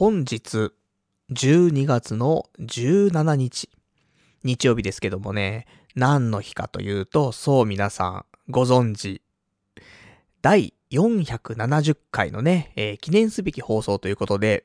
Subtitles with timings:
[0.00, 0.70] 本日、
[1.32, 3.68] 12月の17日、
[4.44, 9.22] 日曜日ですけどもね、何の日かというと、そう皆さんご存知、
[10.40, 14.64] 第470回のね、えー記念すべき放送ということで、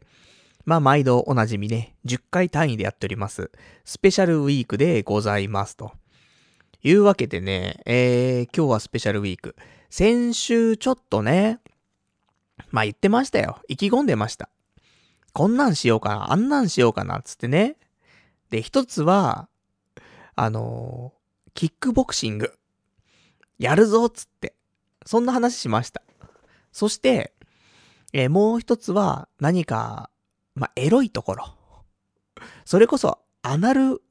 [0.66, 3.50] まあ毎度おなじみね、10回単位でやっております、
[3.86, 5.94] スペシャルウィークでございますと。
[6.84, 9.56] いうわけでね、えー、今日はスペシャルウィーク。
[9.90, 11.60] 先週ちょっとね、
[12.70, 13.58] まあ言ってましたよ。
[13.68, 14.48] 意気込んでました。
[15.34, 17.76] こんなんしようかな、あんなんしようかな、つってね。
[18.52, 19.50] で、一つは、
[20.36, 21.24] あのー
[21.56, 22.58] キックボクシング。
[23.60, 24.56] やるぞ、つって。
[25.06, 26.02] そんな話しました。
[26.72, 27.34] そして、
[28.12, 30.10] えーもう一つは、何か、
[30.56, 31.56] まあ、エロいところ。
[32.66, 34.02] それこそ、アナルフ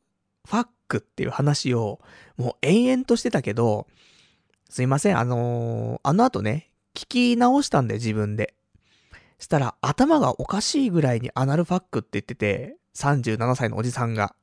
[0.47, 2.01] ァックっていう話を、
[2.37, 3.87] もう延々としてたけど、
[4.69, 8.55] すいません、あのーあの後ね、聞き直したんだよ、自分で。
[9.43, 14.37] したら、頭がおかしいぐらいにアナルファックって言ってて、37歳のおじさんが。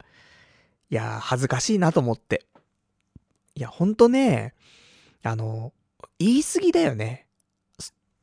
[0.90, 2.46] いやー、恥ずかしいなと思って。
[3.56, 4.54] いや、ほんとね、
[5.24, 5.74] あの、
[6.20, 7.28] 言い過ぎだよね。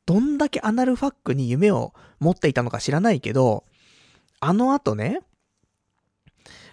[0.05, 3.65] どんだけアナルファックに夢を持っていたのか知らないけど、
[4.39, 5.21] あの後ね、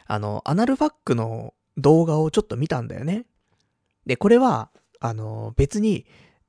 [0.07, 3.25] あの、アナルファックの動画をちょっと見たんだよね。
[4.05, 6.07] で、これは、あの、別に、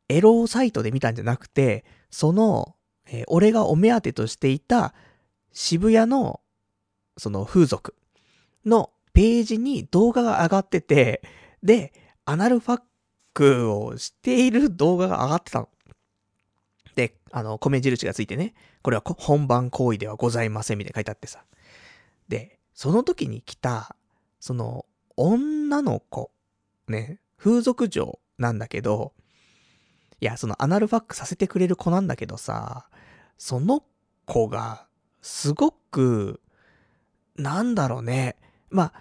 [0.10, 2.76] エロサイトで見たんじゃなくて、その、
[3.08, 4.94] えー俺がお目当てとしていた
[5.52, 6.42] 渋谷の、
[7.18, 7.96] その風俗
[8.66, 11.22] のページに動画が上がってて、
[11.64, 11.94] で、
[12.26, 12.82] アナルファッ
[13.34, 15.70] クをしている動画が上がってたの。
[16.96, 21.44] で、あの、米印がついてね、これは本番行為ではございませんみたいに書いてあってさ。
[22.28, 23.96] で、その時に来た、
[24.40, 24.86] その、
[25.18, 26.32] 女の子、
[26.88, 29.14] ね、風俗嬢なんだけど、
[30.20, 32.90] いや、そのアナルファックさせてくれる子なんだけどさ、
[33.38, 33.84] その
[34.26, 34.88] 子が、
[35.22, 36.42] すごく、
[37.36, 38.36] なんだろうね。
[38.70, 38.94] まあ、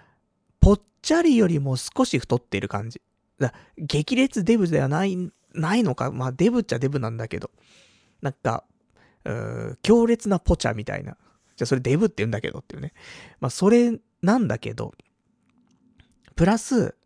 [0.61, 3.03] ぽっちゃりよりも少し太っている感じ。
[3.39, 5.17] だ激烈デブではない、
[5.53, 6.11] ないのか。
[6.11, 7.51] まあ、デブっちゃデブなんだけど。
[8.23, 8.65] なんか、
[9.83, 11.17] 強烈なポチャみたいな。
[11.57, 12.93] じゃあそれデブって言うんだけどっていうね。
[13.41, 14.93] まあ、それなんだけど、
[16.35, 16.97] プラス、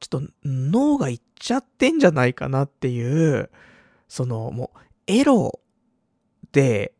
[0.00, 3.50] ちょっと脳がいっちゃってんじゃないかなっていう、
[4.06, 5.60] そのもうエロ
[6.52, 6.92] で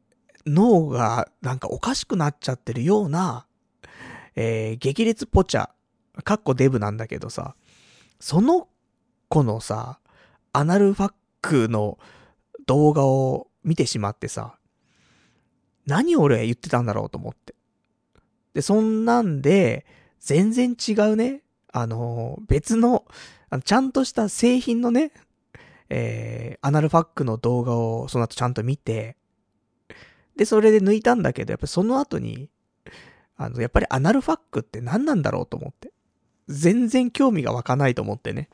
[0.47, 3.47] 脳がなんかおかしくなっちゃってるような、
[4.35, 5.71] えー激烈ポチャ、
[6.25, 7.55] かっこデブなんだけどさ、
[8.21, 8.69] その
[9.29, 10.01] 子のさ、
[10.53, 11.99] アナルファックの
[12.67, 14.59] 動画を見てしまってさ、
[15.87, 17.55] 何俺言ってたんだろうと思って。
[18.55, 19.87] で、そんなんで、
[20.21, 21.43] 全然違うね、
[21.73, 23.05] あのー別の、
[23.51, 25.13] あのちゃんとした製品のね、
[25.91, 29.18] えー、アナルファックの動画をその後ちゃんと見て、
[30.39, 32.49] で、それで抜いたんだけど、やっぱその後に、
[33.37, 35.93] あの、やっぱりアナルファックって何なんだろうと思って。
[36.47, 38.49] 全然興味が湧かないと思ってね。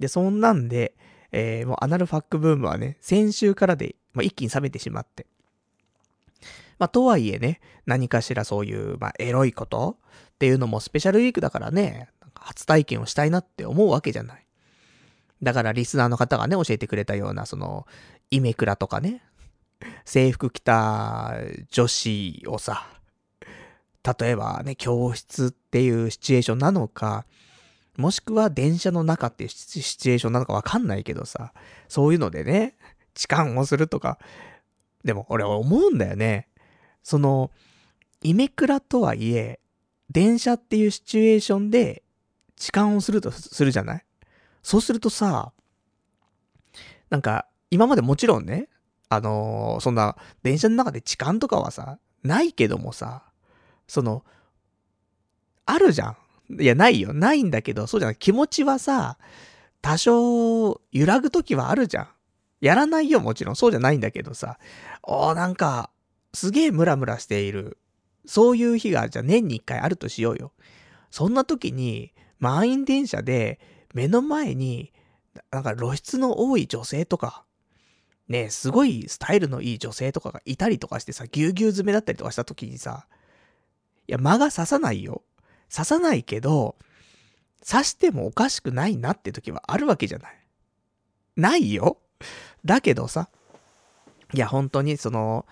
[0.00, 0.94] で、そんなんで、
[1.30, 5.26] えー、もうアナルファックブームはね、先週からで、まあ、一気に冷めてしまって。
[6.80, 9.98] まあ、とはいえね、何かしらそういう、まあ、エロいこと
[10.34, 14.44] っていうのもスペシャルウィークだからね、初体験をしたいなって思うわけじゃない。
[15.42, 17.86] だからリスナーの方がね、教えてくれたような、その、
[18.30, 19.22] イメクラとかね、
[20.04, 21.34] 制服着た
[21.70, 22.86] 女子をさ、
[24.20, 27.26] 例えばね、教室っていうシチュエーションなのか、
[27.96, 29.68] もしくは電車の中っていうシ
[29.98, 31.52] チュエーションなのかわかんないけどさ、
[31.88, 32.76] そういうのでね、
[33.14, 34.18] 痴漢をするとか、
[35.04, 36.48] でも俺は思うんだよね。
[37.02, 37.50] その、
[38.22, 39.60] イメクラとはいえ、
[40.10, 42.02] 電車っていうシチュエーションで
[42.56, 44.04] 痴漢をするとするじゃない？
[44.62, 45.52] そうするとさ、
[47.10, 48.68] なんか、今までもちろんね、
[49.14, 53.22] あのーそんな、電車の中で痴漢とかはさ、ないけどもさ、
[53.86, 54.24] その、
[55.66, 56.62] あるじゃん。
[56.62, 57.12] いや、ないよ。
[57.12, 58.16] ないんだけど、そうじゃない。
[58.16, 59.18] 気持ちはさ、
[59.80, 62.08] 多少、揺らぐときはあるじゃん。
[62.60, 63.56] やらないよ、もちろん。
[63.56, 64.58] そうじゃないんだけどさ。
[65.02, 65.90] おー、なんか、
[66.32, 67.78] すげえムラムラしている。
[68.26, 70.52] そういう日が、じゃあ年に一回あるとしようよ。
[71.10, 73.60] そんな時に、満員電車で、
[73.92, 74.92] 目の前に、
[75.50, 77.44] なんか露出の多い女性とか、
[78.28, 83.06] ねすごいスタイルのいい女性とかがいたりとかしてさ、ぎゅうぎゅう詰めだったりとかした時にさ、
[84.06, 85.22] いや、間が刺さないよ。
[85.74, 86.76] 刺さないけど、
[87.68, 90.38] 刺してもおかしくないなって時はあるわけじゃない。
[91.36, 91.98] ないよ。
[92.64, 93.28] だけどさ、
[94.32, 95.46] いや、本当にその、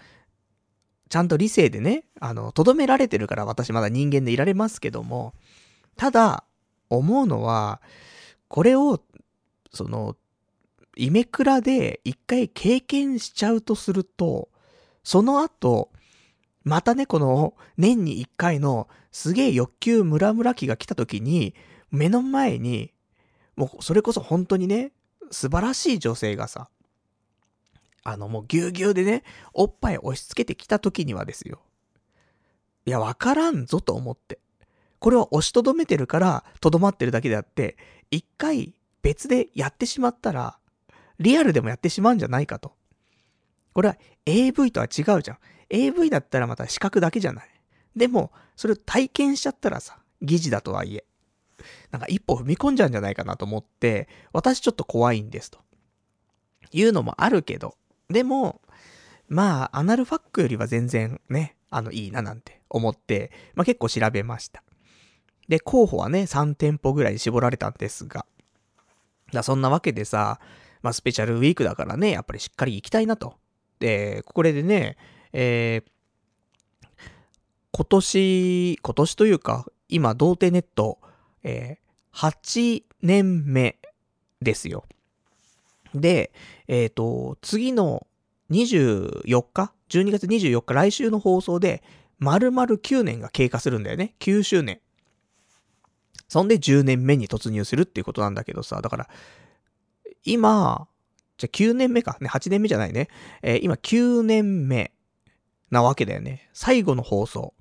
[1.09, 5.35] ちゃんと理性でね、あの、とどめられてるから私まだ人間でいられますけども、
[5.97, 6.45] ただ、
[6.89, 7.81] 思うのは、
[8.49, 9.01] これを、
[9.73, 10.17] その、
[10.97, 14.49] イメクラで一回経験しちゃうとすると、
[15.05, 15.91] その後、
[16.65, 21.55] またね、この年に一回のすげえ欲求ムラムラ期が来た時に、
[21.91, 22.93] 目の前に、
[23.57, 24.93] もうそれこそ本当にね、
[25.31, 26.69] 素晴らしい女性がさ、
[28.05, 29.23] あのもうぎゅうぎゅうでね、
[29.53, 31.63] おっぱい押し付けてきた時にはですよ。
[32.85, 34.41] いや、わからんぞと思って。
[34.99, 37.77] これは押しとどめてるから、とどまってるだけであって、
[38.11, 40.59] 一回別でやってしまったら、
[41.23, 42.73] リアルでもやってしまうんじゃないかと。
[43.73, 43.97] これは
[44.27, 45.39] AV とは違うじゃん。
[45.71, 47.49] AV だったらまた視覚だけじゃない。
[47.97, 51.05] でも、それを体験しちゃったらさ、疑似だとはいえ。
[51.91, 55.61] なんか一歩踏み込んじゃうんじゃないかなと思って、私ちょっと怖いんですと。
[56.73, 57.77] いうのもあるけど、
[58.09, 58.61] でも、
[59.29, 64.63] まあ、アナルファックよりは全然ね、あの、いいななんて思って、まあ結構調べました。
[65.49, 68.27] で、候補はね、3店舗ぐらい絞られたんですが、
[69.33, 70.41] だそんなわけでさ、
[70.83, 73.35] まあスペシャルウィークだからね、やっぱりしっかり行きたいなと。
[73.79, 74.97] で、これでね、
[75.33, 75.93] えー、
[77.73, 80.99] 今年、今年というか、今、童貞ネット、
[81.43, 83.79] えー、8年目
[84.41, 84.85] ですよ。
[85.95, 86.33] で、
[86.69, 88.07] えっ、ー、と、次の
[88.51, 91.83] 24日 ?12 月24日、来週の放送で、
[92.19, 94.15] 丸々9年が経過するんだよね。
[94.21, 94.81] 9周年。
[96.29, 99.09] そんで10年目に突入するっていうことなんだけどさ、だから、
[100.25, 100.89] 今、
[101.39, 102.17] じゃ9年目か。
[102.21, 103.09] ね、8年目じゃないね。
[103.43, 104.93] えー、今9年目
[105.71, 106.49] なわけだよね。
[106.53, 107.55] 最後の放送。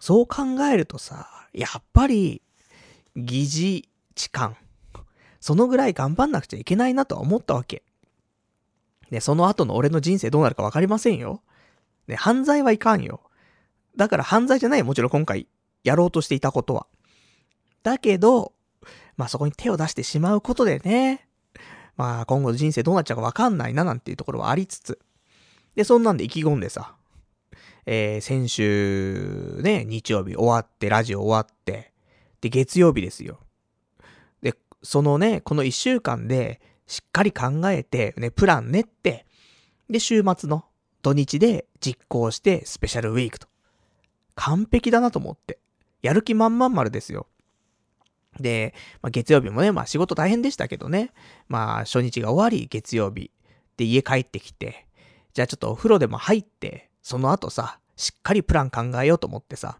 [0.00, 2.42] そう考えるとさ、やっぱり、
[3.14, 4.56] 疑似痴漢。
[5.40, 7.82] そのぐらい頑張んなくちゃいけないなとは思ったわけ。
[9.10, 11.42] ね、その後の俺の人生どうなるかわかりませんよ。
[12.06, 13.20] ね、犯罪はいかんよ。
[13.96, 15.46] だから犯罪じゃないもちろん今回
[15.84, 16.86] やろうとしていたことは。
[17.82, 18.54] だけど、
[19.16, 21.28] まあそこに手を出してしまうことでね、
[21.96, 24.98] まあ今後人生どうなっちゃうかわかんないななんていうところはありつつ。
[25.74, 26.94] で、そんなんで意気込んでさ、
[27.86, 31.92] えー、先週ね、日曜日終わって、ラジオ終わって、
[32.40, 33.40] で、月曜日ですよ。
[34.42, 39.26] で、そのね、この一週間で、しっかり考えて、ね、プラン練って、
[39.88, 40.64] で、週末の
[41.02, 43.48] 土日で実行してスペシャルウィークと。
[44.34, 45.58] 完璧だなと思って。
[46.02, 47.26] やる気満々丸ですよ。
[48.40, 51.12] で、まあ、月曜日もね、まあ仕事大変でしたけどね。
[51.48, 53.30] まあ初日が終わり、月曜日。
[53.76, 54.86] で、家帰ってきて、
[55.34, 59.78] じゃあちょっとお風呂でも入って、その後さ、しっかりプラン考えようと思ってさ、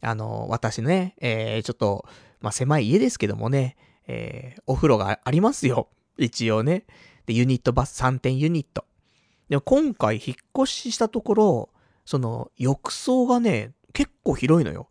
[0.00, 2.06] あの、私ね、えー、ちょっと、
[2.40, 3.76] まあ、狭い家ですけどもね、
[4.06, 5.88] えー、お風呂がありますよ。
[6.16, 6.84] 一応ね。
[7.26, 8.84] で、ユニットバス3点ユニット。
[9.48, 11.70] でも今回引っ越ししたところ、
[12.04, 14.88] その、浴槽がね、結構広いのよ。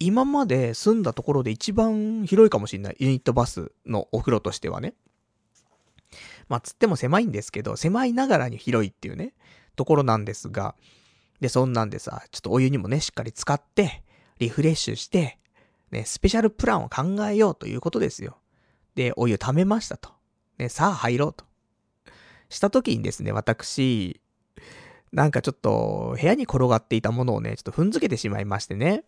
[0.00, 2.96] 今まで住んだところで一番広いかもしんない。
[2.98, 4.94] ユニットバスのお風呂としてはね。
[6.48, 9.34] まあ、つっても狭いんですけど、狭いながらに広いっていうね、
[9.76, 10.74] ところなんですが、
[11.40, 14.02] で、そんなんでさ、ちょっとお湯にもね、しっかり使って、
[14.38, 15.38] リフレッシュして、
[15.90, 18.38] ね、スペシャルプランを考えようということですよ。
[18.94, 20.10] で、お湯溜めましたと。
[20.58, 21.44] ね、さあ入ろうと。
[22.48, 24.20] した時にですね、私、
[25.12, 29.04] なんかちょっと、部屋に転がっていたものをね、ちょっと踏んづけてしまいましてね。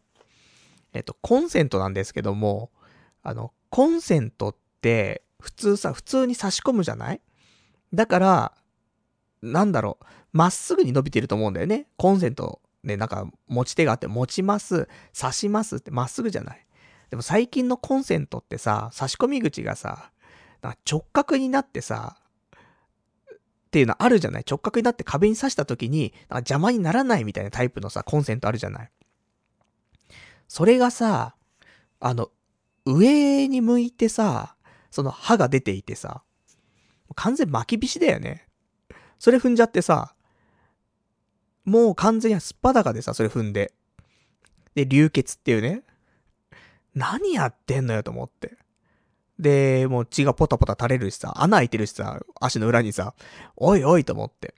[0.92, 2.70] えっと、コンセントなんですけども、
[3.22, 7.20] あの、コンセントって、普通さ、普通に差し込むじゃない？
[7.94, 8.52] だから、
[9.42, 11.86] なんだろう、まっすぐに伸びてると思うんだよね。
[11.96, 16.66] コンセント、ね、なんか持ち手があって持ちます、差しますってまっすぐじゃない？
[17.08, 20.12] でも最近のコンセントってさ、差し込み口がさ、
[20.90, 22.16] 直角になってさ、
[23.32, 24.44] っていうのあるじゃない？
[24.48, 28.90] 直角になって壁に刺した時に、邪魔にならないみたいなタイプのさ、コンセントあるじゃない？
[30.50, 31.36] それがさ、
[32.00, 32.28] あの、
[32.84, 34.56] 上に向いてさ、
[34.90, 36.24] その刃が出ていてさ、
[37.14, 38.48] 完全巻き菱だよね。
[39.20, 40.16] それ踏んじゃってさ、
[41.64, 43.72] もう完全にすっぱだかでさ、それ踏んで。
[44.74, 45.84] で、流血っていうね。
[46.96, 48.56] 何やってんのよと思って。
[49.38, 53.14] で、もう血がポタポタ垂れるしさ、穴開いてるしさ、足の裏にさ、
[53.54, 54.56] おいおいと思って。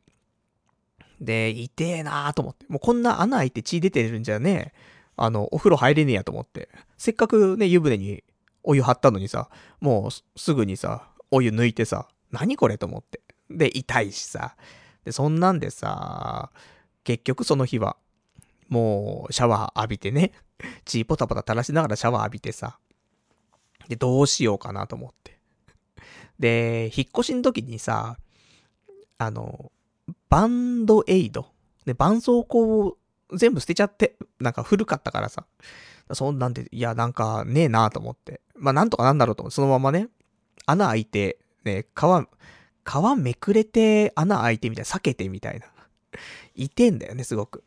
[1.20, 2.64] で、痛えなーと思って。
[2.70, 5.01] もうこんな穴開いて血出てるんじゃねえ。
[5.16, 6.68] あの、お風呂入れねえやと思って。
[6.96, 8.24] せっかくね、湯船に
[8.62, 9.50] お湯張ったのにさ、
[9.80, 13.20] もうすぐにさ、お湯抜いてさ、何これと思って。
[13.50, 14.56] で、痛いしさ。
[15.04, 16.50] で、そんなんでさ、
[17.04, 17.96] 結局その日は、
[18.68, 20.32] もうシャワー浴びてね、
[20.84, 22.78] 血ポタポタ垂らしながらシャワー浴びてさ、
[23.88, 25.38] で、どうしようかなと思って。
[26.38, 28.16] で、引っ越しの時にさ、
[29.18, 29.72] あの、
[30.28, 31.46] バンドエイド。
[31.84, 32.96] で、絆創膏を
[33.34, 35.46] 全部捨てちゃって、なんか古かったからさ。
[36.12, 38.40] そんなんで、いや、なんかねえなと思って。
[38.56, 40.08] まあ、なんとかなんだろうと思って、そのままね、
[40.66, 42.00] 穴開いて、ね、皮、
[42.84, 45.66] 皮めくれて穴開いてみたいな、避けてみたいな。
[46.54, 47.64] いてんだよね、すごく。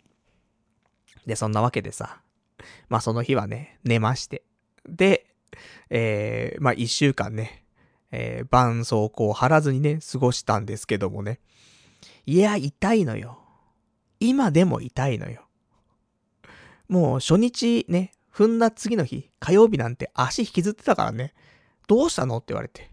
[1.26, 2.20] で、そんなわけでさ、
[2.90, 4.44] まあその日はね、寝まして。
[4.88, 5.26] で、
[5.90, 7.64] えー、まあ一週間ね、
[8.12, 11.40] えー、絆創膏を貼らずにね、過ごしたんですけどもね。
[12.26, 13.40] いや、痛いのよ。
[14.20, 15.45] 今でも痛いのよ。
[16.88, 21.34] もう初日ね、踏んだ次の日、火曜日なんて足引きずってたからね、
[21.88, 22.92] どうしたのって言われて。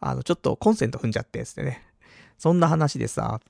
[0.00, 1.82] あの、ちょっとコンセント踏んじゃって、つってね。
[2.38, 3.40] そんな話でさ。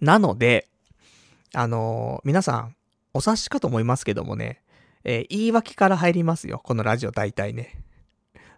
[0.00, 0.68] なので、
[1.54, 2.76] あのー、皆さん、
[3.14, 4.62] お察しかと思いますけどもね、
[5.04, 6.60] えー、言い訳から入りますよ。
[6.62, 7.82] このラジオ大体ね。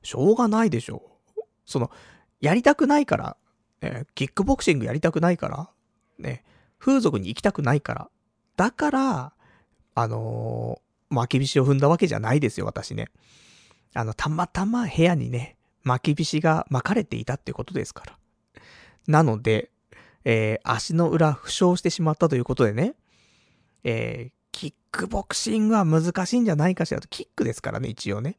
[0.03, 1.03] しょうがないでしょ
[1.37, 1.41] う。
[1.65, 1.91] その、
[2.41, 3.37] やりたくないから、
[3.81, 5.71] えー、キックボクシングやりたくないから、
[6.19, 6.45] ね、
[6.79, 8.11] 風俗に行きたくないから、
[8.57, 9.33] だから、
[9.97, 13.09] あのー、巻き菱を踏んだわけじゃないですよ、私ね。
[13.95, 18.19] あの、たまたま部屋にね、巻き菱が巻かれていたってことですから。
[19.09, 19.71] なので、
[20.25, 22.95] えー、足の裏負傷してしまったということでね、
[23.85, 28.39] えー、キックボクシングは難しいんじゃないかしらと、キックですからね、一応ね。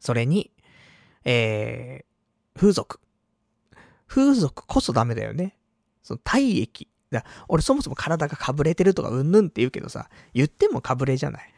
[0.00, 0.50] それに、
[1.26, 3.00] えー、風俗。
[4.06, 5.58] 風俗こそダメだよね。
[6.02, 6.88] その体液。
[7.12, 11.52] だ俺そもそも体がかぶれてるとかうんぬんって言うけどさ、言ってもかぶれじゃない。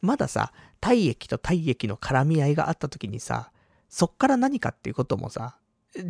[0.00, 3.50] まださ、体液と体液の絡み合いがあった時にさ、
[3.88, 5.56] そっから何かっていうこともさ、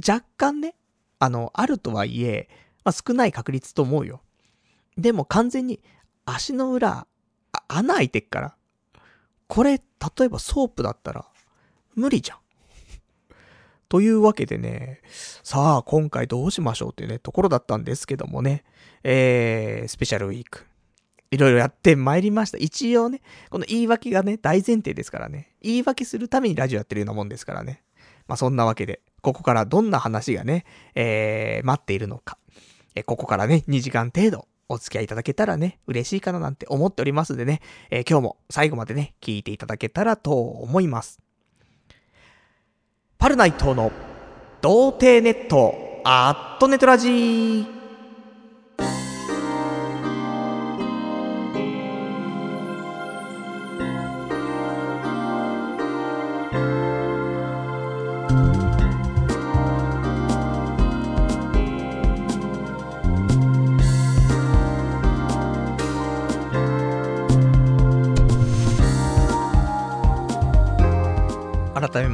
[0.06, 0.74] 若干ね、
[1.18, 2.48] あの、あるとはいえ、
[2.84, 4.20] まあ、少ない確率と思うよ。
[4.96, 5.80] でも完全に
[6.24, 7.06] 足の裏、
[7.68, 8.56] 穴開いてっから。
[9.46, 11.24] これ、例えばソープだったら、
[11.94, 12.38] 無理じゃん。
[13.88, 15.00] というわけでね、
[15.42, 18.64] さあ、今回どうしましょうっていうね、ところだったんですけどもね、
[19.02, 20.66] えー、スペシャルウィーク。
[21.30, 22.58] いろいろやってまいりました。
[22.58, 25.54] 一応ね、この言い訳がね、大前提ですからね。
[25.62, 27.82] 言い訳するためにラジオやってるようなもんですからね。
[28.26, 30.64] まあそんなわけで、ここからどんな話がね、
[30.94, 32.38] えー、待っているのか。
[32.94, 41.20] えここからね、2時間程度お付き合いいただけたらね、嬉しいかななんて思っておりますんでね、えー、今日も最後までね、聞いていただけたらと思います。
[43.28, 43.92] 春内藤の
[44.62, 47.77] 童貞ネットアットネトラジー。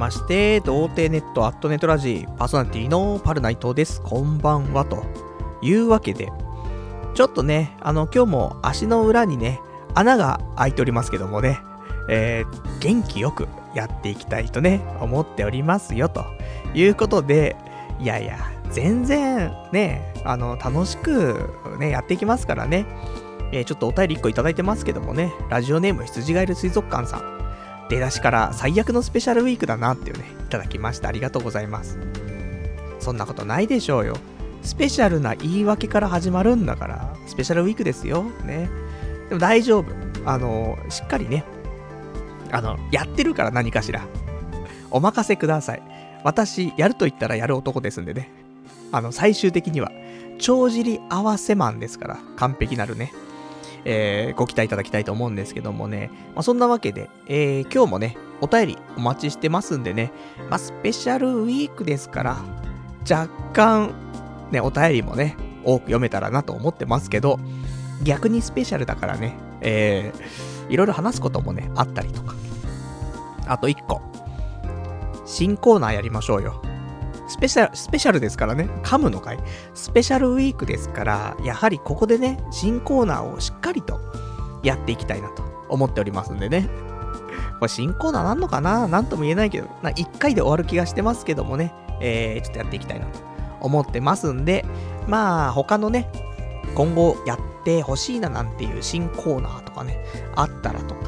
[0.04, 4.02] まして、童貞ネットアットネットラジーパーソナリティのパルナイトです。
[4.02, 4.84] こんばんは。
[4.84, 5.02] と
[5.62, 6.30] いうわけで、
[7.14, 9.62] ちょっとね、あの、今日も足の裏にね、
[9.94, 11.58] 穴が開いておりますけどもね、
[12.10, 16.10] えー、元気よくやっていきたいとね、思っておりますよ。
[16.10, 16.26] と
[16.74, 17.56] いうことで、
[17.98, 18.36] いやいや、
[18.72, 22.84] 全然ね、あの、楽しくね、やっていきますからね。
[23.52, 27.33] えー、ちょっとお便り1個いただいてますけどもね、ラジオネーム羊ガエル水族館さん。
[27.88, 31.08] 出だしから最悪のスペシャルウィークだなっていうね、いただきました。
[31.08, 31.98] ありがとうございます。
[33.00, 34.16] そんなことないでしょうよ。
[34.62, 38.24] スペシャルな言い訳から始まるんだから、スペシャルウィークですよ。
[38.44, 38.70] ね。
[39.28, 39.86] でも大丈夫。
[40.24, 41.44] あの、しっかりね、
[42.50, 44.06] あの、やってるから何かしら。
[44.90, 45.82] お任せください。
[46.22, 48.30] 私、やると言ったらやる男ですんでね。
[48.92, 49.90] あの、最終的には、
[50.38, 53.12] 帳尻合わせマンですから、完璧なるね。
[53.84, 56.10] えー、ご期待いただきたいと思うんですけどもね。
[56.34, 60.12] まあ、そんなわけで、えー、今日もね、お便りお待ちしてますんでね、
[60.50, 62.36] まあ、スペシャルウィークですから、
[63.08, 63.94] 若干、
[64.50, 67.38] ね、お便りもね、多く読めたらなと思ってますけど、
[68.02, 72.34] 逆にスペシャルだからね、えー、いろいろ話すこともね、あったりとか。
[73.46, 74.00] あと1個。
[75.26, 76.62] 新コーナーやりましょうよ。
[77.26, 78.68] スペシャル、スペシャルですからね。
[78.82, 79.38] 噛むのかい？
[79.74, 84.00] スペシャルウィークですから、やはりここでね、新コーナーをしっかりと
[84.62, 86.68] やっていきたいなと思っておりますんでね。
[87.58, 88.88] これ新コーナーなんのかな？
[88.88, 93.20] なんとも言えないけど、な1回で終わる気がしてますけどもね、えー、ちょっとやっていきたいなと
[93.60, 94.64] 思ってますんで、
[95.08, 96.10] まあ、他のね、
[96.74, 100.04] 今後やってほしいななんていう新コーナーとかね、
[100.34, 101.00] あったらとか、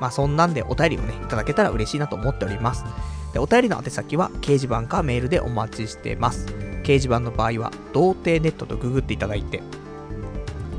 [0.00, 2.84] まあそんなんでお便りをね、いただけたら嬉しいなと思っております。
[3.32, 6.46] でお便りの宛先は掲示板かメールでお待ちしてます。
[6.82, 9.60] 掲示板の場合は、童貞ネットとググっていただいて、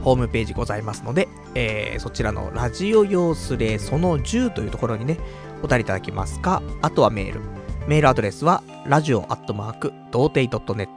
[0.01, 5.19] ホームページございますので、えー、そちらのラジオ用スレその10というところにね、
[5.61, 7.41] お便りいただきますか、あとはメール。
[7.87, 10.89] メールアドレスは、ラジオアットマーク、童貞 .net、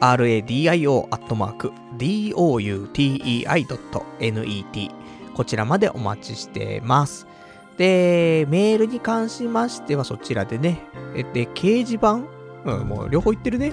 [0.00, 4.90] radio アットマーク、doutei.net、
[5.34, 7.26] こちらまでお待ちしてます。
[7.82, 10.86] で、メールに関しましてはそちらでね、
[11.34, 12.20] で、掲示板？
[12.64, 13.72] うん、もう両方言ってるね。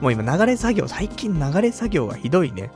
[0.00, 2.72] もう今流れ作業、最近流れ作業がひどいね。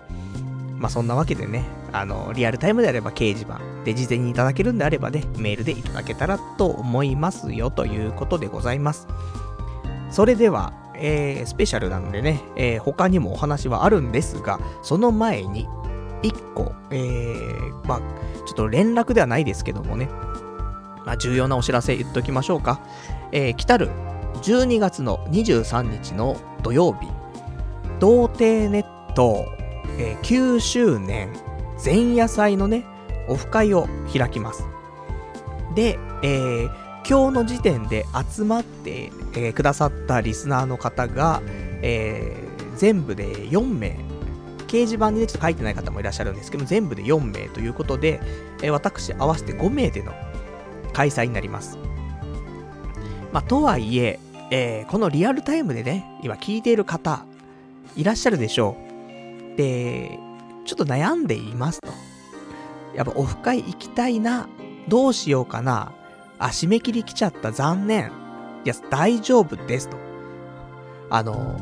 [0.78, 9.08] まあそんなわけでね、あの、リアルタイムであれば掲示板で事前にいただけるんであればね、メールでいただけたらと思いますよということでございます。
[10.10, 15.66] それでは、えー、スペシャルなのでね、えー、他にもお話はあるんですが、その前に、
[16.23, 17.99] 1個、えー、まあ、
[18.46, 20.08] ちょっと連絡ではないですけどもね、
[21.04, 22.80] まあ、重要なお知らせ言っておきましょうか。
[23.32, 23.90] えー、来たる
[24.42, 27.08] 12月の23日の土曜日、
[28.00, 29.46] 童貞ネット、
[29.99, 31.32] えー、9周年
[31.82, 32.85] 前夜祭のね、
[33.28, 34.64] オフ会を開きます。
[35.75, 36.66] で、えー、
[37.08, 38.04] 今日の時点で
[38.35, 41.42] 集まって、えー、くださったリスナーの方が、
[41.82, 43.96] えー、全部で4名、
[44.66, 48.20] 掲示板にね、ちょっと書いてない方もいらっしゃるんですけど、全部で4名ということで、
[48.62, 50.12] え、私合わせて5名での
[50.92, 51.78] 開催になります。
[53.32, 54.18] まあ、とはいえ、
[54.50, 57.25] えー、このリアルタイムでね、今聞いている方、
[57.96, 58.76] いらっしゃるでしょ
[59.54, 59.56] う。
[59.56, 60.18] で、
[60.64, 61.88] ちょっと悩んでいますと。
[62.94, 64.49] やっぱオフ会行きたいな。
[64.88, 65.92] どうしようかな。
[66.38, 67.52] あ、締め切り来ちゃった。
[67.52, 68.12] 残念。
[68.64, 69.96] いや、大丈夫ですと。
[71.11, 71.61] あの、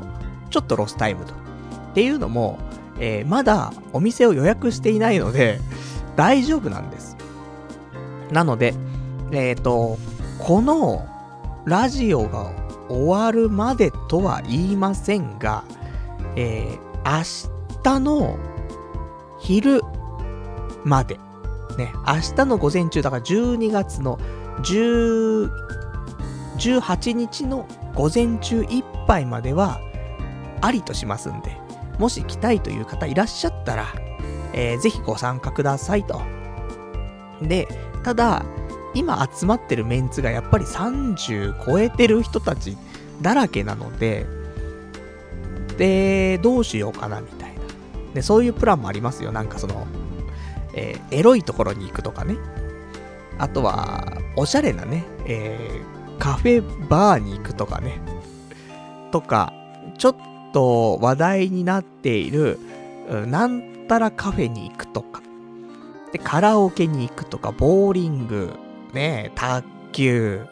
[0.50, 1.34] ちょっとロスタイムと。
[1.34, 1.37] っ
[1.94, 2.58] ていうのも、
[2.98, 5.60] えー、まだお店を予約していないので、
[6.16, 7.16] 大丈夫なんです。
[8.30, 8.74] なので、
[9.32, 9.98] えっ、ー、と、
[10.38, 11.06] この
[11.64, 12.52] ラジオが
[12.88, 15.64] 終わるまでとは言いませんが、
[16.36, 18.38] えー、明日の
[19.40, 19.82] 昼
[20.84, 21.18] まで、
[21.78, 24.18] ね、明日の午前中、だから12月の
[24.62, 25.50] 10
[26.58, 29.80] 18日の午前中いっぱいまでは、
[30.60, 31.58] ありとしますんで、
[31.98, 33.86] もし来たいという方いらっしゃったら、
[34.52, 36.22] えー、ぜひご参加くださいと。
[37.42, 37.68] で、
[38.02, 38.44] ただ、
[38.94, 42.76] 今集まってるメンツがやっぱり30超えてる人たち
[43.20, 44.26] だらけなので、
[45.76, 47.60] で、どうしようかなみたいな。
[48.14, 49.32] で、そういうプランもありますよ。
[49.32, 49.86] なんかその、
[50.75, 52.36] えー、エロいところに行くとかね。
[53.38, 58.00] あとは、おしゃれなね、えー、カフェバーに行くとかね。
[59.10, 59.52] とか、
[59.99, 60.16] ちょっ
[60.54, 62.58] と話題になっている、
[63.26, 65.23] なんたらカフェに行くとか。
[66.12, 68.54] で、カラオケに行くとか、ボーリング、
[68.93, 70.47] ね、卓球。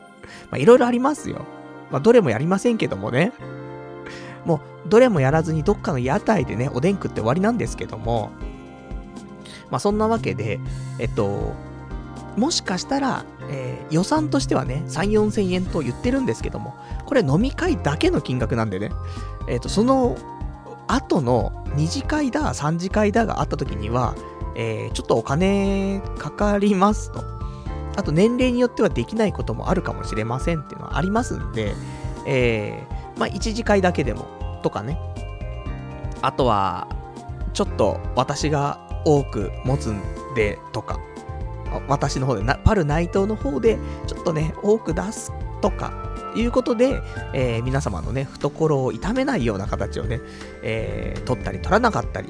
[0.50, 1.46] まあ、いろいろありますよ。
[1.90, 3.32] まあ、どれもやりませんけどもね。
[4.44, 8.32] もう、どれもやらずにどっかの屋台でね、おでん食って終わりなんですけども。
[9.70, 10.58] まあ、そんなわけで、
[10.98, 11.54] えっと、
[12.36, 16.74] もしかしたら、えー、予算としてはね、3、4千円と言ってるんですけども、
[17.06, 18.90] これ飲み会だけの金額なんでね、
[19.48, 20.16] えっ、と、その
[20.86, 24.14] 後の2次会だ、3次会だがあった時には、
[24.54, 27.24] えー、ちょっとお金かかりますと。
[27.96, 31.74] あと年齢によってはできないこともあるかもしれませんっていうのはありますんで、
[32.26, 34.98] えー、まあ、1次会だけでも、とかね。
[36.22, 36.88] あとは、
[37.52, 40.00] ちょっと私が多く持つん
[40.34, 40.98] で、とか。
[41.88, 50.20] 私の方で、パル内藤の方で、ちょっとね、多く出すとか、いうことで、えー、皆様のね、懐を痛めないような形をね、
[50.62, 52.28] えー、取ったり取らなかったり、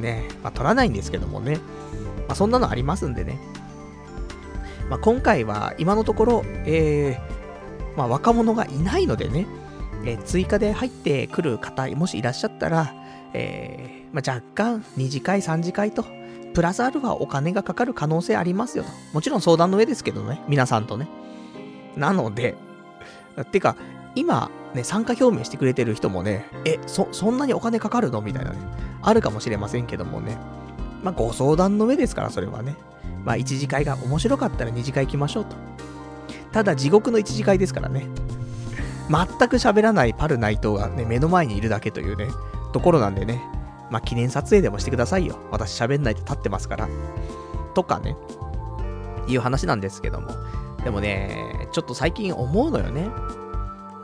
[0.00, 1.56] ね、まあ、取らないんですけどもね、
[2.26, 3.38] まあ、そんなのありますんでね、
[4.88, 9.46] まあ、今回は今のところ、えー、まあ、若者がいないのでね、
[10.04, 12.94] えー、追加で入ってくる方、もしいらっしゃったら、
[13.32, 16.04] えー、まあ、若干2次会、3次会と、
[16.54, 18.90] プラスアルファお金がかかる可能性ありますよと。
[19.12, 21.08] もちろん相談の上ですけどね、皆さんとね。
[21.96, 22.54] なので、
[23.44, 23.76] てか、
[24.14, 28.22] 今、ね、参加表明してくれてる人もね、え、そ、そんなにお金かかるの？
[28.22, 28.58] みたいなね、
[29.02, 30.38] あるかもしれませんけどもね。
[31.02, 32.76] まあ、ご相談の上ですから、それはね。
[33.24, 35.56] まあ、1次会が面白かったら2次会行きましょうと。
[36.52, 38.06] ただ、地獄の1次会ですからね。
[39.08, 42.28] 全く喋らないパル内藤がね、目の前にいるだけというね、
[42.72, 43.42] ところなんでね。
[43.90, 45.38] まあ、記念撮影でもしてくださいよ。
[45.50, 46.88] 私喋んないで立ってますから。
[47.74, 48.16] とかね。
[49.28, 50.28] いう話なんですけども。
[50.86, 53.10] でもね、ちょっと最近思うのよね。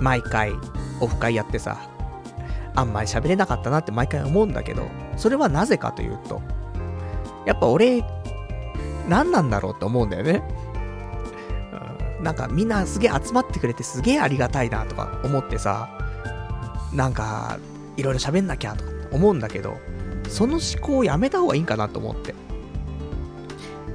[0.01, 0.51] 毎回、
[0.99, 1.79] オフ会やってさ、
[2.75, 6.43] あんまり喋れなかったなって毎回思うんだけど、それはなぜかというと、
[7.47, 8.03] やっぱ俺、
[9.09, 10.43] 何なんだろうって思うんだよね。
[12.21, 15.89] なんかみんなすげえ集まってくれてすげえありがたいなとか思ってさ、
[16.93, 17.61] なんか、
[17.97, 19.77] いろいろ喋んなきゃとか思うんだけど、
[20.29, 22.35] その思考をやめた方がいいんかなと思って。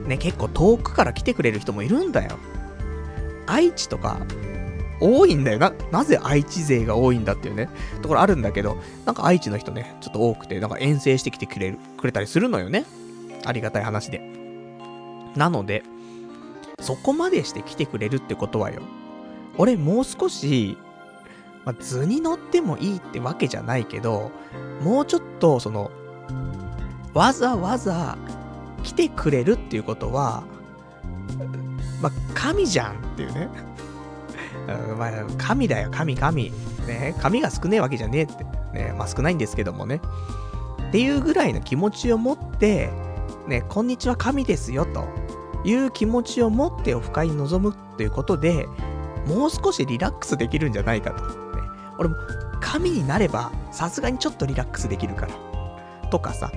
[0.08, 2.38] ね、結構遠くから来てくれる人もいるんだよ。
[3.48, 4.20] 愛知とか、
[5.00, 5.74] 多いんだよな。
[5.92, 7.70] なぜ愛知勢が多いんだっていうね、
[8.02, 12.86] ところあるんだけど、なんか愛知の人ね、ちょっと多くて、なんか遠征してきてくれる、くれたりするのよね。
[13.46, 14.22] ありがたい話で。
[15.36, 15.84] なので、
[16.82, 18.82] そこまでして来てくれるってことはよ、
[19.58, 20.78] 俺もう少し、
[21.66, 24.32] まあ、図に乗ってもいいってわけじゃないけど、
[24.82, 25.92] もうちょっと、その、
[27.14, 28.18] わざわざ
[28.84, 30.44] 来てくれるっていうことは、
[32.02, 33.50] まあ、神じゃんっていうね。
[34.98, 36.52] まあ、神だよ、神、神。
[36.88, 38.44] ね、神が少ねえわけじゃねえって。
[38.74, 40.02] ね、まあ少ないんですけどもね。
[40.88, 42.90] っていうぐらいの気持ちを持って、
[43.48, 45.06] ね、こんにちは神ですよ、と
[45.64, 48.68] いう気持ちを持ってオフ会に臨むっていうことで、
[49.28, 51.24] もう少しリラックスできるんじゃないかと。
[51.26, 51.32] ね、
[51.98, 52.16] 俺も、
[52.62, 56.10] 神になれば、さすがにちょっとリラックスできるから。
[56.10, 56.52] とかさ、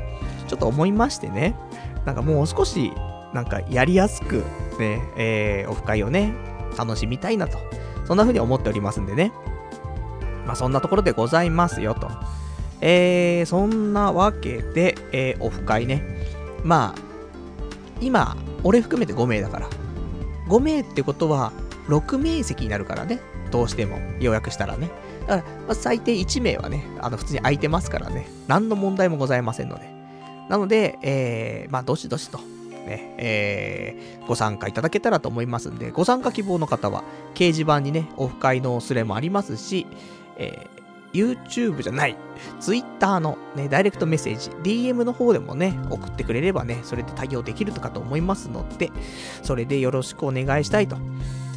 [0.47, 1.57] ちょっと思いましてね、
[2.05, 2.93] なんかもう少し、
[3.33, 4.45] なんかやりやすく、
[4.79, 6.35] ね、えー、オフ会をね、
[6.77, 7.59] 楽しみたいなと。
[8.05, 9.33] そんな風に思っておりますんでね。
[10.47, 12.09] まあそんなところでございますよと。
[12.81, 16.03] えー、そんなわけで、えー、オフ会ね。
[16.65, 17.01] まあ、
[18.01, 19.69] 今、俺含めて5名だから。
[20.49, 21.53] 5名ってことは、
[21.89, 23.21] 6名席になるからね。
[23.51, 24.91] どうしても、予約したらね。
[25.27, 28.27] だから、まあ、最低1名はね、あの、普通に空いてますからね。
[28.49, 29.91] 何の問題もございませんので。
[30.49, 32.41] なので、えー、まあ、どしどしと、
[32.91, 39.87] ね、えー、ご参加いただけたらと思いますんで、ご参加希望の方は、掲示板にね、オフ会のスレもありますし、
[40.37, 42.17] えー、YouTube じゃない、
[42.59, 48.91] Twitter のね、ダイレクトメッセージ、DM の方でもね、送ってくれればね、それで対応できるとかと思いますので、
[49.43, 50.97] それでよろしくお願いしたいと。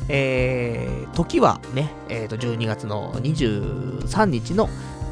[0.10, 4.70] えー、時はね、えー、と12月の23日の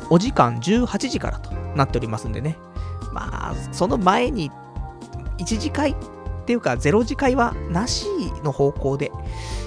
[0.09, 2.57] お時間18時からとなっておりますんでね。
[3.13, 4.51] まあ、その前に
[5.41, 5.95] 1次会っ
[6.45, 8.05] ていうか0次会はなし
[8.43, 9.11] の方向で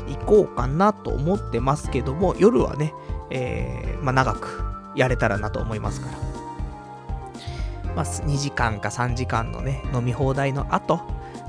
[0.06, 2.92] 行こうかなと思ってますけども、夜はね、
[3.30, 4.62] えー、まあ、長く
[4.94, 6.34] やれたらなと思いますから。
[7.94, 10.96] まあ、2時間か3時間のね、飲み放題の後、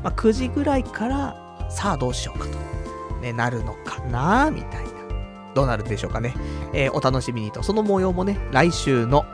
[0.03, 4.89] まあ、9時ぐらいから、さあどうしようかと、ね、なるのかなみたいな。
[5.55, 6.35] どうなるんでしょうかね。
[6.73, 7.63] えー、お楽しみにと。
[7.63, 9.25] その模様もね、来週の、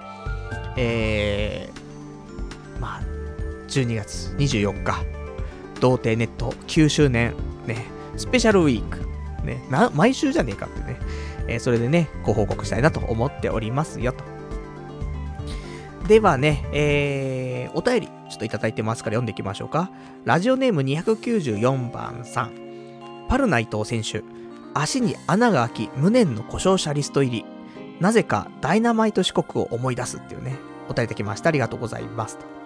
[0.77, 1.80] えー、
[3.71, 5.05] 12月24日、
[5.79, 7.33] 童貞ネット9周年、
[7.65, 7.85] ね、
[8.17, 8.99] スペシャルウィーク、
[9.45, 10.97] ね、毎週じゃねえかってね、
[11.47, 14.23] えー、それでね、ご報告したいなと思っておりますよと。
[16.07, 19.89] ではね、えー、お便り、ちょっといただいてますから読んでいきましょうか。
[20.25, 22.51] ラジオネーム294番さん。
[23.29, 24.23] パルナイト選手。
[24.73, 27.45] 足に穴が開き、無念の故障者リスト入り。
[27.99, 30.57] なぜか、ダイナマイト四国を思い出すっていうね、
[30.89, 31.49] お便りいただきました。
[31.49, 32.37] ありがとうございます。
[32.37, 32.60] と。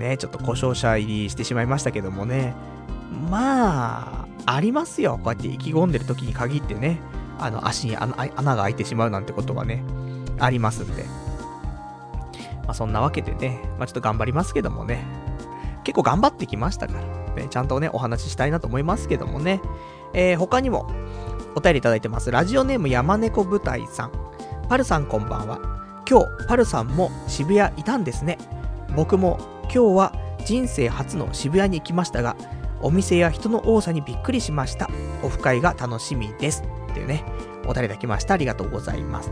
[0.00, 2.54] ね、ちょっと故障者入りしてしまいましたけどもね。
[3.30, 5.20] まあ、ありますよ。
[5.22, 6.98] こうやって意気込んでる時に限ってね。
[7.38, 8.16] あの、足に穴
[8.56, 9.84] が開いてしまうなんてことはね、
[10.38, 11.04] ありますんで。
[12.64, 15.04] まあ、そんなわけでね、まあ、ちょっと頑張りますけどもね、
[15.84, 19.60] 結構頑張ってきましたから、ね、ちゃんとね、お話ししたいなと思いますけどもね、
[20.14, 20.90] えー、他にも、
[21.54, 22.30] お便りいただいてます。
[22.30, 24.12] ラジオネーム山猫舞台さん。
[24.68, 25.58] パルさんこんばんは。
[26.08, 28.38] 今日、パルさんも渋谷いたんですね。
[28.94, 30.12] 僕も今日は
[30.44, 32.36] 人生初の渋谷に行きましたが、
[32.82, 34.90] お店や人の多さにびっくりしました。
[35.22, 36.64] オフ会が楽しみです。
[36.90, 37.24] っていうね、
[37.68, 38.34] お便りいただきました。
[38.34, 39.30] ありがとうございます。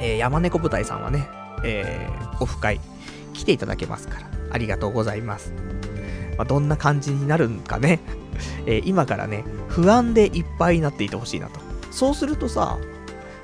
[0.00, 1.28] えー、山猫舞台さんはね、
[1.62, 2.80] えー、オフ会
[3.34, 5.52] 来ていただけますから、ありがとうございます。
[6.36, 8.00] まあ、どんな感じになるんかね、
[8.66, 11.60] えー、今からね、不安でいっぱいになっていてほしいなと。
[11.92, 12.78] そうするとさ、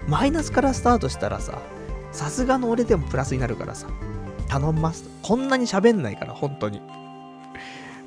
[0.09, 1.61] マイナスからスタートしたらさ、
[2.11, 3.87] さすがの俺でもプラスになるからさ、
[4.51, 5.05] 頼みます。
[5.23, 6.83] こんなに喋んないから、本当に。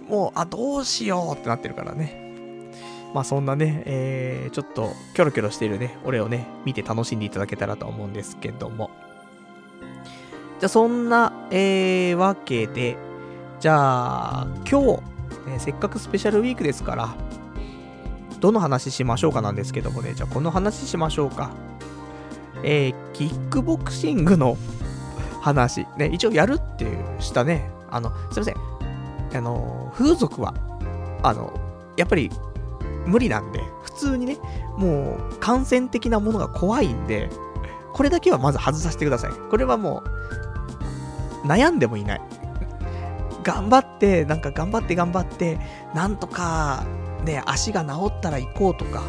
[0.09, 2.21] もう、あ、どうしようってなってるからね。
[3.13, 8.89] まあそんなね、えー、ちょっとキョロキョロしてるね、俺をね、見て楽しんでいただけたらと思うんですけども。
[10.59, 12.97] じゃあそんな、えー、わけで、
[13.59, 17.15] じゃあ、今日、ね、せっかくスペシャルウィークですから、
[18.39, 21.51] どの話しましょうかなんですけどもね、じゃあこの話しましょうか。
[22.63, 24.57] えー、キックボクシングの
[25.43, 28.55] 話、ね、一応やるっていうしたね、あの、すいません、
[29.35, 30.53] あの、風俗は、
[31.21, 31.53] あの、
[31.97, 32.31] やっぱり
[33.05, 34.37] 無理なんで、普通にね、
[34.77, 37.29] もう感染的なものが怖いんで、
[37.91, 39.31] これだけはまず外させてください。
[39.51, 40.01] これはも
[41.43, 42.21] う、悩んでもいない。
[43.43, 45.59] 頑張って、なんか頑張って頑張って、
[45.93, 46.85] なんとか、
[47.25, 49.03] ね、足が治ったら行こうとか、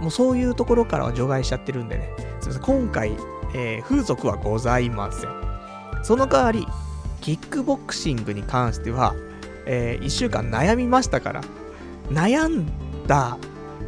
[0.00, 3.16] もうそういうところからは除外しちゃってるんでね、すみません、今回、
[3.54, 5.30] えー、風俗はございません。
[6.02, 6.66] その代わり、
[7.20, 9.14] キックボクシングに関しては、
[9.66, 11.42] えー、1週間悩みましたから、
[12.10, 12.66] 悩ん
[13.06, 13.36] だ、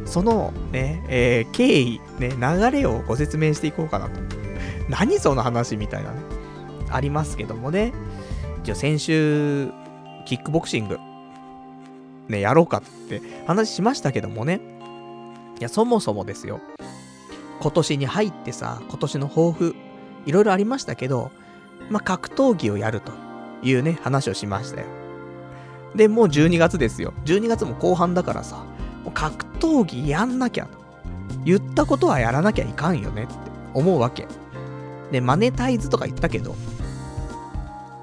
[0.05, 4.19] そのね、えー、経緯、ね、流れをご説明していこうかなと。
[4.89, 6.17] 何その話みたいなね、
[6.89, 7.93] ありますけどもね。
[8.63, 9.71] じゃあ先週、
[10.25, 10.99] キックボクシング、
[12.27, 14.61] ね、やろうかって話しましたけどもね。
[15.59, 16.59] いや、そもそもですよ。
[17.63, 19.73] 今年に入ってさ、今年の抱負、
[20.25, 21.31] いろいろありましたけど、
[21.89, 23.13] まあ、格闘技をやると
[23.61, 24.87] いうね、話をしましたよ。
[25.95, 27.13] で、もう12月ですよ。
[27.23, 28.65] 12月も後半だからさ、
[29.05, 30.77] もう格闘技やんなきゃと。
[31.45, 33.33] 言ったことはやらなきゃいかんよねって
[33.73, 34.27] 思うわけ。
[35.13, 36.57] で、マネタイズとか言ったけど、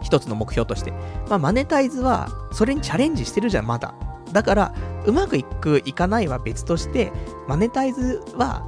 [0.00, 0.94] 一つの目標として。
[1.28, 3.92] まあ、マネタイズは、それにチャレンジしてるじゃん、まだ。
[4.32, 7.12] だから、うまくいく、いかないは別として、
[7.46, 8.64] マネタイズは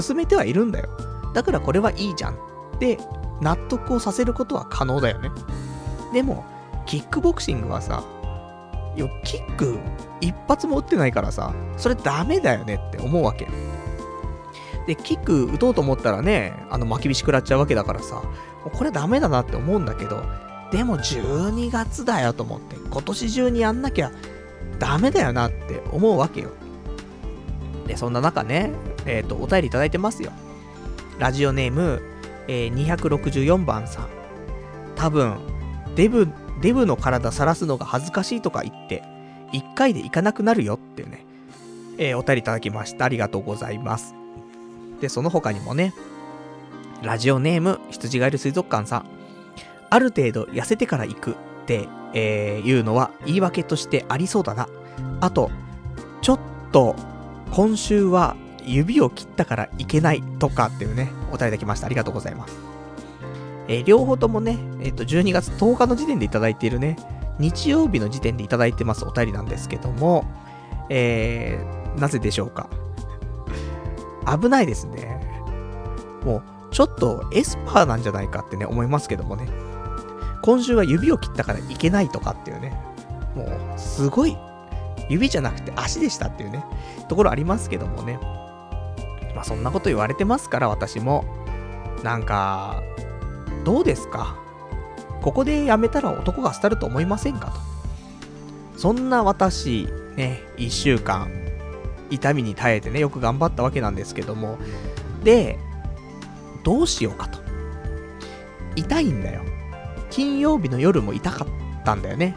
[0.00, 0.88] 進めてはいるんだよ。
[1.34, 2.38] だからこれはいいじゃん。
[2.78, 2.98] で、
[3.40, 5.30] 納得をさせることは可能だよね。
[6.12, 6.44] でも、
[6.86, 8.04] キックボクシングはさ、
[8.96, 9.78] よ、キック
[10.20, 13.48] 一発も打ってないからさ、それダメだよねって思うわけ。
[14.86, 18.22] で、キック打とうと思ったらね、あの、巻き火食らっちゃうわけだからさ、も
[18.66, 20.22] うこれダメだなって思うんだけど、
[20.70, 24.10] でも12月だよと思って、今年中にやんなきゃ
[24.78, 26.50] ダメだよなって思うわけよ。
[27.92, 28.70] で、そんな中ね、
[29.04, 30.32] えっ、ー、と、お便りいただいてますよ。
[31.18, 32.00] ラジオネーム、
[32.48, 34.08] えー、264番さん。
[34.96, 35.36] 多分、
[35.94, 36.26] デブ、
[36.62, 39.02] デブの体晒すのが恥ずかしいとか言って、
[39.52, 41.26] 1回で行かなくなるよっていうね、
[41.98, 43.04] えー、お便りいただきました。
[43.04, 44.14] ありがとうございます。
[45.02, 45.92] で、その他にもね、
[47.02, 49.06] ラジオネーム、羊ガエル水族館さん。
[49.90, 51.34] ある程度痩せてから行くっ
[51.66, 54.66] て、えー、いうのは言い訳としてありそうだな。
[55.20, 55.50] あと、
[56.22, 56.40] ちょっ
[56.72, 56.96] と、
[57.52, 58.34] 今週は
[58.64, 61.86] 指を切ったからいけないとかっていうね、お便りできました。
[61.86, 62.56] ありがとうございます。
[63.68, 66.96] えー、両方ともね、えっ、ー、と、12月10日の時点でいただいているね、
[67.38, 70.24] 日曜日の時点でいただいてますお便りなんですけども、
[70.88, 72.68] えー、なぜでしょうか？
[74.40, 75.20] 危ないですね。
[76.24, 79.48] もう、ちょっとエスパーなんじゃないかってね、思いますけどもね。
[80.42, 82.72] 今週は指を切ったからいけないとかっていうね。
[83.36, 84.36] もう、すごい、
[85.08, 86.64] 指じゃなくて足でしたっていうね、
[87.12, 88.18] ところありますけどもね。
[89.34, 91.26] まあそんなこと言われてますから、私も。
[92.02, 92.82] なんか、
[93.64, 94.38] どうですか？
[95.20, 98.78] ここでやめたら男が廃ると思いませんかと。
[98.78, 101.30] そんな私、ね、一週間、
[102.08, 104.56] 痛みに耐えてね、よく頑張ったわけなんですけども、
[105.22, 105.58] で、
[106.64, 107.38] どうしようかと。
[108.74, 109.42] 痛いんだよ。
[110.08, 111.48] 金曜日の夜も痛かっ
[111.84, 112.34] たんだよね。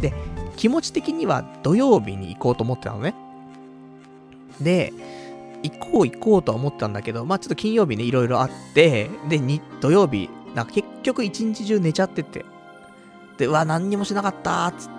[0.00, 0.14] で、
[0.56, 3.16] 気持ち的には土曜日に行こうと思ってたのね。
[4.60, 4.92] で、
[5.62, 9.40] 行こう行こうとは思ったんだけど、まあちょっと金曜日ね、いろいろあって、で、
[9.80, 12.44] 土曜日、なんか結局一日中寝ちゃってて。
[13.38, 14.94] で、うわ、何にもしなかったっつって。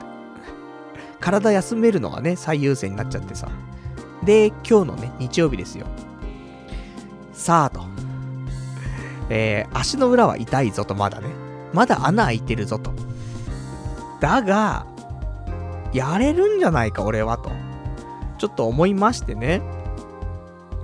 [1.21, 3.47] 体休めるのがね、最優先になっちゃってさ。
[4.23, 5.85] で、今日のね、日曜日ですよ。
[7.31, 7.85] さあと。
[9.29, 11.27] えー、足の裏は痛いぞと、まだね。
[11.73, 12.91] まだ穴開いてるぞと。
[14.19, 14.85] だが、
[15.93, 17.51] やれるんじゃないか、俺はと。
[18.37, 19.61] ちょっと思いましてね。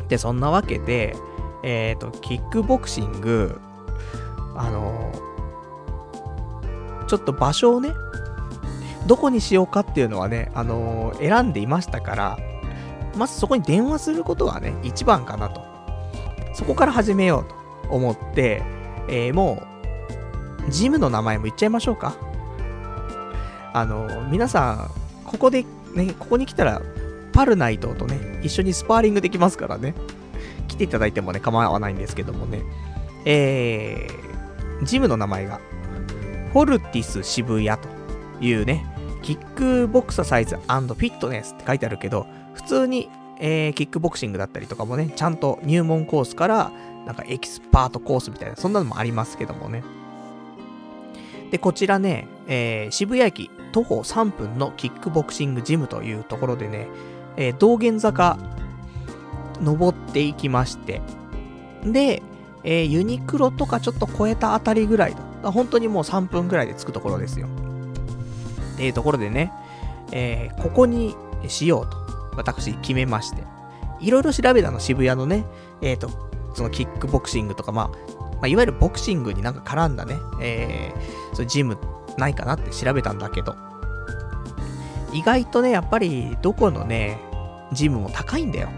[0.08, 1.16] で、そんなわけで、
[1.64, 3.60] えっ、ー、と、キックボクシング、
[4.56, 5.12] あの、
[7.08, 7.92] ちょっと場所をね、
[9.08, 12.40] どこにしようかっていうのはね、あの、選んでいましたから、
[13.18, 15.62] まずそこに電話することがね、一番かなと。
[16.54, 18.64] そこから始めようと思って、
[19.08, 19.64] えー、も
[20.68, 22.16] う、ジムの名前も言っちゃいましょうか。
[23.74, 24.92] あの、皆さん、
[25.26, 26.82] ここで、ね、ここに来たら、
[27.34, 29.94] パルナイトとね、一緒にスパーリングできますからね。
[30.68, 32.62] 来ていただいてもね、構わないんですけどもね。
[33.26, 35.60] えー、ジムの名前が、
[36.54, 37.88] フォルティス渋谷と
[38.44, 38.86] いうね、
[39.22, 46.72] キックボクササイズフィットネスって書いてあるけど、普通に、えー、キックボクシングだったりとかもね、ちゃんと入門コースから、
[47.06, 49.84] なんかエキスパートコースみたいな、そんなのもありますけどもね。
[51.52, 56.88] で、こちらね、えー、渋谷駅徒歩3分のキックボクシングジムというところでね、
[57.38, 58.38] えー、道玄坂
[59.62, 61.02] 登っていきまして、
[61.84, 62.22] で、
[62.64, 65.52] えー、ユニクロとかちょっと超えたあたりぐらいだ。
[65.52, 67.48] 本当にもう3分ぐらいで着くところですよ。
[68.74, 69.52] っていうところでね、
[70.12, 71.16] えー、ここに
[71.48, 72.02] しようと。
[72.36, 73.44] 私決めまして。
[74.00, 75.46] いろいろ調べたの、渋谷のね、
[75.82, 76.10] えっ、ー、と、
[76.56, 81.78] そのキックボクシングとか、まあ、まあ、いわゆるボクシングになんか絡んだね、えー、そのジム
[82.18, 83.56] ないかなって調べたんだけど、
[85.14, 87.20] 意外とね、やっぱりどこのね、
[87.72, 88.70] ジムも高いんだよ。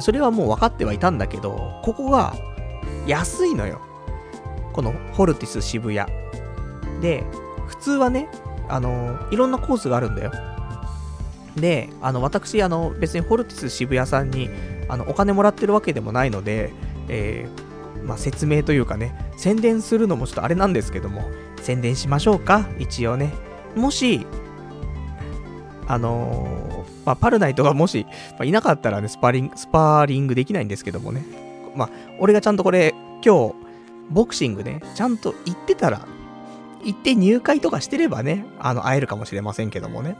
[0.00, 2.34] それはもう分かってはいたんだけど、ここが
[3.06, 3.80] 安いのよ。
[4.72, 6.10] このホルティス渋谷。
[7.00, 7.24] で、
[7.66, 8.28] 普通はね、
[8.68, 10.32] あの、いろんなコースがあるんだよ。
[11.56, 14.50] で、あの、私、あの、別にホルティス渋谷さんに、
[14.88, 16.72] あの、お金もらってるわけでもないので、
[17.08, 21.22] えー、まあ、説明というかね、宣伝するのもちょっとあれなんですけども、
[21.62, 23.32] 宣伝しましょうか、一応ね。
[23.74, 24.26] もし、
[25.88, 31.24] あのー、まあ、パルナイトがもし、まあ、いなかったらね、スパーリング、スパーリングできないんですけどもね。
[31.74, 32.94] まあ、俺がちゃんとこれ、
[33.24, 33.54] 今日、
[34.10, 36.06] ボクシングね、ちゃんと行ってたら、
[36.84, 40.16] 行って入会とかしてればね、あの、会えるかもしれませんけどもね。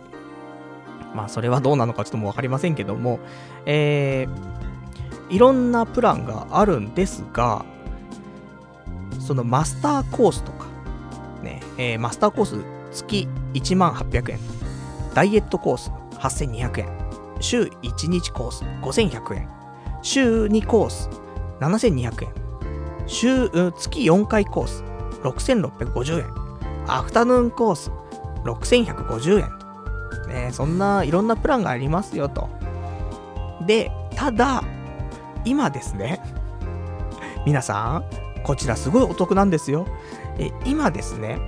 [1.14, 3.20] まあ、それはどうなのかちょっともうわかりませんけども、
[3.64, 7.64] えー、いろんなプランがあるんですが、
[9.18, 10.66] そのマスターコースとか、
[11.42, 14.38] ね、えー、マスターコース月1万800円、
[15.16, 16.88] ダイエットコース8200円、
[17.40, 19.48] 週1日コース5100円、
[20.02, 21.08] 週2コース
[21.58, 22.34] 7200円、
[23.06, 24.84] 週、月4回コース
[25.22, 26.26] 6650円、
[26.86, 27.90] アフタヌーンコース
[28.44, 30.28] 6150円と。
[30.28, 32.50] ね、そんないろんなプランがありますよと。
[33.66, 34.62] で、ただ、
[35.46, 36.20] 今ですね、
[37.46, 38.04] 皆さん、
[38.44, 39.86] こちらすごいお得なんですよ。
[40.38, 41.38] え今ですね、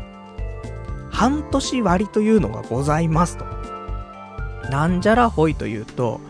[1.11, 3.58] 半年割というのがございますと。
[4.71, 6.21] なんじゃらほいというと、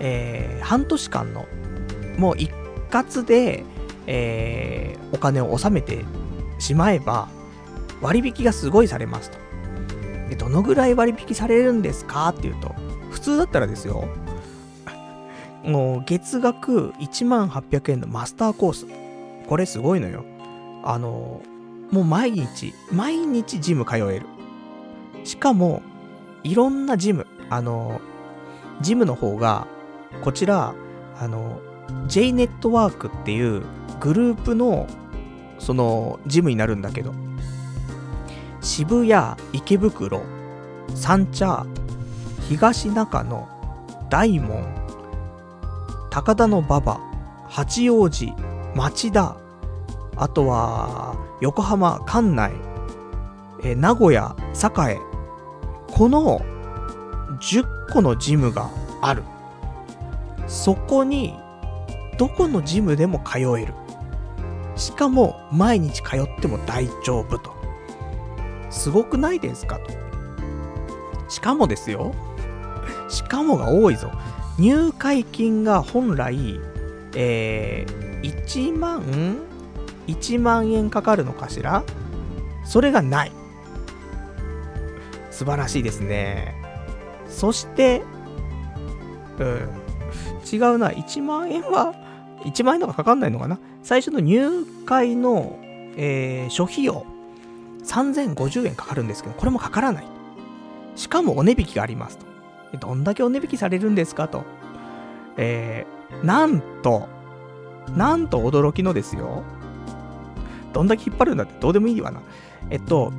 [0.00, 1.46] えー、半年間の、
[2.18, 2.50] もう一
[2.90, 3.64] 括で、
[4.06, 6.04] えー、お金を納めて
[6.58, 7.28] しまえば、
[8.00, 9.38] 割引がすごいされますと。
[10.28, 12.74] で、どのぐらい割引されるんですかっていうと、
[13.10, 14.08] 普通だったらですよ、
[15.64, 18.86] もう月額1万800円のマスターコース。
[19.48, 20.24] これすごいのよ。
[20.84, 21.40] あの、
[21.90, 24.26] もう毎日、毎日ジム通える。
[25.24, 25.82] しかも、
[26.42, 28.00] いろんなジム、あの、
[28.80, 29.66] ジムの方が、
[30.22, 30.74] こちら、
[31.18, 31.60] あの、
[32.06, 33.62] J ネットワークっていう
[34.00, 34.86] グループの、
[35.58, 37.14] その、ジムになるんだけど、
[38.60, 40.22] 渋谷、池袋、
[40.94, 41.66] 三茶、
[42.48, 43.48] 東中野、
[44.10, 44.64] 大門、
[46.10, 47.00] 高田の馬場、
[47.48, 48.32] 八王子、
[48.74, 49.36] 町田、
[50.16, 52.52] あとは、横浜、関内、
[53.62, 55.00] え名古屋、栄、
[55.92, 56.40] この
[57.44, 58.70] 10個のジムが
[59.02, 59.22] ある。
[60.46, 61.38] そこに、
[62.18, 63.74] どこのジムでも通える。
[64.76, 67.52] しかも、毎日通っても大丈夫と。
[68.70, 69.78] すごくないですか？
[69.78, 69.90] と。
[71.28, 72.14] しかもですよ。
[73.08, 74.10] しかもが多いぞ。
[74.58, 76.60] 入会金が本来、
[77.14, 79.02] えー、1万
[80.06, 81.84] ?1 万円かかるのかしら？
[82.64, 83.32] それがない。
[85.30, 86.63] 素晴らしいですね。
[87.34, 88.02] そして、
[89.38, 89.68] うん、
[90.50, 90.90] 違うな。
[90.90, 91.94] 1万円は、
[92.44, 95.58] 1万円とかかかんないのかな最初の入会の、
[95.96, 97.04] えー、諸費用、
[97.84, 100.04] 3050円かかるんですけど、これもかからない。
[100.96, 102.26] しかもお値引きがありますと。
[102.78, 104.44] どんだけお値引きされるんですかと。
[105.36, 107.08] えー、なんと、
[107.96, 109.42] なんと驚きのですよ。
[110.72, 112.20] どんだけ引っ張るんだってどうでもいいわな。
[112.70, 113.12] えっと、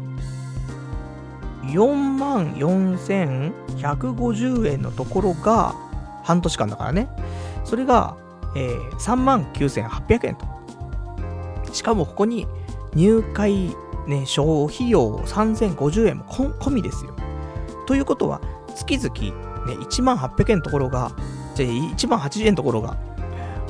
[1.67, 5.75] 4万4150円のところが、
[6.23, 7.07] 半年間だからね。
[7.63, 8.17] それが、
[8.55, 10.45] えー、3万9800円と。
[11.73, 12.47] しかもここに
[12.93, 13.75] 入会、
[14.07, 17.13] ね、消費用3050円も込みですよ。
[17.85, 18.41] ということは、
[18.75, 19.13] 月々、
[19.65, 21.11] ね、1万800円のところが、
[21.55, 22.97] じゃ1万80円のところが、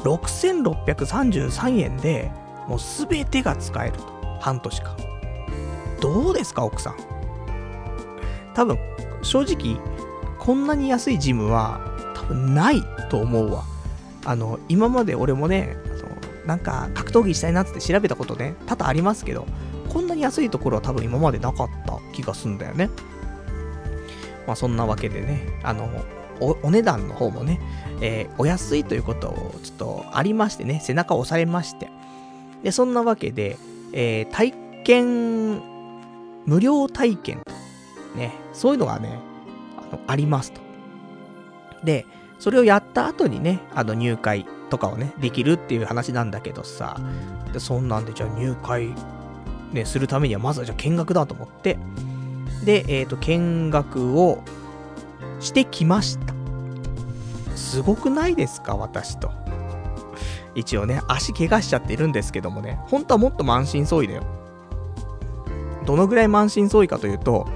[0.04, 2.32] 6633円で、
[2.68, 4.16] もうすべてが使えると。
[4.40, 4.96] 半年間。
[6.02, 6.96] どうですか、奥さん？
[8.56, 8.80] 多分、
[9.22, 9.80] 正直、
[10.40, 11.80] こんなに安いジムは、
[12.16, 13.64] 多分ないと思うわ。
[14.26, 15.78] あの、今まで俺もね、
[16.46, 19.46] なんか格闘技したいなって調べたことね、多々ありますけど、
[19.90, 22.90] こんなに安いところは多分今までなかった気がすんだよね。
[24.46, 25.90] まあそんなわけでね、あの、
[26.40, 27.60] おお値段の方もね、
[28.02, 31.90] えー、お安いということをちょっとありましてね、背中を押されまして。
[32.64, 33.58] で、そんなわけで、
[33.94, 35.62] えー、体験、
[36.46, 37.42] 無料体験、
[38.16, 39.20] ね、そういうのがね、
[39.78, 40.62] あの、ありますと。
[41.84, 42.06] で、
[42.40, 47.00] それをやった後にね、あの入会とかをね、できるっていう話なんだけどさ、
[47.54, 48.94] でそんなんでじゃあ入会、
[49.72, 51.78] ね、するためにはまずはじゃあ見学だと思って、
[52.66, 54.44] で、えっ、ー、と、見学を
[55.40, 56.34] してきました。
[57.56, 59.32] すごくないですか、私と。
[60.56, 64.24] 一応ね、足怪我しちゃってるんですけどもね、本当はもっと満身創痍だよ。
[65.86, 67.48] どのぐらい満身創痍かというと、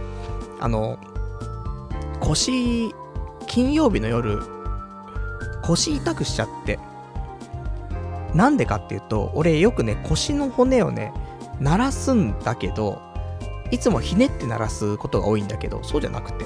[0.59, 0.97] あの、
[2.19, 2.93] 腰、
[3.47, 4.39] 金曜日の夜、
[5.63, 6.79] 腰痛くしちゃって。
[8.33, 11.13] なんでかっていうと、俺よくね、腰の骨をね、
[11.59, 13.01] 鳴らすんだけど、
[13.71, 16.45] いつもひねって鳴らすことが多いんだけど、そうじゃなくて、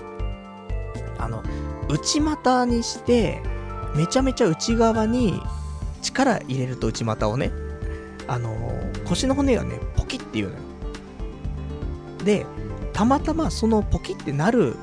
[1.18, 1.44] あの、
[1.90, 3.42] 内股にして、
[3.96, 5.42] めちゃめちゃ内側に
[6.02, 7.52] 力入れると内股をね、
[8.28, 8.52] あの、
[9.06, 10.60] 腰の骨がね、ポキっていうのよ。
[12.24, 12.46] で、
[12.94, 14.76] たまたまそのポキってなる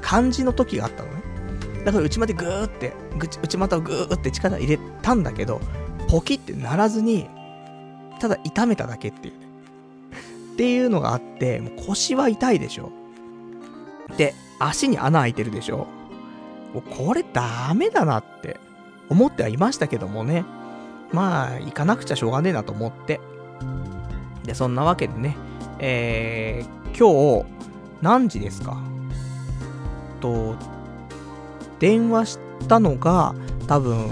[0.00, 1.20] 感じの時があったのね。
[1.84, 2.92] だから内股グーって、
[3.42, 5.60] 内股をグーって力入れたんだけど、
[6.08, 7.28] ポキってならずに、
[8.18, 9.46] ただ痛めただけっていうね。
[10.54, 12.90] っていうのがあって、もう腰は痛いでしょ。
[14.16, 15.86] で、足に穴開いてるでしょ。
[16.74, 18.58] もうこれダメだなって
[19.08, 20.44] 思ってはいましたけどもね。
[21.12, 23.20] まあ、行かなくちゃしょうがねえなと思って。
[24.44, 25.36] で、そんなわけでね、
[25.78, 27.44] えー、今日、
[28.02, 28.80] 何時ですか？
[30.20, 30.54] と、
[31.78, 32.38] 電話し
[32.68, 33.34] たのが、
[33.66, 34.10] 多分、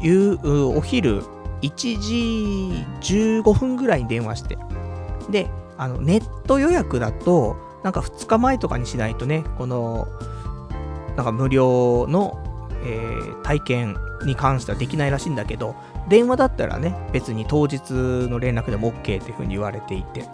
[0.00, 1.22] 夕、お昼
[1.62, 1.70] 1
[3.02, 4.58] 時15分ぐらいに電話して。
[5.30, 10.08] で、あの、ネット予約だと、なんか2日前とかにしないとね、この、
[11.16, 12.38] なんか無料の、
[12.84, 15.74] えー、体験に関してはできないらしいんだけど、
[16.08, 20.26] 電話だったらね、別に当日の連絡でも OK っていう風に言われていて、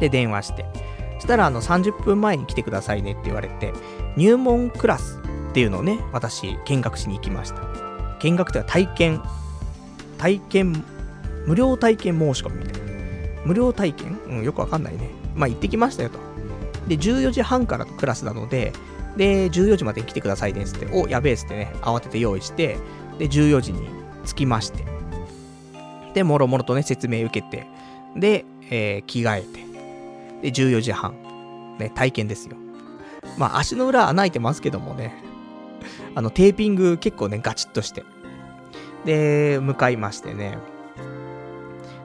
[0.00, 0.64] で、電話して。
[1.16, 3.72] そしたら、あの、30分前に来てくださいねって言われて、
[4.16, 5.20] 入門クラス
[5.50, 7.62] っていうのをね、私、見学しに行きました。
[8.20, 9.22] 見学というか体験、
[10.18, 10.84] 体験、
[11.46, 12.84] 無料体験申し込みみたいな。
[13.44, 14.18] 無料体験？
[14.26, 15.10] うん、よくわかんないね。
[15.34, 16.18] まあ、行ってきましたよと。
[16.88, 18.72] で、14時半からクラスなので、
[19.16, 22.78] で、14時までに来てくださいねっつって、お、やべえっつってね、慌てて用意して、
[23.18, 23.88] で、14時に
[24.26, 24.84] 着きまして、
[26.14, 27.66] で、もろもろとね、説明受けて、
[28.16, 29.73] で、えー、着替えて、
[30.44, 31.14] で、14時半、
[31.78, 32.56] ね、体験ですよ。
[33.38, 35.24] まあ、足の裏穴開いてますけどもね、
[36.14, 38.04] あの、テーピング結構ね、ガチッとして、
[39.06, 40.58] で、向かいましてね、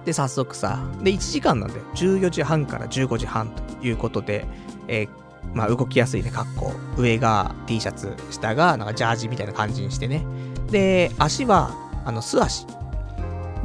[0.05, 4.45] で、早速さ、で、1時間なんで、14時半から15時半ということで、
[4.87, 5.09] えー、
[5.53, 6.73] まあ、動きやすいね、格好。
[6.97, 10.25] 上が T シャツ、下がなんかジャージみたいな感じにしてね。
[10.71, 11.71] で、足は、
[12.05, 12.65] あの、素足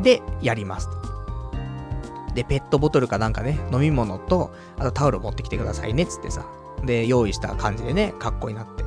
[0.03, 0.89] でやります。
[2.35, 6.47] で、ペットボトルかなんかね、飲み物と、あとタオル持ってきてくださいね、つってさ。
[6.85, 8.85] で、用意した感じでね、格好になって。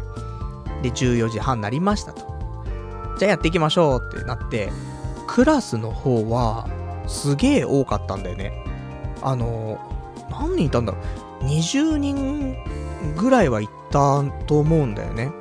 [0.83, 2.21] で、14時半になりましたと。
[3.17, 4.69] じゃあやっていきましょうってなって、
[5.25, 6.67] クラスの方は、
[7.07, 8.51] すげえ多かったんだよね。
[9.21, 9.79] あの、
[10.29, 10.99] 何人いたんだろ
[11.41, 11.45] う。
[11.45, 12.57] 20人
[13.15, 15.31] ぐらいはいったと思うんだよね。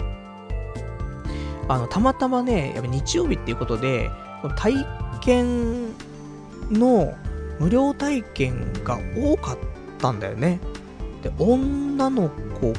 [1.69, 4.11] あの、たまたまね、やっぱ日曜日っていうことで、
[4.57, 4.87] 体
[5.21, 5.89] 験
[6.71, 7.13] の
[7.59, 9.59] 無料体験が多かっ
[9.99, 10.61] たんだよね。
[11.23, 12.73] で、女の子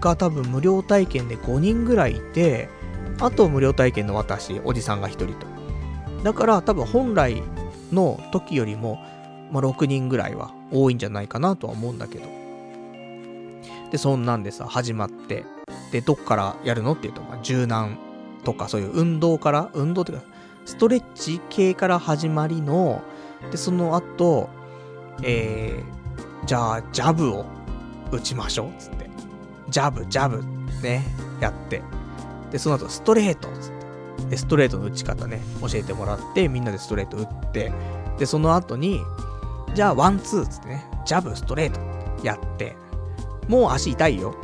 [0.00, 2.68] が多分無料体験で5人ぐらいいて、
[3.20, 5.46] あと無料体験の私、おじさんが1人と。
[6.24, 7.42] だから多分本来
[7.92, 8.98] の時よりも、
[9.50, 12.26] まあ、6人ぐらいは多いんじゃないかなとは思うんだけど。
[13.90, 15.44] で、そんなんでさ、始まって、
[15.92, 17.98] で、どっからやるのっていうと、まあ、柔軟
[18.44, 20.24] とかそういう運動から、運動っていうか、
[20.64, 23.02] ストレッチ系から始まりの、
[23.50, 24.48] で、その後、
[25.22, 27.44] えー、じゃあ、ジャブを
[28.10, 29.10] 打ちましょう、つって。
[29.68, 30.42] ジャブ、ジャブ、
[30.82, 31.04] ね、
[31.40, 31.82] やって。
[32.50, 34.30] で、その後、ストレート、つって。
[34.30, 37.72] で、ストレートの打ち方ね、教えてもらって、みんなでストレート打って、
[38.18, 39.00] で、その後に、
[39.74, 41.80] じゃあ、ワン、ツーつってね、ジャブ、ストレート
[42.24, 42.76] やって、
[43.48, 44.34] もう足痛いよ。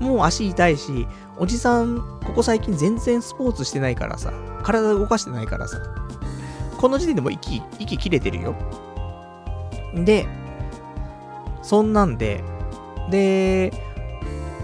[0.00, 1.06] もう足痛いし、
[1.38, 4.32] おじさん、ここ最近全然スポーツしてないからさ、
[4.62, 5.78] 体動かしてないからさ、
[6.84, 8.54] この時点でもう息、息切れてるよ。
[9.94, 10.26] で、
[11.62, 12.44] そんなんで、
[13.10, 13.72] で、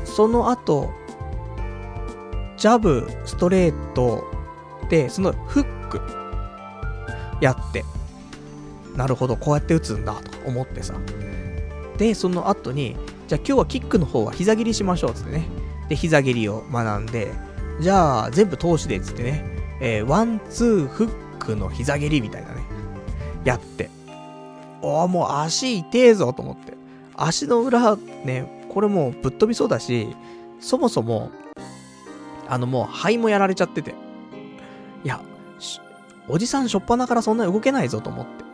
[0.05, 0.91] その後、
[2.59, 4.31] ジャブ、ストレート
[4.91, 6.03] で、そのフック、
[7.41, 7.87] やって、
[8.95, 10.93] なるほど、こうやって打つんだ、と思ってさ。
[11.97, 12.99] で、その後に、
[13.29, 15.49] じゃあ今日はキックの方は膝蹴りしましょう、つってね。
[15.89, 17.33] で、膝蹴りを学んで、
[17.81, 19.43] じゃあ全部通しで、つってね。
[19.81, 22.63] えー、ワン、ツー、フックの膝蹴りみたいなね。
[23.45, 23.91] やって。
[24.83, 26.75] おー、もう足痛えぞ、と思って。
[27.17, 30.15] 足の裏、ね、これもうぶっ飛びそうだし、
[30.61, 31.31] そもそも、
[32.49, 33.95] あのもう肺もやられちゃってて。
[35.03, 35.21] いや、
[36.29, 38.45] おじさんしょっぱなからそんな動けないぞと思って。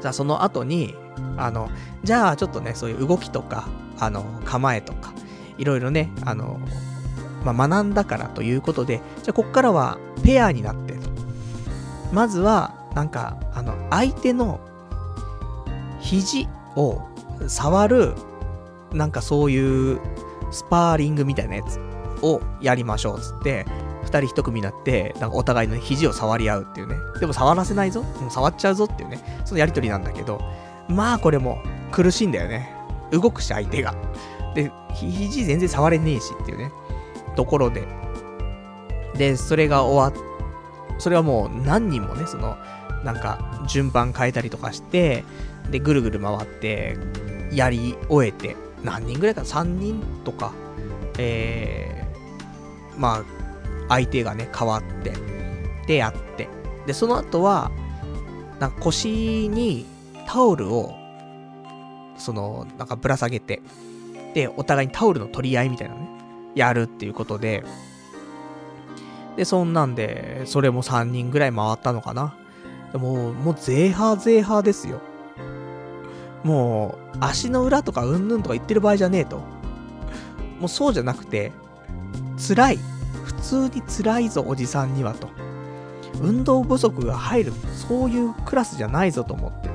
[0.00, 0.94] じゃあその後に、
[1.36, 1.70] あの、
[2.02, 5.12] じゃあちょっとね、そういう動きとか、あの、構えとか、
[5.58, 6.60] いろいろね、あの、
[7.44, 10.94] まあ、学んだからということで、じゃあこっからはペアになって
[12.12, 14.60] まずは、なんか、あの、相手の
[16.00, 17.00] 肘を
[17.46, 18.14] 触る、
[18.92, 20.00] なんかそういう
[20.50, 21.78] スパーリングみたいなやつ
[22.22, 23.66] をやりましょうつって、
[24.02, 26.96] 二人一組になって、なんかお互いの肘を触り合うっていうね。
[27.20, 29.42] でも触らせないぞもう触っちゃうぞっていうね。
[29.44, 30.40] そのやりとりなんだけど、
[30.88, 31.58] まあこれも
[31.92, 32.74] 苦しいんだよね。
[33.12, 33.94] 動くし相手が。
[34.54, 36.72] で、肘全然触れねえしっていうね。
[37.36, 37.86] ところで。
[39.16, 40.29] で、それが終わっ、
[41.00, 42.56] それはもう何人もね、その、
[43.04, 45.24] なんか順番変えたりとかして、
[45.70, 46.96] で、ぐるぐる回って、
[47.52, 50.52] やり終えて、何人ぐらいか ?3 人とか、
[51.18, 53.24] えー、まあ、
[53.88, 55.12] 相手がね、変わって、
[55.86, 56.48] で、やって。
[56.86, 57.70] で、その後は、
[58.58, 59.86] なんか腰に
[60.26, 60.94] タオルを、
[62.16, 63.62] その、なんかぶら下げて、
[64.34, 66.08] で、お互いにタオルの取り合いみたいなのね、
[66.54, 67.64] やるっていうことで、
[69.40, 72.34] で、そんなんで、それも3人ぐらい回ったのかな。
[72.92, 75.00] でも、もう、ゼーハーゼーハーですよ。
[76.44, 79.38] もう、足の裏とかうんぬんとか言ってる場合じゃねえと。
[80.58, 81.52] もうそうじゃなくて、
[82.36, 82.78] 辛い。
[83.24, 85.30] 普通に辛いぞ、おじさんにはと。
[86.20, 87.54] 運動不足が入る、
[87.88, 89.70] そういうクラスじゃないぞと思って。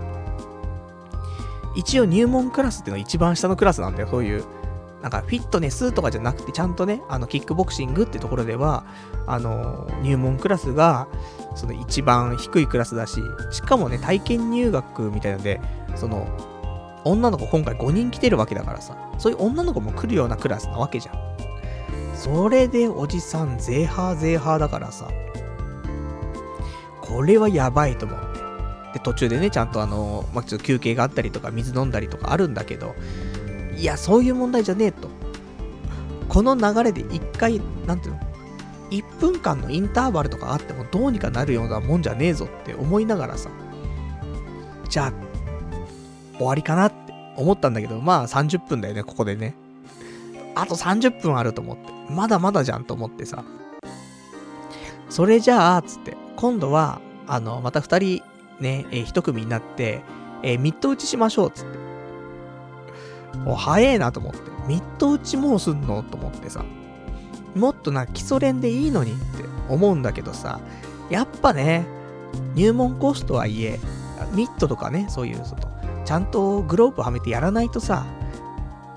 [1.76, 4.44] 一応入門クラスっていうのは一番下のクラスなんだよ、そういう。
[5.06, 8.88] なんかフィットネスとかじゃなくて、ちゃんとね、あの、キックボクシングってところでは、
[9.28, 11.08] あの、入門クラスが、
[11.54, 15.62] その一番低いクラスだし、しかもね、体験入学みたいなので、
[15.96, 16.28] その、
[17.04, 21.16] 女の子今回5人来てるわけだからさ、そういう女の子も来るようなクラスなわけじゃん。
[22.16, 25.08] それでおじさん、ゼーハーゼーハーだからさ、
[27.00, 28.40] これはやばいと思って。
[28.96, 32.96] で、途中でね、ちゃんとあの、まあ、ちょっと休憩があったりとか、水飲んだりとかあるんだけど、
[33.76, 35.10] いや、そういう問題じゃねえと。
[36.30, 38.20] この流れで一回、なんていうの
[38.92, 43.50] ?1 分間のインターバルとかあってもどうにかなるようなもんじゃねえぞって思いながらさ、
[44.90, 45.14] じゃあ、
[46.38, 49.56] 終わりかなって思ったんだけど、まあ30分だよね、ここでね。
[50.56, 51.92] あと30分あると思って。
[52.10, 53.44] まだまだじゃんと思ってさ。
[55.10, 58.24] それじゃあ、つって、今度は、あの、また二人、
[58.60, 60.02] ね、えー、一組になって、
[60.44, 61.86] えー、ミット打ちしましょう、つって。
[63.46, 64.40] お、早えなと思って。
[64.68, 66.64] ミット打ちもうすんのと思ってさ。
[67.56, 70.60] もっとな、基礎練でいいのにって思うんだけどさ、
[71.10, 71.88] やっぱね、
[72.56, 73.80] 入門コースとはいえ、
[74.34, 75.62] ミットとかね、そういう、その、
[76.04, 78.06] ちゃんとグローブはめてやらないとさ、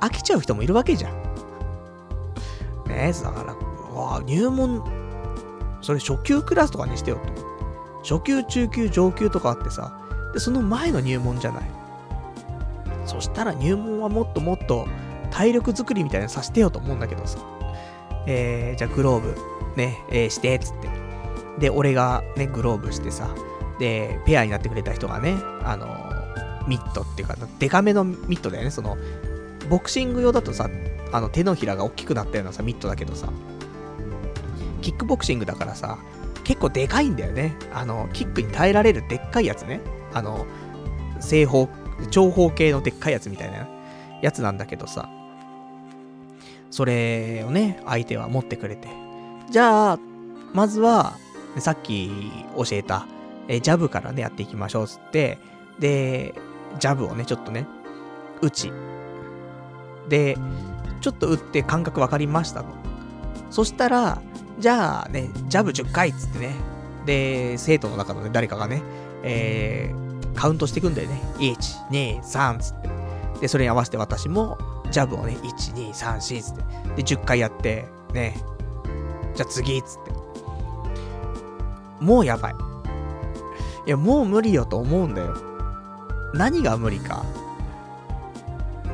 [0.01, 1.12] 飽きちゃう人もいるわけじゃん。
[2.89, 3.55] ねえ、だから、
[3.95, 4.84] わ入門、
[5.80, 7.43] それ初級クラスとかにしてよと思って。
[8.03, 10.01] 初級、中級、上級とかあってさ、
[10.32, 11.77] で、その前の入門じゃない。
[13.09, 14.86] そしたら入門はもっともっと
[15.30, 17.38] 体力作りみたいなのさせてよと思うんだけどさ。
[18.26, 19.34] えー、じゃあグローブ、
[19.76, 20.88] ね、えー、して、っつって。
[21.59, 23.34] で、俺がね、グローブしてさ、
[23.78, 25.34] で、ペアになってくれた人がね、
[25.64, 28.98] あのー、ミットっていうか、デカめのミットだよね、その、
[29.70, 30.68] ボクシング用だとさ、
[31.11, 33.28] あの、手のひらが大きくなったようなさ、ミットだけどさ、
[34.82, 35.98] キックボクシングだからさ、
[36.44, 37.56] 結構でかいんだよね。
[37.72, 39.80] あの、キックに耐えられるでっかいやつね。
[40.12, 40.46] あの、
[41.20, 41.68] 正方、
[42.11, 43.68] 長方形のでっかいやつみたいな
[44.22, 45.09] やつなんだけどさ、
[46.70, 48.88] それをね、相手は持ってくれて。
[49.51, 49.99] じゃあ、
[50.53, 51.16] まずは、
[51.59, 53.07] さっき教えた、
[53.49, 55.38] えジャブからね、やっていきましょうつって、
[55.78, 56.34] で、
[56.78, 57.66] ジャブをね、ちょっとね、
[58.42, 58.72] 打ち。
[60.09, 60.36] で、
[61.01, 62.66] ちょっと打って感覚分かりましたと。
[63.51, 64.20] そしたら、
[64.59, 66.55] じゃあね、ジャブ10回っつってね。
[67.07, 68.82] で、生徒の中のね、誰かがね、
[69.22, 70.07] えー、
[70.39, 71.20] カウントしていくんだよね。
[71.39, 72.89] 1、2、3つって。
[73.41, 74.57] で、それに合わせて私も、
[74.89, 76.62] ジャブをね、1、2、3、4つって。
[76.95, 78.39] で、10回やって、ね、
[79.34, 80.12] じゃあ次つって。
[82.01, 82.55] もうやばい。
[83.86, 85.36] いや、もう無理よと思うんだよ。
[86.34, 87.24] 何が無理か。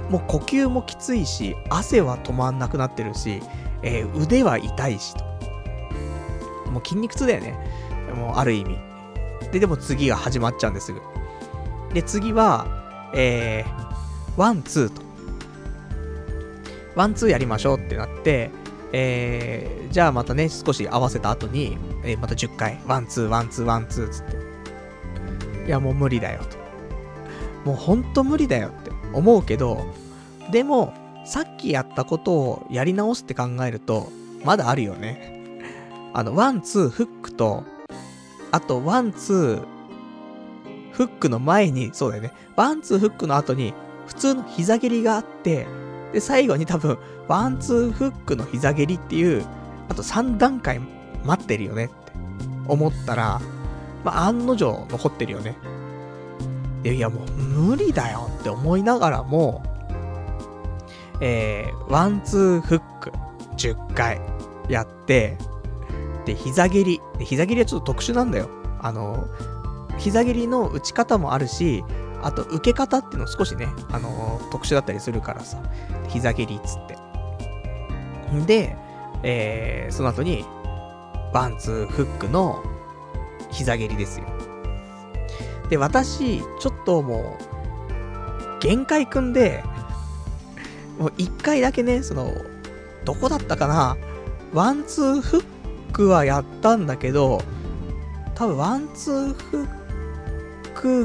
[0.08, 3.42] もう呼吸もきついし、汗は止まんなくなってるし、
[3.82, 5.24] えー、腕は痛いしと。
[6.70, 7.54] もう筋肉痛だよね。
[8.16, 8.78] もうある意味。
[9.52, 11.02] で、でも次が始まっちゃうんですぐ。
[11.94, 12.66] で、次は、
[13.14, 15.02] えー、ワン、ツーと。
[16.96, 18.50] ワン、ツーやりましょうってなって、
[18.92, 24.36] えー、じゃあまたね、少し合わせた後に、えー、また10回、ワン、ツー、ワン、ツー、ワン、ツーつって。
[25.66, 27.70] いや、もう無理だよと。
[27.70, 29.86] もうほんと無理だよって思うけど、
[30.50, 30.92] でも、
[31.24, 34.08] さっきやったことをやり直すって考えると、
[34.44, 35.62] まだあるよね。
[36.12, 37.62] あの、ワン、ツー、フックと、
[38.50, 39.73] あと、ワン、ツー、
[40.94, 42.32] フックの前に、そうだよね。
[42.56, 43.74] ワン、ツー、フックの後に、
[44.06, 45.66] 普通の膝蹴りがあって、
[46.12, 49.44] で、最後に多分、ワン、ツー、フックの膝蹴りっていう、
[49.88, 50.80] あと3段階
[51.24, 51.94] 待ってるよねって
[52.68, 53.40] 思ったら、
[54.04, 55.56] まあ、案の定残ってるよね。
[56.84, 59.62] いや、もう無理だよって思いながらも、
[61.20, 63.12] えー、ワンツーフック
[63.56, 64.20] 10回
[64.68, 65.38] やって、
[66.24, 67.00] で、膝蹴り。
[67.18, 68.48] で、膝蹴りはちょっと特殊なんだよ。
[68.80, 69.28] あの、
[69.98, 71.84] 膝蹴りの打ち方もあるし、
[72.22, 75.62] あと受け方っていうの少しね、あの特殊だったりするからさ、
[76.08, 76.96] 膝蹴りっつって。
[78.46, 78.76] で、
[79.22, 80.44] えー、その後に、
[81.32, 82.62] ワンツーフックの
[83.50, 84.26] 膝蹴りですよ。
[85.68, 87.36] で、私、ちょっとも
[88.58, 89.62] う、限界くんで、
[90.98, 92.32] もう一回だけね、その、
[93.04, 93.96] どこだったかな
[94.52, 95.44] ワンツーフッ
[95.92, 97.42] クはやったんだけど、
[98.34, 99.83] 多分ワンツーフッ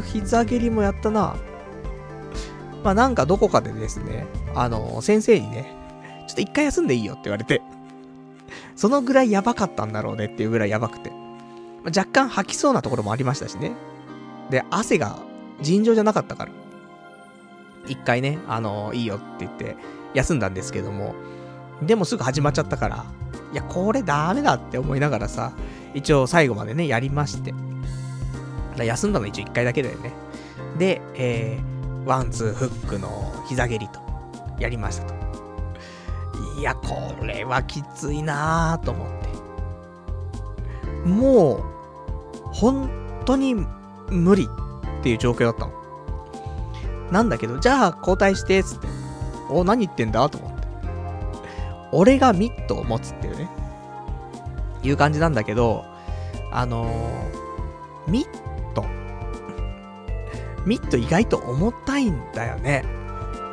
[0.02, 1.36] 膝蹴りもやったな。
[2.84, 5.76] まあなんかどこかでですね、あの、先生にね、
[6.28, 7.62] ちょっと一回休んでいいよって言われて、
[8.76, 11.10] そのぐらいやばかったんだろうねっていうぐらいやばくて。
[11.84, 13.74] まあ、若干吐きそうなところもありましたしね。
[14.50, 15.20] で、汗が
[15.62, 16.52] 尋常じゃなかったから。
[17.88, 19.76] 一回ね、あの、いいよって言って
[20.14, 21.16] 休んだんですけども、
[21.82, 23.06] でもすぐ始まっちゃったから、
[23.54, 25.54] いや、これダメだって思いながらさ、
[25.94, 27.54] 一応最後までね、やりまして。
[28.84, 30.14] 休んだの一応一回だけだよね。
[30.78, 33.10] で、えー、ワンツーフックの
[33.48, 34.00] 膝蹴りと、
[34.60, 35.20] やりましたと。
[36.60, 39.08] いや、これはきついなぁと思っ
[41.04, 41.10] て。
[41.10, 41.64] もう、
[42.52, 42.90] 本
[43.26, 43.56] 当に
[44.10, 44.50] 無理
[45.00, 45.72] っていう状況だったの。
[47.12, 48.88] なんだけど、じゃあ交代して、つって。
[49.50, 50.68] お、何言ってんだと思って。
[51.92, 53.50] 俺がミットを持つっていうね。
[54.84, 55.86] いう感じなんだけど、
[56.52, 58.49] あのー、ミット。
[60.66, 62.84] ミット意外と重たいんだよね。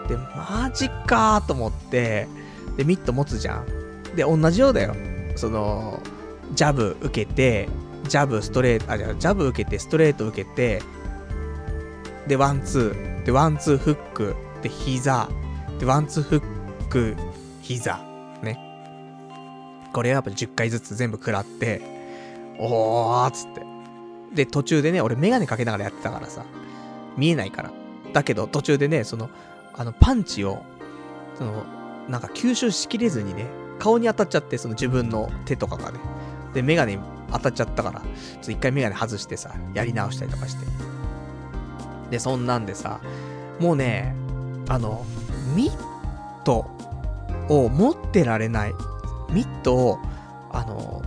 [0.09, 2.29] で、マジかーと思って、
[2.77, 3.67] で、ミット持つじゃん。
[4.15, 4.95] で、同じようだよ。
[5.37, 6.03] その、
[6.55, 7.69] ジャブ受けて、
[8.09, 10.83] ジャブストレート、あ、じゃジャブ受けて、ストレート受けて、
[12.27, 15.29] で、ワンツー、で、ワンツーフック、で、膝、
[15.79, 17.17] で、ワンツーフック、
[17.63, 17.99] 膝、
[18.43, 18.59] ね。
[19.93, 21.83] これはやっぱ10回ずつ全部食らって、
[22.59, 23.63] おーっつって。
[24.35, 26.45] で、途中でね、俺メガネかけながらやってたからさ、
[27.17, 27.71] 見えないから。
[28.13, 29.31] だけど、途中でね、その、
[29.75, 30.63] あの、パンチを、
[31.35, 31.65] その、
[32.09, 33.47] なんか吸収しきれずにね、
[33.79, 35.99] 顔に当たっちゃって、その自分の手とかがね。
[36.55, 36.99] で、メガネ
[37.33, 38.07] 当たっちゃったから、ちょ
[38.41, 40.67] っと一回メガネ外してさ、やり直したりとかして。
[42.11, 43.01] で、そんなんでさ、
[43.61, 44.15] もうね、
[44.69, 45.05] あの、
[45.55, 46.71] ミット
[47.49, 48.75] を持ってられない。
[49.31, 49.99] ミットを、
[50.51, 51.03] あの、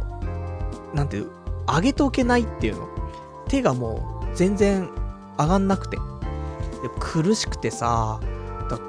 [0.94, 1.30] なんていう、
[1.68, 2.88] 上げておけないっていうの。
[3.48, 4.90] 手がもう全然
[5.40, 5.98] 上がんなくて。
[7.00, 8.20] 苦しくてさ、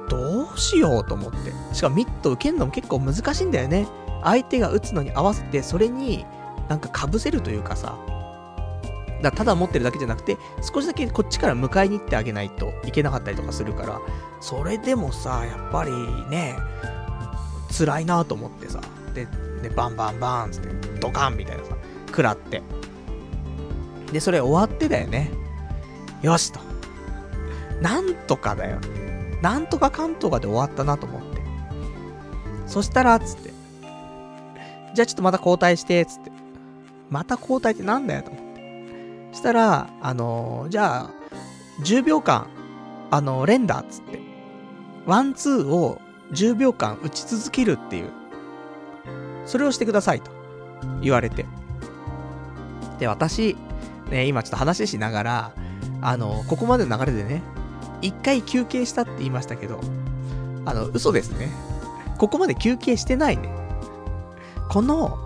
[0.09, 1.53] どうしようと思って。
[1.72, 3.86] しかもミット受けるのも結構難しいんだよね。
[4.22, 6.26] 相手が打つのに合わせて、それに
[6.68, 7.96] なんか被せるというかさ。
[9.22, 14.01] だただ持ってるだけじゃなくて、少しだけこっちから迎えに行ってあげないといけなかったりとかするから、
[14.40, 15.92] それでもさ、やっぱり
[16.30, 16.57] ね、
[17.76, 18.80] 辛いなと思ってさ。
[19.14, 19.26] で、
[19.62, 20.68] でバンバンバンって、
[21.01, 21.76] ドカンみたいなさ、
[22.07, 22.62] 食らって。
[24.11, 25.30] で、それ終わってだよね。
[26.22, 26.60] よしと。
[27.80, 28.78] なんとかだよ。
[29.42, 31.40] なんとかかんとかで終わったなと思って。
[32.66, 33.50] そしたら、つって。
[34.94, 36.30] じゃあちょっとまた交代して、つって。
[37.08, 39.28] また交代ってなんだよと思って。
[39.32, 41.10] そしたら、あのー、じゃあ、
[41.82, 42.48] 10秒間、
[43.10, 44.20] あのー、連打、つって。
[45.06, 46.00] ワン、ツーを
[46.32, 48.10] 10秒間打ち続けるっていう。
[49.46, 50.30] それをしてくださいと
[51.00, 51.46] 言われて。
[52.98, 53.56] で、私、
[54.10, 55.52] ね、今ちょっと話ししながら、
[56.03, 57.42] あの、ここまでの流れでね、
[58.03, 59.80] 一回休憩したって言いましたけど、
[60.64, 61.48] あの、嘘ですね。
[62.18, 63.51] ここまで休憩してないね。
[64.68, 65.18] この、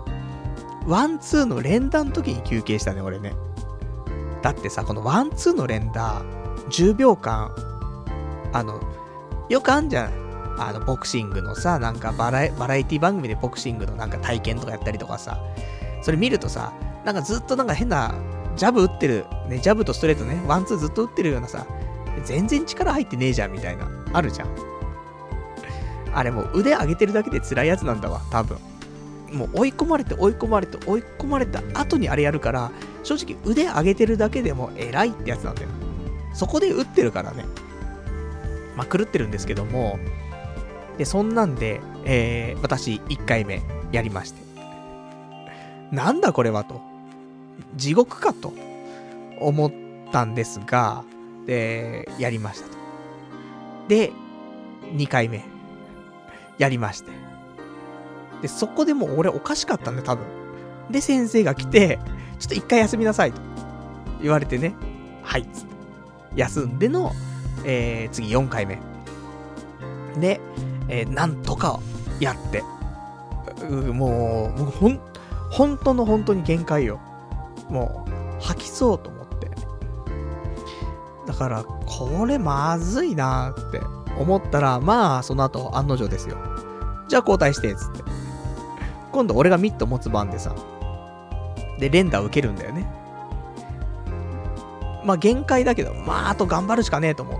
[0.87, 3.33] ワンツーの連打の時に休憩したね、俺ね。
[4.41, 6.21] だってさ、このワンツーの連打、
[6.69, 7.51] 10秒間、
[8.53, 8.79] あの、
[9.49, 10.25] よくあんじゃん。
[10.57, 15.39] あの、ボクシングのさ、なんかバラエバラエティ番組でボクシングのなんか体験とかやったりとかさ、
[16.01, 16.71] それ見るとさ、
[17.03, 18.13] なんかずっとなんか変な
[18.55, 21.65] ジャブ打ってる、ね、ジャブとストレートね、ワンツーずっと打ってるようなさ、
[22.23, 24.49] 全然力入ってねえじゃんみたいな、あるじゃん。
[26.13, 28.57] あれもう腕上げてるだけで辛いやつなんだわ、多分。
[29.33, 32.71] もう追い込まれて追い込まれて追い込まれた後にあれやるから、
[33.03, 35.69] 正直腕上げてるだけでも偉いってやつなんだよ。
[36.33, 37.45] そこで打ってるからね。
[38.75, 39.99] まあ、狂ってるんですけども、
[40.97, 44.41] で、そんなんで、えー、私1回目やりまして。
[45.91, 46.94] なんだこれはと。
[47.75, 48.53] 地獄かと
[49.39, 49.71] 思っ
[50.11, 51.03] たんですが、
[51.45, 52.75] で、やりましたと。
[53.87, 54.11] で、
[54.93, 55.43] 2回目、
[56.57, 57.11] やりまして。
[58.41, 60.25] で、そこでもう俺おかしかったんだ、多分。
[60.89, 61.99] で、先生が来て、
[62.39, 63.41] ちょっと一回休みなさいと
[64.21, 64.75] 言われてね、
[65.23, 65.75] はい、つって。
[66.35, 67.11] 休んでの、
[67.65, 68.79] えー、次4回目。
[70.19, 70.39] で、
[70.87, 71.79] えー、なんとか
[72.19, 72.63] やって。
[73.69, 74.99] うもう、もうほん、
[75.49, 76.99] 本当の本当に限界よ。
[77.69, 79.51] もう、吐きそうと思って。
[81.25, 83.81] だから、これまずいなって
[84.19, 86.37] 思ったら、まあ、その後、案の定ですよ。
[87.07, 88.03] じゃあ交代して、つって。
[89.11, 90.53] 今度俺がミット持つ番でさ。
[91.79, 92.85] で、連打受けるんだよね。
[95.03, 97.39] まあ、限界だけど、まあ、あと頑張るしかねえと思っ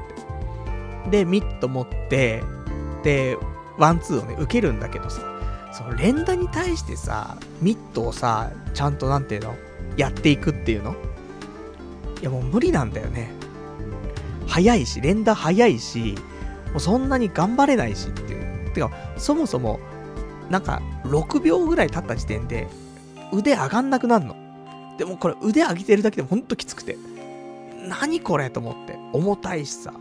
[1.06, 1.10] て。
[1.10, 2.44] で、ミット持って、
[3.04, 3.38] で、
[3.78, 5.22] ワンツーをね、受けるんだけどさ、
[5.72, 9.56] その連打に対してさ、ミットをさ、ちゃんとなんていうの？
[9.98, 10.96] やっていくっていうの？
[12.22, 13.32] いやもう無理なんだよね。
[14.48, 16.16] 早いし、連打早いし、
[16.72, 18.72] もうそんなに頑張れないしっていう。
[18.72, 19.80] てか、そもそも、
[20.50, 22.68] なんか、6秒ぐらい経った時点で、
[23.34, 24.36] 腕上がんなくなるの。
[24.98, 26.98] でもこれ腕上げてるだけでもほんときつくて。
[27.88, 28.98] 何これと思って。
[29.14, 29.94] 重たいしさ。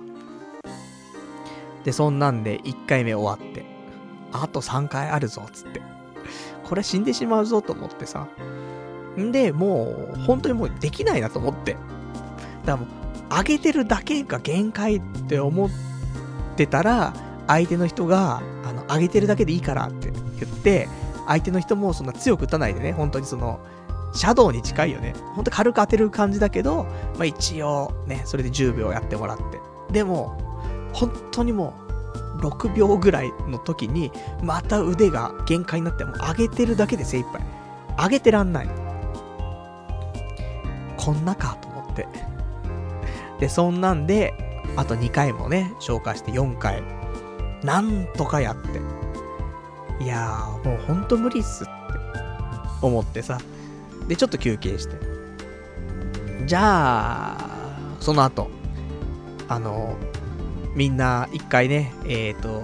[1.84, 3.64] で、そんなんで1回目終わって。
[4.32, 5.82] あと3回あるぞ、つって。
[6.64, 8.28] これ死んでしまうぞと思ってさ。
[9.18, 11.72] んで、もう、本当にもうできないなと思って。
[11.72, 11.82] だか
[12.66, 12.88] らもう、
[13.30, 15.70] 上げてるだけが限界って思っ
[16.56, 17.12] てたら、
[17.46, 20.88] 相手の人が、あの、上げてるだけでいいからって言って、
[21.26, 23.60] 相手の人もそんな強く打たないでね、本当にその、
[24.14, 25.14] シャドウに近いよね。
[25.34, 26.84] ほんと軽く当てる感じだけど、
[27.16, 29.44] まあ一応ね、それで10秒やってもらって。
[29.92, 30.38] でも、
[30.92, 31.84] 本当にもう、
[32.46, 34.12] 6秒ぐらいの時に、
[34.42, 37.42] また腕が限界になって、もう上げてるだけで精一杯。
[37.98, 38.68] 上げてらんない。
[41.04, 42.08] こんなかと思って。
[43.38, 44.32] で、そんなんで、
[44.74, 46.82] あと2回もね、消化して4回。
[47.62, 48.80] なんとかやって。
[50.02, 51.72] いやー、もうほんと無理っすって
[52.80, 53.38] 思ってさ。
[54.08, 54.96] で、ちょっと休憩して。
[56.46, 57.36] じゃあ、
[58.00, 58.50] その後、
[59.48, 59.96] あの、
[60.74, 62.62] みんな一回ね、えっ、ー、と、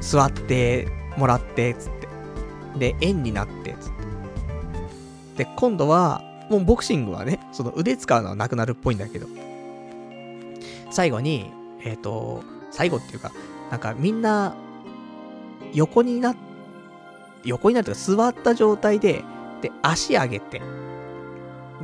[0.00, 2.08] 座ってもらって、つって。
[2.78, 3.90] で、円になって、つっ
[5.36, 5.44] て。
[5.44, 9.26] で、今度は、もうボクシングはね、その腕使うのはなくなるっぽいんだけど、
[10.90, 11.52] 最後に、
[11.84, 13.32] えっ、ー、と、最後っていうか、
[13.70, 14.54] なんかみんな、
[15.72, 16.34] 横にな、
[17.44, 19.24] 横になるとか座った状態で、
[19.60, 20.62] で、足上げて、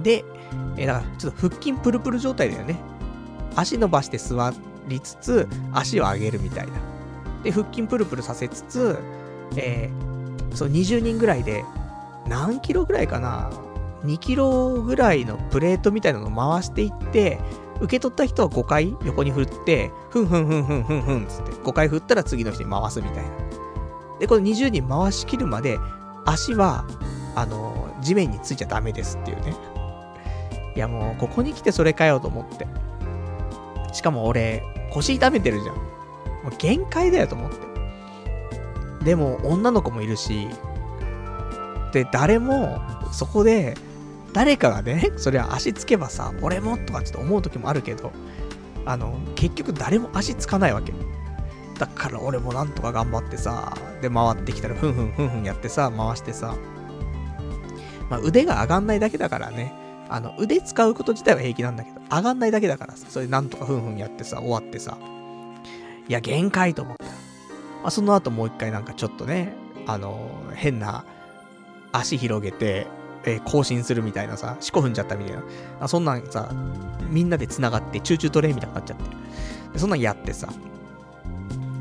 [0.03, 0.25] で、
[0.77, 2.77] えー、だからちょっと腹筋プルプル状態だよね。
[3.57, 4.53] 足伸ばして座
[4.89, 6.73] りつつ、足を上げるみたいな。
[7.43, 8.99] で、腹筋プルプルさせつつ、
[9.57, 11.65] えー、そう、20人ぐらいで、
[12.29, 13.51] 何キロぐらいかな
[14.05, 17.38] ?2 キロぐらいのプレートみたいなのを回していって、
[17.80, 23.30] 受け取った人は5回横に振って、ふんふんふんふんふんふんつって、5回振ったら次の人に回すみたいな。
[24.20, 25.78] で、この20人回しきるまで、
[26.24, 26.84] 足は、
[27.34, 29.57] あの、地面についちゃダメですっていうね。
[30.76, 32.66] いやもう、ここに来てそれかよと思って。
[33.92, 35.76] しかも俺、腰痛めてるじゃん。
[35.76, 35.82] も
[36.53, 39.05] う限界だよと思って。
[39.05, 40.48] でも、女の子もいるし、
[41.92, 42.80] で、誰も、
[43.11, 43.74] そこで、
[44.33, 48.12] 誰かがね、 それは足つけばさ、俺もとかちょっと思う時もあるけど、
[48.85, 50.93] あの、結局誰も足つかないわけ。
[51.78, 56.55] だから俺もなんとか頑張ってさ、で回ってきたらふんふんふんふんやってさ、回してさ、
[58.09, 59.72] まあ腕が上がんないだけだからね、
[60.09, 64.97] あの腕使うこと自体は平気なんだけど、上がんないだけだからさ、それなんとかふんふんやってさ、終わってさ、
[66.09, 67.05] いや限界と思った。
[67.05, 67.12] ら、
[67.83, 69.55] まあその後もう一回なんかちょっとね、
[69.87, 71.05] あの、変な
[71.93, 72.87] 足広げて、
[73.25, 75.43] えー、更新するみたいなさ、四股踏んじゃったみたいな。
[75.81, 76.51] あそんなんさ、
[77.09, 79.05] みんなで繋がって、チューチュートレインみたいになっちゃって。
[79.73, 80.49] でそんなんやってさ。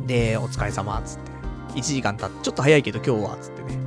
[0.07, 1.31] で、お疲れ様、つって。
[1.79, 3.77] 1時間経って、ちょっと早いけど今日は、つってね。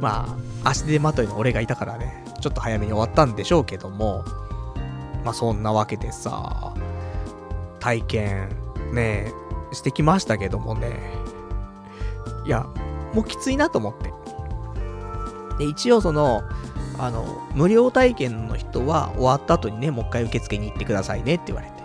[0.00, 4.24] まあ、足手まといの俺がいたからね、ちょっと早めに終わったんでしょうけども、
[5.24, 6.74] まあそんなわけでさ、
[7.80, 8.48] 体験、
[8.92, 9.32] ね、
[9.72, 11.12] してきましたけどもね。
[12.46, 12.66] いや、
[13.14, 14.12] もうきついなと思って。
[15.58, 16.42] で、一応その、
[16.98, 21.78] あの、無料体験の人は終わった後にね、もう一回受付に行ってくださいねって言われて。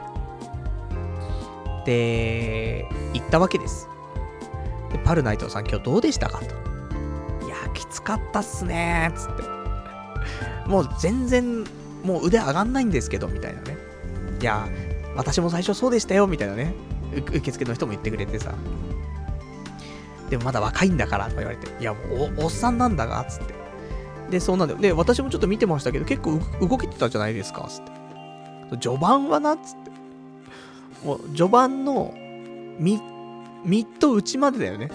[1.86, 3.88] で、行ったわけです。
[4.92, 6.46] で、パルナイトさん今日どうでしたかと。
[7.46, 9.44] いや、きつかったっすねー、つって。
[10.68, 11.64] もう全然、
[12.04, 13.78] もう腕上がんないんですけど、みたいなね。
[14.42, 14.68] いや、
[15.16, 16.74] 私も最初そうでしたよ、みたいなね。
[17.16, 18.56] 受付の人も言ってくれてさ。
[20.30, 21.68] でもまだ若いんだから、とか言われて。
[21.80, 22.00] いや、も
[22.38, 23.63] うおっさんなんだが、つって。
[24.30, 24.80] で、そうなんだよ。
[24.80, 28.78] で、私もちょっと見てましたけど、結構動けてたじゃないですか、つって。
[28.78, 29.92] 序盤はな、つって。
[31.06, 32.14] もう、序盤の、
[32.80, 33.00] ミ
[33.66, 34.90] ミッド打ちまでだよね。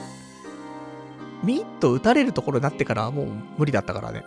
[1.42, 3.26] ミッド打たれるところになってからもう
[3.56, 4.24] 無理だったからね。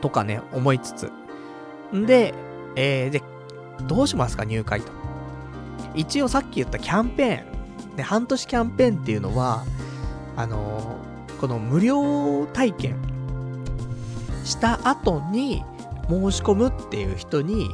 [0.00, 1.12] とかね、思いつつ。
[1.94, 2.34] んで、
[2.76, 3.22] えー、で、
[3.86, 4.92] どうしますか、入会と。
[5.94, 7.96] 一応さっき言ったキャンペーン。
[7.96, 9.64] で、半年キャンペーンっていうのは、
[10.36, 13.11] あのー、この無料体験
[14.44, 15.64] した後に
[16.08, 17.70] 申し込むっていう人に、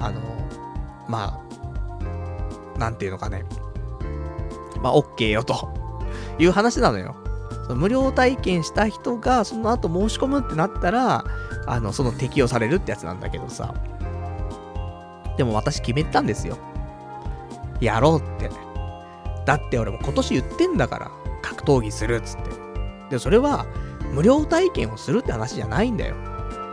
[0.00, 0.20] あの、
[1.08, 1.40] ま
[2.76, 3.44] あ、なんていうのかね。
[4.82, 5.68] まあ、OK よと
[6.38, 7.16] いう話なのよ。
[7.64, 11.24] その無料体験した人がその後申し込むってなったら、
[11.66, 13.74] あの、その適用されるってやつなんだけどさ。
[15.36, 16.58] でも私決めたんですよ。
[17.80, 18.50] やろうって。
[19.46, 21.10] だって俺も今年言ってんだから、
[21.42, 22.50] 格闘技するっつって。
[23.10, 23.66] で、それは、
[24.14, 26.14] 無料体験をするって話じゃないんだよ。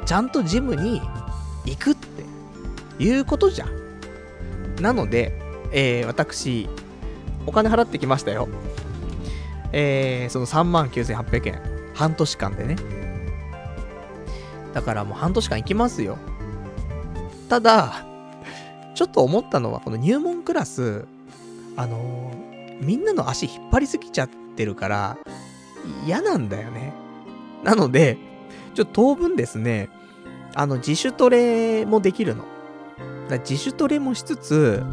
[0.06, 1.02] ちゃんとジムに
[1.66, 2.24] 行くって
[3.04, 4.76] いうことじゃん。
[4.82, 5.40] なので、
[5.72, 6.70] えー、私、
[7.48, 8.48] お金払ってきましたよ。
[9.74, 11.62] えー、その3万9800円。
[11.96, 12.76] 半年間でね。
[14.74, 16.18] だからもう半年間行きますよ。
[17.50, 18.06] ただ、
[18.96, 21.06] ちょっと思ったのは、この入門クラス、
[21.76, 25.18] あのー、みんなの足引っ張りすぎちゃってるから、
[26.06, 27.01] 嫌なんだよね。
[27.64, 28.18] なので、
[28.74, 29.90] ちょっと当分ですね、
[30.56, 32.46] あの、自主トレもできるの。
[33.30, 34.84] だ自主トレもしつつ、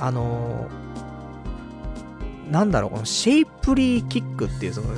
[0.00, 4.88] あのー、なんだろう、このシェイプリーキックっていう、その、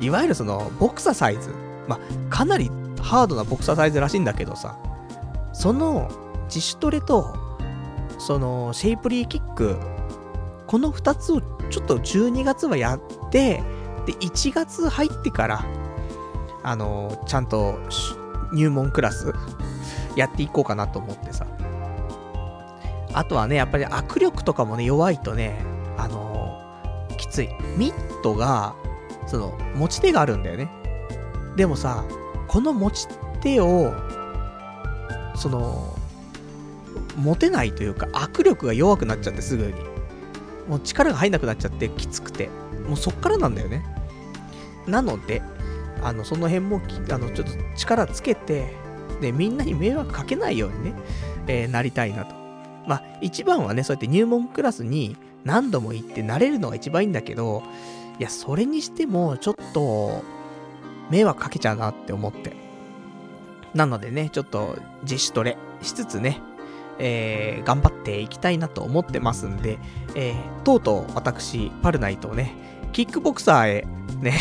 [0.00, 1.54] いわゆるその、ボクササイズ。
[1.88, 1.98] まあ、
[2.30, 2.70] かなり
[3.00, 4.76] ハードなボクササイズらしいんだけどさ、
[5.52, 6.10] その、
[6.46, 7.34] 自主トレと、
[8.18, 9.76] その、シェイプリーキック、
[10.66, 11.40] この2つを
[11.70, 13.62] ちょっと12月はやって、
[14.06, 15.64] で、1月入ってから、
[16.66, 17.78] あの、ちゃんと
[18.52, 19.32] 入門クラス
[20.16, 21.46] やっていこうかなと思ってさ。
[23.12, 25.64] あとはね、やっぱり握力とかもね、弱いとね、
[25.96, 26.60] あの
[27.16, 27.48] きつい。
[27.76, 28.74] ミットが、
[29.28, 30.68] その、持ち手があるんだよね。
[31.54, 32.04] でもさ、
[32.48, 33.06] この持ち
[33.40, 33.94] 手を、
[35.36, 35.96] その、
[37.16, 39.72] 持てないというか、握力が弱くなっちゃってすぐに。
[40.68, 42.50] もう力が入んなくなっちゃってきつくて。
[42.88, 43.84] もうそっからなんだよね。
[44.88, 45.42] なので、
[46.02, 46.80] あの、その辺も
[47.10, 48.74] あの、ちょっと力つけて、
[49.20, 50.94] で、みんなに迷惑かけないようにね、
[51.46, 52.34] えー、なりたいなと。
[52.86, 57.62] まあ、一番はね、そうやって入門クラスに何度も行って慣れるのが一番いいんだけど、
[58.18, 60.22] いや、それにしても、ちょっと、
[61.10, 62.52] 迷惑かけちゃうなって思って。
[63.74, 66.40] なのでね、ちょっと自主トレしつつね、
[66.98, 69.78] えー、頑張っていきたいなと思ってますんで、
[70.14, 72.54] えー、とうとう私、パルナイトをね、
[72.92, 73.86] キックボクサーへ
[74.20, 74.32] ね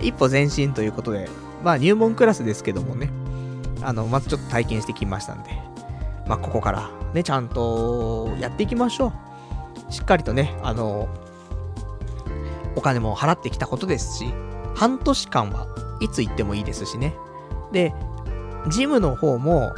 [0.00, 1.28] 一歩前進ということで、
[1.62, 3.10] まあ入門クラスですけどもね、
[3.82, 5.50] あの、まずちょっと体験してきましたんで、
[6.26, 9.12] まあここからね、ちゃんとやっていきましょ
[9.88, 9.92] う。
[9.92, 11.08] しっかりとね、あの、
[12.76, 14.32] お金も払ってきたことですし、
[14.74, 15.66] 半年間は
[16.00, 17.14] いつ行ってもいいですしね。
[17.72, 17.94] で、
[18.68, 19.72] ジムの方も、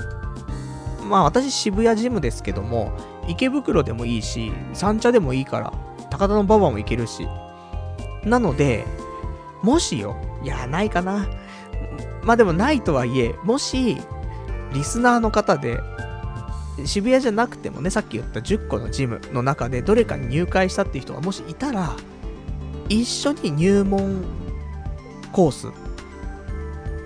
[1.08, 2.92] まあ私渋谷ジムですけども、
[3.28, 5.72] 池袋でもいいし、三茶でもいいから、
[6.10, 7.28] 高田の馬場も行けるし。
[8.24, 8.84] なので、
[9.66, 11.28] もしよ、いや、ないかな。
[12.22, 13.96] まあでもないとはいえ、もし、
[14.72, 15.80] リスナーの方で、
[16.84, 21.96] 渋谷じゃなくてもね、さっき言った10個のジムの中でどれかに入会したっていう人がもしいたら、
[22.88, 24.22] 一緒に入門
[25.32, 25.66] コース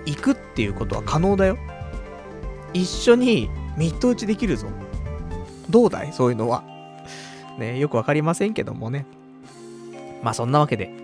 [0.05, 1.57] 行くっていうことは可能だよ。
[2.75, 4.67] 一緒にミット打ちできるぞ。
[5.67, 6.13] どうだい？
[6.13, 6.63] そういうのは。
[7.57, 9.07] ね、よくわかりませんけどもね。
[10.21, 11.00] まあそんなわけで、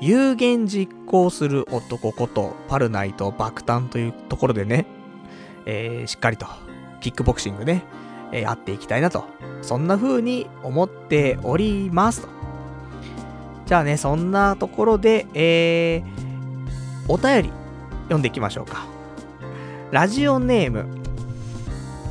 [0.00, 4.86] 有言実行する男ことパルナイト爆誕というところでね、
[5.64, 6.46] えー、しっかりと
[7.00, 7.82] キックボクシングね、
[8.32, 9.24] えー、やっていきたいなと。
[9.62, 12.28] そんな風に思っておりますと。
[13.64, 17.52] じゃあね、そんなところで、えー、お便り
[18.04, 18.86] 読んでいきましょうか。
[19.90, 20.86] ラジオネーム、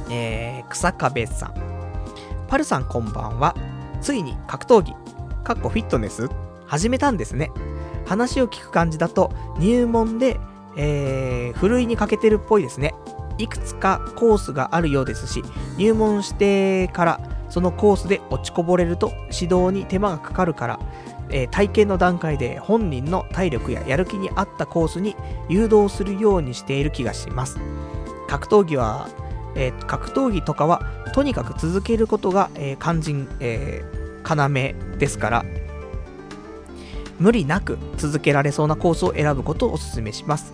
[0.09, 1.53] えー、草壁さん。
[2.47, 3.55] パルさんこんばんは。
[4.01, 4.93] ついに格闘技、
[5.43, 6.29] かっこフィットネス
[6.67, 7.51] 始めたんですね。
[8.05, 10.39] 話を聞く感じだと入門で、
[10.77, 12.93] えー、ふるいにかけてるっぽいですね。
[13.37, 15.43] いくつかコースがあるようですし、
[15.77, 20.79] 入門してからそのコースで落ちこぼれると指導に手間がかかるから、
[21.29, 25.15] えー、体験の段階で本人の体力ややる気に合ったコースに
[25.49, 27.59] 誘導するようにしている気がします。
[28.27, 29.09] 格闘技は、
[29.55, 30.81] えー、格闘技とかは
[31.13, 35.45] とにかく続けることが、えー、肝心、えー、要ですから、
[37.19, 40.53] 無理なく続けられそうなコースを選ぶことをお勧めします。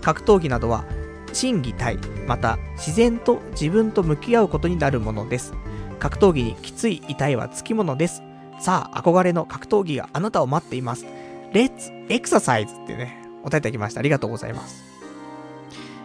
[0.00, 0.84] 格闘技などは
[1.32, 5.54] 心技体、また自然と自分と向き合うことになるものです。
[5.98, 8.22] 格闘技にきつい痛いはつきものです。
[8.60, 11.06] さあ、憧れの格闘技があなたを待っています。
[11.52, 14.00] レッツエクササイズってね、お答えいただきました。
[14.00, 14.84] ありがとうございます。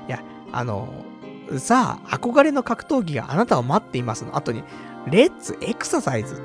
[0.07, 0.87] いや、あの、
[1.57, 4.63] さあ、憧れの格闘技があなたを待っていますの後に、
[5.09, 6.37] レッツエクササイズっ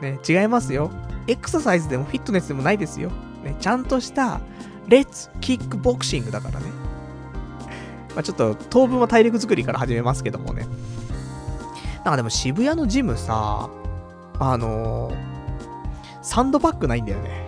[0.00, 0.12] て。
[0.12, 0.90] ね、違いますよ。
[1.26, 3.10] エクササイズでもフィットネスでもないですよ。
[3.44, 4.40] ね、ちゃんとした、
[4.88, 6.66] レッツキックボクシングだからね。
[8.14, 10.66] まあ、ちょっと当分は体力作りから始めますけどもね。
[11.96, 13.68] なんかでも渋谷のジムさ、
[14.38, 15.14] あのー、
[16.22, 17.46] サンドバッグないんだよね。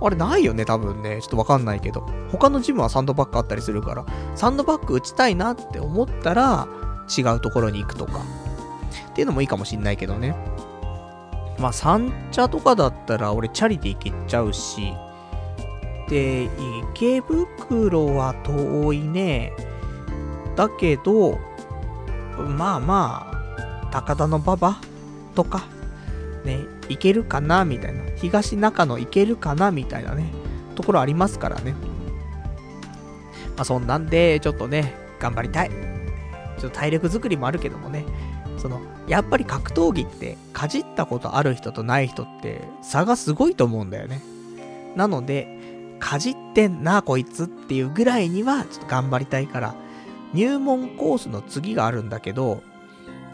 [0.00, 1.20] あれないよね、多分ね。
[1.20, 2.06] ちょっとわかんないけど。
[2.30, 4.06] 他のジムはサンドバッグあったりするから、
[4.36, 6.68] サンドバッグ打ちたいなって思ったら、
[7.16, 8.20] 違うところに行くとか。
[9.10, 10.36] っていうのもいいかもしんないけどね。
[11.58, 14.92] まあ、三茶とかだったら俺チャリで行けちゃうし、
[16.08, 16.48] で、
[16.94, 19.52] 池袋は遠いね。
[20.56, 21.38] だけど、
[22.56, 24.76] まあまあ、高田の馬場
[25.34, 25.66] とか、
[26.44, 28.04] ね、行けるかなみたいな。
[28.16, 30.32] 東中野行けるかなみたいなね、
[30.74, 31.74] ところありますからね。
[33.56, 35.70] まあそんなんで、ちょっとね、頑張りたい。
[36.58, 38.04] ちょっと体力作りもあるけどもね、
[38.56, 44.22] その、やっぱり格闘技って、かじったことある人とない人って差がすごいと思うんだよね。
[44.96, 45.58] なので、
[45.98, 49.74] かじってんな、こいつっていうぐらいには、ちょっと頑張りたいから、
[50.34, 52.62] 入門コースの次があるんだけど、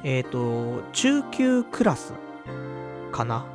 [0.04, 2.12] えっ、ー、と、中級クラス
[3.10, 3.46] かな。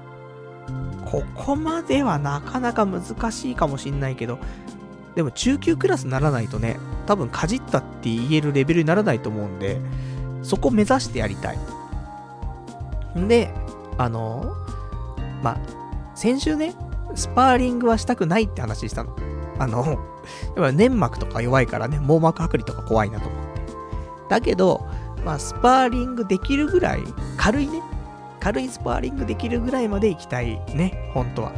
[1.05, 4.39] ここまではなかなか難しいかもしんないけど、
[5.15, 9.79] でも中級クラスにならないとね、多分かじったって言えるレベルにならないと思うんで、
[10.43, 11.59] そこ目指してやりたい。
[13.17, 13.53] んで、
[13.97, 14.55] あの、
[15.41, 15.57] ま、
[16.15, 16.75] 先週ね、
[17.15, 19.15] スパーリングはしたくないって話したの。
[19.57, 19.97] あの、やっ
[20.55, 23.61] ぱ粘膜とか弱いからね、網膜剥離とか怖いなと思って。
[24.29, 24.85] だけど、
[25.25, 27.03] まあ、スパーリングできるぐらい、
[27.37, 27.81] 軽いね、
[28.39, 31.51] 軽いスパーリングできるぐらいまで行きたいね、本当は。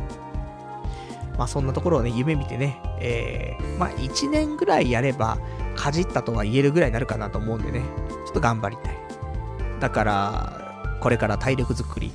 [1.38, 5.38] まあそんなところをね、夢見てね、えー、まあ1年ぐらいやれば、
[5.76, 7.82] かじったとは言えるぐらいになるかなと思うんでね、
[8.26, 8.98] ちょっと頑張りたい。
[9.80, 10.61] だから、
[11.02, 12.14] これから体力作り、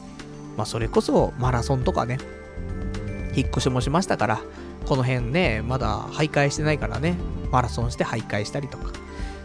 [0.56, 2.18] まあそれこそマラソンとかね、
[3.34, 4.40] 引っ越しもしましたから、
[4.86, 7.16] この辺ね、まだ徘徊してないからね、
[7.50, 8.92] マラソンして徘徊したりとか、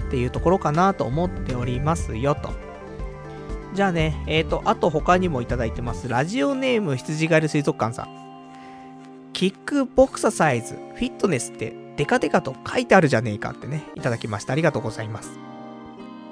[0.07, 2.51] っていうところかなと思っておりますよと。
[3.73, 6.07] じゃあね、えっ、ー、と、あと他にもいただいてます。
[6.07, 8.21] ラジオネーム羊ガエル水族館さん。
[9.33, 14.53] キックボクササイズ、フィットネスってデカデカと書いてあるじゃねえかってね、いただきました。
[14.53, 15.31] ありがとうございます。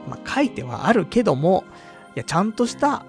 [0.07, 1.64] まあ、書いてはあるけども、
[2.20, 3.05] や、ちゃんとした、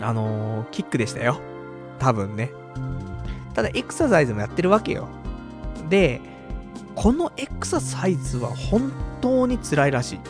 [0.00, 1.40] あのー、キックでしたよ。
[1.98, 2.52] 多分ね。
[3.54, 5.08] ただ、エクササイズもやってるわけよ。
[5.88, 6.20] で、
[6.94, 10.20] このエクササイズは本当に辛いらしい。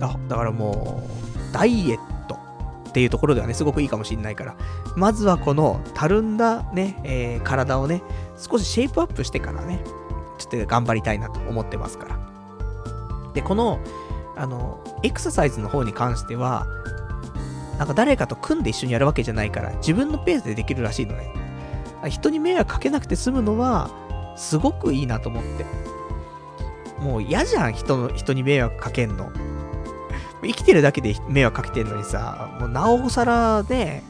[0.00, 1.02] あ、だからも
[1.50, 2.38] う、ダイエット
[2.88, 4.56] っていうところではね、すごくいいかもしんないから、
[4.96, 8.02] まずはこのたるんだね、えー、体をね、
[8.36, 9.82] 少しシェイプアップしてからね、
[10.38, 12.18] ちょっと頑張りたいなと思ってますから。
[13.34, 13.78] で、この、
[14.38, 16.66] あの、エクササイズの方に関しては、
[17.78, 21.32] なんか誰かと組んで一緒にやるわけじゃないから、自分のペースでできるらしいのね。
[22.08, 23.90] 人に迷惑かけなくて済むのは、
[24.36, 25.66] すごくいいなと思って。
[27.00, 29.30] もう嫌じゃん、人の、人に迷惑かけんの。
[30.42, 34.04] 生きてるだけで迷惑かけてんのにさ、もうなおさらね、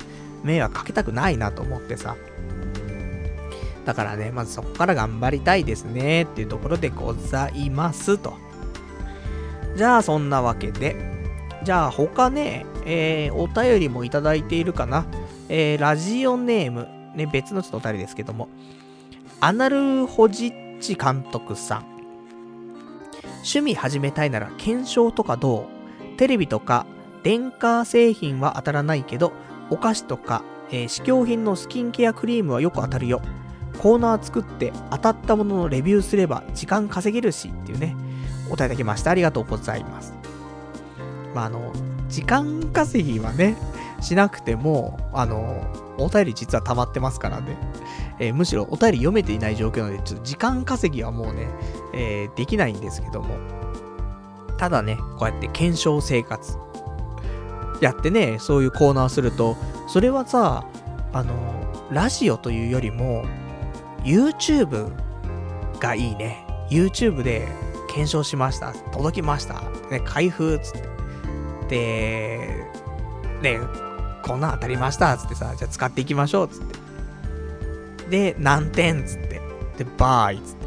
[0.44, 2.16] 迷惑かけたくないなと思ってさ。
[3.86, 8.47] だからね、まずそこから頑張りたいですね、っていうところでございますと。
[9.78, 10.96] じゃあ、そんなわけで。
[11.62, 15.06] じゃあ、他ね、えー、お便りもいただいているかな。
[15.48, 18.48] えー、ラジオネーム、ね、別のちょっとお便りですけども、
[19.38, 21.86] アナルホジッチ監督さん。
[23.36, 25.68] 趣味始めたいなら検証とかど
[26.14, 26.16] う？
[26.16, 26.84] テレビとか
[27.22, 29.32] 電化製品は当たらないけど、
[29.70, 33.22] お菓子とか、えー、試供品のスキンケアクリームはよく当たるよ。
[33.78, 37.94] コーナー作って当たったもののレビューすれば時間稼げるしっていうね、
[38.48, 39.10] お答えいただきました。
[39.10, 40.14] ありがとうございます。
[41.34, 41.72] まあ、あの、
[42.08, 43.56] 時間稼ぎはね、
[44.00, 45.62] しなくても、あの、
[45.98, 47.56] お便り実は溜まってますからね。
[48.18, 51.48] えー、むしろお便り読めていない状況なので、ちょっと時間稼ぎはもうね、
[51.94, 53.36] えー、できないんですけども。
[54.56, 56.56] ただね、こうやって検証生活
[57.80, 60.64] やってね、そういうコーナーすると、それはさ、
[61.12, 61.34] あの、
[61.90, 63.24] ラジオというよりも、
[64.02, 64.90] YouTube
[65.78, 66.44] がいいね。
[66.70, 67.48] YouTube で
[67.88, 68.72] 検証しました。
[68.92, 69.62] 届きました。
[69.90, 70.88] ね、開封つって。
[71.68, 72.64] で、
[73.42, 73.60] ね、
[74.24, 76.78] こんなん当たりましたつってさ、じゃあ使っていきましょうつって。
[78.08, 79.04] で、何点？
[79.04, 79.40] つって。
[79.76, 80.66] で、バーイつって。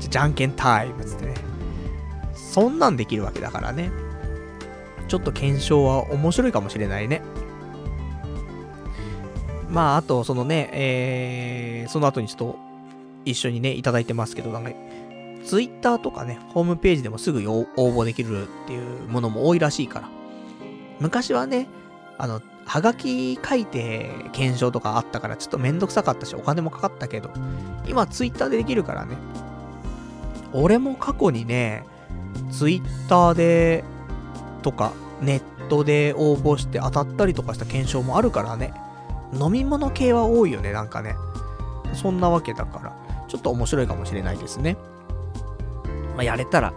[0.00, 1.34] じゃじゃんけんタイムつってね。
[2.34, 3.90] そんなんできるわけだからね。
[5.08, 7.22] ちょっと検証は面白いかもしれないね。
[9.68, 12.58] まあ、あと、そのね、えー、その後にちょっと
[13.24, 14.70] 一緒にね、いただいてますけど、なんか、
[15.44, 20.08] ツイッターとかね、ホームページでもすぐ応募できるっていうものも多いらしいから。
[21.00, 21.68] 昔はね、
[22.18, 27.30] あの、はがき書いて検証とかあったからちょっとめんどくさかったしお金もかかったけど、
[27.88, 29.16] 今ツイッターでできるからね。
[30.52, 31.84] 俺も過去にね、
[32.50, 33.84] ツイッターで、
[34.62, 38.72] とか、ネットで応募して当たったりとかした検証もあるからね。
[39.32, 41.16] 飲み物系は多いよね、なんかね。
[41.94, 42.96] そんなわけだから、
[43.28, 44.76] ちょっと面白いかもしれないですね。
[46.20, 46.74] まあ、やれたら、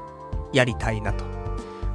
[0.53, 1.25] やりたいなと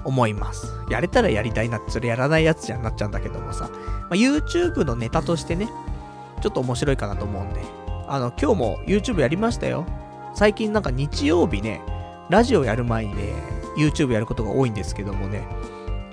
[0.05, 0.71] 思います。
[0.91, 3.71] やれたらやりたいなって、それやらないやつじゃんなっちゃうんだけどもさ。
[3.73, 5.67] まあ、YouTube のネタとしてね、
[6.43, 7.63] ちょっと面白いかなと思うんで、
[8.07, 9.87] あの、今日も YouTube やりましたよ。
[10.35, 11.81] 最近なんか日曜日ね、
[12.29, 13.33] ラジオやる前にね、
[13.79, 15.49] YouTube やることが多いんですけどもね、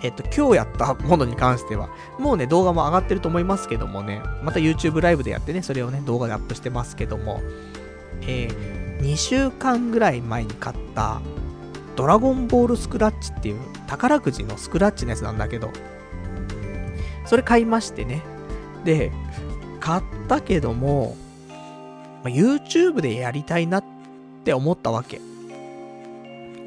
[0.03, 7.41] えっと、今日やったものに関しては、もうね、動画も上がってると思いますけどもね、また YouTube ライブでやってね、それをね、動画でアップしてますけども、
[8.21, 11.21] えー、2週間ぐらい前に買った、
[11.95, 15.71] ドラゴンボールスクラッチっていう宝くじのスクラッチのやつなんだけど、
[17.25, 18.21] それ買いましてね。
[18.83, 19.11] で、
[19.79, 21.15] 買ったけども、
[22.23, 23.83] ま、YouTube でやりたいなっ
[24.43, 25.21] て思ったわけ。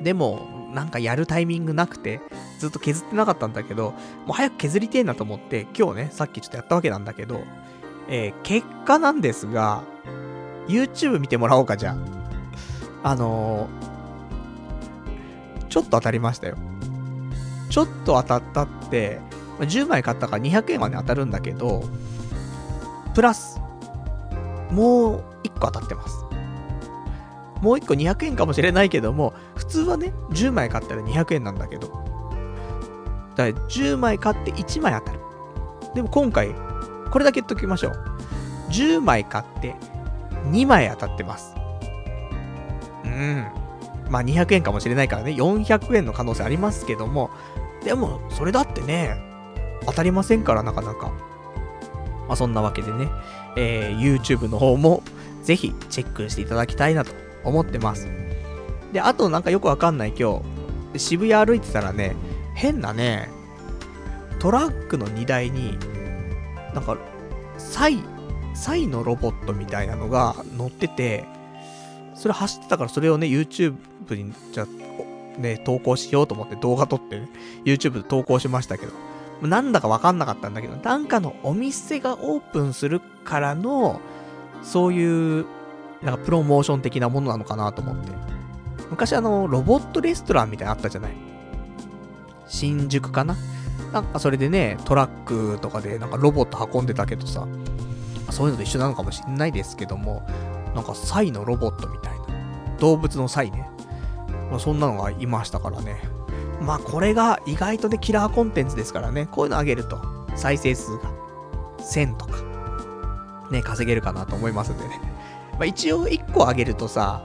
[0.02, 2.20] でも、なんかやるタイミングなくて、
[2.58, 3.90] ずっと削ってなかったんだけど、
[4.26, 7.42] もう早く削りてえなと思って、今日ね、さっきちょっとやったわけなんだけど、
[8.08, 9.82] えー、結果なんですが、
[10.68, 12.17] YouTube 見てもらおうか、じゃあ。
[13.02, 16.56] あのー、ちょっと当たりましたよ。
[17.70, 19.20] ちょっと当たったって、
[19.60, 21.84] 10枚買ったから200円はね、当たるんだけど、
[23.14, 23.60] プラス、
[24.70, 26.24] もう1個当たってます。
[27.60, 31.88] もう1個200円かもしれないけども、普通はね、10枚買ったら200円なんだけど、
[33.36, 35.20] だから10枚買って1枚当たる。
[35.94, 36.54] でも今回、
[37.10, 37.92] これだけ言っときましょう。
[38.70, 39.74] 10枚買って
[40.50, 41.57] 2枚当たってます。
[43.08, 43.46] うん。
[44.10, 47.30] まあ200円かもしれないからね、400円の可能性ありますけども、
[47.84, 49.20] でも、それだってね、
[49.86, 51.12] 当たりませんから、なかなか。
[52.26, 53.08] まあそんなわけでね、
[53.56, 55.02] えー、YouTube の方も
[55.42, 57.12] ぜひチェックしていただきたいなと
[57.44, 58.06] 思ってます。
[58.92, 60.42] で、あとなんかよくわかんない今
[60.92, 62.16] 日、渋谷歩いてたらね、
[62.54, 63.30] 変なね、
[64.38, 65.78] トラックの荷台に、
[66.74, 66.96] なんか、
[67.56, 67.98] サイ、
[68.54, 71.24] サイのロボットみたいなのが乗ってて、
[72.18, 73.76] それ走ってたからそれをね、YouTube
[74.10, 74.66] に、じゃ
[75.38, 77.28] ね、投稿しようと思って動画撮ってね、
[77.64, 78.92] YouTube で投稿しましたけど、
[79.46, 84.00] なんだかわかんなかったんだけど、なんかのお店がオープンするからの、
[84.64, 85.46] そういう
[86.02, 88.10] なんかプロモーション的なものなのかなと思って。
[88.90, 91.12] 昔あの、ロボットレストランみたいなのあったじゃない？
[92.48, 93.36] 新宿かな？
[93.92, 97.46] なんかそれでね、トラックとかでなんかロボット運んでたけどさ、
[98.30, 100.26] そういうのと一緒なのかもしんないですけども、
[100.74, 102.07] なんかサイのロボットみたいな。
[102.78, 103.68] 動物のサイね。
[104.50, 106.00] まあ、そんなのがいましたからね。
[106.60, 110.00] まあこれが意外とね、キラーコンテンツですからね、こういうのあげると、
[110.34, 111.10] 再生数が
[111.78, 112.38] 1000とか、
[113.50, 115.00] ね、稼げるかなと思いますんでね。
[115.52, 117.22] まあ、一応1個上げるとさ、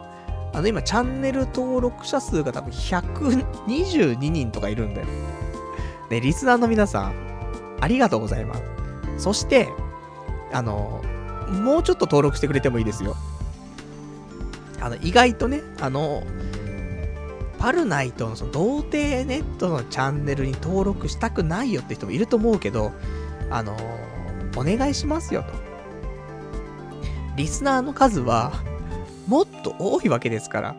[0.54, 5.08] あの今チャンネル登録者数が多分122人とかいるんだよ。
[6.10, 8.64] ね、リスナーの皆さん、ありがとうございます。
[9.18, 9.70] そして、
[10.52, 11.02] あの、
[11.50, 13.16] もうちょっと登録してくれてもいいですよ。
[14.84, 16.24] あの、意外とね、あの、
[17.58, 22.92] パルナイトのその童貞ネットのチャンネルに登録したくないよって人もいると思うけど、
[23.50, 23.78] あの、
[24.58, 25.54] お願いしますよと。
[27.38, 28.52] リスナーの数は
[29.28, 30.76] もっと多いわけですから、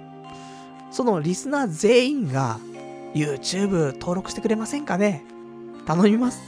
[0.91, 2.59] そのリスナー全員が
[3.15, 5.25] YouTube 登録してくれませんかね？
[5.87, 6.43] 頼みます。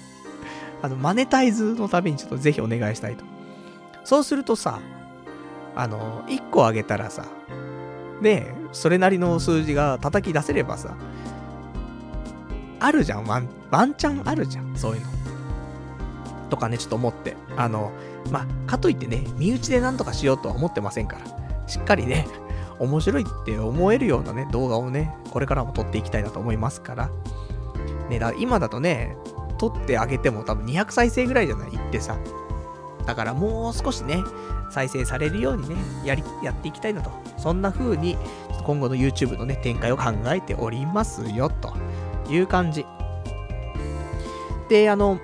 [0.83, 3.25] あの、マネタイズのためにちょっとぜひお願いしたいと。
[4.05, 4.81] そうするとさ、
[5.77, 7.25] あの、1個あげたらさ、
[8.23, 10.97] で、それなりの数字が叩き出せればさ、
[12.81, 15.07] あるじゃん、ワン、ワンチャンあるじゃん、そういうの。
[16.51, 17.37] とかね、ちょっと思って。
[17.57, 17.93] あの、
[18.31, 22.27] まあ、かといってね、身内でなんとかしようとは思ってませんから、しっかりね、
[22.79, 27.11] 面白いって思えるようなね、動画をね、これからも撮っていきたいなと思いますから。
[28.11, 29.17] ね、だ今だとね、
[29.59, 31.71] 撮ってあげても多分200再生ぐらいじゃない？
[31.73, 32.17] 言ってさ。
[33.07, 34.23] だからもう少しね、
[34.71, 37.11] 再生されるようにね、やり、やっていきたいなと。
[37.39, 38.17] そんな風に、
[38.65, 41.73] 今後の YouTube のね、展開を考えておりますよ、と
[42.29, 42.85] いう感じ。
[44.69, 45.19] で、あの、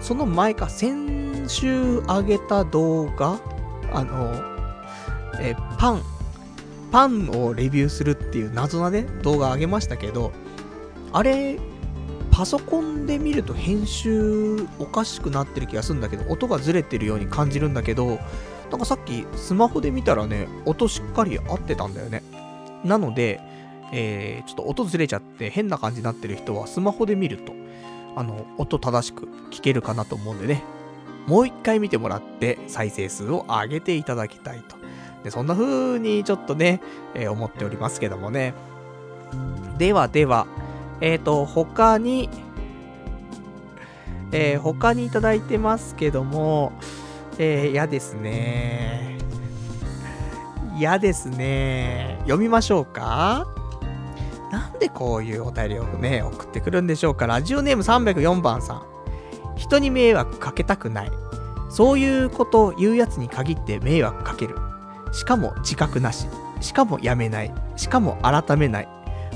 [0.00, 3.38] その前か、先週上げた動画、
[3.92, 4.34] あの、
[5.40, 6.02] えパン、
[6.90, 10.32] パンをレビューするっていう謎なね、動画上げましたけど、
[11.12, 11.58] あれ、
[12.30, 18.18] パソコンで見ると編集おかしくなってる気がするんだけど、音がずれてるように感じるんだけど、
[18.70, 22.22] なんかさっきスマホで見たらね、音しっかり合ってたんだよね。
[22.84, 23.40] なので、
[23.92, 27.52] えー、ちょっと音ずれちゃって変な感じになってる人はスマホで見ると、
[28.16, 30.62] あの、音正しく聞けるかなと思うんでね、
[31.26, 34.76] もう一回見てもらって再生数を上げていただきたいと。
[35.22, 36.80] で、そんな風にちょっとね、
[37.14, 38.54] えー、思っておりますけどもね。
[39.78, 40.46] ではでは、
[41.00, 42.28] えっ、ー、と、他に、
[44.32, 46.72] えー、他にいただいてますけども、
[47.38, 49.18] えー、嫌ですね。
[50.76, 52.16] 嫌ですね。
[52.22, 53.46] 読みましょうか
[54.50, 57.26] なんでこういうお便りをね、送ってくるんでしょうか。
[57.26, 58.82] ラジオネーム304番さん。
[59.56, 61.12] 人に迷惑かけたくない。
[61.70, 64.56] そういうことを言うやつに限って迷惑かける。
[65.12, 66.28] しかも自覚なし。
[66.60, 67.52] しかもやめない。
[67.76, 68.88] しかも改めない。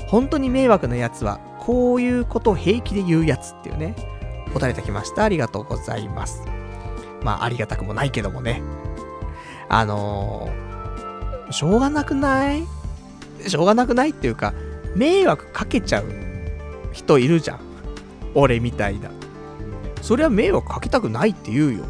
[0.07, 3.95] 本当に迷惑なやつは、こういうことを平気で言うやつっていうね、
[4.53, 5.23] 答えいただきました。
[5.23, 6.58] ありがとうございます。
[7.23, 8.61] まあ、ありがたくもないけどもね。
[9.67, 12.63] あのー、しょうがなくない？
[13.47, 14.53] しょうがなくないっていうか、
[14.95, 16.05] 迷惑かけちゃう
[16.91, 17.59] 人いるじゃん。
[18.35, 19.11] 俺みたいな。
[20.01, 21.85] そりゃ迷惑かけたくないって言うよ。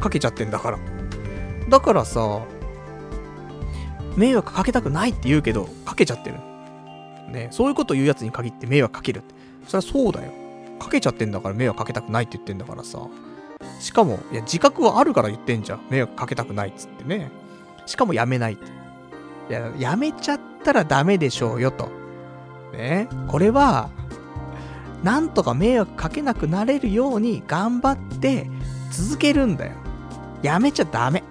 [0.00, 0.78] かけちゃってんだから。
[1.68, 2.40] だからさ、
[4.16, 6.36] 迷惑かけたくないって言うけど、かけちゃってる。
[7.30, 9.34] ね、そういうこと言うやつに限って迷惑かけるって。
[9.66, 10.32] そりゃそうだよ。
[10.78, 12.98] かけちゃってんだから迷惑かけたくないって言ってんだからさ。
[13.80, 15.80] しかも、いや、自覚はあるから言ってんじゃん。
[15.90, 17.30] 迷惑かけたくないっつってね。
[17.86, 18.66] しかもやめないって。
[19.50, 21.90] いや、やめちゃったらダメでしょうよと。
[22.72, 23.08] ね。
[23.28, 23.90] これは、
[25.02, 28.50] なんとか迷惑かけなくなれるように頑張って
[28.90, 29.72] 続けるんだよ。
[30.42, 31.22] やめちゃダメ。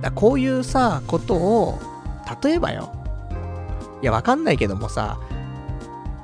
[0.00, 1.78] だこういうさ、ことを、
[2.42, 2.92] 例えばよ。
[4.02, 5.18] いや、わかんないけどもさ、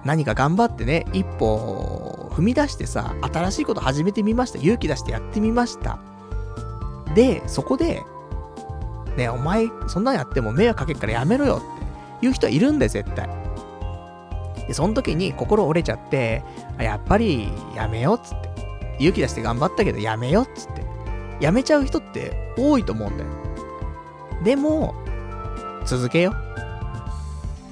[0.05, 4.59] 何か頑張ってね、一歩踏み出してさ、新しいこと始めてみました。
[4.59, 5.99] 勇気出してやってみました。
[7.15, 8.03] で、そこで、
[9.17, 11.87] ね、お前、そんなんやっても迷惑かけるからやめろよって
[12.23, 13.29] 言う人はいるんだよ、絶対。
[14.69, 16.45] で、その時に心折れちゃって、
[16.79, 18.51] やっぱりやめようっつって。
[19.01, 20.85] 勇気出して頑張ったけどやめようっつって。
[21.41, 23.31] やめちゃう人って多いと思うんだよ。
[24.45, 24.95] でも、
[25.87, 26.35] 続けよ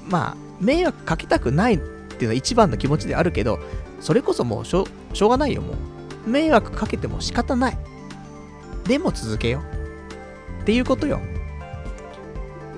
[0.07, 0.11] う。
[0.11, 3.59] まあ、迷惑かけたくないっていうのは一番の気持ちであるけど、
[3.99, 5.73] それこそもうしょしょうがないよ、も
[6.25, 6.29] う。
[6.29, 7.77] 迷惑かけても仕方ない。
[8.85, 9.61] でも続けよ
[10.59, 10.61] う。
[10.61, 11.19] っていうことよ。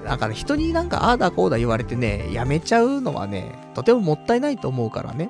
[0.05, 5.29] だから人になんかああだこうだ言われてね、やめちゃうのはね、とてももったいないと思うからね。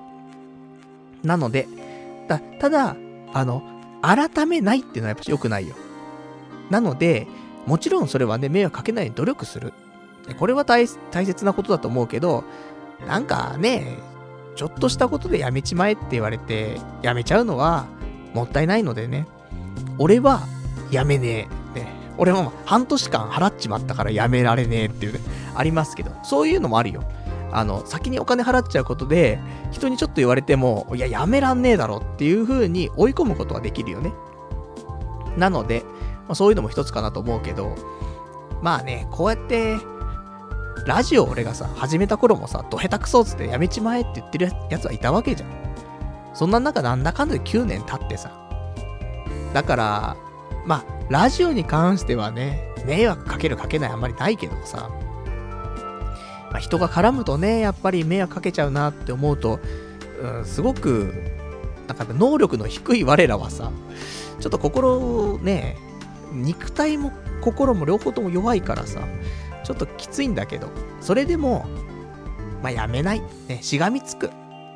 [1.24, 1.68] なので、
[2.28, 2.96] だただ、
[3.34, 3.64] あの、
[4.02, 5.76] 改めないっていうのはやっぱ良くないよ。
[6.70, 7.28] なので、
[7.68, 9.74] もちろんそれはね、迷惑かけないように努力する。
[10.40, 12.44] これは大切なことだと思うけど、
[13.08, 13.98] なんかね、
[14.62, 17.88] ちょっとしたことでやめちまえって言われて、やめちゃうのは
[18.36, 19.26] もったいないのでね。
[19.98, 20.42] 俺は
[20.92, 21.80] やめねえ。
[21.80, 21.88] ね。
[22.20, 25.20] 俺も半年間払っちまったからやめられねえっていうね、
[25.56, 27.04] ありますけど、そういうのもあるよ。
[27.52, 29.40] あの、先にお金払っちゃうことで、
[29.72, 34.14] 人にちょっと言われても、いや、やめらんねえだろっていう風に追い込むことはできるよね。
[35.38, 35.84] なので、
[36.28, 37.76] まあ、そういうのも一つかなと思うけど、
[38.62, 39.78] まあね、こうやって、
[40.86, 45.50] ラジオ俺がさ、始めた頃もさ、ど下手くそっつってやめちまえって言ってるやつはいたわけじゃん。
[46.34, 48.32] そんな中なんだかんだで9年経ってさ。
[49.54, 50.18] だから、
[50.66, 54.90] まあ、ラジオに関してはね、迷惑かけるかけないあんまりないけどさ、
[56.52, 59.60] まあ、人が絡むとね、やっぱり迷惑かけちゃうなって思うと、
[60.22, 61.14] うん、すごく、
[61.88, 63.72] なんか能力の低い我らはさ、
[64.40, 65.78] ちょっと心をね、
[66.32, 67.12] 肉体も
[67.42, 69.02] 心も両方とも弱いからさ、
[69.72, 70.70] ちょっときついんだけど、
[71.00, 71.66] それでも、
[72.62, 73.22] まあ、やめない。
[73.48, 74.30] ね、しがみつく。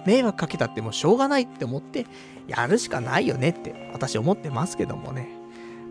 [0.05, 2.05] 迷惑かけたってもうしょうがないって思って、
[2.47, 5.29] やるしかないよねって私思ってますけどもね。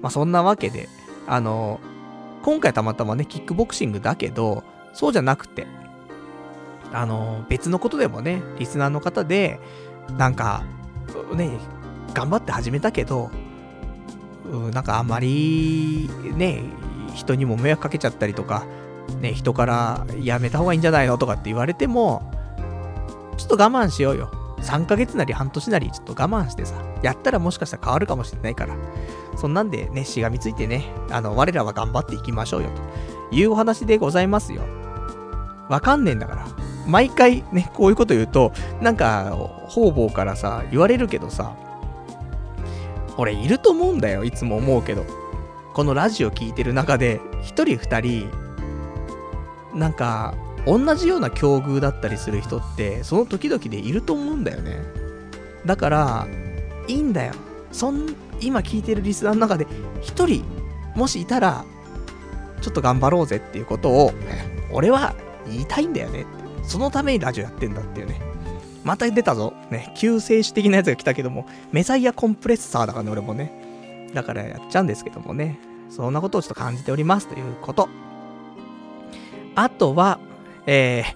[0.00, 0.88] まあ、そんなわけで、
[1.26, 1.80] あの、
[2.42, 5.66] 今回たまたまね、キックボクシングだけど、そうじゃなくて、
[6.92, 9.58] あの、別のことでもね、リスナーの方で、
[10.16, 10.64] なんか、
[11.34, 11.50] ね、
[12.14, 13.30] 頑張って始めたけど、
[14.72, 16.62] なんかあんまり、ね、
[17.14, 18.66] 人にも迷惑かけちゃったりとか、
[19.20, 22.30] ね、人からやめた方がいいんじゃないのとかって言われても、
[23.36, 24.30] ちょっと我慢しようよ。
[24.60, 28.74] 3ヶ月なり半年なりちょっと我慢してさ、やったらもしかしたら変わるかもしれないから、
[29.36, 32.70] そんなんでね、しがみついてね、あの、我らは頑張っていきましょうよ、
[33.30, 34.62] というお話でございますよ。
[35.68, 36.46] わかんねえんだから。
[36.86, 39.36] 毎回ね、こういうこと言うと、なんか、
[39.68, 41.54] 方々からさ、言われるけどさ、
[43.16, 45.04] 俺いると思うんだよ、いつも思うけど。
[45.72, 48.30] このラジオ聴いてる中で、一人二人、
[49.74, 50.34] なんか、
[50.66, 54.82] 同じような境遇だったりする人って、その時々でいると思うんだよね。
[55.66, 56.26] だから、
[56.88, 57.32] いいんだよ。
[57.72, 59.66] そん、今聞いてるリスナーの中で、
[60.00, 60.44] 一人、
[60.94, 61.64] もしいたら、
[62.60, 64.12] ちょっと頑張ろうぜっていうことを、
[64.72, 65.14] 俺は
[65.46, 66.24] 言いたいんだよね。
[66.62, 68.20] そのためにラジオやってんだっていうね。
[68.84, 69.54] また出たぞ。
[69.70, 74.10] ね、救世主的なやつが来たけども、メサイアコンプレッサーだからね、俺もね。
[74.14, 75.58] だからやっちゃうんですけどもね。
[75.90, 77.88] そんなことをちょっと感じておりますということ。
[79.54, 80.18] あとは、
[80.66, 81.14] えー、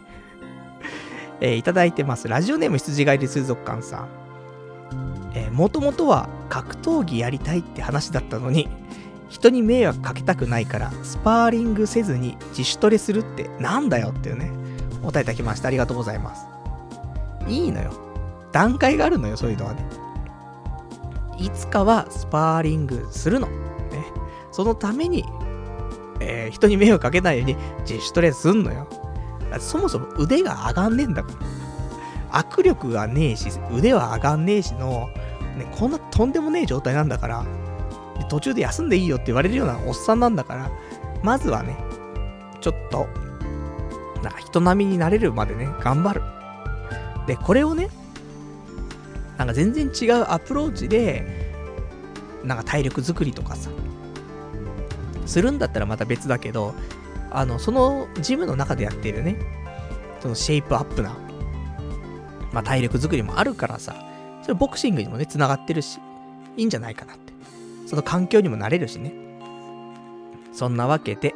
[1.40, 2.28] えー、いただいてます。
[2.28, 4.08] ラジオネーム羊狩り水族館さん。
[5.34, 8.68] えー、もともとは格闘技やりたいって話だったのに、
[9.28, 14.50] 人に迷惑かけたくないから、スパーリングせずに自主トレするってなんだよっていうね、
[15.02, 15.68] 答えいただきました。
[15.68, 16.46] ありがとうございます。
[17.46, 17.92] いいのよ。
[18.52, 19.84] 段階があるのよ、そういうのはね。
[21.38, 23.46] いつかはスパーリングするの。
[23.46, 23.54] ね。
[24.50, 25.24] そのために、
[26.20, 27.56] えー、人に迷惑かけないように
[27.88, 28.88] 自主トレすんのよ。
[29.60, 31.32] そもそも腕が上がんねえんだか
[32.30, 32.42] ら。
[32.42, 35.08] 握力がねえし、腕は上がんねえしの、
[35.56, 37.46] ね、こんなとんでもねえ状態なんだから、
[38.28, 40.70] 途中で休んでいいよって言われるようなおっさんなんだから、
[41.22, 41.76] まずはね、
[42.60, 43.08] ちょっと、
[44.22, 46.22] なんか人並みになれるまでね、頑張る。
[47.26, 47.88] で、これをね、
[49.38, 51.54] なんか全然違うアプローチで、
[52.44, 53.70] なんか体力作りとかさ、
[55.28, 56.74] するんだったらまた別だけど、
[57.30, 59.36] あの、そのジムの中でやっているね、
[60.20, 61.16] そのシェイプアップな、
[62.52, 63.94] まあ体力作りもあるからさ、
[64.42, 66.00] それボクシングにもね、繋がってるし、
[66.56, 67.32] いいんじゃないかなって。
[67.86, 69.12] その環境にもなれるしね。
[70.52, 71.34] そんなわけで、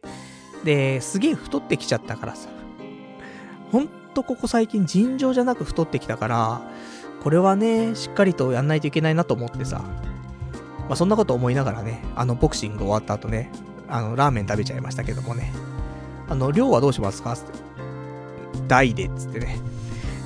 [0.64, 2.48] で、すげえ太ってきちゃったからさ、
[3.70, 6.62] ほんとここ最近尋常じゃなく太ってきたから、
[7.22, 9.82] これはね、しっかりとやんないといけないなと思ってさ、
[10.88, 13.50] まあそんなこと思いながらね、あのボクシング終わった後ね、
[13.92, 15.52] あの、ラーメン食べちゃいましたけどもね。
[16.28, 17.34] あの、量はどうしますか？
[17.34, 17.42] って。
[18.66, 19.60] 大でっつってね。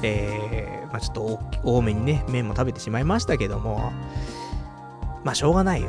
[0.03, 3.93] えー、まあちょっと多めにね、麺も食べてしまいましたけども、
[5.25, 5.89] まあしょうがないよ。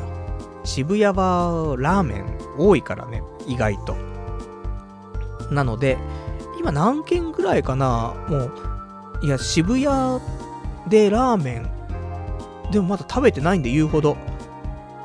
[0.64, 2.26] 渋谷はラーメン
[2.58, 3.96] 多いからね、意外と。
[5.52, 5.98] なので、
[6.58, 8.14] 今何軒ぐらいかな？
[8.28, 8.52] もう、
[9.22, 10.20] いや、渋谷
[10.88, 11.70] でラーメン、
[12.72, 14.16] でもまだ食べてないんで言うほど。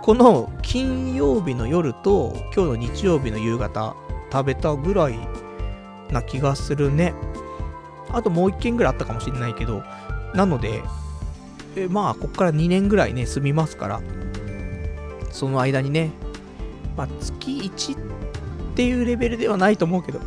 [0.03, 3.95] この金曜日の夜と今日の日曜日の夕方
[4.33, 5.17] 食べたぐらい
[6.11, 7.13] な気がするね。
[8.09, 9.81] あともう一軒ぐらいあったかもしれないけど、
[10.35, 10.83] なので、
[11.77, 14.01] えまあ、こっから2年ぐらいね、住みますから、
[15.31, 16.11] その間にね、
[16.97, 20.19] まあ、月1っていうレベルではないと思うけど、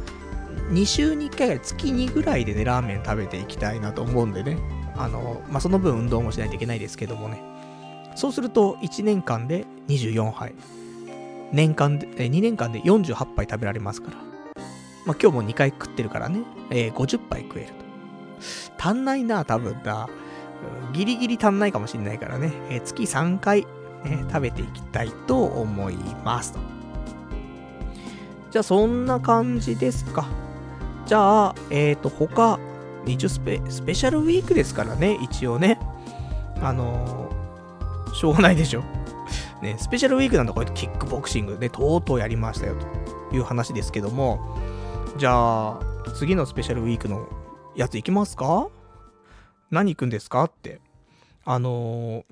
[0.71, 4.57] 2週に1回ぐらい、月2ぐらいでね、ラーメン食べていきたいなと思うんでね、
[4.97, 7.43] あの、まあ、その分運動もしないといけないですけどもね、
[8.17, 10.55] そうすると、1年間で24杯。
[11.53, 14.17] 年間で、え2年間で48杯食べられますから。
[15.05, 16.41] まあ、今日も2回食ってるからね、
[16.71, 17.75] えー、50杯食えると。
[18.79, 20.09] 足んないな、多分だ。
[20.95, 23.67] ギリギリ足んないかもしんないからね、えー、月3回、
[24.05, 25.95] ね、食べていきたいと思い
[26.25, 26.55] ます。
[28.51, 30.27] じゃあ、そんな感じですか。
[31.05, 32.59] じゃあ、えっ、ー、と、他、
[33.05, 35.79] 一応スペ、スペシャルウィークですからね、一応ね。
[36.63, 37.29] あの
[38.17, 38.83] しょうがないでしょ。
[39.63, 42.77] ね、スペシャルウィークなんだこうやってキックボクシングね、とうとうやりましたよ
[43.31, 44.59] という話ですけども、
[45.17, 45.81] じゃあ、
[46.15, 47.29] 次のスペシャルウィークの
[47.75, 48.69] やついきますか？
[49.71, 50.45] 何行くんですか？
[50.45, 50.81] って。
[51.45, 52.25] あのー、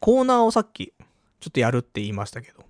[0.00, 0.92] コーナーをさっき、
[1.40, 2.64] ちょっとやるって言いましたけど。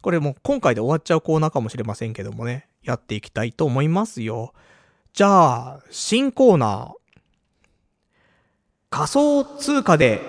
[0.00, 4.54] これもう今回で終わっちゃうコーナーかもしれませんけどもね、やっていきたいと思いますよ。
[5.12, 7.20] じゃあ、新コーナー。
[8.88, 10.20] 仮想通貨で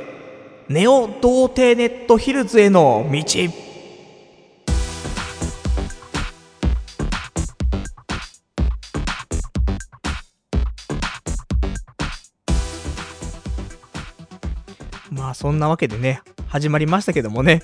[0.69, 3.23] ネオ童貞ネットヒルズへの道。
[15.10, 17.64] まあそんなわけでね、始まりましたけどもね、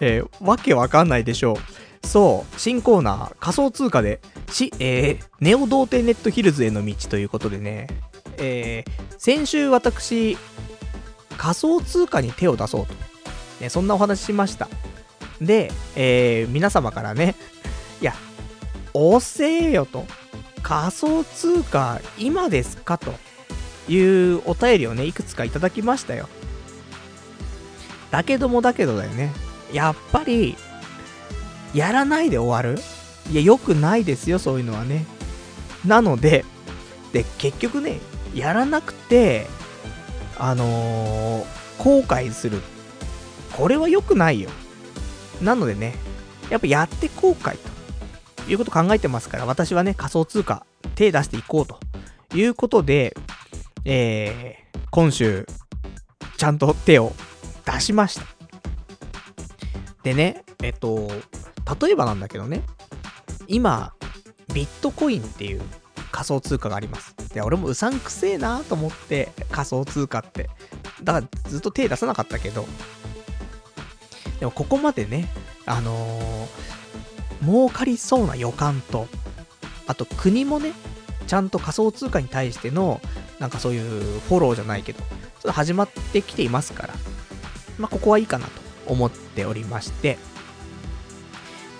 [0.00, 2.06] えー、わけわかんないでしょう。
[2.06, 4.20] そう、新コーナー、仮想通貨で、
[4.50, 7.86] し、えー、ネオ童貞ネットヒルズへの道ということでね、
[8.38, 10.36] えー、先週私、
[11.36, 12.94] 仮想通貨に手を出そうと。
[13.60, 14.68] ね、そんなお話しました。
[15.40, 17.34] で、えー、皆様からね、
[18.00, 18.14] いや、
[18.94, 20.06] 遅えよと。
[20.62, 23.12] 仮想通貨今ですかと
[23.88, 26.28] いうお便りをね、いくつかいただきましたよ。
[28.10, 29.32] だけどもだけどだよね。
[29.72, 30.56] やっぱり、
[31.74, 32.80] やらないで終わる
[33.30, 35.06] いや、良くないですよ、そういうのはね。
[35.86, 36.44] なので、
[37.12, 37.98] で、結局ね、
[38.34, 39.46] やらなくて、
[40.38, 41.44] あのー、
[41.78, 42.60] 後悔する。
[43.56, 44.50] これは良くないよ。
[45.42, 45.94] なのでね、
[46.50, 51.78] やっぱやって後悔ということ考えてますから、私はね、仮想通貨手出していこうと
[52.36, 53.16] いうことで、
[53.84, 55.46] えー、今週、
[56.36, 57.12] ちゃんと手を
[57.64, 58.22] 出しました。
[60.02, 61.08] でね、えっと、
[61.80, 62.62] 例えばなんだけどね、
[63.48, 63.92] 今、
[64.54, 65.62] ビットコインっていう
[66.10, 67.14] 仮想通貨があります。
[67.34, 70.50] で、俺もうさんくせえなと思って、仮想通貨って。
[71.02, 72.66] だからずっと手出さなかったけど、
[74.40, 75.28] でもここまでね、
[75.66, 79.06] あのー、儲かりそうな予感と、
[79.86, 80.72] あと国もね、
[81.26, 83.00] ちゃんと仮想通貨に対しての、
[83.38, 85.02] なんかそういうフォローじゃないけど、
[85.40, 86.94] それ始まってきていますから、
[87.78, 88.52] まあ、ここはいいかなと
[88.86, 90.18] 思っておりまして、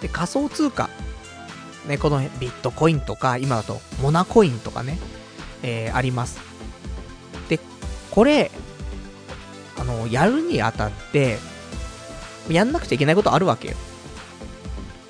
[0.01, 0.89] で、仮想通貨、
[1.87, 4.99] ね、このビットコインとか、今だとモナコインとかね、
[5.63, 6.41] えー、あります。
[7.49, 7.59] で、
[8.11, 8.51] これ、
[9.79, 11.39] あの、やるにあたって、
[12.49, 13.77] やんなくちゃいけないことあるわけよ。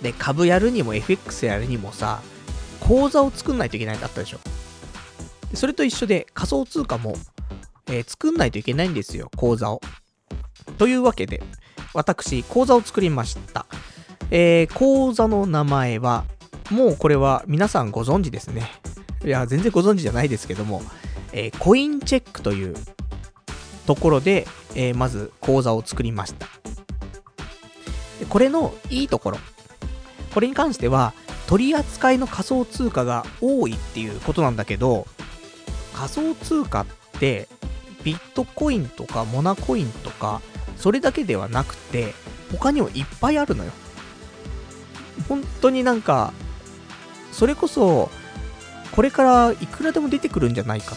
[0.03, 2.21] で、株やるにも FX やるにもさ、
[2.81, 4.39] 口座を作んないといけないんだったでしょ。
[5.55, 7.15] それと一緒で仮想通貨も、
[7.87, 9.81] えー、作んないといけないんですよ、口座を。
[10.79, 11.43] というわけで、
[11.95, 13.67] 私、口座を作りました。
[14.31, 16.25] えー、口座の名前は、
[16.71, 18.71] もうこれは皆さんご存知ですね。
[19.25, 20.83] いや、全然ご存知じゃないですけども、
[21.33, 22.75] えー、コインチェックという
[23.87, 26.47] ところで、えー、まず口座を作りました。
[28.29, 29.39] これのいいところ。
[30.35, 31.13] これに関しては、
[31.47, 35.07] 取り扱いの仮想通貨が多いっていうことなんだけど、
[35.93, 36.87] 仮想通貨っ
[37.21, 37.49] て
[38.05, 40.41] ビットコインとかモナコインとか
[40.77, 42.15] それだけではなくて
[42.51, 43.71] 他にもいっぱいあるのよ
[45.29, 46.33] 本当になんか
[47.31, 48.11] それこそ
[48.93, 50.97] これからいくらでも出てくるんじゃないか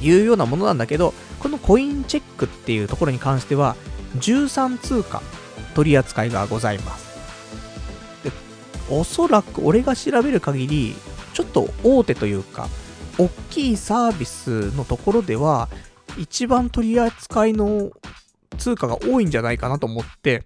[0.00, 3.76] というようなものなんだけどこのコインチェックっていうところに関しては
[4.18, 5.22] 13通貨
[5.74, 8.32] 取り扱いがございますで
[8.90, 10.94] おそらく俺が調べる限り
[11.34, 12.68] ちょっと大手というか
[13.18, 15.68] 大きいサービスのところでは、
[16.18, 17.90] 一番取り扱いの
[18.58, 20.42] 通貨が多いんじゃないかなと思って、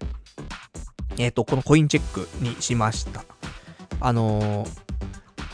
[1.19, 3.25] えっ、ー、と、このコインチェックにしました。
[4.01, 4.86] あのー、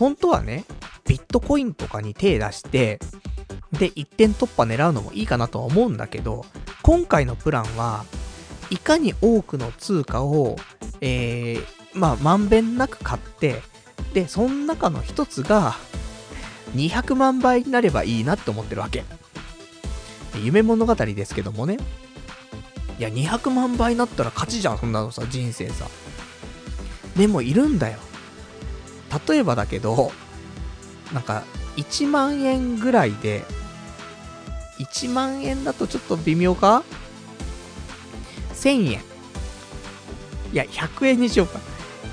[0.02, 0.64] 本当はね、
[1.06, 2.98] ビットコインとかに手出して、
[3.70, 6.44] で、一点突破狙うのもいいかなとは思うんだけど、
[6.82, 8.04] 今回のプランは、
[8.70, 10.56] いかに多くの通貨を、
[11.00, 11.64] えー、
[11.94, 13.62] まあ、まんべんなく買って、
[14.12, 15.76] で、その中の一つが、
[16.74, 19.04] 200万倍になればいいなって思ってるわけ。
[20.42, 21.76] 夢物語ですけどもね。
[22.98, 25.86] いや、200万倍になったら勝ちじゃん、そんなのさ、人生さ。
[27.16, 28.00] でもいるんだよ。
[29.28, 30.12] 例えばだけど、
[31.12, 31.44] なんか、
[31.76, 33.44] 1万円ぐらいで、
[34.78, 36.82] 1万円だとちょっと微妙か
[38.54, 39.00] ?1000 円。
[40.52, 41.60] いや、100円にしようか。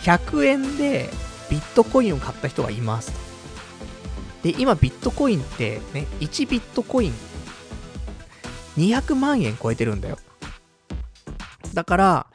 [0.02, 1.10] 100円で
[1.50, 3.12] ビットコインを買った人がいます。
[4.44, 7.14] で、今ビットコインってね、1ビットコイン
[8.78, 10.18] 200万円超えてるんだよ。
[11.74, 12.28] だから、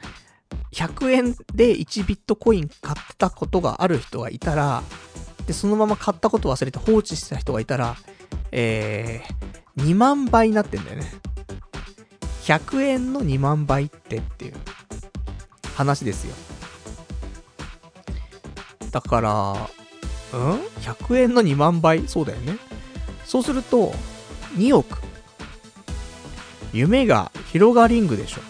[0.73, 4.83] 100円で1ビットコイン買ってたことがある人がいたら、
[5.47, 7.95] で、そのまま買ったこと忘れて放置した人がいたら、
[8.51, 11.11] えー、2万倍になってんだよね。
[12.43, 14.53] 100円の2万倍ってっていう
[15.75, 16.35] 話ですよ。
[18.91, 19.31] だから、
[20.33, 22.07] うん ?100 円の2万倍？
[22.07, 22.57] そうだよね。
[23.25, 23.93] そうすると、
[24.55, 24.99] 2億。
[26.71, 28.41] 夢が広がリングでしょ。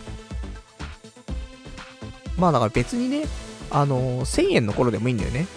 [2.38, 3.26] まあだから別にね、
[3.70, 5.48] あの、1000円の頃でもいいんだよね。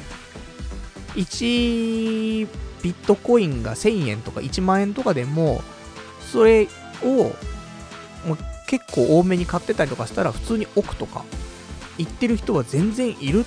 [1.15, 2.49] 1
[2.83, 5.63] ビットコインが1000円とか1万円とかでも、
[6.33, 6.69] それ
[7.03, 7.33] を、
[8.29, 8.37] ま
[8.67, 11.25] 結構多めに買ってたりとかしたら普通に億とか
[11.97, 13.45] 言ってる人は全然いる、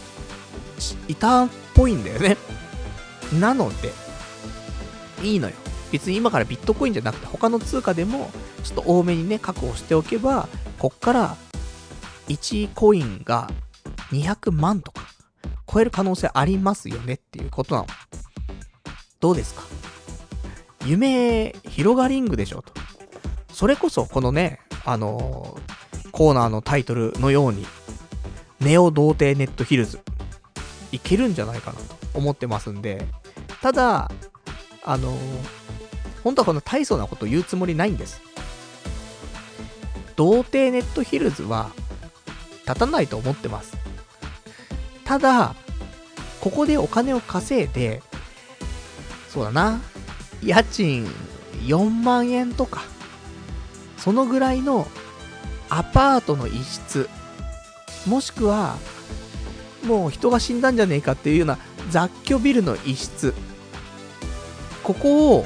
[1.07, 2.37] いたっぽいんだよね。
[3.39, 3.93] なので、
[5.23, 5.55] いいのよ。
[5.91, 8.31] 別に今からビットコインじゃなくて他の通貨でも
[8.63, 10.47] ちょっと多めにね、確保しておけば、
[10.79, 11.37] こっから
[12.31, 13.49] 1コインが
[14.11, 15.07] 200万とか
[15.71, 17.87] 超える可能性ありますよねっていうことなの。
[19.19, 19.63] どうですか？
[20.85, 22.73] 夢広がリングでしょと。
[23.53, 27.65] それこそこのね、あのー、コーナーのタイトルのように、
[28.59, 29.99] ネオ童貞ネットヒルズ、
[30.91, 33.05] いけるんじゃないかなと思ってますんで、
[33.61, 34.09] ただ、
[34.83, 35.17] あのー、
[36.23, 38.21] 本当はこの大層なこと言うつもりないんです。
[40.15, 41.71] 童貞ネットヒルズは
[42.67, 43.77] 立たないと思ってます。
[45.05, 45.55] ただ、
[46.39, 48.01] ここでお金を稼いで、
[49.29, 49.81] そうだな、
[50.43, 51.05] 家賃
[51.65, 52.83] 4万円とか、
[53.97, 54.87] そのぐらいの
[55.69, 57.09] アパートの一室、
[58.05, 58.77] もしくは、
[59.83, 61.57] もう人が死んだんじゃねえかっていうような
[61.89, 63.33] 雑居ビルの一室、
[64.83, 65.45] ここを、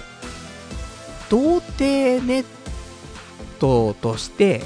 [1.30, 2.46] 童貞ネッ
[3.60, 4.64] トとして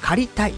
[0.00, 0.54] 借りたい。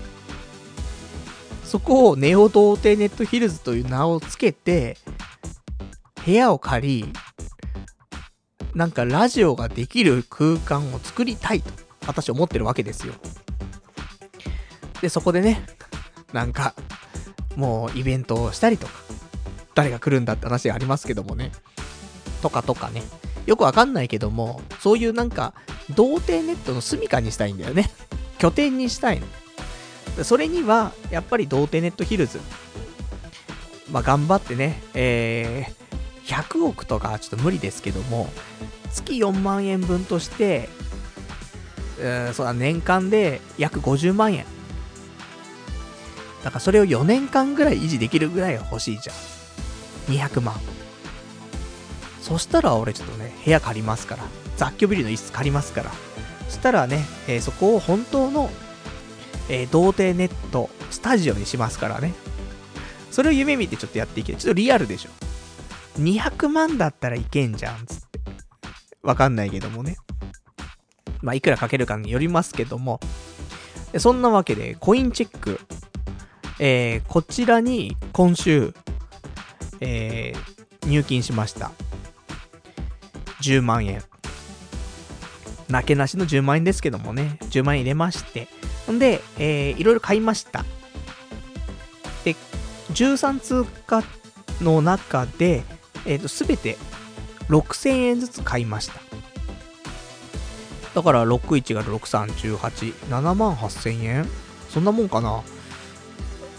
[1.67, 4.97] そこをネオ童貞ネットヒルズという名をつけて、
[6.25, 7.13] 部屋を借り、
[8.73, 11.71] なんかラジオができる空間を作りたいと、
[12.07, 13.15] 私思ってるわけですよ。
[15.01, 15.67] で、そこでね、
[16.33, 16.75] なんか、
[17.57, 18.93] もうイベントをしたりとか、
[19.75, 21.51] 誰が来るんだって話がありますけどもね。
[22.43, 23.03] とかとかね。
[23.45, 25.53] よくわかんないけども、そういうなんか、
[25.97, 27.91] 童貞ネットの住処にしたいんだよね。
[28.39, 29.27] 拠点にしたいの。
[30.23, 32.41] それには、やっぱり童貞ネットヒルズ。
[33.91, 38.29] まあ、頑張ってね、えー、100億とかちょっと無理ですけども、
[38.93, 40.69] 月4万円分として、
[42.01, 44.45] うん、そうだ、年間で約50万円。
[46.43, 49.17] だからそれを4年間ぐらい維持できるぐらい欲しいじゃん。
[50.17, 50.55] 200万。
[52.21, 54.25] そしたら俺ちょっとね、部屋借りますから。
[54.57, 55.91] 雑居ビルの一室借りますから。
[56.49, 58.51] そしたらね、えー、そこを本当の、
[59.49, 62.13] えー、童貞ネットスタジオにしますからね。
[63.11, 64.39] それを夢見てちょっとやっていける。
[64.39, 65.11] ちょっとリアルでしょ。
[66.01, 68.21] 200万だったらいけんじゃん、つって。
[69.03, 69.97] わかんないけどもね。
[71.23, 73.01] まあ、いくらかけるかによりますけども。
[73.99, 75.61] そんなわけで、コインチェック。
[76.59, 78.75] えー、こちらに今週、
[79.81, 81.73] えー、入金しました。
[83.43, 84.03] 10万円。
[85.69, 88.49] なけなしの10万円ですけどもね、10万円入れまして、
[88.93, 90.65] んで、えー、いろいろ買いました。
[92.25, 92.35] で、
[92.93, 94.03] 13通貨
[94.61, 95.65] の中で、
[96.05, 96.77] えっ、ー、と、すべて
[97.49, 98.95] 6000円ずつ買いました。
[100.95, 104.29] だから61が6318、7万8000円？
[104.71, 105.43] そんなもんかな？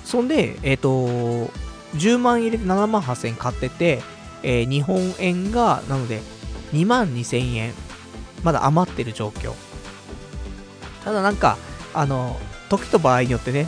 [0.05, 1.51] そんで、えっ、ー、と、
[1.95, 4.01] 10万入れて7万8000円買ってて、
[4.43, 6.21] えー、日本円が、なので、
[6.71, 7.73] 2万2000円、
[8.43, 9.53] まだ余ってる状況。
[11.03, 11.57] ただなんか、
[11.97, 13.67] あの、時と場合によってね、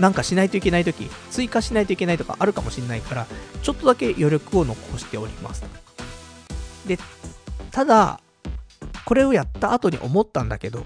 [0.00, 3.26] なんかしないといけないとき、追加しないといけないとかあるかもしれないから、
[3.62, 5.62] ちょっとだけ余力を残しております。
[6.86, 6.98] で、
[7.70, 8.20] ただ、
[9.04, 10.84] これをやった後に思ったんだけど、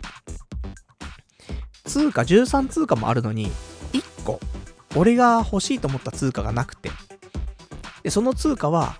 [1.84, 3.50] 通貨、13通貨もあるのに、
[3.92, 4.38] 1個、
[4.94, 6.90] 俺が欲しいと思った通貨がなくて、
[8.02, 8.96] で、その通貨は、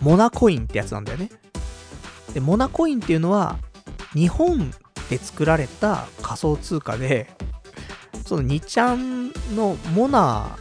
[0.00, 1.30] モナコインってやつなんだよね。
[2.34, 3.58] で、モナコインっていうのは、
[4.14, 4.74] 日本
[5.12, 7.28] で作られた仮想通貨で、
[8.24, 10.56] その2ちゃんのモナ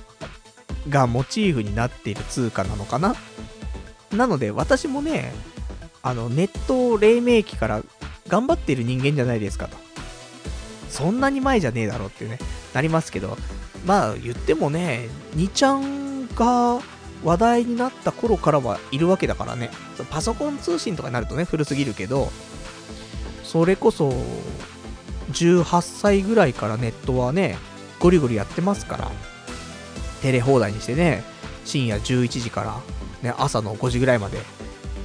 [0.88, 3.15] ーがモチーフになっている通貨なのかな？
[4.11, 5.32] なので、私もね、
[6.03, 7.82] あの、ネット黎明期から
[8.28, 9.78] 頑張っている人間じゃないですかと。
[10.90, 12.38] そんなに前じゃねえだろうってね、
[12.73, 13.38] なりますけど、
[13.86, 15.07] まあ言ってもね、
[15.38, 16.82] 2ちゃんが
[17.23, 19.69] 話題になった頃からはいるわけだからね。
[20.10, 22.30] パソコン通信とかになるとね、古すぎるけど、
[23.52, 24.14] それこそ、
[25.34, 27.57] 18歳ぐらいからネットはね、
[27.99, 29.11] ゴリゴリやってますから、
[30.22, 31.22] テレ放題にしてね、
[31.65, 34.38] 深夜11時から、ね、朝の5時ぐらいまで、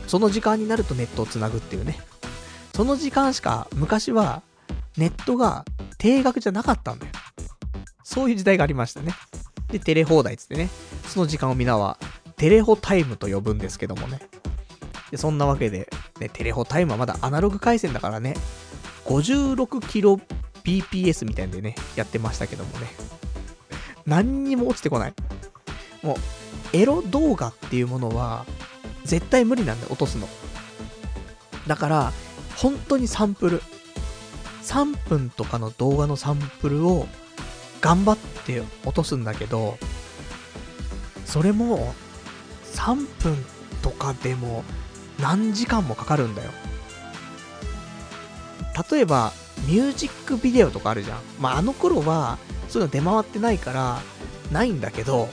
[0.07, 1.99] その時間になるとネットをつなぐっていうね。
[2.73, 4.43] その時間しか、昔は、
[4.97, 5.65] ネットが
[5.99, 7.13] 定額じゃなかったんだよ。
[8.05, 9.13] そういう時代がありましたね。
[9.73, 10.71] で、テレ放題っつってね、
[11.09, 11.99] その時間をみんなは、
[12.37, 14.21] テレホタイムと呼ぶんですけどもね。
[15.11, 15.89] で、そんなわけで、
[16.21, 18.35] ね、テレホタイムはまだアナログ回線だからね、
[19.05, 22.89] 56kbps みたいんでね、やってましたけどもね。
[24.07, 25.15] 何にも落ちてこない。
[26.03, 28.47] もう、エロ動画っていうものは、
[29.05, 30.29] 絶対無理なんだよ、落とすの。
[31.67, 32.13] だから、
[32.57, 33.63] 本当にサンプル。
[34.63, 37.07] 3分とかの動画のサンプルを
[37.81, 39.79] 頑張って落とすんだけど、
[41.25, 41.95] それも
[42.73, 43.37] 3分
[43.83, 44.65] とかでも
[45.21, 46.51] 何時間もかかるんだよ。
[48.91, 49.33] 例えば、
[49.67, 51.19] ミュージックビデオとかあるじゃん。
[51.41, 52.39] まあ、あの頃は、
[52.69, 54.01] そういうの出回ってないから、
[54.53, 55.29] ないんだけど、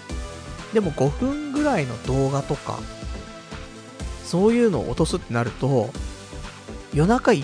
[0.73, 2.79] でも5分ぐらいの動画とか、
[4.23, 5.89] そういうのを落とすってなると、
[6.93, 7.43] 夜中1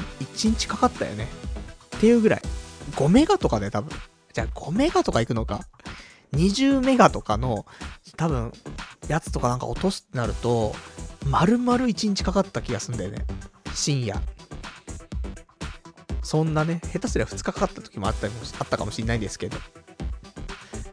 [0.50, 1.28] 日かかったよね。
[1.98, 2.42] っていうぐらい。
[2.96, 3.92] 5メガとかで多分。
[4.34, 5.66] じゃあ5メガとか行くのか。
[6.34, 7.66] 20メガとかの、
[8.18, 8.54] 多分、
[9.08, 10.76] やつとかなんか落とすってなると、
[11.26, 13.26] 丸々1日かかった気がすんだよね。
[13.74, 14.22] 深夜。
[16.24, 19.58] そんなね、下手すりゃ2日かかった時もあったりもあったかもしんないですけど。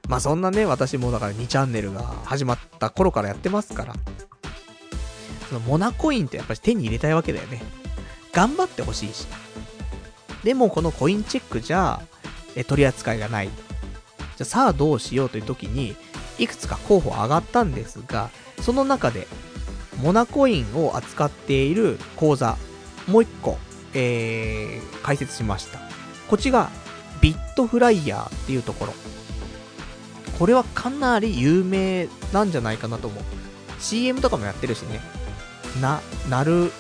[0.09, 3.95] まあそんなね、私もだから2チャンネルが始まった頃からやってますから。
[5.49, 7.63] そのモナコインってやっぱり手に入れたいわけだよね。
[8.33, 9.27] 頑張ってほしいし。
[10.43, 12.01] でもこのコインチェックじゃ、
[12.55, 13.51] え取り扱いがない。
[14.37, 15.97] じゃあさあどうしようという時に、
[16.39, 18.31] いくつか候補上がったんですが、
[18.61, 19.27] その中で、
[20.03, 22.59] モナコインを扱っている口座、
[23.09, 23.59] もう一個、
[23.95, 25.81] えー、解説しました。
[26.29, 26.71] こっちが、
[27.23, 28.95] ビットフライヤーっていうところ。
[30.39, 33.25] これはかなり有名なんじゃないかなと思う。
[33.81, 35.01] CM とかもやってるしね。
[35.81, 36.73] な、なる、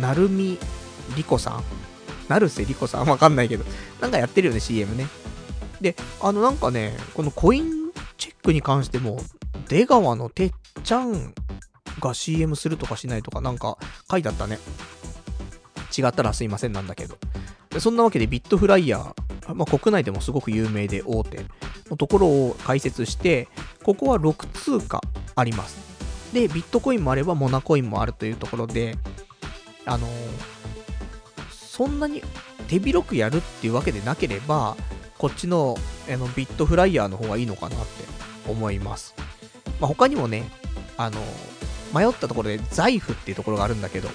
[0.00, 0.58] なるみ
[1.16, 1.64] りこさん？
[2.28, 3.06] 成瀬りこさん？
[3.06, 3.64] わかんないけど。
[4.00, 5.06] なんかやってるよね、CM ね。
[5.80, 9.20] で、あのなんかね、このコインチェックに関しても、
[9.68, 10.52] 出川のてっ
[10.82, 11.34] ちゃん
[12.00, 13.78] が CM するとかしないとかなんか
[14.10, 14.58] 書いてあったね。
[15.96, 17.16] 違ったらすいませんなんだけど。
[17.78, 21.44] そんなわけでビットフライヤー、まあ、国内でもすごく有名で大手
[21.88, 23.48] のところを解説して、
[23.82, 24.46] ここは6
[24.80, 25.00] 通貨
[25.36, 25.78] あります。
[26.32, 28.96] で、ビットコインもあればモナコインもあるというところで、
[29.84, 30.10] あのー、
[31.50, 32.22] そんなに
[32.68, 34.76] 手広くやるっていうわけでなければ、
[35.20, 35.76] こっちの
[36.08, 38.04] あのビットフライヤーの方がいいのかなって
[38.50, 39.14] 思います。
[39.78, 40.50] まあ、他にもね、
[40.96, 41.20] あの、
[41.94, 44.08] 迷ったところで財布っていうところがあるんだけど、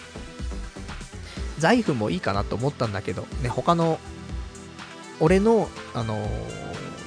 [1.60, 3.99] 財布もいいかなと思ったんだけど、ね、他の、
[5.19, 6.27] 俺の、あの、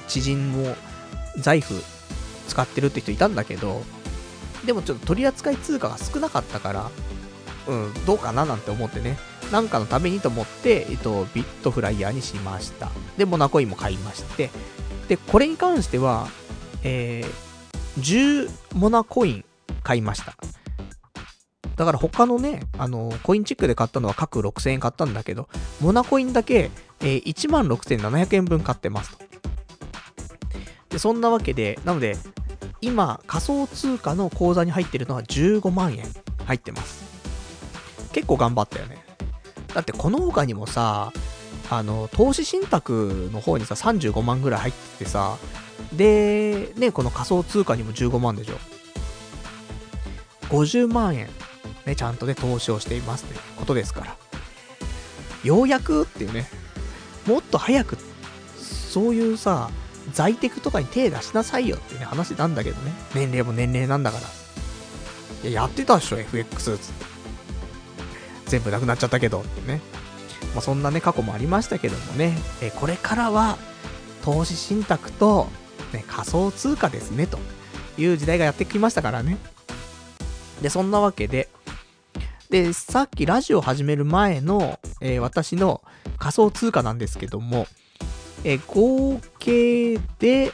[0.07, 0.77] 知人も
[1.37, 1.83] 財布
[2.47, 3.83] 使ってるって人いたんだけど、
[4.65, 6.91] でもちょっと取り扱い通貨が少なかったから、
[7.69, 9.19] うん、どうかななんて思ってね、
[9.53, 12.91] なんかのためにと思って、えっと、ビットフライヤーにしました。
[13.17, 14.51] で、モナコインも買いまして、
[15.09, 16.29] で、これに関しては、
[16.83, 19.45] えー、10モナコイン
[19.83, 20.35] 買いました。
[21.77, 25.49] だから他のね、あの、コインチックで買ったのは各6000円買ったんだけど、
[25.81, 26.71] モナコインだけ、
[27.01, 29.25] えー、16,700円分買ってますと。
[30.89, 32.17] で、そんなわけで、なので、
[32.81, 36.05] 今、仮想通貨の口座に入ってるのは15万円
[36.47, 37.08] 入ってます。
[38.19, 38.99] 結構頑張ったよね。
[39.73, 41.13] だってこの他にもさ、
[41.71, 45.37] あの、投資信託の方にさ、35万ぐらい入っててさ、
[45.93, 48.55] で、ね、この仮想通貨にも15万でしょ。
[50.49, 51.29] 50万円、
[51.87, 54.17] ね、ちゃんとね、投資をしていますってことですから。
[55.45, 56.49] ようやくっていうね、
[57.25, 57.99] もっと早く、
[58.57, 59.71] そういうさ、
[60.13, 62.91] 在テクとかに手出しなさいよっていうね、話なんだけどね。
[63.15, 64.19] 年齢も年齢なんだか
[65.45, 65.49] ら。
[65.49, 67.18] いや、やってたでしょ、FX つって。
[68.49, 69.81] 全部なくなっちゃったけどってね。
[70.55, 73.59] まあ、そんなね、過去もありましたけどもね、えこれからは、
[74.25, 75.49] 投資信託と、
[75.93, 77.39] ね、仮想通貨ですね、と
[77.97, 79.39] いう時代がやってきましたからね。
[80.63, 81.49] で、そんなわけで、
[82.51, 85.83] で、さっきラジオ始める前の、えー、私の
[86.19, 87.67] 仮想通貨なんですけども、
[88.45, 90.53] えー、合計で、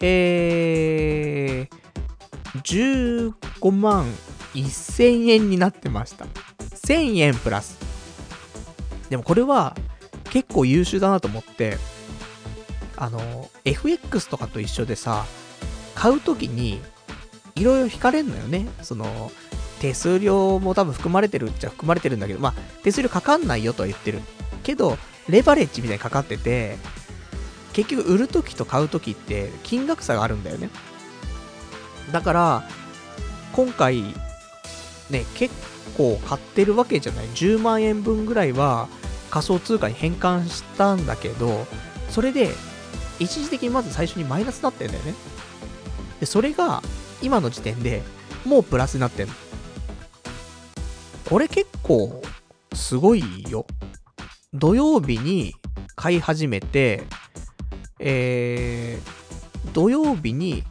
[0.00, 3.32] えー、
[3.62, 4.06] 15万
[4.54, 6.26] 1000円になってました。
[6.88, 7.76] 1000円プラス。
[9.10, 9.76] でもこれは
[10.30, 11.76] 結構優秀だなと思って、
[12.96, 15.26] あの、FX とかと一緒でさ、
[15.94, 16.80] 買うときに、
[17.54, 18.66] いろいろ引かれんのよね。
[18.82, 19.30] その、
[19.80, 24.20] 手数料も多分含まれてるっちゃ含まれてるんだけど、まあ、手数料かかんないよとは言ってる。
[24.62, 24.96] けど、
[25.28, 26.78] レバレッジみたいにかかってて、
[27.74, 30.70] 結局売るときと買うときって金額差があるんだよね。
[32.12, 32.68] だから、
[33.52, 34.02] 今回、
[35.10, 35.54] ね、結
[35.98, 37.26] 構買ってるわけじゃない。
[37.26, 38.88] 10万円分ぐらいは
[39.30, 41.66] 仮想通貨に変換したんだけど、
[42.08, 42.50] それで、
[43.18, 45.14] 一時的にまず最初にマイナスになってんだよね。
[46.20, 46.82] で、それが、
[47.20, 48.02] 今の時点で
[48.44, 49.34] もうプラスになってんの。
[51.28, 52.22] これ結構、
[52.72, 53.66] すごいよ。
[54.54, 55.54] 土曜日に
[55.96, 57.02] 買い始めて、
[57.98, 60.62] えー、土曜日に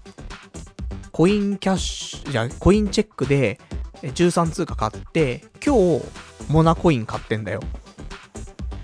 [1.12, 3.60] コインキャッシュ、じゃコインチェックで
[4.02, 6.06] 13通貨買って、今日、
[6.50, 7.62] モナコイン買ってんだよ。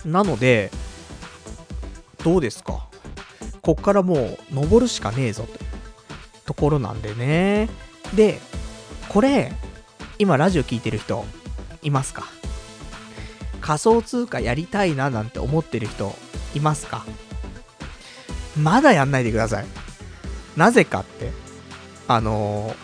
[0.05, 0.71] なので、
[2.23, 2.87] どうですか？
[3.61, 5.47] こっからもう、登るしかねえぞ、
[6.45, 7.69] とところなんでね。
[8.15, 8.39] で、
[9.09, 9.51] これ、
[10.19, 11.25] 今ラジオ聞いてる人、
[11.81, 12.25] いますか？
[13.61, 16.13] 仮想通貨やりたいななんて思ってる人、
[16.53, 17.05] いますか？
[18.57, 19.65] まだやんないでください。
[20.55, 21.31] なぜかって、
[22.07, 22.75] あの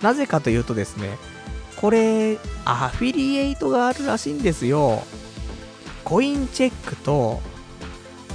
[0.00, 1.18] ー、なぜかというとですね、
[1.80, 5.02] これ、アフィリエイトがあるらしいんですよ。
[6.02, 7.40] コインチェックと、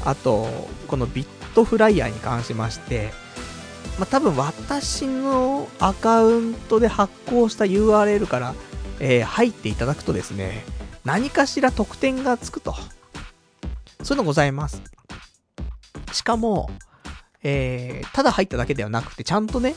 [0.05, 0.47] あと、
[0.87, 3.11] このビットフライヤーに関しまして、
[3.99, 8.55] まあ、多分私のアカウントで発行した URL から、
[9.01, 10.63] えー、入っていただくとですね、
[11.03, 12.73] 何かしら特典がつくと。
[14.03, 14.81] そういうのございます。
[16.13, 16.69] しかも、
[17.43, 19.75] えー、ただ入っただけではなくて、ちゃんとね、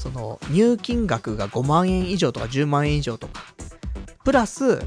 [0.00, 3.44] その、入金額が5万円以上とか10万円以上とか、
[4.24, 4.80] プラス、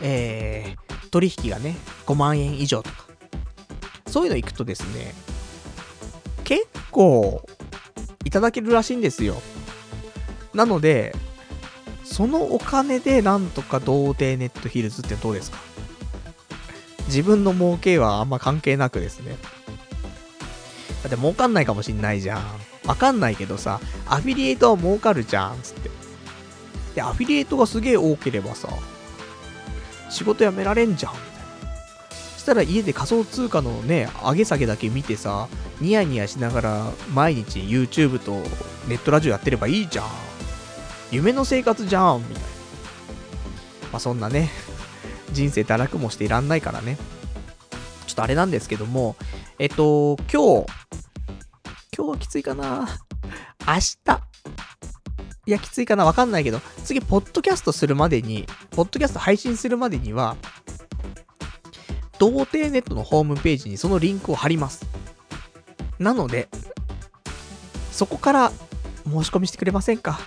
[0.00, 1.74] えー、取引がね、
[2.06, 3.08] 5万円以上とか、
[4.06, 5.14] そういうの行くとですね、
[6.44, 7.44] 結構、
[8.24, 9.42] いただけるらしいんですよ。
[10.54, 11.12] なので、
[12.04, 15.58] そのお金でなんとか童貞ネットヒルズってどうですか？
[17.06, 19.36] 自分の儲けはあんま関係なくですね。
[21.02, 22.42] だって儲かんないかもしんないじゃん。
[22.84, 25.90] わかんないけどさ、アフィリエイトは儲かるじゃん、つって。
[26.94, 28.68] で、アフィリエイトがすげえ多ければさ、
[30.10, 31.42] 仕事辞められんじゃん、みたいな。
[32.34, 35.48] そしたら家で仮想通貨のね、上げ下げだけ見てさ、
[35.80, 38.32] ニヤニヤしながら毎日 YouTube と
[38.88, 40.06] ネットラジオやってればいいじゃん。
[41.10, 42.48] 夢の生活じゃん、みたいな。
[43.92, 44.50] まあそんなね、
[45.32, 46.96] 人生堕落もしていらんないからね。
[48.06, 49.16] ちょっとあれなんですけども、
[49.58, 50.66] えっと、今日、
[51.94, 52.88] 今日はきついかな
[53.66, 53.98] 明日。
[55.44, 60.36] いや、きついかなわかんないけど、次、ポッドキャストするまでに、ポッドキャスト配信するまでには、
[62.18, 64.86] 童貞ネットのホームページにそのリンクを貼ります。
[65.98, 66.48] なので、
[67.90, 68.52] そこから
[69.04, 70.18] 申し込みしてくれませんか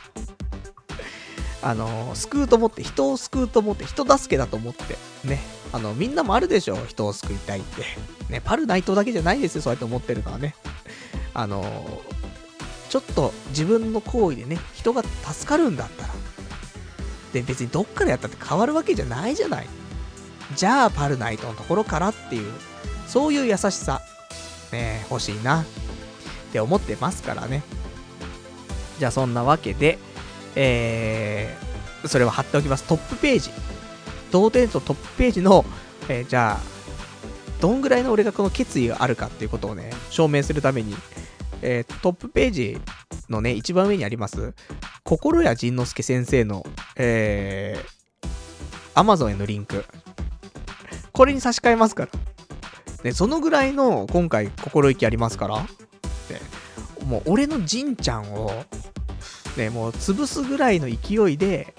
[1.64, 4.98] あの、救うと思って、人を救うと思って、人助けだと思って、
[5.28, 5.40] ね。
[5.74, 7.84] あの、みんなもあるでしょ人を救いたいって。
[8.30, 10.54] ね、パル内藤だけじゃないですよ、そうやって思ってるのはね。
[11.36, 12.02] あの、
[12.90, 16.14] ちょっと自分の行為でね、人が助かるんだったら。
[17.34, 19.68] で、別にどっかでやったって変わるわけじゃないじゃない。
[20.56, 22.52] じゃあ、パルナイトのところからっていう、
[23.08, 24.02] そういう優しさ、
[24.72, 25.66] ね、欲しいな、っ
[26.54, 27.64] て思ってますからね。
[28.98, 30.00] じゃあ、そんなわけで、
[30.56, 32.84] えー、それを貼っておきます。
[32.86, 33.50] トップページ。
[34.32, 35.66] 同点とトップページの、
[36.08, 36.76] えー、じゃあ、
[37.60, 40.96] どんぐらいの俺がこの決意があるかっていうことをね、証明するために、
[41.62, 42.78] えー、トップページ
[43.30, 44.54] のね、一番上にあります、
[45.04, 46.66] 心谷仁之助先生の、
[46.96, 49.86] えー、Amazon へのリンク。
[51.12, 52.12] これに差し替えますから。
[53.04, 55.58] ね、そのぐらいの今回心意気ありますから。
[55.60, 55.68] ね、
[57.06, 58.66] もう俺のじんちゃんを
[59.58, 61.74] ね、もう潰すぐらいの勢いで、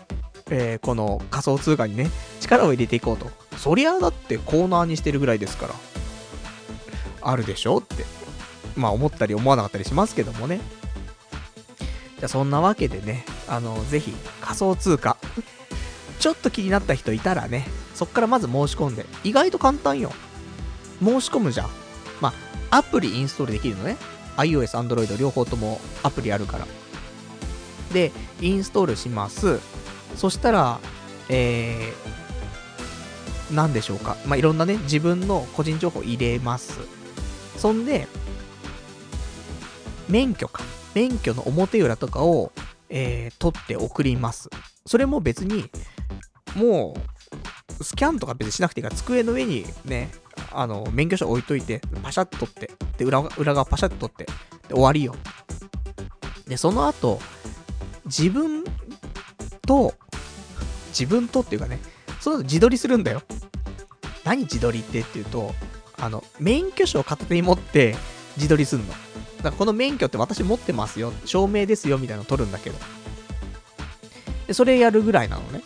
[0.51, 3.29] えー、この仮想通貨にね、力を入れていこうと。
[3.59, 5.75] そりゃだってコーナーにしてるぐらいですから。
[7.23, 8.05] あるでしょって。
[8.77, 10.61] まあ思ったり思わなかったりしますけどもね。
[12.19, 15.17] じゃそんなわけでね、あの、ぜひ仮想通貨、
[16.19, 20.13] ちょっと気になった人いたらね、そっからまず申し込んで、意外と簡単よ。
[21.03, 21.69] 申し込むじゃん。
[22.21, 22.33] ま
[22.71, 23.97] あ、アプリインストールできるのね。
[24.37, 26.67] iOS、Android 両方ともアプリあるから。
[27.93, 29.61] で、インストールします。
[30.17, 30.81] そしたら、
[31.29, 34.17] えー、何でしょうか。
[34.27, 36.79] まあ、いろんなね、自分の個人情報入れます。
[37.57, 38.09] そんで、
[40.09, 40.63] 免許か。
[40.95, 42.53] 免許の表裏とかを、
[42.89, 44.49] えー、取って送ります。
[44.87, 45.71] それも別に、
[46.55, 46.95] も
[47.81, 50.11] う、スキャンとか別にしなくていいから、机の上にね、
[50.53, 54.25] あの、免許証置いといて、パシャッと取って、で、裏裏側パシャッと取って、
[54.69, 55.15] で、終わりよ。
[56.47, 57.21] で、その後、
[58.07, 58.65] 自分
[59.63, 59.95] と、
[60.89, 61.79] 自分とっていうかね、
[62.21, 63.23] その自撮りするんだよ。
[64.25, 65.55] 何自撮りってっていうと、
[65.99, 67.97] あの、免許証を片手に持って
[68.37, 68.95] 自撮りすんの。
[69.39, 72.79] だからこの免許って私持ってますよ、証明ですよみたいなの撮るんだけど。
[74.47, 75.63] で、それやるぐらいなのね。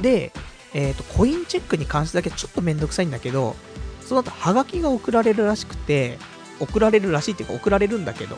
[0.00, 0.32] で、
[0.74, 3.56] えっ、ー、と、コインチェックに関してだけちょっとめんどくさいんだけど、
[4.00, 6.18] その後、ハガキが送られるらしくて、
[6.60, 8.36] 送られるらしいっていうか送られるんだけど、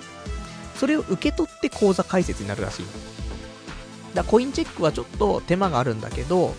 [0.77, 2.87] それを受け取って口座開設になるらしい。
[4.15, 6.55] だコインチェックはちょっと手間があるんだけど、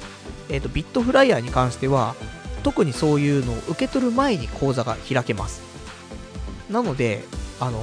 [0.49, 2.15] えっ、ー、と、ビットフライヤーに関しては、
[2.63, 5.61] 特にそういうのを受け取る前に口座が開けます。
[6.69, 7.23] なので、
[7.59, 7.81] あの、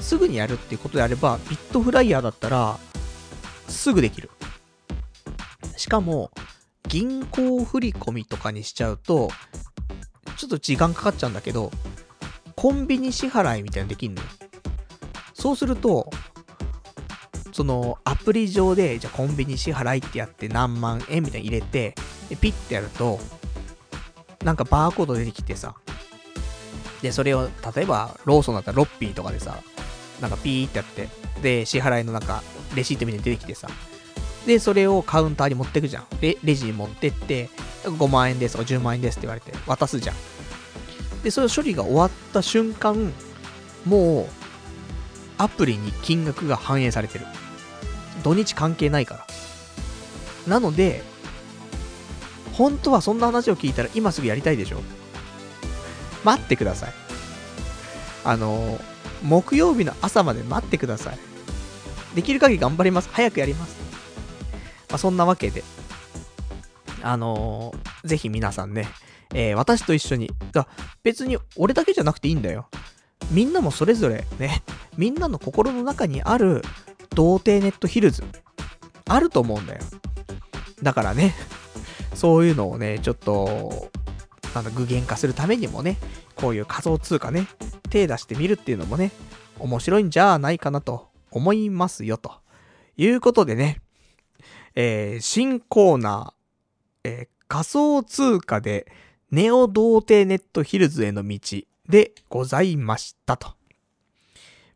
[0.00, 2.78] すぐにやるっていうことであれば、ビットフライヤーだったら、
[3.68, 4.30] すぐできる。
[5.76, 6.30] しかも、
[6.88, 9.30] 銀行振込とかにしちゃうと、
[10.36, 11.70] ちょっと時間かかっちゃうんだけど、
[12.56, 14.28] コンビニ支払いみたいなのできんのよ。
[15.32, 16.10] そうすると、
[17.52, 21.94] そのアプリ上で、じゃあコンビニ支払いってやって何万円みたいに入れて、
[22.28, 23.20] でピッてやると、
[24.42, 25.74] なんかバーコード出てきてさ、
[27.04, 29.58] で、それを、例えば、ローソンだったらロッピーとかでさ、
[30.22, 31.10] なんかピーってやって、
[31.42, 32.42] で、支払いのなんか、
[32.74, 33.68] レシートみたいに出てきてさ、
[34.46, 36.06] で、それをカウンターに持ってくじゃん。
[36.22, 37.50] で、レジに持ってって、
[37.82, 40.16] 5万円ですとか10万円ですって言われて、渡すじゃん。
[41.22, 43.12] で、その処理が終わった瞬間、
[43.84, 44.26] もう、
[45.36, 47.26] アプリに金額が反映されてる。
[48.22, 49.26] 土日関係ないから。
[50.46, 51.02] なので、
[52.54, 54.80] 本当はそんな話を聞いたら今すぐやりたいでしょ
[56.24, 56.92] 待ってください。
[58.24, 58.78] あの、
[59.22, 61.18] 木曜日の朝まで待ってください。
[62.14, 63.08] できる限り頑張ります。
[63.12, 63.76] 早くやります。
[64.88, 65.64] まあ、そんなわけで、
[67.02, 68.86] あのー、ぜひ皆さんね、
[69.34, 70.68] えー、私と一緒に、だ
[71.02, 72.68] 別に俺だけじゃなくていいんだよ。
[73.30, 74.62] みんなもそれぞれね、
[74.96, 76.62] みんなの心の中にある
[77.10, 78.22] 童貞ネットヒルズ、
[79.06, 79.80] あると思うんだよ。
[80.82, 81.34] だからね、
[82.14, 83.90] そういうのをね、ちょっと、
[84.54, 85.98] なんだ、具現化するためにもね、
[86.36, 87.46] こういう仮想通貨ね、
[87.90, 89.10] 手出してみるっていうのもね、
[89.58, 92.32] 面白いんじゃないかなと思いますよ、と
[92.96, 93.80] いうことでね、
[94.74, 98.90] えー、新コーナー、えー、仮想通貨で
[99.30, 101.38] ネオ童貞ネットヒルズへの道
[101.88, 103.48] でございましたと。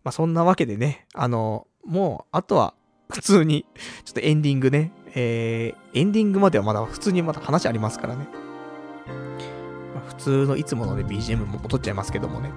[0.05, 2.75] まあ、そんなわけでね、あの、もう、あとは、
[3.11, 3.67] 普通に、
[4.05, 8.27] ちょっとエンディングね、えー、エンディングまではまだ普通にまだ話ありますからね。
[10.19, 12.51] 通のいつものね、BGM も戻っちゃいますけどもね。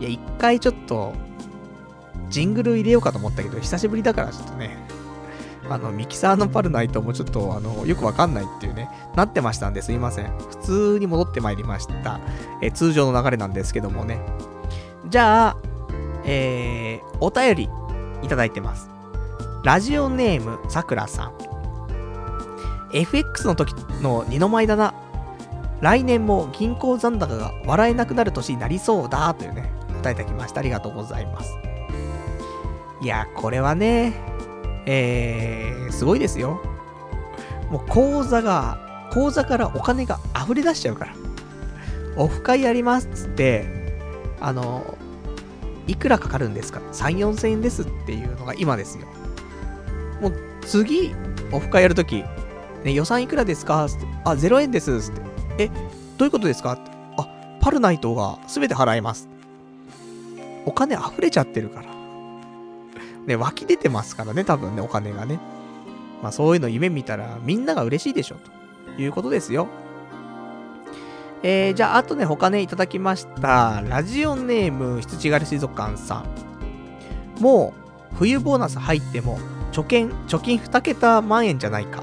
[0.00, 1.14] いや、一回ちょっと、
[2.28, 4.76] ジングル入れようかと思ったけど、久しぶりだからちょっとね、
[5.70, 10.26] あの、ミキサーのパルナイトもちょっと、あの、よくわかんないっていうね、なってましたんですいません。
[10.38, 12.20] 普通に戻ってまいりました。
[12.60, 14.20] え通常の流れなんですけどもね。
[15.08, 15.56] じゃあ、
[16.24, 17.70] えー、お便り
[18.22, 18.90] いただいてます。
[19.64, 21.32] ラジオネームさくらさん。
[22.92, 24.94] FX の時の二の舞だな。
[25.80, 29.70] 来年も銀行残高が笑えなくなる年になりそうだというね、
[30.02, 30.60] 答えてきました。
[30.60, 31.52] ありがとうございます。
[33.00, 34.14] いや、これはね、
[34.86, 36.60] えー、すごいですよ。
[37.70, 41.12] もう口座が、口座からお金が溢れ出しちゃうから。
[42.16, 43.98] オフ会やりますっつって、
[44.40, 44.96] あの、
[45.86, 49.06] いくらかかるんですか ?3、4千円ですっていうのが今ですよ。
[50.20, 51.14] もう次、
[51.52, 52.24] オフ会やるとき、
[52.84, 53.84] ね、予算いくらですか？
[53.86, 55.33] って、あ、0円ですって。
[55.58, 55.68] え、
[56.18, 56.78] どういうことですか？
[57.16, 57.28] あ、
[57.60, 59.28] パルナイトが全て払えます。
[60.66, 61.86] お金溢れちゃってるから。
[63.26, 65.38] ね、湧き出てますからね、多分ね、お金がね。
[66.22, 68.36] まあそういうの夢見たらみんなが嬉しいでしょ、
[68.96, 69.68] ということですよ。
[71.42, 73.82] えー、じゃあ、あとね、他ね、いただきました。
[73.86, 76.24] ラジオネーム、羊狩水族館さ
[77.38, 77.42] ん。
[77.42, 77.74] も
[78.12, 79.38] う、冬ボーナス入っても、
[79.70, 82.02] 貯金、貯金2桁万円じゃないか。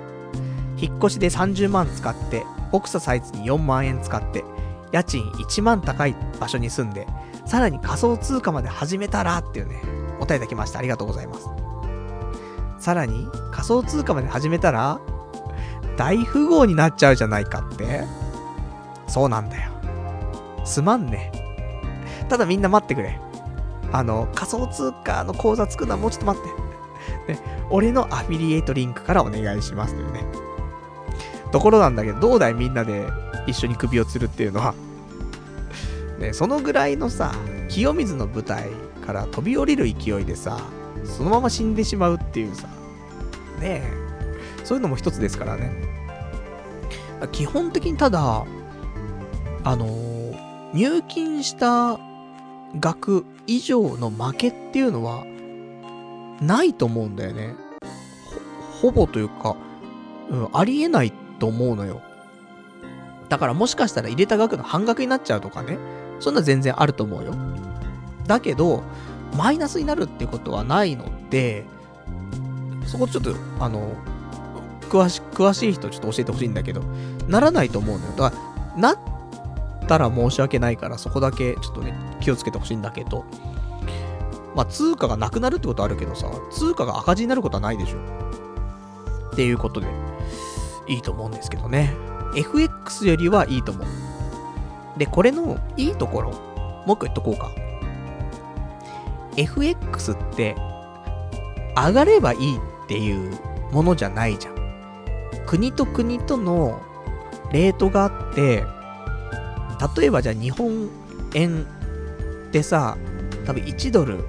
[0.78, 4.43] 引っ越しで30万使って、ボクササイズに4万円使って、
[4.91, 7.07] 家賃1万高い場所に住んで、
[7.45, 9.81] さらに仮想通貨まで始めたらっていうね、
[10.19, 10.80] お答えいただきました。
[10.80, 11.48] ありがとうございます。
[12.80, 14.99] さらに、仮想通貨まで始めたら、
[15.98, 18.06] 大富豪になっちゃうじゃないかって
[19.07, 19.72] そうなんだよ。
[20.64, 21.31] すまんね。
[22.30, 23.19] ただみんな待ってくれ。
[23.91, 26.43] あの、仮想通貨の口座作るのはもうちょっと待っ
[27.27, 27.34] て。
[27.34, 27.39] ね、
[27.69, 30.23] 俺のアフィリエイトリンクからお願いしますというね。
[31.52, 33.07] ところなんだけど、どうだいみんなで
[33.48, 34.73] 一緒に首を吊るっていうのは。
[36.19, 37.34] ね、そのぐらいのさ、
[37.69, 38.69] 清水の舞台
[39.06, 40.60] から飛び降りる勢いでさ、
[41.03, 42.68] そのまま死んでしまうっていうさ、
[43.60, 43.94] ねえ、
[44.64, 45.72] そういうのも一つですからね。
[47.32, 48.45] 基本的にただ、
[49.64, 50.36] あのー、
[50.73, 51.99] 入金した
[52.80, 55.23] 額以上の負けっていうのは、
[56.41, 57.56] ないと思うんだよね。
[58.82, 59.56] ほ、ほぼというか、
[60.30, 62.02] うん、ありえないと思うのよ。
[63.28, 65.78] だからもしかしたら入れた額の半額になっちゃうとかね。
[66.20, 67.34] そんな全然あると思うよ。
[68.28, 68.84] だけど、
[69.36, 71.66] マイナスになるってことはないので、
[72.86, 73.96] そこちょっと、あの、
[74.82, 76.84] 詳し、詳しい人ちょっと教えてほしいんだけど、
[77.28, 78.12] ならないと思うのよ。
[78.16, 78.38] だか
[78.76, 78.98] ら、なっ
[79.88, 83.26] たら申し訳ないから、そこだけちょっとね、気をつけてほしいんだけど、
[84.56, 87.98] まあ、通貨がなくなるってことはあるけどさ、通貨が赤字になることはないでしょ。
[89.32, 89.88] っていうことで、
[90.92, 91.96] いいと思うんですけどね。
[92.36, 93.88] FX よりはいいと思う。
[95.00, 96.32] で、これのいいところ、
[96.86, 97.52] もう一個言っとこうか。
[99.38, 100.56] FX って、
[101.76, 103.40] 上がればいいっていう
[103.72, 104.56] ものじゃないじゃん。
[105.46, 106.82] 国と国との
[107.54, 108.66] レートがあって、
[109.98, 110.90] 例えばじゃあ日本
[111.34, 111.66] 円
[112.48, 112.98] ってさ、
[113.46, 114.26] 多分1ドル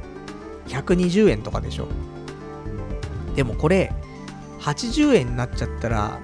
[0.69, 1.89] 120円とかでしょ。
[3.35, 3.93] でもこれ、
[4.61, 6.21] 80円になっちゃったら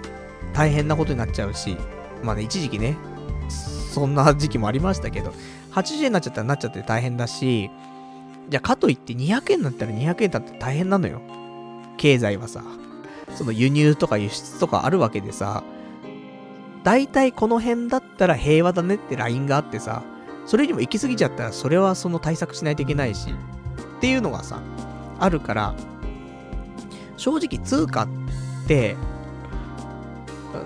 [0.59, 1.77] 大変なことになっちゃうし、
[2.25, 2.97] まあね、一時期ね、
[3.49, 5.33] そんな時期もありましたけど、
[5.71, 7.71] 80円になっちゃったらなっちゃって大変だし、
[8.49, 11.23] じゃあかといって200円になったら200円だって大変なのよ。
[11.97, 12.65] 経済はさ。
[13.37, 15.63] その輸入とか輸出とかあるわけでさ、
[16.83, 20.03] 大体この辺だったら平和だねってラインがあってさ、
[20.45, 24.61] それにも行き過ぎちゃったらそれはその対策しないといけないし、っていうのがさ、
[25.21, 25.75] あるから、
[27.17, 28.09] 正直通貨っ
[28.67, 28.97] て、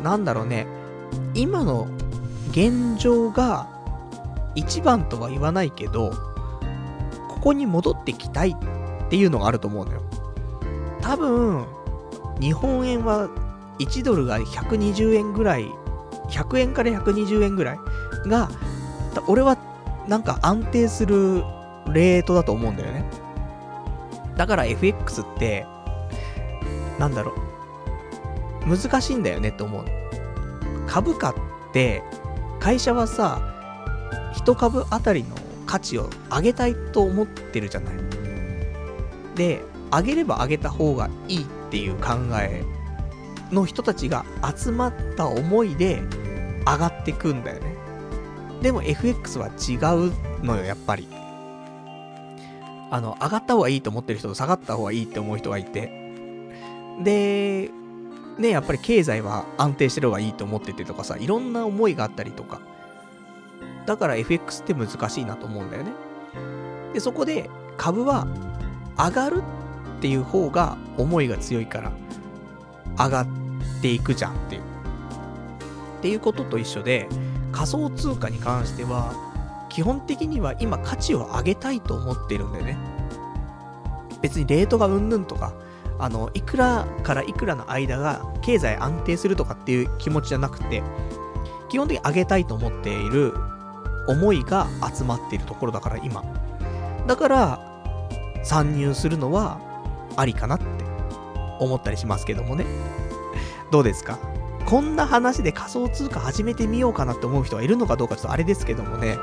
[0.03, 0.67] なんだろうね、
[1.35, 1.87] 今の
[2.51, 3.69] 現状が
[4.55, 6.13] 一番とは言わないけど、
[7.29, 10.03] ここに戻ってきたいっていうのがあると思うのよ。
[11.01, 11.65] 多分、
[12.41, 13.29] 日本円は
[13.79, 15.67] 1ドルが120円ぐらい、
[16.29, 17.79] 100円から120円ぐらい
[18.27, 18.49] が、
[19.27, 19.57] 俺は
[20.09, 21.43] なんか安定する
[21.93, 23.05] レートだと思うんだよね。
[24.37, 25.67] だから FX って、
[26.99, 27.35] なんだろう、
[28.67, 29.85] 難しいんだよねって思う。
[30.87, 31.35] 株価っ
[31.73, 32.03] て、
[32.61, 33.41] 会社はさ、
[34.35, 35.37] 1株あたりの
[35.67, 37.95] 価値を上げたいと思ってるじゃない。
[39.35, 42.11] で、上げれば上げた方がいいっていう考
[42.41, 42.65] え
[43.51, 44.25] の人たちが
[44.57, 46.03] 集まった思いで
[46.67, 47.77] 上がってくんだよね。
[48.63, 49.77] でも FX は違
[50.09, 51.09] うのよ、やっぱり。
[52.91, 55.91] あの、上がった方がいいと思ってる人と下がった方がいいって思う人がいて。
[57.03, 57.71] で、
[58.39, 62.61] ね、やっぱり経済は安定してる方がいいと思っててとかさ、いろんな思いがあったりとか。
[63.87, 65.93] だから FX って難しいなと思うんだよね。
[66.95, 68.27] で、そこで株は
[68.97, 69.43] 上がる
[69.99, 71.93] っていう方が思いが強いから
[72.99, 73.27] 上がっ
[73.81, 74.63] ていくじゃんっていう。
[74.63, 74.65] っ
[76.03, 77.09] ていうことと一緒で、
[77.53, 79.15] 仮想通貨に関しては、
[79.69, 82.77] 基本的には今価値を上げたいと思ってるんだよね。
[84.21, 85.53] 別にレートがうんぬんとか、
[86.03, 90.83] あの、いくらからいくらの間が経済安定するとかっていう気持ちじゃなくて、
[91.69, 93.33] 基本的に上げたいと思っている
[94.09, 96.25] 思いが集まっているところだから今。
[97.07, 97.61] だから、
[98.43, 99.61] 参入するのは
[100.17, 100.65] ありかなって
[101.61, 102.67] 思ったりしますけどもね。
[103.71, 104.19] どうですか？
[104.67, 109.17] こんな話で仮想通貨始めてみようかなって思う人がいるのかどうかちょっとあれですけどもね。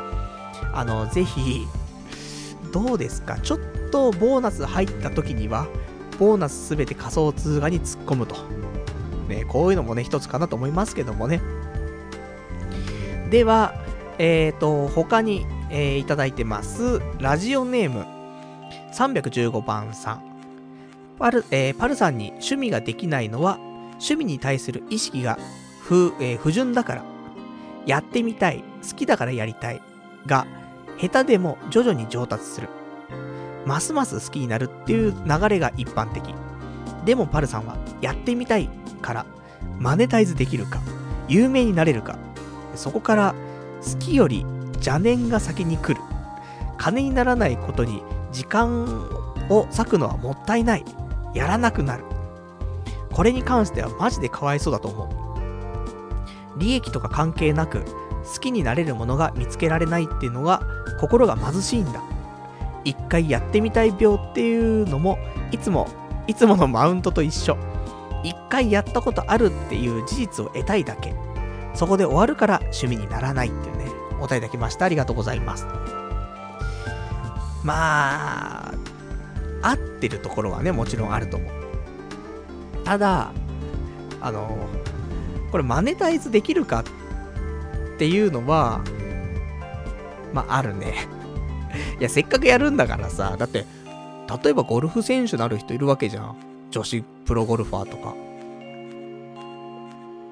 [0.73, 1.68] あの、ぜひ、
[2.72, 3.38] どうですか？
[3.39, 3.60] ちょっ
[3.91, 5.68] とボーナス入った時には、
[6.20, 8.36] ボーナスすべて仮想通貨に突っ込むと。
[9.30, 11.41] ね、こういうのもね、一つかなと思いますけどもね。
[13.30, 13.74] では、
[14.18, 17.02] えっ、ー、と、他に、えー、いただいてます。
[17.20, 18.06] ラジオネーム、
[18.94, 20.24] 315番さん。
[21.18, 23.58] パル、えー、パルさんに趣味ができないのは、
[23.94, 25.38] 趣味に対する意識が
[25.82, 27.04] 不,、えー、不純だから。
[27.86, 29.82] やってみたい、好きだからやりたい。
[30.26, 30.48] が、
[31.00, 32.68] 下手でも徐々に上達する。
[33.70, 36.24] ますます好きになるっていう流れが一般的。
[37.06, 38.68] でもパルさんは、やってみたい
[39.00, 39.26] から、
[39.78, 40.82] マネタイズできるか、
[41.28, 42.18] 有名になれるか、
[42.74, 43.36] そこから
[43.84, 44.44] 好きより
[44.74, 46.02] 邪念が先に来る。
[46.80, 48.02] 金にならないことに
[48.32, 48.88] 時間
[49.50, 50.84] を割くのはもったいない。
[51.36, 52.06] やらなくなる。
[53.14, 55.04] これに関してはマジでかわいそうだと思
[56.56, 56.60] う。
[56.60, 57.84] 利益とか関係なく
[58.34, 60.64] 好きになれるものが見つけられないっていうのが
[61.00, 62.02] 心が貧しいんだ。
[62.84, 65.18] 一回やってみたい病っていうのも
[65.51, 65.88] いつも、
[66.27, 67.57] いつものマウントと一緒。
[68.23, 71.15] 一回やったことあるっていう事実を得たいだけ。
[71.73, 73.85] そこで終わるから趣味にならないっていうね、
[74.19, 74.85] お答えいただきました。
[74.85, 75.65] ありがとうございます。
[77.64, 78.73] まあ、
[79.61, 82.84] 合ってるところはね、もちろんあると思う。
[82.84, 83.31] ただ、
[84.22, 84.57] あの、
[85.51, 88.81] これマネタイズできるかっていうのは、
[90.34, 91.07] まあ、あるね。
[92.00, 93.66] いや、せっかくやるんだからさ、だって、
[94.44, 96.36] 例えばゴルフ選手になる人いるわけじゃん。
[96.72, 98.16] 女子プロゴルファーとか。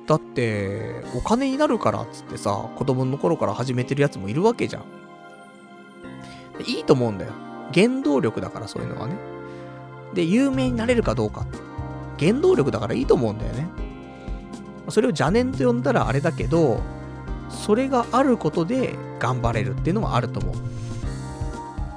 [0.08, 4.84] だって、お金になるからっつってさ、子供の頃から始めてるやつもいるわけじゃん。
[6.66, 7.34] いいと思うんだよ。
[7.74, 9.16] 原動力だからそういうのはね。
[10.14, 11.46] で、有名になれるかどうか。
[12.20, 13.68] 原動力だからいいと思うんだよね。
[14.90, 16.82] それを邪念と呼んだらあれだけど、
[17.50, 20.56] それがあることで頑張れるっていうのはあると思う。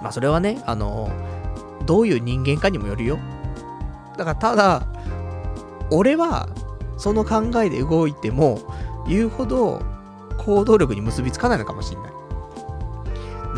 [0.02, 1.10] まあそれはね、あの、
[1.86, 3.18] どういう人間かにもよるよ。
[4.16, 4.86] だからただ、
[5.90, 6.48] 俺は
[6.96, 8.60] その考えで動いても
[9.08, 9.82] 言うほど
[10.38, 12.12] 行動力に結びつかないのかもしんない。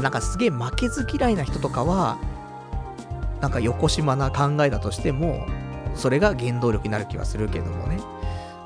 [0.00, 2.18] なんかすげえ負けず嫌いな人とかは、
[3.40, 5.46] なんか横島な考えだとしても、
[5.94, 7.98] それが原動力になる気はするけどもね。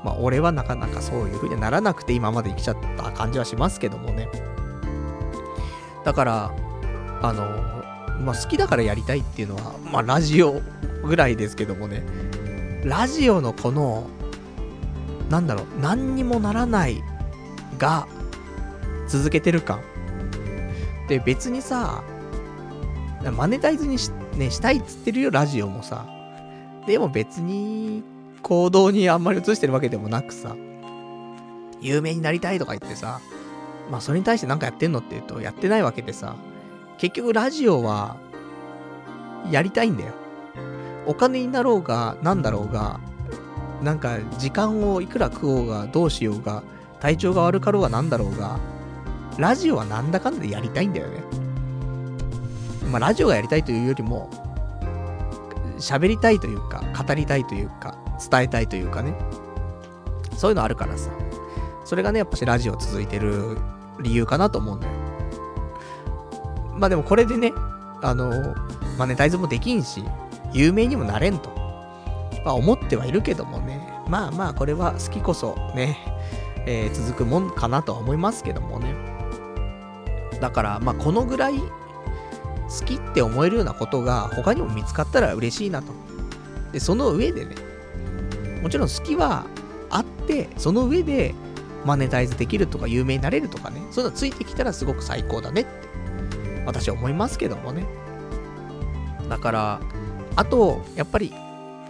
[0.03, 4.29] まあ俺はなかなかそういう風にならなくて今まで生きちゃった感じはしますけどもね。
[6.05, 6.51] だから、
[7.21, 7.43] あの、
[8.23, 10.61] まあ好きだからやりたいっていうのは、まあラジオ
[11.03, 12.03] ぐらいですけどもね。
[12.83, 14.07] ラジオのこの、
[15.29, 17.03] なんだろう、何にもならない
[17.77, 18.07] が
[19.07, 19.81] 続けてる感。
[21.07, 22.03] で、別にさ、
[23.35, 26.05] マネタイズにし,、ね、したいっつってるよ、ラジオもさ。
[26.85, 28.03] でも別に
[28.41, 30.55] 行動にあんまり移してるわけでもなくさ、
[31.81, 33.19] 有名になりたいとか言ってさ、
[33.91, 36.35] まあそれに対して何かやってんのって言うとやってないわけでさ、
[36.97, 38.17] 結局ラジオは
[39.51, 40.13] やりたいんだよ。
[41.05, 42.99] お金になろうが何だろうが、
[43.81, 46.63] なんか時間をいくら食おうがどうしようが、
[46.99, 48.59] 体調が悪かろうが何だろうが、
[49.37, 51.23] ラジオはなんだかんだでやりたいんだよね。
[52.91, 54.29] まあラジオがやりたいというよりも、
[55.77, 57.95] 喋りたいというか、語りたいというか、
[58.29, 59.15] 伝えたいというかね。
[60.35, 61.11] そういうのあるからさ。
[61.85, 63.57] それがね、やっぱしラジオ続いてる
[64.01, 65.06] 理由かなと思うんだよ。
[66.77, 67.53] まあでもこれでね、
[68.01, 68.55] あの、
[68.97, 70.03] マネタイズもできんし、
[70.53, 71.49] 有名にもなれんと。
[72.45, 73.87] まあ思ってはいるけどもね。
[74.07, 75.97] まあまあこれは好きこそね、
[76.65, 78.95] えー、続くもんかなとは思いますけどもね。
[80.39, 85.91] だからまあこのぐらい好きって思えるようなことが他にも見つかったら嬉しいなと。
[86.71, 87.55] で、その上でね、
[88.61, 89.45] もちろん好きは
[89.89, 91.33] あって、その上で
[91.85, 95.86] マネタイズできるとか有名になれるとかね、そういうのついてきたらすごく最高だねって、
[96.67, 97.87] 私は思いますけどもね。
[99.29, 99.81] だから、
[100.35, 101.33] あと、やっぱり、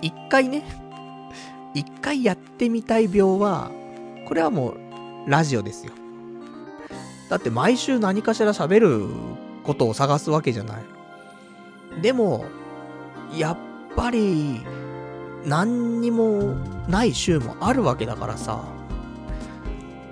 [0.01, 0.63] 一回ね、
[1.73, 3.71] 一回やってみたい病は、
[4.27, 5.91] これはもう、ラジオですよ。
[7.27, 9.09] だって毎週何かしら喋る
[9.63, 12.01] ことを探すわけじゃない。
[12.01, 12.45] でも、
[13.35, 13.57] やっ
[13.95, 14.61] ぱり、
[15.43, 16.55] 何にも
[16.87, 18.63] ない週もあるわけだからさ、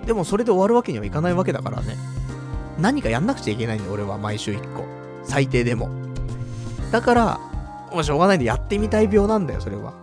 [0.05, 2.14] でもそれで終わるわけにはいかないわけだからね。
[2.79, 4.85] 何かやんなくちゃいけないんだよ、俺は毎週1個。
[5.23, 5.89] 最低でも。
[6.91, 7.39] だから、
[7.91, 9.93] もうしょうがないんでやってみたい病なんだよ、それは。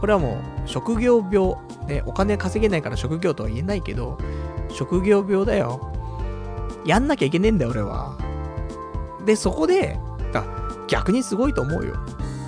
[0.00, 1.54] これはもう、職業病。
[1.86, 4.18] ね、お金稼げないから職業とは言えないけど、
[4.70, 5.92] 職業病だよ。
[6.84, 8.16] やんなきゃいけねえんだよ、俺は。
[9.24, 9.98] で、そこで、
[10.88, 11.94] 逆にすごいと思うよ。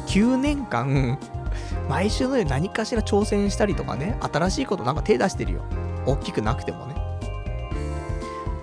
[0.08, 1.18] 9年間、
[1.88, 5.60] 毎週のように何かしら挑戦したりとかね、新しいことなんか手出してるよ。
[6.04, 6.96] 大きくなくてもね。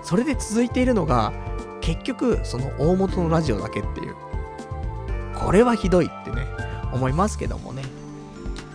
[0.05, 1.33] それで続いているのが、
[1.81, 4.15] 結局、その大元のラジオだけっていう。
[5.33, 6.47] これはひどいってね、
[6.93, 7.81] 思いますけどもね。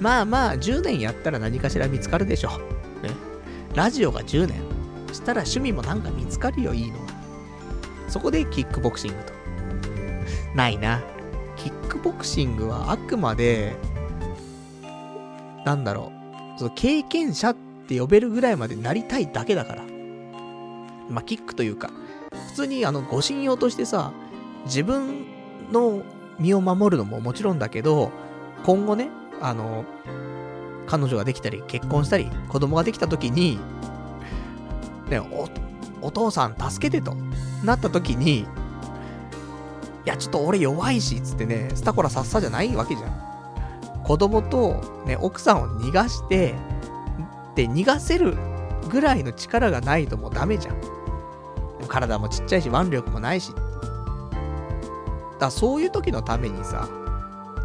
[0.00, 2.50] まあまあ、10年やったら何かしら見つかるでしょ。
[2.50, 3.10] ね。
[3.76, 4.60] ラジオが10年。
[5.12, 7.04] したら趣味もなんか見つかるよ、いいのが。
[8.08, 9.32] そこでキックボクシングと。
[10.56, 11.00] ないな。
[11.54, 13.76] キックボクシングはあくまで、
[15.64, 16.10] なんだろ
[16.56, 16.58] う。
[16.58, 19.89] その経験者って呼べるぐらいまでなりたいだけだから。
[21.10, 21.90] まあ、キックというか、
[22.48, 24.12] 普通にあの、護身用としてさ、
[24.64, 25.26] 自分
[25.72, 26.02] の
[26.38, 28.10] 身を守るのももちろんだけど、
[28.64, 29.10] 今後ね、
[29.40, 29.84] あの、
[30.86, 33.58] 彼女ができたり、結婚したり、子供ができた時に、
[35.08, 35.48] ね、お、
[36.02, 37.16] お父さん助けてと、
[37.64, 38.46] なった時に、い
[40.04, 44.02] や、ちょっと俺弱いし、つってね、スタコラさっさじゃないわけじゃん。
[44.04, 46.54] 子供と、ね、奥さんを逃がして、
[47.54, 48.36] で、逃がせる
[48.88, 50.99] ぐらいの力がないともうダメじゃん。
[51.90, 53.52] 体もちっちゃいし、腕力もないし。
[55.38, 56.88] だそういう時のためにさ、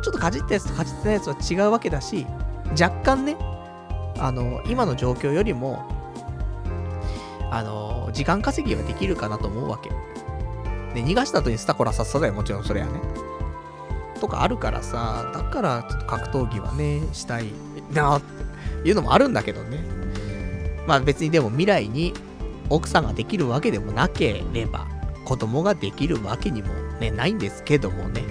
[0.01, 2.25] ちょっとかじったやつとかじってないやつは違うわけだし、
[2.79, 3.37] 若干ね、
[4.17, 5.83] あの、今の状況よりも、
[7.51, 9.89] あの、時間稼ぎはできるかなと思うわけ。
[10.93, 12.93] で、逃がした後にスタコラさっさだよ、もちろんそれはね。
[14.19, 17.51] とかあるからさ、だからちょっと格闘技はね、したい
[17.91, 19.83] なっていうのもあるんだけどね。
[20.87, 22.13] まあ別にでも未来に
[22.69, 24.87] 奥さんができるわけでもなければ、
[25.25, 26.69] 子供ができるわけにも
[26.99, 28.23] ね、ないんですけどもね。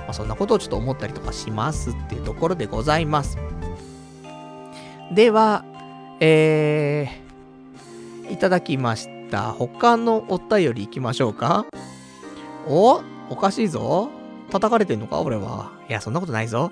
[0.00, 3.38] まあ、そんなことをちょっと思ったりとかしますっていうところでございます。
[5.12, 5.64] では、
[6.20, 9.52] えー、いただきました。
[9.52, 11.66] 他のお便り行きましょうか。
[12.66, 14.10] おおかしいぞ。
[14.50, 15.20] 叩かれてんのか？
[15.20, 15.72] 俺は。
[15.88, 16.70] いや、そんなことないぞ。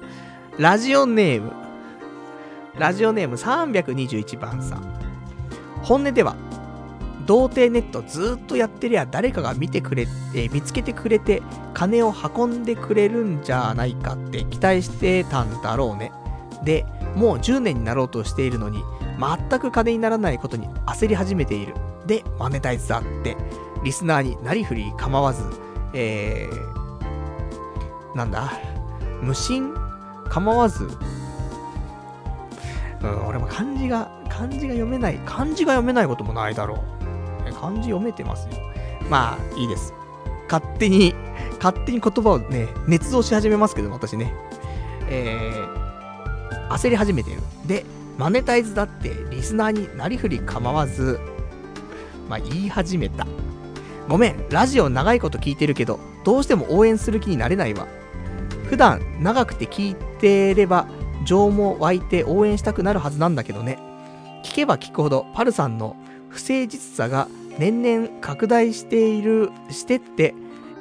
[0.58, 1.52] ラジオネーム。
[2.78, 4.82] ラジオネーム321番さん。
[5.82, 6.36] 本音では、
[7.26, 11.42] 童貞ネットずっとやってりゃ誰かが見てくれて、見つけてくれて、
[11.74, 16.12] 金を運んでくれるんじゃないかって期待してたんだろうね。
[16.64, 16.86] で、
[17.16, 18.82] もう10年になろうとしているのに、
[19.18, 21.74] 全く金にならないことに焦り始めている。
[22.06, 23.36] で、マネタイズだって、
[23.84, 25.42] リスナーになりふり構わず、
[25.94, 28.52] えー、なんだ、
[29.20, 29.74] 無心
[30.28, 30.88] 構わず、
[33.02, 37.01] うん、俺も漢字が、漢字が読めない、漢字が読めないこともないだろう。
[37.62, 38.54] 漢字読めてますよ。
[39.08, 39.94] まあ、いいです。
[40.50, 41.14] 勝手に、
[41.62, 44.34] 勝手に言葉をね、捏造し始めますけど、私ね。
[45.08, 47.38] えー、焦り始めてる。
[47.66, 47.84] で、
[48.18, 51.20] マネタイズだってリスナーになりふり構わず、
[52.28, 53.26] まあ、言い始めた。
[54.08, 57.86] ごめん、ラジオ長いこと聞いてるけど、どうしても応援する気になれないわ。
[58.68, 60.86] 普段長くて聞いてれば、
[61.24, 63.78] 情も湧いて応援したくなるはずなんだけどね。
[64.42, 65.96] 聞けば聞くほど、パルさんの
[66.28, 70.34] 不誠実さが年々拡大している、してって、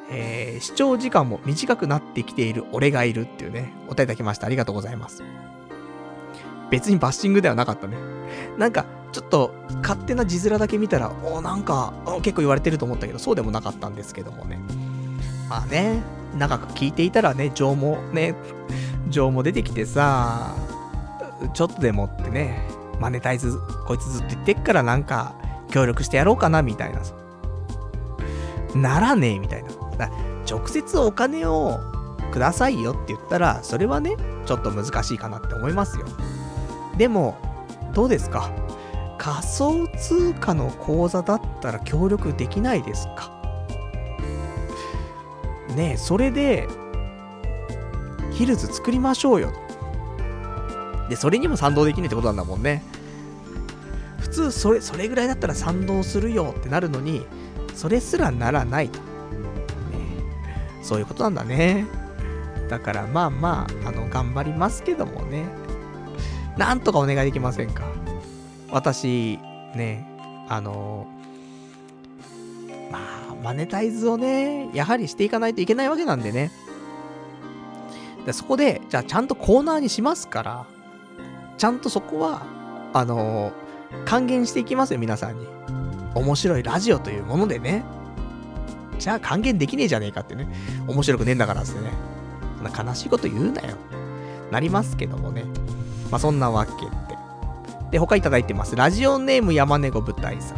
[0.09, 4.47] えー、視聴時間も短くなってきている俺がいるっていうね、お答えいただきました。
[4.47, 5.23] ありがとうございます。
[6.69, 7.97] 別にバッシングではなかったね。
[8.57, 14.59] なんか、ちょっと、勝手な字面だけ見たら、おなんか、結構言われてると思ったけど、そうでもなかったんですけどもね。
[15.49, 16.01] まあね、
[16.37, 18.35] 長く聞いていたらね、情もね、
[19.09, 20.55] 情も出てきてさ、
[21.53, 22.65] ちょっとでもってね、
[22.99, 25.35] マネタイズ、こいつずっと言ってっからなんか、
[25.71, 27.15] 協力してやろうかな、みたいなさ。
[28.75, 29.69] ならねえ、みたいな。
[30.49, 31.79] 直接お金を
[32.31, 34.15] くださいよって言ったら、それはね、
[34.45, 36.05] ちょっと難しいかなって思いますよ。
[36.97, 37.37] でも、
[37.93, 38.51] どうですか？
[39.17, 43.31] 仮想通貨の口座だったら協力できないですか？
[45.75, 46.67] ねえ、それで、
[48.31, 49.51] ヒルズ作りましょうよ。
[51.09, 52.83] で、それにも賛同できないってことなんだもんね。
[54.31, 57.25] 通それ、それぐらいだったら賛同するよってなるのに、
[57.75, 58.99] それすらならないと。
[58.99, 59.05] ね、
[60.81, 61.85] そういうことなんだね。
[62.69, 65.45] だからまあまあ、あの、頑張りますけどもね。
[66.57, 67.83] なんとかお願いできませんか。
[68.71, 69.39] 私、
[69.75, 70.07] ね、
[70.47, 71.07] あの、
[72.91, 76.51] まあ、マネタイズをね、やはりしていかないといけないわけなんでね。
[78.25, 80.65] でそこで、じゃあちゃんとコーナーにしますから、
[81.57, 82.43] ちゃんとそこは、
[82.93, 83.51] あの
[84.05, 85.47] 還元していきますよ、皆さんに。
[86.15, 87.83] 面白いラジオというものでね。
[88.99, 90.47] じゃあ還元できねえじゃねえかってね。
[90.87, 91.91] 面白くねえんだからってね。
[92.57, 93.75] そんな悲しいこと言うなよ。
[94.51, 95.43] なりますけどもね。
[96.11, 96.91] まあそんなわけで。
[97.91, 98.75] で、他いただいてます。
[98.75, 100.57] ラジオネーム山猫舞台さん。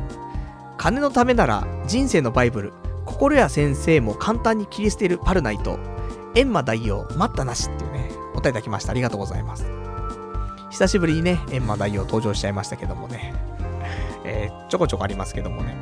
[0.78, 2.74] 金のためなら人生のバイブル、
[3.06, 5.80] 心や先生も簡単に切り捨てるパルナイト、
[6.34, 8.92] 閻魔大王、待ったなしっていうね、お便りいただきました。
[8.92, 9.83] ありがとうございます。
[10.74, 13.32] 久しぶりにね、閻魔大王登場しちゃいましたけどもね。
[14.26, 15.76] えー、ちょこちょこありますけどもね。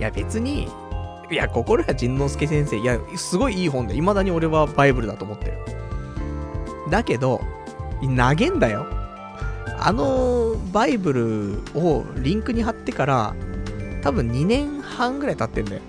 [0.00, 0.68] いや、別に、
[1.30, 5.58] いや、心や仁之助先生、いや、すごいいい本で、未だに俺はバイブルだと思ってる。
[6.90, 7.40] だけど、
[8.00, 8.84] 投げんだよ。
[9.78, 13.36] あのバイブルをリンクに貼ってから、
[14.02, 15.82] 多分2年半ぐらい経ってんだよ。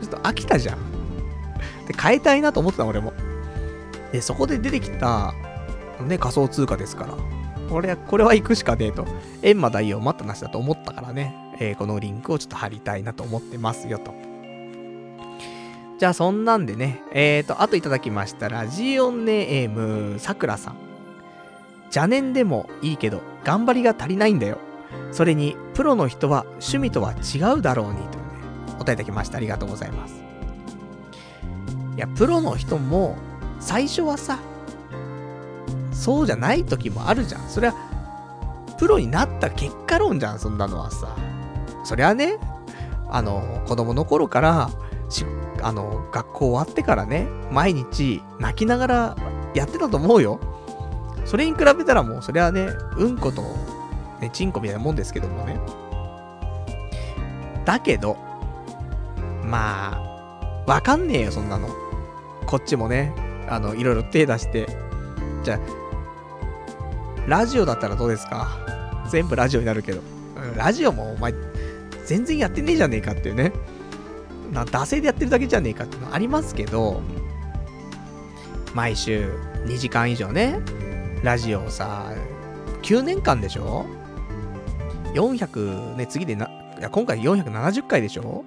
[0.00, 0.78] ちょっと飽きたじゃん。
[1.86, 3.12] で、変えたいなと思ってた俺も。
[4.12, 5.34] で、そこで出てきた、
[6.02, 7.14] ね、仮想通貨ですから。
[7.68, 9.04] これは、これは行くしかねえと。
[9.42, 11.34] 閻魔大王待ったなしだと思ったからね。
[11.58, 14.12] えー、このリンクをちょっと貼りたいなと思ってますよと。
[15.98, 20.76] じゃあそんなんでね、えーと、あといただきましたラジオネームさくらさん。
[21.84, 24.58] 邪念でもいいけど、頑張りが足りないんだよ。
[25.12, 28.08] それに、プロの人は趣味とは違うだろうに、というね、
[28.78, 29.36] 答えいただきました。
[29.36, 30.22] ありがとうございます。
[31.96, 33.16] いや、プロの人も、
[33.60, 34.38] 最初はさ、
[36.02, 37.48] そうじゃない時もあるじゃん。
[37.48, 37.74] それは、
[38.76, 41.14] プロになった結果論じゃん、そんなのはさ。
[41.84, 42.38] そりゃね、
[43.08, 44.70] あの、子供の頃から、
[45.62, 49.16] あの、学校終わってからね、毎日泣きながら
[49.54, 50.40] やってたと思うよ。
[51.24, 52.66] それに比べたらもう、それはね、
[52.96, 53.42] うんこと、
[54.20, 55.60] ね、チンコみたいなもんですけどもね。
[57.64, 58.16] だけど、
[59.44, 61.68] まあ、わかんねえよ、そんなの。
[62.46, 63.14] こっちもね、
[63.48, 64.66] あの、いろいろ手出して。
[65.44, 65.81] じゃあ、
[67.26, 68.48] ラジオだったらどうですか？
[69.08, 70.00] 全部ラジオになるけど。
[70.56, 71.32] ラジオもお前、
[72.04, 73.52] 全然やってねえじゃねえかっていうね。
[74.52, 77.00] な、惰性でやってるだけじゃねえかっていうのありますけど、
[78.74, 79.32] 毎週
[79.66, 80.58] 2時間以上ね、
[81.22, 82.12] ラジオをさ、
[82.82, 83.86] 9年間でしょ
[85.14, 86.46] ?400 ね、次でな、
[86.78, 88.44] いや、今回470回でしょ？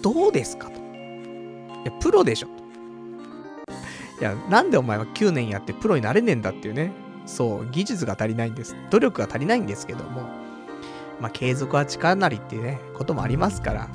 [0.00, 0.74] どうですかと。
[0.74, 0.76] い
[1.86, 2.52] や、プロでしょと。
[4.20, 6.92] いや、なんでお前は9年やってプロになれねえんだっていうね。
[7.26, 8.76] そう、技術が足りないんです。
[8.90, 10.22] 努力が足りないんですけども。
[11.20, 13.88] まあ、継続は力なりっていうね、こともありますから、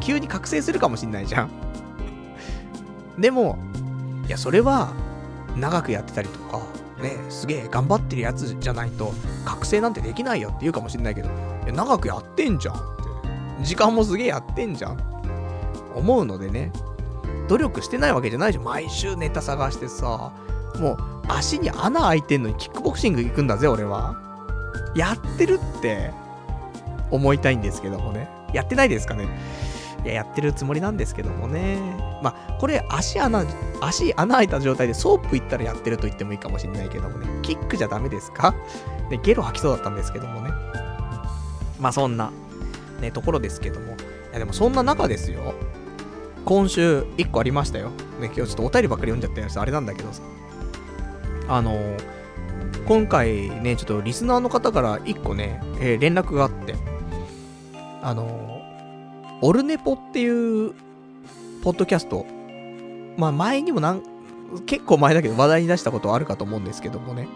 [0.00, 1.50] 急に覚醒するかもしんないじゃん。
[3.18, 3.58] でも、
[4.26, 4.92] いや、それは、
[5.56, 6.58] 長くやってたりとか、
[7.02, 9.12] ね、すげえ頑張ってるやつじゃないと、
[9.44, 13.64] 覚醒なんてできないよって言うかもしんないけど、いや長くやってんじゃんって。
[13.64, 14.98] 時間もすげえやってんじゃん。
[15.94, 16.72] 思うのでね、
[17.48, 18.64] 努力してないわけじゃないじゃん。
[18.64, 20.32] 毎週ネタ探してさ、
[20.78, 20.98] もう
[21.28, 24.16] 足に穴開いてんのにキックボクシング行くんだぜ、俺は。
[24.94, 26.10] やってるって
[27.10, 28.28] 思いたいんですけどもね。
[28.52, 29.28] やってないですかね。
[30.04, 31.78] いや、やってるつもりなんですけどもね。
[32.22, 33.44] まあ、これ足穴、
[33.80, 37.26] 足穴開いた状態でソープ行ったらやってると言ってもいいかもしれないけどもね。
[37.42, 38.54] キックじゃダメですか？
[39.10, 40.50] で、ゲロ吐きそうだったんですけどもね。
[41.78, 42.32] まあ、そんな、
[43.00, 43.92] ね、ところですけども。
[43.92, 43.96] い
[44.32, 45.54] や、でもそんな中ですよ。
[46.44, 47.90] 今週1個ありましたよ。
[48.20, 50.22] ね、今日ちょっとお便りばっかり読んじゃったやつあれなんだけどさ。
[51.50, 51.96] あの、
[52.86, 56.76] 今回ね、ちょっとリスナーの方から1個ね、えー、連絡があって、
[58.02, 58.62] あの、
[59.42, 60.72] オルネポっていう
[61.64, 62.24] ポッドキャスト、
[63.16, 64.02] まあ前にもなん、
[64.64, 67.26] 結構前だけど話題に出したことあるかと思うんですけどもね、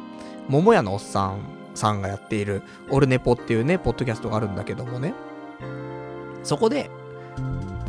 [0.48, 1.40] 桃屋のおっさん
[1.74, 5.12] さんがやっているオルネポっていうね、ポッドキャストがあるんだけどもね、
[6.44, 6.88] そこで、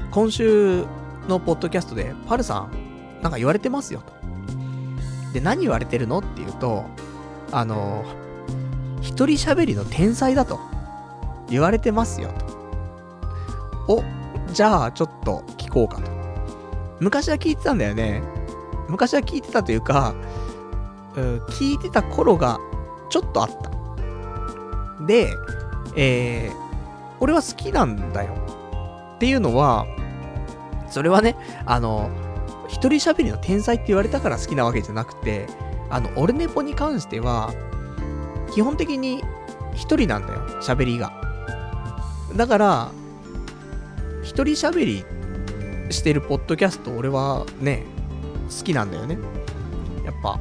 [0.09, 0.85] 今週
[1.27, 2.71] のポッドキャストで、パルさん、
[3.21, 4.14] なんか言われてますよと。
[5.35, 6.19] で、何言われてるの？
[6.19, 6.85] っていうと、
[7.51, 8.05] あの、
[9.01, 10.61] 一人喋りの天才だと
[11.49, 12.29] 言われてますよ
[13.87, 13.95] と。
[13.95, 14.03] お、
[14.53, 16.09] じゃあちょっと聞こうかと。
[17.01, 18.23] 昔は聞いてたんだよね。
[18.87, 20.15] 昔は聞いてたというか、
[21.17, 22.57] うん、聞いてた頃が
[23.09, 23.49] ちょっとあっ
[24.97, 25.05] た。
[25.05, 25.27] で、
[25.97, 26.55] えー、
[27.19, 28.33] 俺は好きなんだよ。
[29.15, 29.85] っていうのは、
[30.89, 31.35] それはね、
[31.65, 32.09] あの、
[32.75, 35.47] 一人喋りの天才って言われたから好きなわけじゃなくて、
[35.89, 37.53] あの、オルネポに関しては、
[38.53, 39.23] 基本的に
[39.73, 41.13] 一人なんだよ、喋りが。
[42.35, 42.91] だから、
[44.23, 45.05] 一人喋り
[45.89, 47.83] してるポッドキャスト、俺はね、
[48.49, 49.17] 好きなんだよね。
[50.03, 50.37] やっぱ、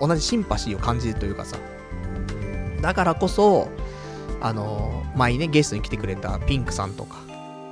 [0.00, 1.56] うん、同じシンパシーを感じるというかさ。
[2.82, 3.68] だからこそ、
[4.42, 7.16] あの、前にね、ゲストに来てくれたピンクさんとか、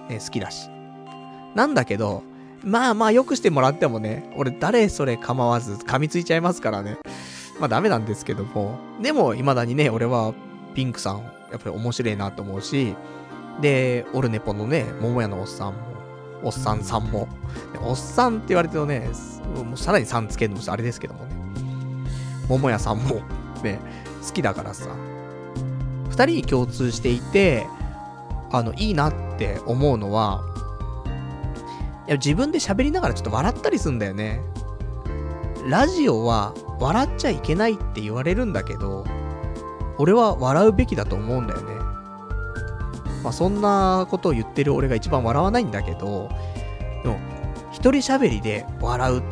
[0.08, 0.70] ね、好きだし。
[1.54, 2.22] なんだけど、
[2.64, 6.96] まあまあよくしてもらってもね、俺誰それ構わず噛みついちゃいますからね。
[7.60, 8.78] まあダメなんですけども。
[9.02, 10.32] でも未だにね、俺は
[10.74, 11.18] ピンクさん、
[11.52, 12.94] やっぱり面白いなと思うし、
[13.60, 15.80] で、オルネポのね、桃屋のおっさんも、
[16.42, 17.28] おっさんさんも、
[17.82, 19.10] おっさんって言われてるとね、
[19.54, 21.30] もうさらにさんつけるのもあれですけどもね、
[22.48, 23.20] 桃屋さんも、
[23.62, 23.78] ね、
[24.26, 24.88] 好きだからさ、
[26.08, 27.66] 二人に共通していて、
[28.50, 30.42] あの、いいなって思うのは、
[32.06, 34.40] いや、自分で喋りながらちょっと笑ったりすんだよね。
[35.68, 39.04] ラジオは笑っちゃいけないって言われるんだけど、
[39.98, 41.74] 俺は笑うべきだと思うんだよね。
[43.22, 46.28] まあ、そんなことを言ってる俺が一番笑わないんだけど、
[47.02, 47.18] でも、
[47.72, 49.22] 一人喋りで笑う。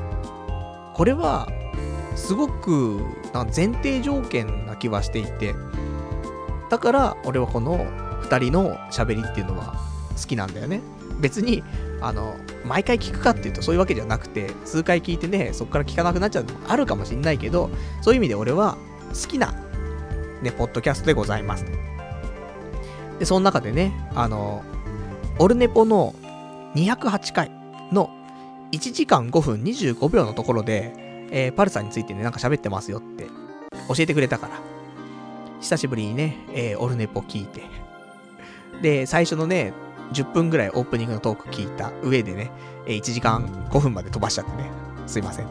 [0.94, 1.46] これは、
[2.16, 3.00] すごく
[3.54, 5.54] 前提条件な気はしていて、
[6.70, 7.86] だから俺はこの
[8.22, 9.74] 二人の喋りっていうのは
[10.16, 10.80] 好きなんだよね。
[11.20, 11.62] 別に、
[12.02, 17.70] あの、毎回聞くかっていうとそういうわけじゃなくて、数回聞いてね、そこから聞かなくなっちゃうのもあるかもしんないけど、
[18.00, 18.76] そういう意味で俺は
[19.10, 19.52] 好きな、
[20.42, 21.64] ね、ポッドキャストでございます。
[23.18, 24.62] で、その中でね、あの、
[25.38, 26.14] オルネポの
[26.74, 27.50] 208回
[27.92, 28.10] の
[28.72, 30.92] 1時間5分25秒のところで、
[31.30, 33.26] えー、パルさんについてね、なんか喋ってますよって
[33.88, 34.60] 教えてくれたから、
[35.60, 37.62] 久しぶりにね、えー、オルネポ聞いて、
[38.80, 39.72] で、最初のね、
[40.12, 42.50] 10分ぐらいオープニングのトーク聞いた上でね、
[42.86, 44.70] え、1時間5分まで飛ばしちゃってね、
[45.06, 45.46] すいません。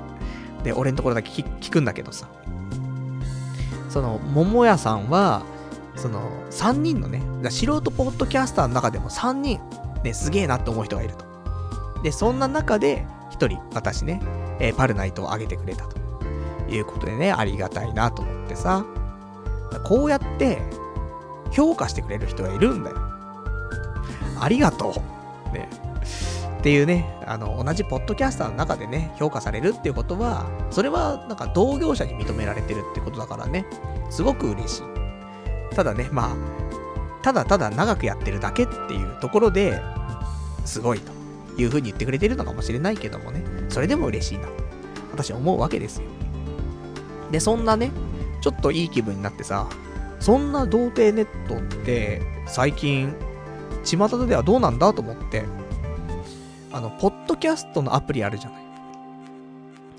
[0.64, 2.28] で、俺のところだけ聞くんだけどさ、
[3.90, 5.44] その、桃屋さんは、
[5.96, 9.60] その、3人のね、素人ポッドキャスターの中でも3人、
[10.04, 11.26] ね、すげえなって思う人がいると。
[12.04, 14.22] で、そんな中で、1人、私ね、
[14.60, 16.02] えー、パルナイトを上げてくれたと。
[16.76, 18.86] いうことでね、ありがたいなと思ってさ、
[19.84, 20.62] こうやって、
[21.52, 22.98] 評価してくれる人がいるんだよ。
[24.42, 25.02] ありがと
[25.52, 25.54] う。
[25.54, 25.70] ね。
[26.60, 33.66] っていうね、あの、同じポッドキャスターの中でね、評価されるっていうことは、それはなんか同業者に認められてるってことだからね、
[34.10, 34.84] すごく嬉しい。
[35.76, 36.36] ただね、まあ、
[37.24, 39.82] ただただ長くやってるだけっていうところで、
[40.66, 41.12] すごいと
[41.58, 44.48] いう風に言ってくれてるのかもしれないけどもね、それでも嬉しいな。
[45.12, 46.08] 私思うわけですよ。
[47.32, 47.92] で、そんなね、
[48.42, 49.68] ちょっといい気分になってさ、
[50.20, 53.16] そんな童貞ネットって最近、
[53.84, 55.46] 巷ではどうなんだと思って、
[56.72, 58.62] あの、ポッドキャストのアプリあるじゃない。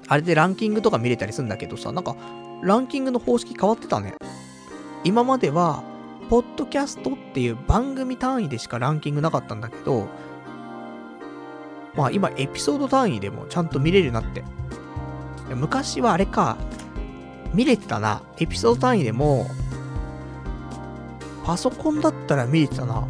[0.08, 2.16] あれでランキングとか見れたりするんだけどさ、なんか、
[2.62, 4.14] ランキングの方式変わってたね。
[5.04, 5.82] 今までは、
[6.30, 10.08] ポッドキャストっていう番組単位でしかランキングなかったんだけど、
[11.94, 14.44] まあ今エピソード単位でもちゃんと見れるようになって。
[15.54, 16.56] 昔はあれか、
[17.52, 18.22] 見れてたな。
[18.38, 19.46] エピソード単位でも、
[21.44, 23.06] パソコンだったら見れてたな。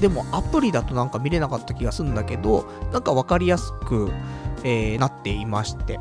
[0.00, 4.10] でもアプリだとなんか見れなかった気がするんだけど、なんかわかりやすく、
[4.62, 5.98] えー、なっていまして。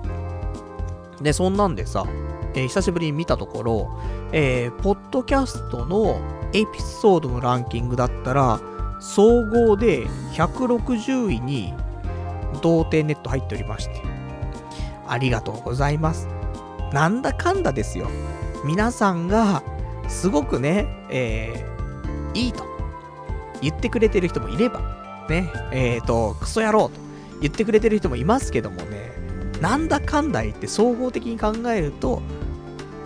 [1.21, 2.05] で、そんなんでさ、
[2.53, 3.99] えー、久しぶりに見たところ、
[4.31, 6.19] えー、ポッドキャストの
[6.53, 8.59] エピソードのランキングだったら、
[8.99, 11.73] 総合で160位に
[12.61, 14.01] 童貞ネット入っておりまして。
[15.07, 16.27] ありがとうございます。
[16.91, 18.07] なんだかんだですよ。
[18.65, 19.63] 皆さんが、
[20.07, 22.76] すごくね、えー、いいと
[23.61, 26.99] 言ってくれてる人もいれば、ね、えっ、ー、と、クソ野郎と
[27.41, 29.11] 言ってくれてる人もいますけどもね、
[29.61, 32.21] なんだかんだ言って総合的に考えると、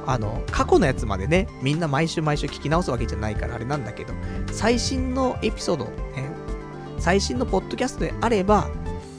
[0.05, 4.13] あの、過去のやつまでね、みんな毎週毎週聞き直すわけじゃないからあれなんだけど、
[4.51, 6.31] 最新のエピソード、ね、
[6.99, 8.69] 最新のポッドキャストであれば、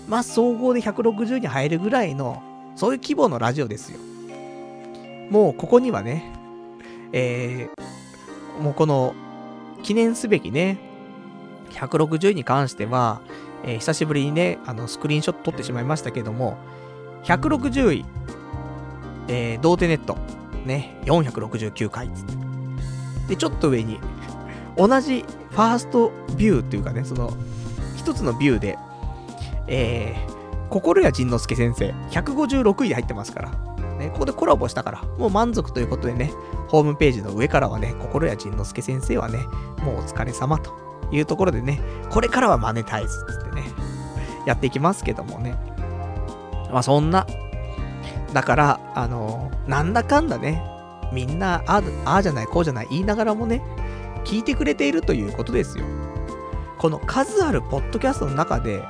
[0.08, 2.42] まあ、総合で160に入るぐらいの、
[2.76, 3.98] そういう規模のラジオですよ。
[5.30, 6.30] もうここにはね、
[7.12, 9.14] えー、もうこの、
[9.82, 10.78] 記念すべきね、
[11.72, 13.20] 160位に関しては、
[13.64, 16.56] えー、久しぶりにね、あの、スクリーンショット撮ってしまいましたけども、
[17.24, 18.04] 160位、
[19.28, 20.16] えー、童貞ネット、
[20.66, 22.34] ね、469回つって。
[23.28, 24.00] で、ちょっと上に、
[24.76, 27.32] 同じファーストビューっていうかね、その、
[27.96, 28.78] 一つのビューで、
[29.68, 33.50] えー、心谷仁之助先生、156位で入ってますから、
[33.98, 36.32] ね、ここでコラボしたから、もう満足ということでね、
[36.68, 39.38] ホームページの上からはね、心谷仁之助先生はね、
[39.84, 40.81] もうお疲れ様と
[41.12, 41.80] いうところでね、
[42.10, 43.64] これからはマネタイズつってね、
[44.46, 45.56] やっていきますけどもね。
[46.72, 47.26] まあそんな、
[48.32, 50.62] だから、あの、なんだかんだね、
[51.12, 53.62] みんな、ああじゃない、こうじゃない言いながらもね、
[54.24, 55.84] 聞いてくれているということですよ。
[56.78, 58.82] この数あるポッドキャストの中で、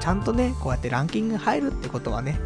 [0.00, 2.40] ちゃんとね、こうやってランキング入るってことはね、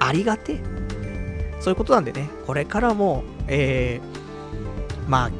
[0.00, 0.60] ありがて
[1.02, 1.56] え。
[1.60, 5.30] そういうことなんでね、これからも、えー、まあ、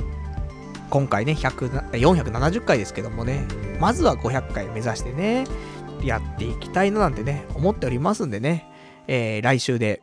[0.91, 3.47] 今回ね、470回ですけどもね、
[3.81, 5.45] まずは500回目指してね、
[6.03, 8.69] やっていきたいななんてね、思っておりますんでね、
[9.07, 10.03] えー、来週で、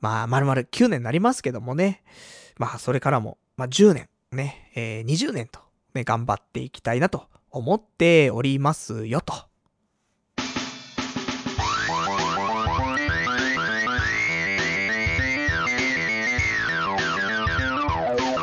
[0.00, 2.02] まあ、まるまる9年になりますけどもね、
[2.56, 5.60] まあ、それからも、まあ、10年、ね、えー、20年と、
[5.94, 9.34] ね、頑張っていきたいなと思っておりますよと。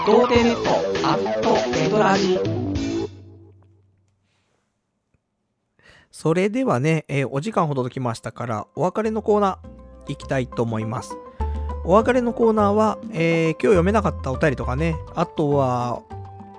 [0.05, 0.69] 童貞ネット
[1.07, 2.39] アットエドラジ
[6.11, 11.17] それではね、えー、お時間ほどときましたから、お別れのコーナー行きたいと思います。
[11.85, 16.03] お別れのコーナーは、えー、今日読めなかったお便りとかね、あとは、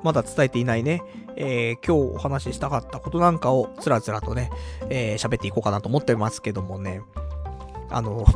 [0.03, 1.03] まだ伝えていないね、
[1.37, 4.51] えー、今日お話ししたかったことなんかをつらつらとね、
[4.91, 7.01] えー、喋っていこうかなと思ってますけどもね、
[7.91, 8.27] あの、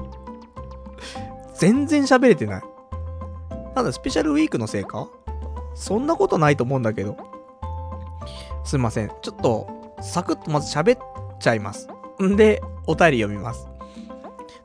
[1.56, 2.62] 全然喋れてない。
[3.74, 5.08] なんだ、スペシャルウィークのせいか？
[5.74, 7.16] そんなことないと思うんだけど。
[8.64, 9.12] すいません。
[9.22, 10.98] ちょっと、サクッとまず喋っ
[11.38, 11.88] ちゃいます。
[12.22, 13.68] んで、お便り読みます。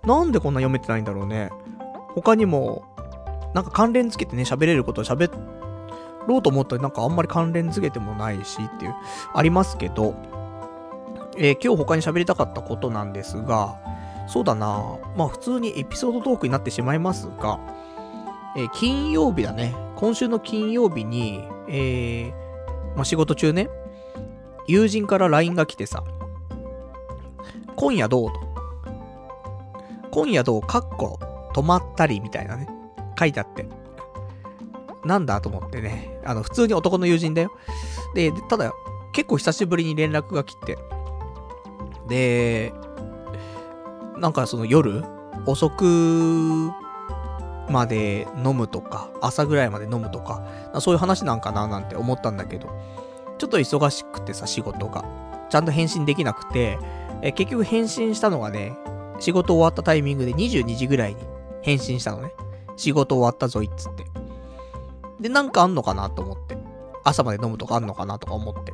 [0.03, 1.49] なんでこんな読めてないんだろうね。
[2.13, 2.83] 他にも、
[3.53, 5.31] なんか関連付けてね、喋れることを喋
[6.27, 8.95] ろうと思ったらなんかあんまり関連付けてもないしっていう、
[9.33, 10.15] ありますけど、
[11.37, 13.77] えー、今日他に喋りたかったことなんですが、
[14.27, 17.59] そうだなまあ普通にエピソードトークになってしまいますが、
[18.55, 19.75] えー、金曜日だね。
[19.95, 23.69] 今週の金曜日に、えー、まあ、仕事中ね、
[24.67, 26.03] 友人から LINE が来てさ、
[27.75, 28.39] 今夜どうと。
[30.11, 31.19] 今夜どうかっこ
[31.53, 32.69] 止まったりみたいなね、
[33.19, 33.67] 書いてあって。
[35.03, 37.51] なんだと思ってね、あの、普通に男の友人だよ。
[38.15, 38.73] で、ただ、
[39.11, 40.77] 結構久しぶりに連絡が来て、
[42.07, 42.73] で、
[44.17, 45.03] なんかその夜、
[45.45, 46.71] 遅く
[47.69, 50.43] まで飲むとか、朝ぐらいまで飲むとか、
[50.79, 52.69] そういう話なんかななんて思ったんだけど、
[53.37, 55.03] ちょっと忙しくてさ、仕事が。
[55.49, 56.77] ちゃんと返信できなくて、
[57.21, 58.77] え結局返信したのがね、
[59.19, 61.21] 仕事終わったタイミングで22時ぐらいに
[61.61, 62.33] 返信したのね。
[62.77, 64.05] 仕事終わったぞいっつって。
[65.19, 66.57] で、なんかあんのかなと思って。
[67.03, 68.73] 朝まで飲むとかあんのかなとか思って。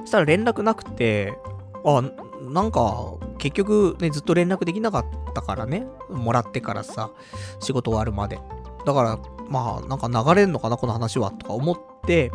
[0.00, 1.36] そしたら連絡なくて、
[1.84, 2.02] あ、
[2.42, 5.86] なんか、結局ね、ずっと連絡できなかったからね。
[6.10, 7.10] もらってからさ、
[7.58, 8.38] 仕事終わるまで。
[8.86, 9.18] だから、
[9.48, 12.30] まあ、なんか流れんのかな、この話は、とか思って、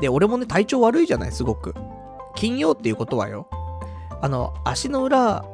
[0.00, 1.74] で、俺もね、体調悪いじゃない、すごく。
[2.34, 3.48] 金曜っていうことはよ。
[4.20, 5.44] あの、足の裏、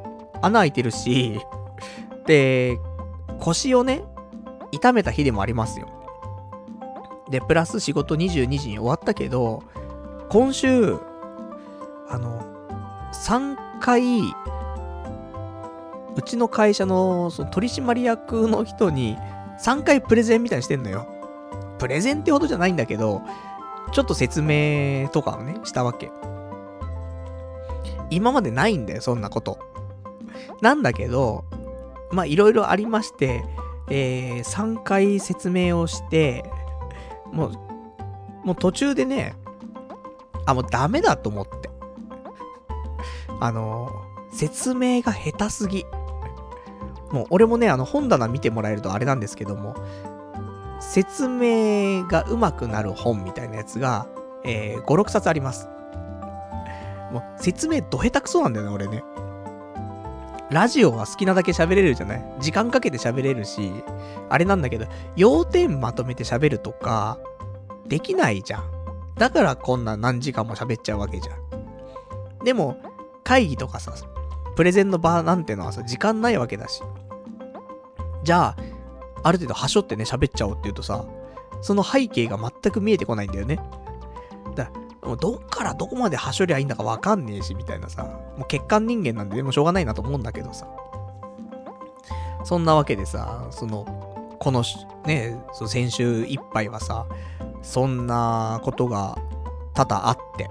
[0.41, 1.39] 穴開いてるし、
[2.25, 2.79] で、
[3.39, 4.03] 腰をね、
[4.71, 5.87] 痛めた日でもありますよ。
[7.29, 9.63] で、プラス仕事22時に終わったけど、
[10.29, 10.97] 今週、
[12.09, 12.41] あの、
[13.13, 14.21] 3回、
[16.15, 19.17] うちの会社のその取締役の人に
[19.61, 21.07] 3回プレゼンみたいにしてんのよ。
[21.77, 23.21] プレゼンってほどじゃないんだけど、
[23.91, 26.11] ちょっと説明とかをね、したわけ。
[28.09, 29.59] 今までないんだよ、そんなこと。
[30.61, 31.45] なんだけど、
[32.11, 33.43] まあ、いろいろありまして、
[33.89, 36.49] えー、3回説明をして、
[37.31, 37.51] もう、
[38.45, 39.35] もう途中でね、
[40.45, 41.69] あ、もうダメだと思って。
[43.39, 43.91] あの、
[44.31, 45.85] 説明が下手すぎ。
[47.15, 49.73] もう俺もね、あの本棚見てもらえるとあれなんですけども、
[50.81, 54.07] 説明が上手くなる本みたいなやつが、
[54.43, 55.69] えー、5、6冊あります。
[57.13, 59.01] もう説明ど下手くそなんだよね、俺ね。
[60.51, 62.35] ラジオは好きなだけ喋れるじゃない？
[62.39, 63.71] 時間かけて喋れるし、
[64.29, 64.85] あれなんだけど、
[65.15, 67.17] 要点まとめて喋るとか、
[67.87, 68.63] できないじゃん。
[69.17, 72.43] だからこんな何時間も喋っちゃうわけじゃん。
[72.43, 72.77] でも、
[73.23, 73.93] 会議とかさ、
[74.55, 76.83] プレゼンの場なんてのはさ、時間ないわけだし。
[78.25, 78.55] じゃあ、
[79.23, 81.05] ある程度はしょってね、喋っちゃおうって言うとさ、
[81.61, 83.59] その背景が全く見えてこないんだよね。
[84.55, 84.71] だ
[85.03, 88.03] もうどっからどこまではしょりゃいいんだかわかんねえし、みたいなさ。
[88.03, 90.67] もう欠陥人間なんで、でもしょうがないなと思うんだけどさ。
[92.43, 93.85] そんなわけでさ、その、
[94.39, 94.63] この、
[95.05, 97.05] ね、その先週いっぱいはさ、
[97.61, 99.19] そんなことが
[99.75, 100.49] 多々あって。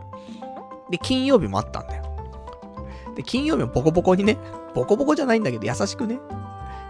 [0.90, 2.04] で、金曜日もあったんだよ。
[3.16, 4.38] で、金曜日もボコボコにね、
[4.74, 6.20] ボコボコじゃないんだけど、優しくね、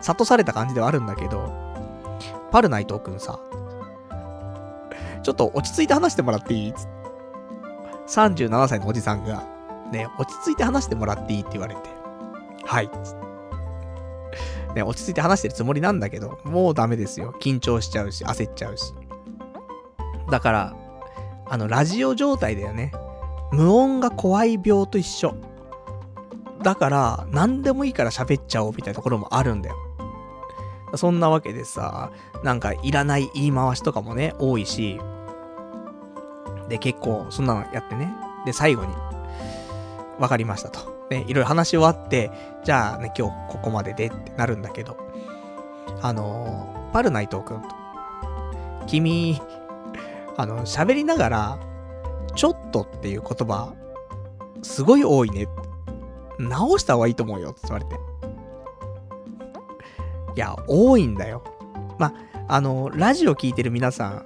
[0.05, 1.53] 諭された感じではあるんだけど、
[2.51, 3.41] パルナイトくんさ、
[5.23, 6.75] ちょっと落ち着いて話してもらっていい
[8.07, 9.45] ？37歳のおじさんが、
[9.91, 11.81] ね、落ち着いて話してもらっていいって言われて、
[12.65, 12.91] はい。
[14.75, 17.35] ね、落ち着いて話してるつもりなんだけど、もうダメですよ。
[17.41, 18.93] 緊張しちゃうし、焦っちゃうし。
[20.31, 20.77] だから、
[21.47, 22.93] あの、ラジオ状態だよね。
[23.53, 25.35] 無音が怖い病と一緒。
[26.63, 29.77] だから、何でもいいから喋っちゃおうみたいなところもあるんだよ。
[30.97, 32.11] そんなわけでさ、
[32.43, 35.01] なんかいらない言い回しとかもね、多いし、
[36.69, 38.15] で、結構、そんなのやってね。
[38.47, 38.95] で、最後に、
[40.19, 40.95] わかりましたと。
[41.11, 42.31] ね、いろいろ話し終わって、
[42.65, 44.97] じゃあね、今日ここまででってなるんだけど、
[46.01, 47.69] あのー、パルナイトくんと、
[48.87, 49.41] 君、
[50.37, 51.59] あの、喋りながら、
[52.35, 53.75] ちょっとっていう言葉、
[54.63, 55.47] すごい多いね。
[56.39, 57.97] 直した方がいいと思うよって言われて。
[60.37, 61.43] いや、多いんだよ。
[61.99, 62.13] ま
[62.49, 64.25] あ、の、ラジオ聞いてる皆さん、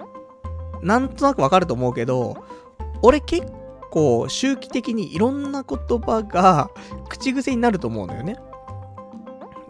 [0.81, 2.37] なんとなくわかると思うけど、
[3.01, 3.47] 俺結
[3.91, 6.69] 構周期的にいろんな言葉が
[7.09, 8.37] 口癖になると思うのよね。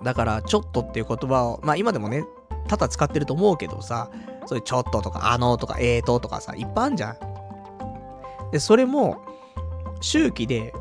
[0.04, 2.26] だから、ちょっとっていう言葉を、まあ今でもね、
[2.68, 4.10] 多々使ってると思うけどさ、
[4.46, 7.18] そういうちょっととか、あのとか、えーととかさ、いっぱいあるじゃん。
[8.52, 9.18] で、それも、
[10.02, 10.74] 周期で、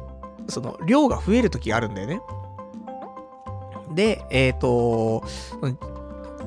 [0.48, 2.20] その、量が増える時があるんだよね。
[3.94, 5.24] で、えっ、ー、と、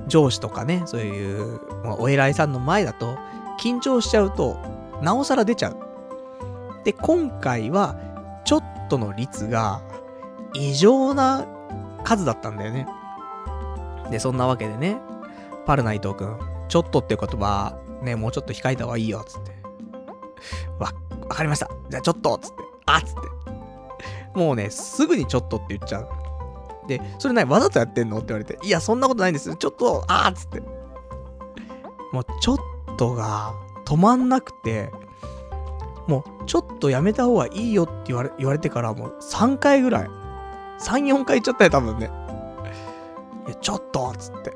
[0.08, 1.60] 上司とかね、そういう、
[2.00, 3.18] お偉いさんの前だと、
[3.60, 4.58] 緊張しちゃうと、
[5.02, 5.78] なおさら出ちゃう。
[6.84, 7.96] で、今回は、
[8.44, 9.82] ちょっとの率が、
[10.54, 11.46] 異常な
[12.04, 12.88] 数だったんだよね。
[14.10, 14.98] で、そんなわけでね、
[15.66, 16.38] パルナイト君、
[16.68, 19.52] ちょっとっていう言葉、ね、もうちょっと控えた方がいいよ、つって。
[20.80, 20.92] わ、
[21.22, 21.70] わかりました。
[21.90, 22.56] じゃあちょっと、つって。
[22.86, 23.20] あっつって。
[24.34, 26.10] もうね、すぐにちょっとって言っちゃう。
[26.98, 28.18] で、それ何わざとやってんの？
[28.18, 29.56] って言われて、いや、そんなことないんです。
[29.56, 30.62] ちょっと、あーっつって。
[32.12, 32.58] もう、ちょっ
[32.98, 33.54] とが
[33.86, 34.92] 止まんなくて、
[36.08, 40.10] もう、ちょっとやめた方がいいよって言われ言われてから、もう3回ぐらい。
[40.80, 42.12] 3、4回言っちゃったよ、多分ね。
[43.48, 44.54] いや、ちょっとっつって。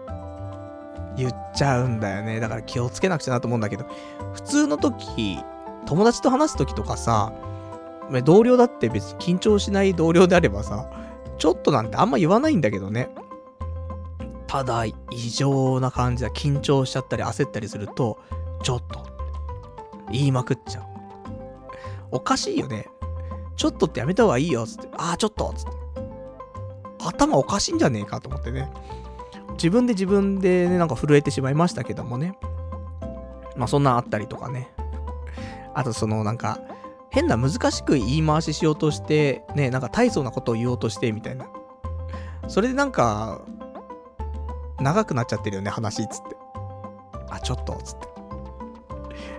[1.17, 2.41] 言っちゃうんだよね。
[2.41, 3.85] だから気をつけなくちゃなと思うんだけど、
[4.33, 5.39] 普通の時、
[5.85, 7.31] 友達と話す時とかさ、
[8.23, 10.89] 同僚だって別に緊張しない同僚であればさ、
[11.37, 13.09] ちょっとなんてあんま言わないんだけどね。
[14.47, 14.95] ただ、異
[15.35, 16.29] 常な感じだ。
[16.29, 18.19] 緊張しちゃったり焦ったりすると、
[18.63, 19.05] ちょっと、
[20.11, 20.83] 言いまくっちゃう。
[22.11, 22.87] おかしいよね。
[23.57, 24.87] ちょっとってやめた方がいいよ、つって。
[24.97, 25.71] ああ、ちょっと、つって。
[27.05, 28.71] 頭おかしいんじゃねえかと思ってね。
[29.53, 32.37] 自分で自分でね、なんか震えてしまいましたけどもね。
[33.55, 34.71] まあそんなんあったりとかね。
[35.73, 36.59] あとそのなんか、
[37.15, 41.47] 変な難しく言い回ししようとして、ね、なんか大層なことを言おうとして、みたいな。
[42.49, 43.41] それでなんか、
[44.81, 46.35] 長くなっちゃってるよね、話、つって。
[47.29, 47.99] あ、ちょっと、つっ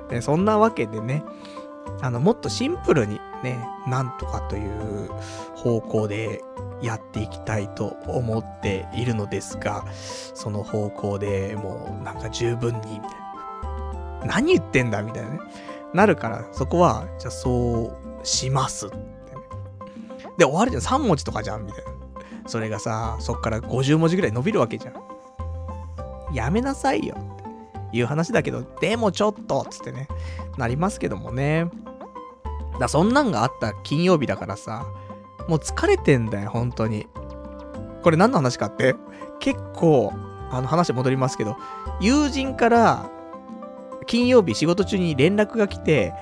[0.08, 0.14] て。
[0.14, 1.22] で、そんなわけでね、
[2.00, 5.10] あの、もっとシンプルにね、なんとかという
[5.54, 6.42] 方向で
[6.80, 13.00] やっていきたいと思っているのですが、その方向でもうなんか十分に、みたい
[14.20, 14.26] な。
[14.28, 15.40] 何言ってんだみたいなね。
[15.96, 17.92] なるから、そこは、じゃあそ
[18.22, 19.02] うしますってね。
[20.38, 20.82] で、終わるじゃん。
[20.82, 21.90] 3文字とかじゃんみたいな。
[22.46, 24.94] それがさ、そっから50文字ぐらい伸びるわけじゃん。
[26.34, 27.16] やめなさいよ。
[27.88, 30.08] っていう話だけど、でもちょっと、つってね、
[30.56, 31.70] なりますけどもね。
[32.78, 34.86] だそんなんがあった金曜日だからさ、
[35.48, 37.06] もう疲れてんだよ、本当に。
[38.02, 38.94] これ何の話かって、
[39.40, 40.12] 結構、
[40.50, 41.56] あの話戻りますけど、
[42.00, 43.10] 友人から
[44.06, 46.14] 金曜日仕事中に連絡が来て、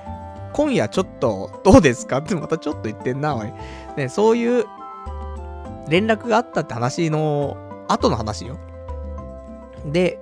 [0.53, 2.17] 今夜ちょっとどうですか？
[2.19, 3.53] ってまたちょっと言ってんな、おい。
[3.97, 4.65] ね、そういう
[5.89, 7.57] 連絡があったって話の
[7.87, 8.57] 後の話よ。
[9.85, 10.19] で、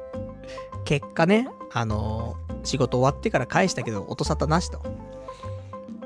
[0.85, 4.81] 結果ね、あのー、仕事終わってから返したけど、音沙汰なしと。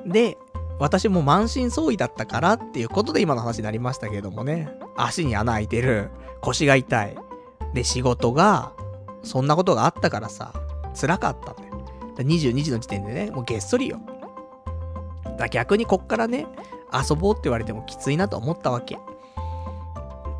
[0.06, 0.38] で、
[0.80, 4.70] 私も満身創痍だったからっていうことで今の話になりましたけどもね。
[4.96, 6.12] 足に穴開いてる。
[6.42, 7.18] 腰が痛い。
[7.74, 8.74] で、仕事が、
[9.24, 10.54] そんなことがあったからさ、
[11.00, 11.78] 辛かったんだよ。
[12.18, 14.00] 22時の時点でね、もうげっそりよ。
[15.38, 16.48] だ逆にこっからね、
[16.92, 18.98] 遊ぼうって言われてもきついなと思ったわけ。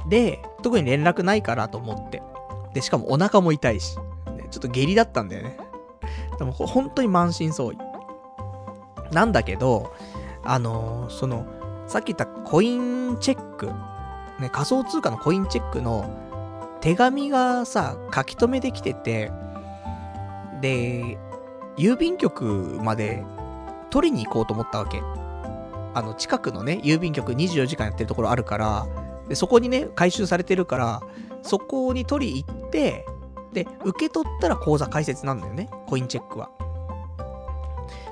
[0.08, 2.24] で、特に連絡ないからと思って。
[2.74, 3.98] で、しかもお腹も痛いし。
[3.98, 5.58] ね、ちょっと下痢だったんだよね。
[6.38, 7.78] でも本当に満身創痍。
[9.12, 9.94] なんだけど、
[10.44, 11.46] あのー、その、
[11.88, 13.68] さっき言ったコインチェック、
[14.40, 16.10] ね、仮想通貨のコインチェックの
[16.82, 19.32] 手紙がさ、書き留めできてて、
[20.62, 21.18] で、
[21.78, 23.24] 郵便局まで
[23.90, 25.02] 取りに行こうと思ったわけ。
[25.94, 28.88] あの、近くのね、郵便局24時間やってるところあるから、
[29.28, 31.02] で、そこにね、回収されてるから、
[31.42, 33.06] そこに取り行って、
[33.54, 36.50] で、受け取ったら口座開設なんだよね、コインチェックは。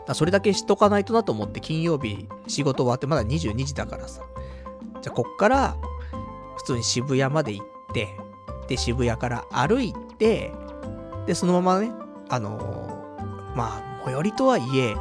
[0.06, 4.22] だそれだけしとかないとなと思って金曜日仕事終わってまだ22時だからさ。
[5.02, 5.76] じゃあこっから
[6.58, 8.10] 普通に渋谷まで行って、
[8.68, 10.52] で渋谷から歩いて、
[11.26, 11.92] でそのままね、
[12.30, 14.96] あのー、まあ、最寄りとはいえ、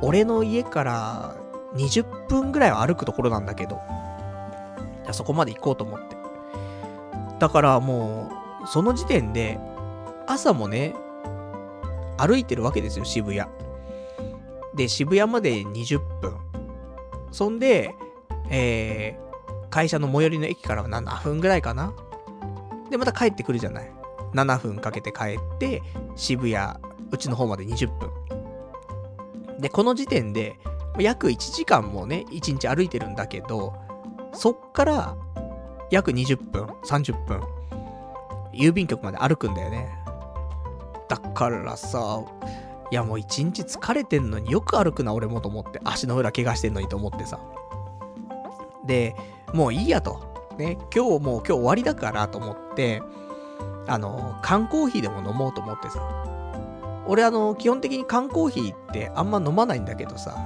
[0.00, 1.36] 俺の家から
[1.74, 3.80] 20分ぐらいは歩くところなんだけど、
[5.12, 6.16] そこまで行こうと思って。
[7.38, 8.30] だからも
[8.64, 9.58] う、その時点で、
[10.26, 10.94] 朝もね、
[12.16, 13.48] 歩いてるわけですよ、渋谷。
[14.74, 16.36] で、渋谷まで20分。
[17.30, 17.94] そんで、
[18.50, 21.92] えー、会社の最寄りの駅からは7分ぐらいかな。
[22.90, 23.97] で、また帰ってくるじゃない。
[24.34, 25.82] 7分かけて帰って、
[26.16, 26.78] 渋谷、
[27.10, 28.10] うちの方まで20分。
[29.60, 30.58] で、この時点で、
[30.98, 33.74] 約1時間もね、1日歩いてるんだけど、
[34.32, 35.16] そっから
[35.90, 37.42] 約20分、30分、
[38.52, 39.88] 郵便局まで歩くんだよね。
[41.08, 42.20] だからさ、
[42.90, 47.38] いやもう一日疲れてんのによく歩くな俺もと思って、足の裏怪我してんのにと思ってさ。
[48.86, 49.14] で、
[49.54, 50.20] もういいやと。
[50.58, 53.02] ね、今日もう今日終わりだからと思って、
[53.88, 56.00] あの、缶コーヒーでも飲もうと思ってさ。
[57.06, 60.36] 俺あの、基本的に缶コーヒーってあんま飲まないんだけどさ。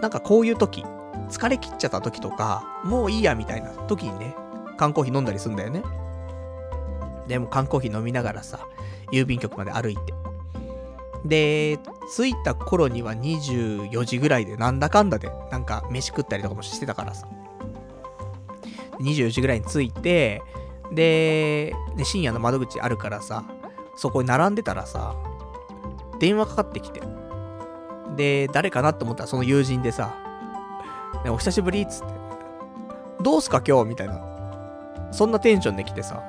[0.00, 0.84] なんかこういう時、
[1.28, 4.34] 疲れ切っちゃった時とか、もういいやみたいな時にね、
[4.76, 5.82] 缶コーヒー飲んだりすんだよね。
[7.28, 8.66] でも缶コーヒー飲みながらさ、
[9.12, 10.14] 郵便局まで歩いて。
[11.24, 11.78] で、
[12.14, 17.26] 着いた頃には24時ぐらいで、なんだかんだで、なんか飯食ったりとかもしてたからさ。
[19.00, 20.42] 24時ぐらいに着いて、
[20.94, 23.44] で、で深夜の窓口あるからさ、
[23.96, 25.14] そこに並んでたらさ、
[26.18, 27.02] 電話かかってきて。
[28.16, 30.14] で、誰かなって思ったらその友人でさ、
[31.24, 32.12] ね、お久しぶりっつって、
[33.22, 34.32] どうすか今日みたいな。
[35.12, 36.22] そんなテンションで来てさ、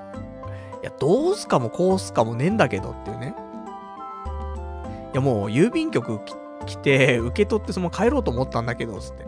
[0.81, 3.35] いや、どうすかもこうすかもねえんだけどっていうね。
[5.13, 6.19] いや、もう郵便局
[6.65, 9.25] 来て、受け取ってその帰ろうと思ったんだけど、つって。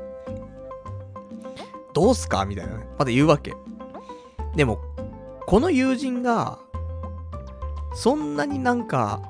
[1.94, 2.88] どうすかみたいなね。
[2.98, 3.54] まだ言うわけ。
[4.56, 4.80] でも、
[5.46, 6.60] この友人が、
[7.94, 9.22] そんなになんか、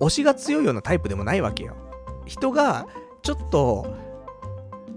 [0.00, 1.76] 推しが強いようなタイプでもないわけよ。
[2.26, 2.86] 人が、
[3.22, 3.86] ちょっと、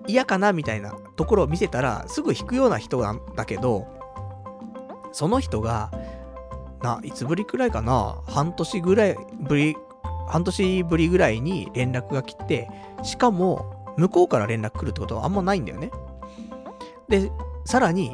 [0.08, 3.88] 嫌かなみたいなところを見せたら、すぐ引くような人なんだけど、
[5.12, 5.92] その人が、
[6.82, 9.78] な、いつぶりくらいかな半年ぐらいぶり、
[10.28, 12.68] 半年ぶりぐらいに連絡が来て、
[13.04, 15.92] しかも、向こうから連絡来るってことはあんまないんだよね。
[17.08, 17.32] で、
[17.64, 18.12] さらに、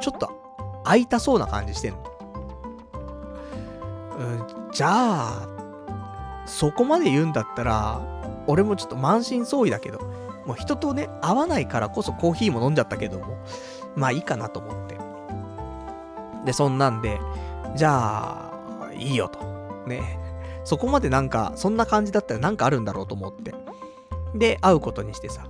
[0.00, 0.45] ちょっと
[0.86, 1.98] 会いたそうな感じしてんの。
[4.18, 5.48] うん、じゃあ、
[6.46, 8.00] そこまで言うんだったら、
[8.46, 9.98] 俺もちょっと満身創痍だけど、
[10.46, 13.36] もう人とね、会わないからこそコーヒーも飲んじゃったけども、
[13.96, 14.96] まあいいかなと思って。
[16.44, 17.20] で、そんなんで、
[17.74, 19.40] じゃあ、いいよと。
[19.86, 20.20] ね。
[20.64, 23.54] そこまでなんか、そんな感じだったらなんかあるんだろうと思って。
[24.34, 25.46] で、会うことにしてさ。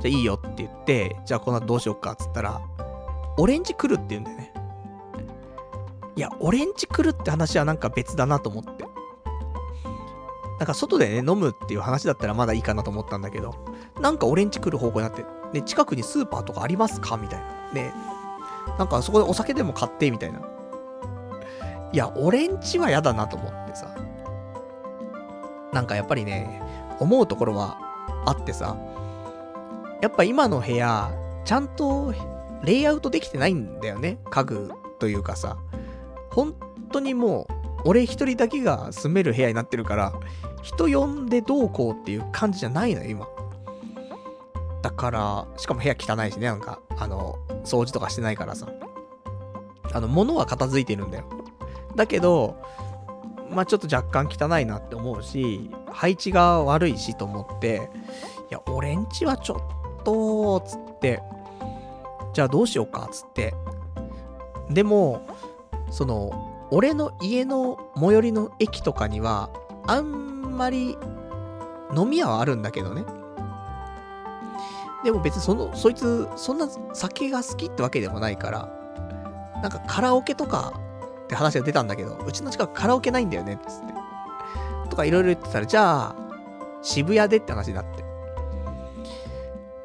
[0.00, 2.60] じゃあいいよって言って、じゃあこの後どうしよっかっつったら、
[3.36, 4.52] オレンジ来るって言うんだよね。
[6.16, 8.84] いや、オレンジ来るって話はなんか別だなと思って。
[10.58, 13.54] なんか外でね、飲むっていう話だったらまだいいかなと思ったんだけど、
[14.00, 17.46] なんかオレンジ来る方向になって、ね、近くにスーパーとかありますかみたいな。
[17.72, 17.94] ね、
[18.78, 20.40] なんかそこでお酒でも買ってみたいな。
[21.92, 23.94] いや、オレンジは嫌だなと思ってさ。
[25.72, 26.62] なんかやっぱりね、
[27.00, 27.76] 思うところは
[28.24, 28.76] あってさ、
[30.00, 31.10] やっぱ今の部屋、
[31.44, 32.12] ちゃんと
[32.64, 34.18] レイアウトできてないんだよね。
[34.30, 35.56] 家具というかさ。
[36.30, 36.54] 本
[36.90, 40.12] 当にもう、俺一人だけが住める部屋になってるから、
[40.62, 43.28] 人呼んでどうこうっていう感じじゃないのよ、今。
[44.82, 48.68] だから、しかも部屋汚いしね、なんか、あの、掃除とかしてないからさ。
[49.92, 51.24] あの、物は片付いてるんだよ。
[51.94, 52.56] だけど、
[53.50, 57.90] まあちょっと若干汚いなって思うし、配置が悪いしと思って、
[58.50, 59.56] いや、俺んちはちょ
[60.00, 61.22] っと、つって、
[62.34, 63.54] じゃあどうしようか、つって。
[64.68, 65.26] でも、
[65.90, 69.50] その、俺の家の最寄りの駅とかには、
[69.86, 70.98] あんまり
[71.96, 73.04] 飲み屋はあるんだけどね。
[75.04, 78.68] でも別にその、そいつ、そんな酒が好きってわけでもないから、
[79.62, 80.72] なんかカラオケとか
[81.24, 83.94] って話が出たんだけど、うちの近くカラオケないんだよね、つって。
[84.90, 86.16] とかいろいろ言ってたら、じゃあ、
[86.82, 88.03] 渋谷でって話になって。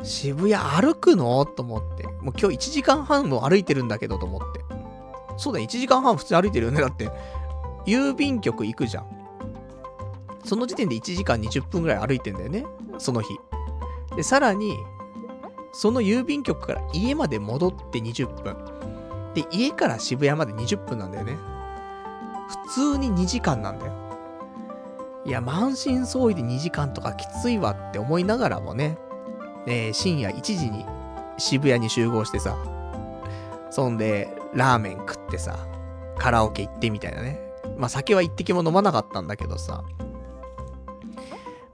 [0.02, 1.46] 渋谷歩くの？
[1.46, 2.08] と思って。
[2.08, 4.64] もう今日1時間半も歩いてるんだけどと思って。
[5.38, 6.82] そうだ、1時間半普通歩いてるよね。
[6.82, 7.10] だって、
[7.86, 9.08] 郵便局行くじゃん。
[10.44, 12.66] その時点で1時間20分ぐらい歩いてんだよね。
[12.98, 13.38] その日。
[14.16, 14.78] で、さらに、
[15.72, 18.58] その郵便局から家まで戻って20分。
[19.34, 21.38] で、家から渋谷まで20分なんだよね。
[22.68, 23.94] 普通に2時間なんだよ。
[25.26, 28.98] いや、満身創痍で2時間とかきついわって思いながらもね、
[29.70, 30.86] えー、深夜1時に
[31.38, 32.58] 渋谷に集合してさ、
[33.70, 35.68] そんで、ラーメン食ってさ、
[36.18, 37.40] カラオケ行ってみたいなね。
[37.78, 39.84] まあ酒は一滴も飲まなかったんだけどさ、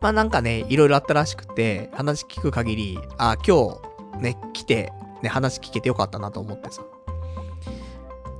[0.01, 3.79] まあなんかね、いろいろあったらしくて、話聞く限り、あ、今
[4.13, 4.91] 日ね、来て、
[5.23, 6.83] ね、話聞けてよかったなと思ってさ。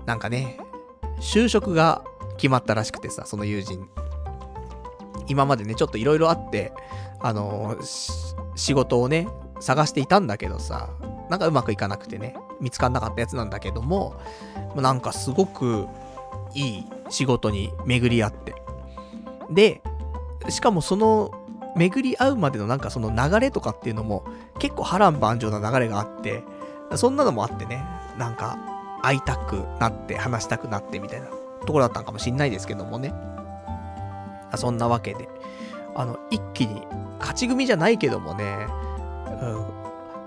[0.05, 0.59] なんかね、
[1.19, 2.03] 就職が
[2.37, 3.87] 決まったらしくてさ、その友人。
[5.27, 6.73] 今までね、ちょっといろいろあって、
[7.21, 8.25] あのー、
[8.55, 9.27] 仕事をね、
[9.59, 10.89] 探していたんだけどさ、
[11.29, 14.15] なんかうまくいかなくてね、見つかんなかったやつなんだけども、
[14.75, 15.87] なんかすごく
[16.53, 18.55] いい仕事に巡り合って。
[19.49, 19.81] で、
[20.49, 21.31] しかもその、
[21.75, 24.23] 巡り合うまでのなんかその流れとかっていうのも
[24.59, 26.43] 結構波乱万丈な流れがあって、
[26.95, 27.83] そんなのもあってね、
[28.17, 28.57] なんか
[29.01, 33.13] 会いたくなって話したくなってみたいなところだったのかもしんないですけどもね。
[34.55, 35.27] そんなわけで、
[35.95, 36.87] あの、一気に
[37.19, 38.67] 勝ち組じゃないけどもね、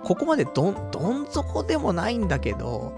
[0.05, 2.93] ここまでどん、どん底でもないんだけど、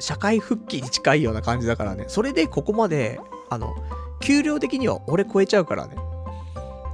[0.00, 2.04] 社会復帰に近いような感じだからね。
[2.08, 3.74] それでここまで、あの、
[4.20, 5.96] 給料的には俺超えちゃうからね。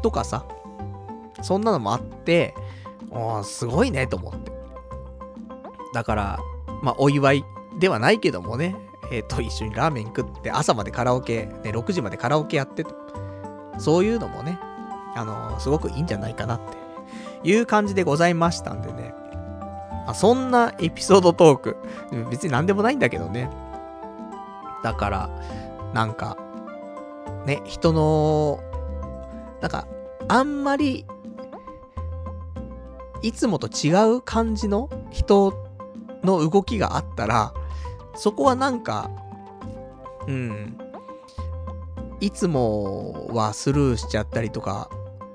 [0.02, 0.46] とかさ、
[1.42, 2.54] そんなのもあって、
[3.10, 4.52] おすごいね、と思って。
[5.92, 6.38] だから、
[6.82, 7.44] まあ、お祝い
[7.78, 8.76] ではないけどもね、
[9.10, 12.94] えっ、ー、と、一緒にラーメン食って、朝までカラオケ、ね、6時までカラオケやってと。
[13.78, 14.58] そういうのもね、
[15.16, 16.83] あのー、すごくいいんじゃないかなって
[17.44, 19.14] いう感じでございましたんでね。
[20.06, 21.76] あそんなエピソードトーク。
[22.30, 23.50] 別に何でもないんだけどね。
[24.82, 25.30] だから、
[25.94, 26.36] なんか、
[27.46, 28.60] ね、人の、
[29.60, 29.86] なんか、
[30.28, 31.06] あんまり、
[33.22, 35.54] いつもと違う感じの人
[36.22, 37.54] の動きがあったら、
[38.14, 39.10] そこはなんか、
[40.26, 40.78] うん、
[42.20, 44.90] いつもはスルーしちゃったりとか、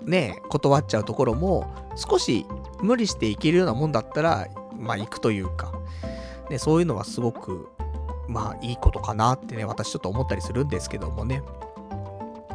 [0.09, 2.45] ね、断っちゃうところも、少し
[2.81, 4.47] 無理していけるようなもんだったら、
[4.77, 5.71] まあ行くというか、
[6.49, 7.69] ね、そういうのはすごく、
[8.27, 11.43] まあいいことかなってね、私ちょっと思ったりするんですけどもね。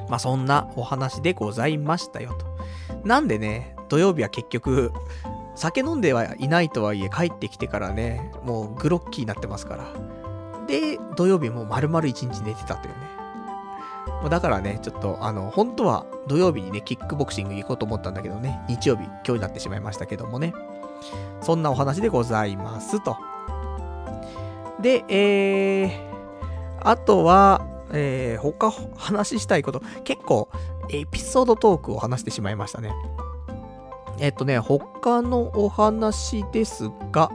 [0.08, 2.46] まあそんなお話でございましたよと。
[3.06, 4.92] なんでね、土曜日は結局、
[5.54, 9.84] 酒飲んではいないとはいえ帰ってきてからね、もうグロッキーになってますから。
[10.66, 13.13] で、土曜日も丸々一日寝てたというね。
[14.28, 20.54] だからね、ちょっと、あの、本当は土曜日にね、キックボクシング行こうと思ったんだけどね、日曜日、今日になってしまいましたけどもね。
[21.40, 23.16] そんなお話でございますと。
[24.80, 25.90] で、えー、
[26.80, 27.62] あとは、
[27.92, 30.48] えー、他話したいこと、結構
[30.90, 32.92] エピソードトークを話してしまいましたね。
[34.18, 37.30] えっとね、他のお話ですが、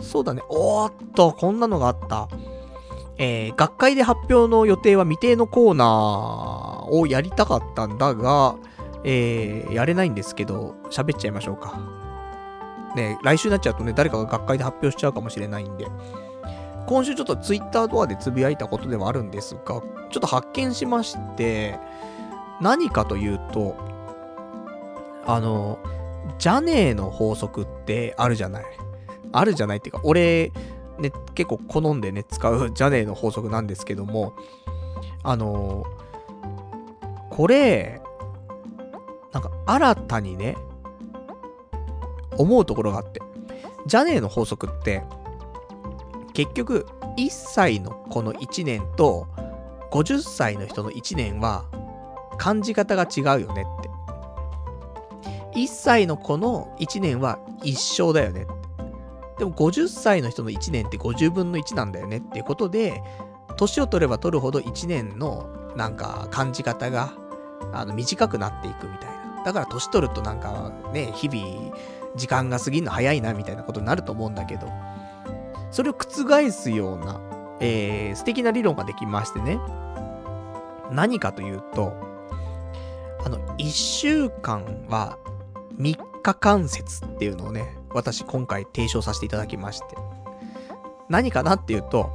[0.00, 2.28] そうだね、おーっと、こんなのがあった。
[3.24, 8.56] えー、学会で発表の予定は未定のコーナーをやりたかったんだが、
[9.04, 11.78] えー、やれないんですけど、喋っちゃいましょうか。
[12.96, 15.86] ね、来週になっちゃうとね、誰かが学会で発表しちゃうかもしれないんで、
[16.88, 21.78] 今週ちょっとツイッターとかでつぶやいたことではあるんですが、ちょっと発見しまして、
[22.60, 23.76] 何かというと、
[25.26, 25.78] あの、
[26.40, 28.64] ジャネーの法則ってあるじゃない。
[29.30, 30.50] あるじゃないっていうか、俺、
[31.02, 34.32] ね、結構好んでね、使うジャネーの法則なんですけども、
[35.22, 35.84] あの、
[37.30, 38.00] これ、
[39.32, 40.56] なんか新たにね、
[42.38, 43.20] 思うところがあって。
[43.86, 45.02] ジャネーの法則って、
[46.34, 49.26] 結局、1歳の子の1年と、
[49.90, 51.64] 50歳の人の1年は、
[52.38, 53.90] 感じ方が違うよねって。
[55.58, 58.52] 1歳の子の1年は一生だよねって。
[59.38, 63.02] でも50歳の人の1年って50分の1なんだよねっていうことで、
[63.56, 67.14] 年を取れば取るほど1年のなんか感じ方が
[67.72, 69.42] あの短くなっていくみたいな。
[69.44, 71.74] だから年取るとなんかね、日々
[72.16, 74.68] 時間が過ぎるの早いなみたいなことになると思うんだけど、
[75.70, 77.20] それを覆すような、
[77.60, 79.58] えー、素敵な理論ができましてね。
[80.90, 81.94] 何かというと、
[83.24, 85.18] あの、1週間は
[85.78, 89.86] 3日間説っていうのをね、私今回提唱させていただきまして。
[91.08, 92.10] 何かなっていうと、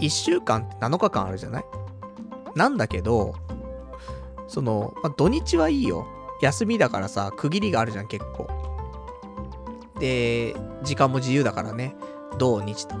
[0.00, 1.64] 1週間って7日間あるじゃない？
[2.54, 3.34] なんだけど、
[4.48, 6.06] その、まあ、土日はいいよ。
[6.40, 8.48] 休みだからさ、区切りがあるじゃん、結構。
[9.98, 11.96] で、時間も自由だからね、
[12.38, 12.96] 土日と。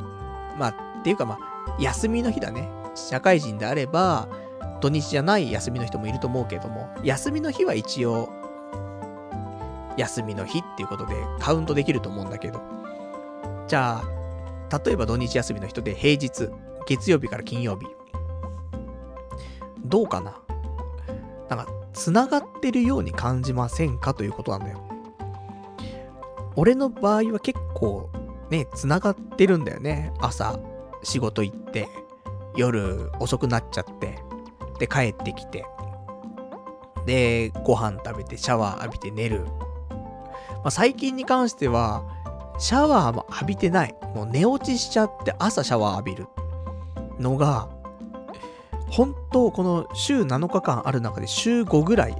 [0.58, 2.68] まあ、っていうかまあ、休みの日だね。
[2.94, 4.28] 社会人であれば、
[4.80, 8.28] 土日じゃない休みの人もいると思うけども、休みの日は一応、
[9.98, 12.60] 休みの日っていうことでカウントできると思うんだけど。
[13.66, 16.48] じゃあ、例えば土日休みの人で平日、
[16.86, 17.86] 月曜日から金曜日。
[19.84, 20.40] どうかな？
[21.50, 24.82] なんか、繋がってるように感じませんかということなんだよ。
[26.56, 28.08] 俺の場合は結構
[28.50, 30.12] ね、繋がってるんだよね。
[30.20, 30.58] 朝、
[31.02, 31.88] 仕事行って、
[32.56, 34.18] 夜遅くなっちゃって、
[34.78, 35.64] で、帰ってきて、
[37.06, 39.46] で、ご飯食べて、シャワー浴びて寝る。
[40.58, 42.02] まあ、最近に関しては、
[42.58, 43.94] シャワーも浴びてない。
[44.14, 46.26] もう寝落ちしちゃって朝シャワー浴びる
[47.20, 47.68] のが、
[48.90, 52.16] 本当この週7日間ある中で週5ぐらい、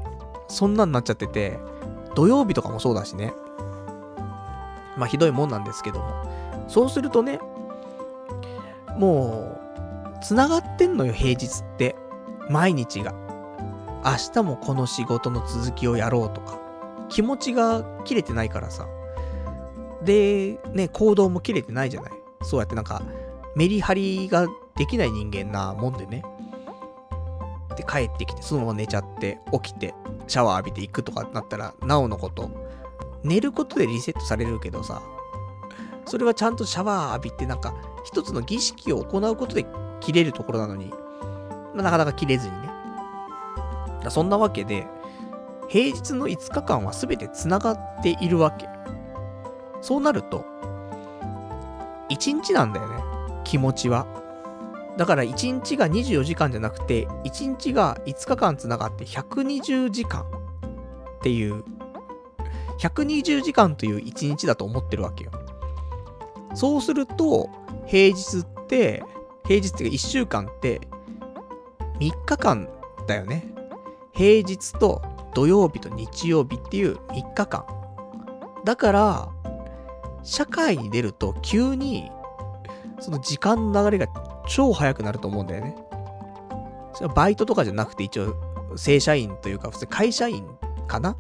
[0.49, 1.59] そんなんなっちゃってて、
[2.15, 3.33] 土曜日とかもそうだしね。
[4.97, 6.07] まあひどいもんなんですけども。
[6.69, 7.41] そうするとね、
[8.99, 9.59] も
[10.17, 11.97] う、繋がってんのよ、平日って。
[12.51, 13.15] 毎日が。
[14.05, 16.59] 明日もこの仕事の続きをやろうとか、
[17.09, 18.87] 気持ちが切れてないからさ。
[20.03, 22.13] で、ね、行動も切れてないじゃない。
[22.43, 23.03] そうやってなんか、
[23.57, 24.47] メリハリが
[24.77, 26.23] できない人間なもんでね。
[27.77, 29.95] で、帰ってきて、そのまま寝ちゃって、起きて、
[30.27, 32.51] シャワー浴びていくとかなったら、なおのこと、
[33.25, 35.03] 寝ることでリセットされるけどさ、
[36.07, 39.67] それはちゃんとシャワー浴びて、なんか、一つの儀式を行うことで
[40.01, 40.91] 切れるところなのに、
[41.75, 42.69] まあ、なかなか切れずにね。
[44.11, 44.87] そんなわけで、
[45.69, 48.67] 平日の5日間は全て繋がっているわけ。
[49.81, 50.45] そうなると、
[52.09, 53.03] 1日なんだよね。
[53.45, 54.07] 気持ちは。
[54.97, 60.25] だから1日が24時間じゃなくて、1日が5日間繋がって120時間っ
[61.23, 61.63] ていう、
[62.81, 65.31] 120時間という1日だと思ってるわけよ。
[66.55, 67.51] そうすると、
[67.87, 69.05] 平日って、
[69.47, 70.81] 平日っていうか1週間って
[72.01, 72.69] 3日間
[73.07, 73.47] だよね。
[74.13, 75.01] 平日と
[75.39, 77.65] 土曜日と日曜日っていう3日間。
[78.65, 79.29] だから、
[80.25, 82.11] 社会に出ると急に、
[82.99, 84.13] その時間の流れが
[84.49, 85.77] 超早くなると思うんだよね。
[86.93, 88.35] それバイトとかじゃなくて一応
[88.75, 90.45] 正社員というか普通会社員
[90.89, 91.11] かな？
[91.13, 91.17] っ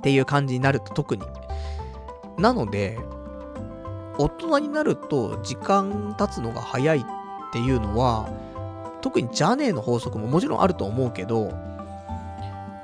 [0.00, 1.24] ていう感じになると特に。
[2.38, 3.00] なので、
[4.16, 7.02] 大人になると時間経つのが早いっ
[7.52, 8.28] ていうのは、
[9.00, 11.52] 特にジャネーの法則ももちろんあると思うけど、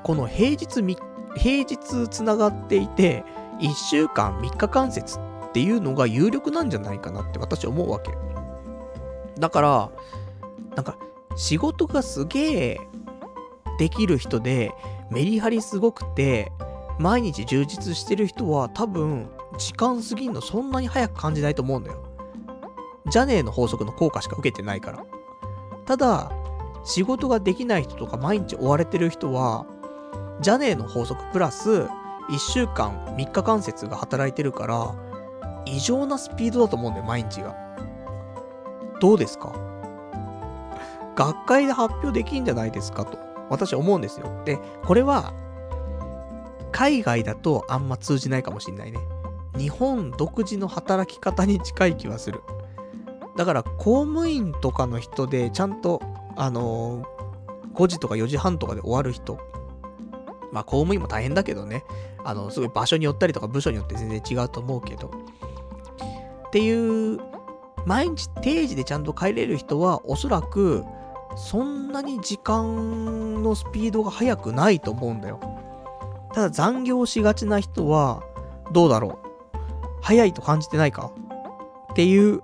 [0.03, 0.97] この平日み、
[1.37, 3.25] 平日つながっていて、
[3.61, 8.13] 1週間3日間節っていうのが有力なんじゃないかなって私思うわけ。
[9.39, 9.91] だから、
[10.77, 10.97] なんか、
[11.37, 12.81] 仕事がすげえ
[13.79, 14.73] できる人で、
[15.11, 16.53] メリハリすごくて、
[16.99, 22.03] 毎日充実してる人は多分、時間過ぎんのそんなに早く感じないと思うんだよ。
[23.11, 25.05] ジャネーの法則の効果しか受けてないから。
[25.87, 26.31] ただ、
[26.85, 29.67] 仕事ができない人とか毎日追われてる人は、
[30.41, 31.89] ジャネーの法則プラス、
[32.31, 34.95] 1週間3日間節が働いてるから、
[35.67, 37.57] 異常なスピードだと思うんだよ、毎日が。
[39.01, 39.53] どうですか？
[41.17, 43.05] 学会で発表できんじゃないですか？
[43.05, 43.19] と、
[43.51, 44.43] 私は思うんですよ。
[44.45, 45.33] で、これは、
[46.71, 48.99] 海外だとあんま通じないかもしんないね。
[49.57, 52.43] 日本独自の働き方に近い気はする。
[53.37, 56.01] だから公務員とかの人でちゃんと、
[56.37, 59.39] あのー、5時とか4時半とかで終わる人。
[60.53, 61.85] まあ公務員も大変だけどね。
[62.25, 65.11] あの、すごい場所によったりとか部署によって全然違うと思うけど。
[66.47, 67.21] っていう
[67.87, 70.85] 毎日定時でちゃんと帰れる人は、おそらく、
[71.37, 75.41] そんなに時間のスピードが速くないと思うんだよ。
[76.35, 78.23] ただ残業しがちな人は、
[78.73, 79.29] どうだろう
[80.03, 81.13] 早いと感じてないか
[81.93, 82.43] っていう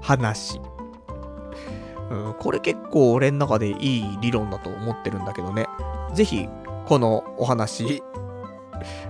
[0.00, 0.60] 話。
[2.10, 5.66] うん、これ結構俺の中でいい理論だと思ってるんだけどね。
[6.14, 6.48] ぜひ、
[6.86, 8.02] このお話、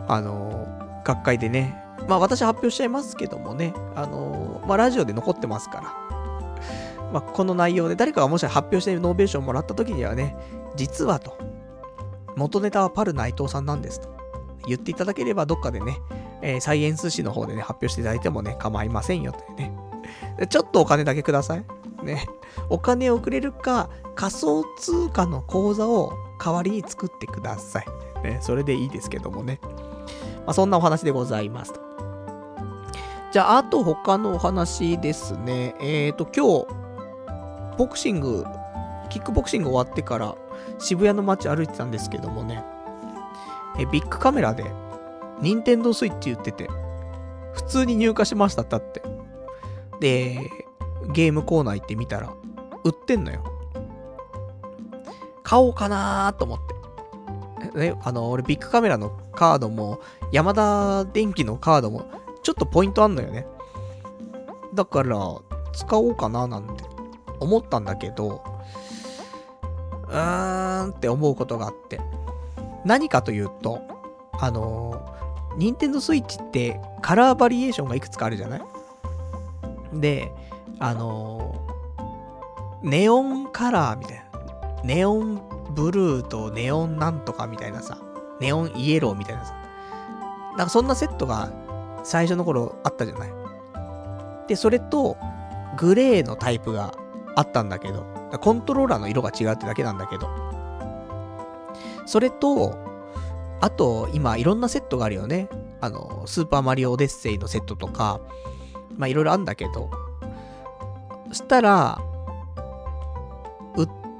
[0.08, 0.66] あの
[1.04, 1.76] 学会でね、
[2.08, 5.82] まあ私発表しちゃいますけどもね、あの、まあラジオで残ってますから、
[7.12, 10.36] まあこの内容で誰かがもし発表してノーベル賞をもらった時にはね、
[10.76, 11.36] 実はと、
[12.36, 14.08] 元ネタはパル内藤さんなんですと
[14.66, 15.98] 言っていただければどっかでね、
[16.40, 19.72] えー、サイエンス誌の方でね、発表していただいてもね、構いませんよというね。
[20.48, 21.64] ちょっとお金だけください。
[22.02, 22.26] ね。
[22.68, 26.12] お金をくれるか、仮想通貨の口座を
[26.42, 27.86] 代わりに作ってください。
[28.24, 28.38] ね。
[28.40, 29.60] それでいいですけどもね。
[30.44, 31.80] まあ、そんなお話でございますと。
[33.32, 35.74] じゃあ、あと他のお話ですね。
[35.80, 38.44] えっ、ー、と、今日、ボクシング、
[39.08, 40.34] キックボクシング終わってから
[40.78, 42.64] 渋谷の街歩いてたんですけどもね、
[43.78, 44.70] えビッグカメラで、
[45.40, 46.68] 任天堂スイッチ売ってて、
[47.52, 49.02] 普通に入荷しましたってって。
[50.00, 50.50] で、
[51.12, 52.32] ゲームコーナー行ってみたら、
[52.84, 53.42] 売ってんのよ。
[55.42, 56.58] 買おうかなと思っ
[57.72, 57.78] て。
[57.78, 62.04] ね、あの、俺ビッグカメラのカードも、ヤマダ電機のカードも、
[62.42, 63.46] ちょっとポイントあんのよね。
[64.74, 65.18] だから、
[65.72, 66.84] 使おうかななんて
[67.40, 68.42] 思ったんだけど、
[70.08, 72.00] うーんって思うことがあって。
[72.84, 73.80] 何かというと、
[74.38, 78.62] あのー、ニンテンドスイッチってカラーバリエーションがいくつかあるじゃない？
[79.94, 80.32] で、
[80.78, 81.54] あの、
[82.82, 84.24] ネオンカラーみたいな。
[84.84, 85.40] ネオン
[85.74, 87.98] ブルーとネオンなんとかみたいなさ。
[88.40, 89.54] ネオンイエローみたいなさ。
[90.56, 91.50] なんかそんなセットが
[92.04, 93.32] 最初の頃あったじゃない。
[94.48, 95.16] で、それと、
[95.78, 96.94] グレーのタイプが
[97.36, 98.04] あったんだけど、
[98.40, 100.28] コントローラーの色が違うってだけなんだけど、
[102.04, 102.74] それと、
[103.60, 105.48] あと、今、いろんなセットがあるよね。
[105.80, 108.20] あの、スーパーマリオオデッセイのセットとか、
[108.96, 109.90] まあ、いろいろあるんだけど、
[111.28, 112.00] そしたら、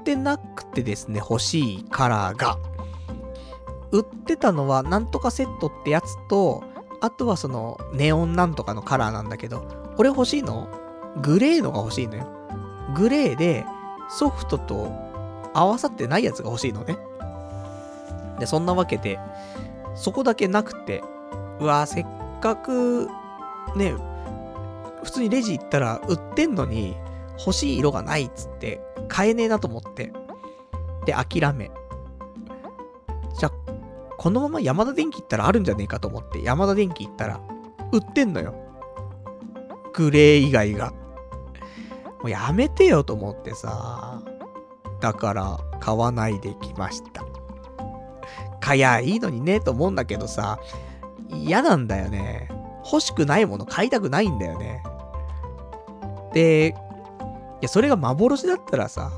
[0.03, 2.57] ってなくてですね、欲しいカラーが。
[3.91, 6.63] 売ってたのは、なんとかセットってやつと、
[6.99, 9.65] あとはその、ネオンなんとかのカラーなんだけど、
[9.97, 10.67] 俺欲しいの？
[11.21, 12.27] グレーのが欲しいのよ。
[12.95, 13.65] グレーで、
[14.09, 14.91] ソフトと
[15.53, 16.97] 合わさってないやつが欲しいのね。
[18.39, 19.19] で、そんなわけで、
[19.95, 21.01] そこだけなくて、
[21.61, 22.05] うわせっ
[22.41, 23.07] かく、
[23.75, 23.93] ね、
[25.03, 26.97] 普通にレジ行ったら売ってんのに、
[27.37, 30.11] 欲しい色がないっつって、買えねえなと思って。
[31.05, 31.71] で、諦め。
[33.37, 33.51] じゃ、
[34.17, 37.41] このまま山田電機行ったらあるんじゃねえかと思って、山田電機行ったら、
[37.91, 38.55] 売ってんのよ。
[39.93, 40.91] グレー以外が。
[42.21, 44.21] もうやめてよと思ってさ。
[45.01, 47.23] だから、買わないできました。
[48.61, 50.57] 買やいいのにね、と思うんだけどさ、
[51.29, 52.47] 嫌なんだよね。
[52.85, 54.81] 欲しくないもの買いたくないんだよね。
[56.33, 56.73] で、
[57.63, 59.11] や、それが幻だったらさ、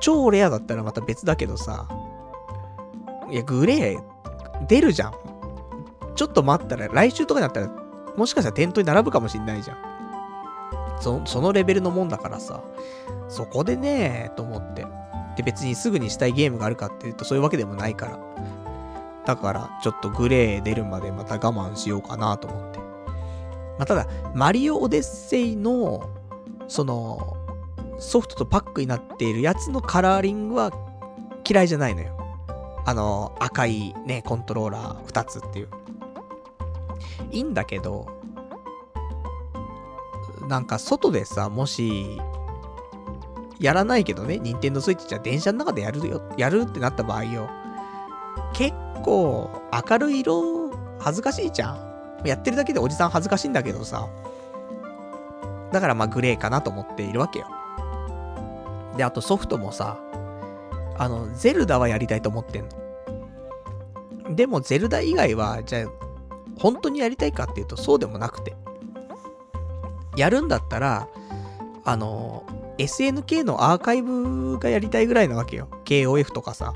[0.00, 1.88] 超レアだったらまた別だけどさ、
[3.30, 5.12] いや、グレー、出るじゃん。
[6.14, 7.70] ちょっと待ったら、来週とかになったら、
[8.16, 9.78] もしかしたら店頭に並ぶかもしんないじゃん。
[11.00, 12.62] そそのレベルのもんだからさ、
[13.28, 14.86] そこでね、と思って。
[15.36, 18.18] で、別にすぐにしたいゲームがあるかっていうと、そういうわけでもないから。
[19.24, 22.78] だから、ちょっとグレー出るまでまた我慢しようかなと思って。
[22.78, 22.84] ま
[23.80, 26.10] あ、ただ、マリオオデッセイの、
[26.68, 27.36] その、
[28.02, 30.72] ソフトとパックになっているやつのカラーリングは
[31.48, 32.18] 嫌いじゃないのよ。
[32.84, 35.68] あの、赤いね、コントローラー2つっていう。
[37.30, 38.06] いいんだけど、
[40.48, 42.20] なんか外でさ、もし、
[43.60, 47.48] やらないけどね、ニンテンドスイッチじゃ電車の中でやるよ、やるってなった場合よ。
[48.52, 48.74] 結
[49.04, 49.48] 構、
[49.88, 51.92] 明るい色、恥ずかしいじゃん。
[52.24, 54.08] やってるだけでおじさん恥ずかしいんだけどさ。
[55.72, 57.46] だからまあグレーかなと思っているわけよ。
[58.96, 59.98] で、あとソフトもさ、
[60.98, 64.34] あの、ゼルダはやりたいと思ってんの。
[64.34, 65.84] でもゼルダ以外は、じゃあ、
[66.58, 68.54] 本当にやりたいかっていうとそうでもなくて。
[70.16, 71.08] やるんだったら、
[71.84, 72.44] あの、
[72.78, 75.68] SNK のアーカイブがやりたいぐらいなわけよ。
[75.84, 76.74] KOF とかさ。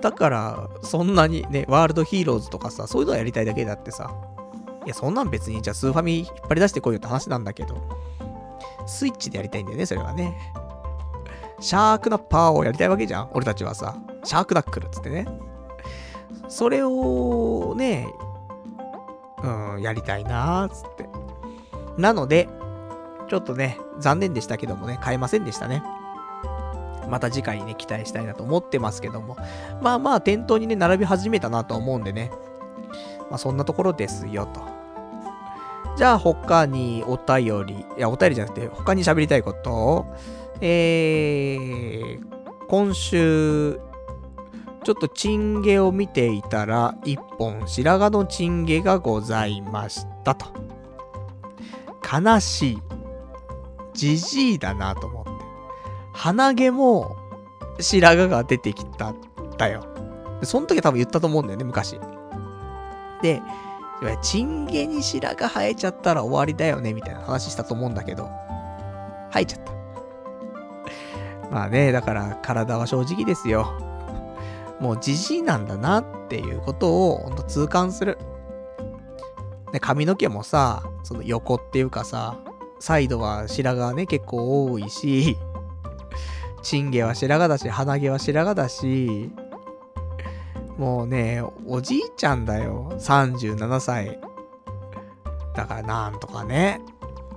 [0.00, 4.10] だから、そんなにね、ワールドヒーローズとかさ、そういうのはやりたいだけだってさ。
[4.84, 7.76] いや、そんなん別に、じゃあスーファミ引っ張り出してこいよって話なんだけど。
[8.86, 10.52] スイッチでやりたいんだよね、それはね。
[11.60, 13.96] シャークナッパーをやりたいわけじゃん俺たちはさ。
[14.24, 15.26] シャークナックルっつってね。
[16.48, 18.08] それをね、
[19.42, 21.08] うん、やりたいなーつって。
[21.96, 22.48] なので、
[23.28, 25.82] ちょっとね、残念でしたけどもね、買えませんでしたね。
[27.08, 29.36] また次回にね、期待したいなと思ってますけども。
[29.80, 32.30] まあまあ、店頭にね、並び始めたなと思うんでね。
[33.30, 34.71] まあそんなところですよ、と。
[35.96, 40.06] じゃあ他にお便り、いや、お便りじゃなくて、他に喋りたいこと、
[40.60, 42.20] えー、
[42.68, 43.80] 今週、
[44.84, 50.46] ちょっとチンゲを見ていたら、一本白髪のチンゲがございましたと。
[52.02, 52.82] 悲しい。
[53.94, 55.30] じじいだなと思って。
[56.14, 57.16] 鼻毛も
[57.78, 59.16] 白髪が出てきたん
[59.58, 59.84] だよ。
[60.42, 61.98] その時は多分言ったと思うんだよね、昔。
[63.22, 63.40] で、
[64.22, 68.28] チンゲに白髪生えちゃったら終わりだよね、みたいな話したと思うんだけど、
[69.32, 69.72] 生えちゃった。
[71.50, 73.72] まあね、だから体は正直ですよ。
[74.80, 78.18] もうじじいなんだなっていうことをほんと痛感する。
[79.72, 82.38] ね、髪の毛もさ、その横っていうかさ、
[82.80, 85.36] サイドは白髪ね、結構多いし、
[86.62, 89.30] チンゲは白髪だし、鼻毛は白髪だし、
[90.78, 92.92] もうね、おじいちゃんだよ。
[92.98, 94.18] 37歳。
[95.54, 96.80] だからなんとかね、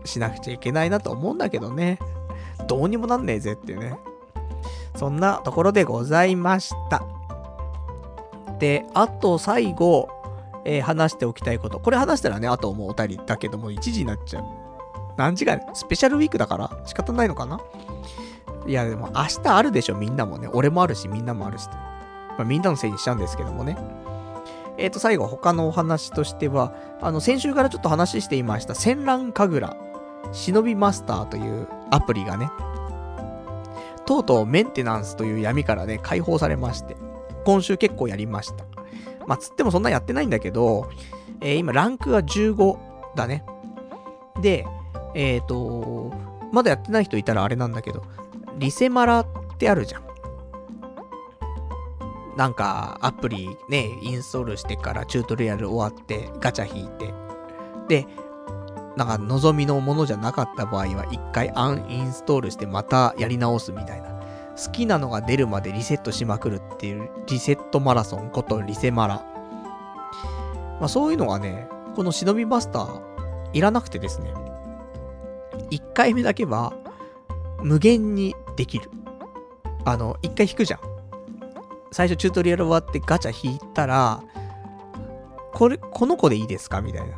[0.06, 2.00] しなくちゃいけないなと思うんだけどね。
[2.68, 4.00] どうにもなんねえぜってね。
[4.96, 7.04] そんなところでございました。
[8.60, 10.10] で、あと最後、
[10.64, 11.80] えー、話しておきたいこと。
[11.80, 14.46] これ話したらね、あともうお便りだけども1時になっちゃう。
[15.18, 17.60] 何時間スペシャルウィークだから仕方ないのかな？
[18.66, 20.48] いや、でも明日あるでしょ、みんなもね。
[20.52, 21.68] 俺もあるし、みんなもあるし。
[22.38, 23.78] まあ、みんなのせいにしちゃうんですけどもね。
[24.78, 29.78] えっ、ー、と、最後、他のお話としては、あの、先週からちょっと話していました、戦乱神楽、
[30.32, 32.52] 忍びマスターというアプリがね、
[34.06, 36.96] とうとうメンテナンスという闇からね、解放されまして、
[37.46, 38.66] 今週結構やりました。
[39.28, 40.90] まあ、つってもそんなやってないんだけど、
[41.42, 42.78] えー、今、ランクが15
[43.16, 43.44] だね。
[44.42, 44.66] で、
[45.14, 46.14] えっ、ー、と、
[46.52, 48.04] まだやってない人いたらあれなんだけど、
[48.58, 50.05] リセマラってあるじゃん。
[52.36, 57.14] なんか、アプリね、インストールしてからチュートリアル終わって、ガチャ引いて。
[57.88, 58.08] で、
[58.98, 64.16] なんか望みのものじゃなかった場合は、一回アンインストールしてまたやり直すみたいな。
[64.58, 69.16] 好きなのが出るまでリセットしまくるっていうリセットマラソンことリセマラ。
[70.80, 73.02] まあそういうのがね、この忍びマスター
[73.54, 74.34] いらなくてですね。
[75.72, 76.74] 1回目だけは
[77.62, 78.90] 無限にできる。
[79.84, 80.95] あの、1回引くじゃん。
[81.96, 84.22] 最初チュートリアル終わってガチャ引いたら、
[85.54, 86.82] これ、この子でいいですか？
[86.82, 87.16] みたいな。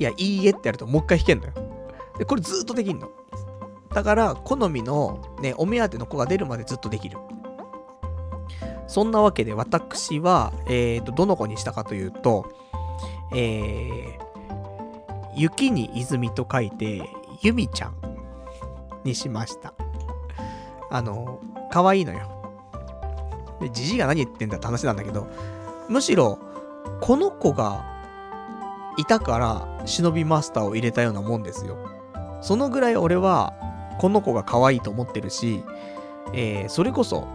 [0.00, 1.52] いや、いいえってやるともう一回引けんのよ。
[2.18, 3.08] で、これずっとできんの。
[3.94, 7.18] だから、好みのね、お目当ての子が出るまでずっとできる。
[8.88, 12.50] そんなわけで私は、えーと、どの子にしたかというと、
[13.32, 14.18] えー、
[15.36, 17.08] 雪に泉と書いて、
[17.40, 17.94] ゆみちゃん
[19.04, 19.74] にしました。
[20.90, 21.38] あの、
[21.70, 22.32] 可愛いのよ。
[23.60, 25.26] で、じじいが何言ってんだって話なんだけど、
[25.88, 26.38] むしろ、
[27.00, 27.84] この子が
[28.96, 31.76] いたから、忍びマスターを入れたようなもんですよ。
[32.40, 33.54] そのぐらい俺は、
[33.98, 35.64] この子が可愛いと思ってるし、
[36.32, 37.26] えー、それこそ、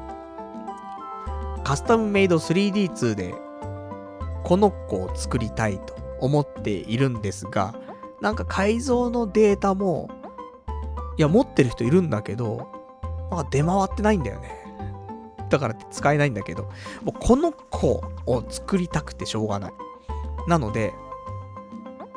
[1.63, 3.35] カスタムメイド 3D2 で、
[4.43, 7.75] この子を作りたいと思っているんですが、
[8.21, 10.09] なんか改造のデータも、
[11.17, 12.67] いや、持ってる人いるんだけど、
[13.31, 14.60] なんか出回ってないんだよね。
[15.51, 16.63] だからって使えないんだけど、
[17.03, 19.73] もうこの子を作りたくてしょうがない。
[20.47, 20.93] なので、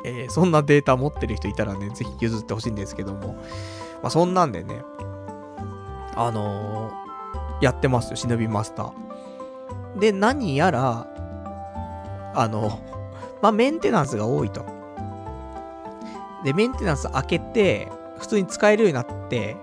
[0.03, 3.33] えー、そんなデータ持ってる人いたらね、ぜひ譲ってほしいんですけども、
[4.01, 4.81] まあ、そんなんでね、
[6.15, 9.99] あのー、やってますよ、忍びマスター。
[9.99, 11.07] で、何やら、
[12.35, 12.79] あの、
[13.41, 14.65] まあ、メンテナンスが多いと。
[16.43, 19.57] で、メンテナンス開けて、普通に使えるようになって、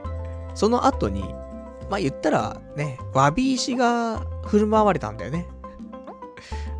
[0.55, 1.35] その後に、
[1.93, 5.47] まあ言ったらね、わび石が振る舞われたんだよね。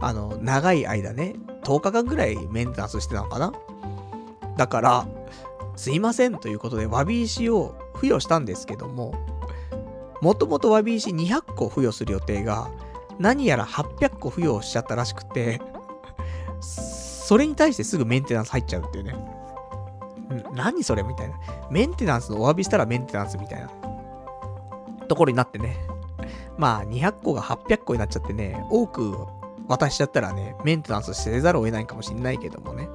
[0.01, 1.35] あの、長い間ね、
[1.65, 3.53] 10日間ぐらいメンテナンスしてたのかな
[4.57, 5.07] だから、
[5.77, 9.13] すいませんということで、わび石を付与したんですけども、
[10.23, 12.71] もともとわび石200個付与する予定が、
[13.19, 15.61] 何やら800個付与しちゃったらしくて、
[16.63, 19.15] それに対してすぐメンテナンス入っちゃうっていうね。
[20.55, 21.35] 何それみたいな。
[21.71, 23.92] メンテナンスのお詫びしたらメンテナンスみたいな
[25.13, 25.77] ところになってね。
[26.57, 29.15] まあ、200個が800個になっちゃってね、多く
[29.69, 32.89] 渡しちゃったらね、メンテナンスせざるを得ないかもしんないけどもね。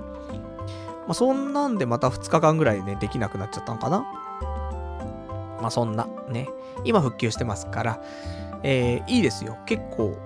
[1.06, 4.00] まあ、そんなんでまた2日間ぐらいね、できなくなっちゃったのかな。
[5.62, 6.50] まあ、そんな、ね。
[6.86, 8.02] 今復旧してますから、
[8.64, 9.60] えー、いいですよ。
[9.68, 10.18] 結構、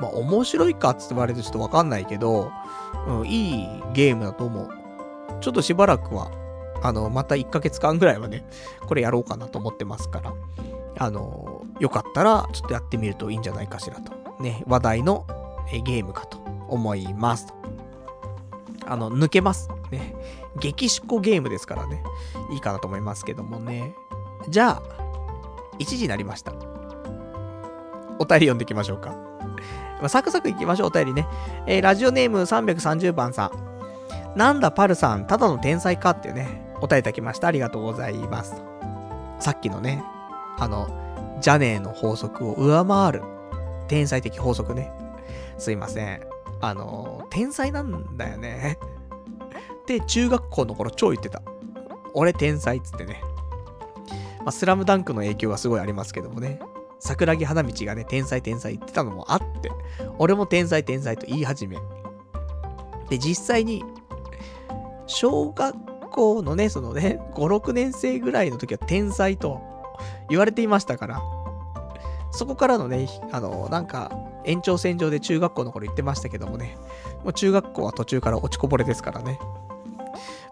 [0.00, 2.50] まあ、面白いかって言われるとちょっとわかんないけど、
[3.06, 4.70] うん、いいゲームだと思う。
[5.42, 6.30] ちょっとしばらくは、
[6.82, 8.44] あの、また1ヶ月間ぐらいはね、
[8.86, 10.32] これやろうかなと思ってますから、
[10.98, 14.12] あの、よかったら、ちょっとやってみるといいんじゃないかしらと。
[14.42, 15.26] ね、話題の
[15.70, 17.46] ゲームかと思います。
[18.86, 19.68] あの、抜けます。
[19.90, 20.14] ね。
[20.58, 22.02] 激シコゲームですからね。
[22.50, 23.94] いいかなと思いますけどもね。
[24.48, 24.82] じゃあ、
[25.78, 26.52] 1時になりました。
[28.18, 29.14] お便り読んでいきましょうか。
[30.02, 31.26] ま、サクサクいきましょう、お便りね。
[31.66, 34.36] えー、ラジオネーム330番さん。
[34.36, 37.48] なんだパルさん、ただの天才かっていうね、お答えいただきました。
[37.48, 38.62] ありがとうございます。
[39.38, 40.02] さっきのね、
[40.58, 40.88] あの、
[41.40, 43.22] ジャネーの法則を上回る
[43.86, 44.92] 天才的法則ね。
[45.56, 46.20] すいません。
[46.60, 48.78] あの、天才なんだよね。
[49.86, 51.42] で、中学校の頃超言ってた。
[52.14, 53.22] 俺天才っつってね。
[54.40, 56.60] まあ、スラムダンクの影響はすごいありますけどもね。
[57.00, 59.70] 桜木花道がね、天才天才言ってたのもあって、
[60.18, 61.76] 俺も天才天才と言い始め。
[63.08, 63.84] で、実際に、
[65.06, 65.76] 小学
[66.10, 69.62] 校のね、そのね、5、6年生ぐらいの時は天才と
[70.28, 71.20] 言われていましたから、
[72.30, 74.10] そこからのね、あの、なんか、
[74.44, 76.76] 延長線上で中学校の頃言ってましたけどもね、
[77.24, 79.38] もう中学校は途中から落ちこぼれですからね。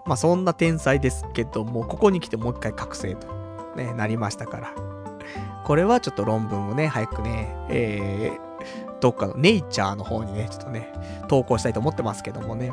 [0.04, 3.26] まあそんな天才ですけども、ここに来てもう一回覚醒と、
[3.76, 4.74] ね、なりましたから。
[5.64, 10.92] これはちょっと論文をね、早くね、えー、どっかのネイチャーの方にね、ちょっとね、
[11.28, 12.72] 投稿したいと思ってますけどもね。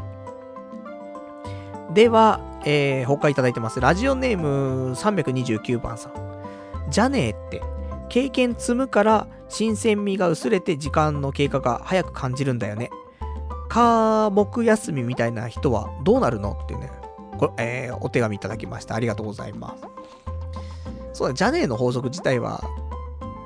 [1.93, 3.79] では、えー、他いただいてます。
[3.79, 6.32] ラジオネーム329番さん。
[6.89, 7.61] じゃねえって、
[8.09, 12.89] 経験積むから新鮮味が薄れて時間の経過が早く感じるんだよね。
[13.69, 16.91] 科目休みみたいな人はどうなるのってね、
[17.39, 18.95] これ、えー、お手紙いただきました。
[18.95, 19.83] ありがとうございます。
[21.13, 22.63] そうだ、じゃねえの法則自体は、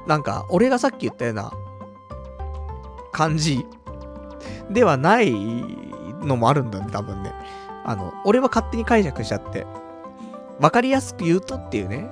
[0.06, 1.51] なんか、俺がさっき言ったような
[3.11, 3.66] 感じ
[4.69, 7.33] ではないのもあるんだね、多分ね。
[7.85, 9.66] あの、俺は勝手に解釈しちゃって、
[10.59, 12.09] わかりやすく言うとっていうね、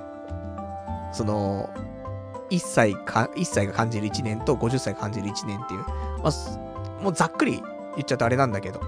[1.16, 1.70] その、
[2.50, 7.62] 1歳か、1歳が感じる1年と50歳が感じる1年っていう、まあ、もうざっくり
[7.94, 8.80] 言っちゃうとあれなんだけど、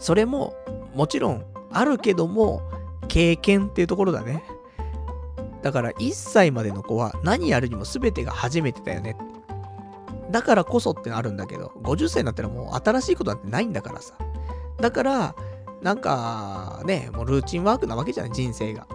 [0.00, 0.54] それも、
[0.92, 2.62] もちろんあるけども、
[3.06, 4.42] 経験っていうところだね。
[5.62, 9.16] だから1歳までの子は何やるにも全てが初めてだよね。
[10.32, 14.14] だからこそってあるんだけど、50歳になったらもう新しいことなんてないんだからさ。
[14.80, 15.34] だから、
[15.82, 18.86] なんかね、もうルーチンワークなわけじゃない、人生が。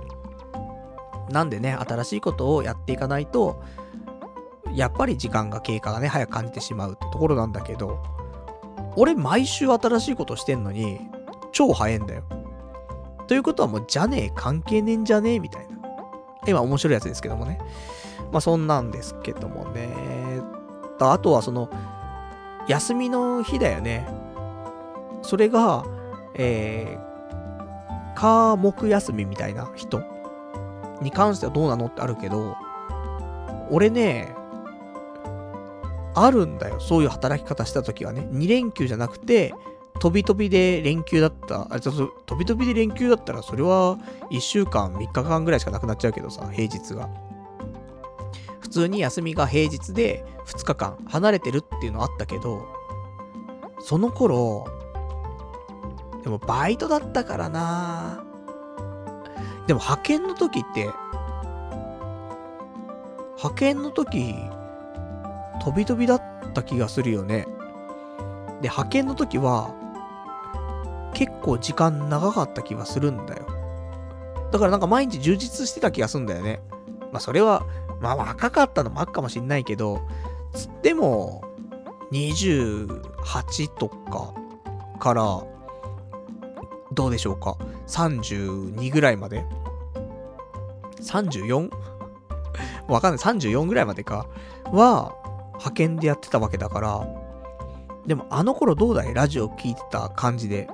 [1.33, 3.61] なんでね、新しいことをやっていかないと、
[4.73, 8.01] やっぱり時間が経過がね、早く感じてしまうってところなんだけど、
[8.95, 10.99] 俺毎週新しいことしてんのに、
[11.51, 12.23] 超早いんだよ。
[13.27, 15.71] ということはもう、じゃねえ、関係ねえんじゃねえ、みたいな。
[16.47, 17.59] 今面白いやつですけどもね。
[18.31, 19.89] まあそんなんですけどもね。
[20.99, 21.69] あとはその、
[22.67, 24.07] 休みの日だよね。
[25.21, 25.83] それが、
[26.35, 30.01] えー、科目休みみたいな人
[31.01, 32.55] に関してはどうなのってあるけど、
[33.69, 34.35] 俺ね、
[36.13, 36.79] あるんだよ。
[36.79, 38.27] そういう働き方した時はね。
[38.31, 39.53] 2連休じゃなくて、
[39.99, 41.67] 飛び飛びで連休だった。
[41.73, 43.97] あ、ちょっと飛び飛びで連休だったら、それは
[44.29, 47.09] 1週間、3日間ぐらいしかなくなっちゃうけどさ、平日が。
[48.59, 52.65] 普通に休みが平日で2日間離れてるっていうのあったけど、
[53.79, 54.65] その頃、
[56.23, 58.23] でもバイトだったからな
[59.71, 60.89] でも派遣の時って、
[63.37, 64.35] 派遣の時、
[65.63, 66.21] 飛び飛びだっ
[66.53, 67.47] た気がするよね。
[68.61, 69.73] で、派遣の時は、
[71.13, 73.47] 結構時間長かった気がするんだよ。
[74.51, 76.61] だからなんか毎日充実してた気がすんだよね。
[77.13, 77.65] まあそれは、
[78.01, 80.01] まあ若かったのもあるかもしんないけど、
[80.51, 81.45] つっても、
[82.11, 84.33] 28とか
[84.99, 85.23] から、
[86.91, 87.55] どうでしょうか。
[87.87, 89.45] 32ぐらいまで
[91.01, 91.69] ?34?
[92.87, 93.19] わかんない。
[93.19, 94.27] 34ぐらいまでか。
[94.65, 95.15] は、
[95.53, 97.07] 派遣でやってたわけだから、
[98.05, 99.13] でもあの頃どうだい？
[99.13, 100.67] ラジオ聞いてた感じで。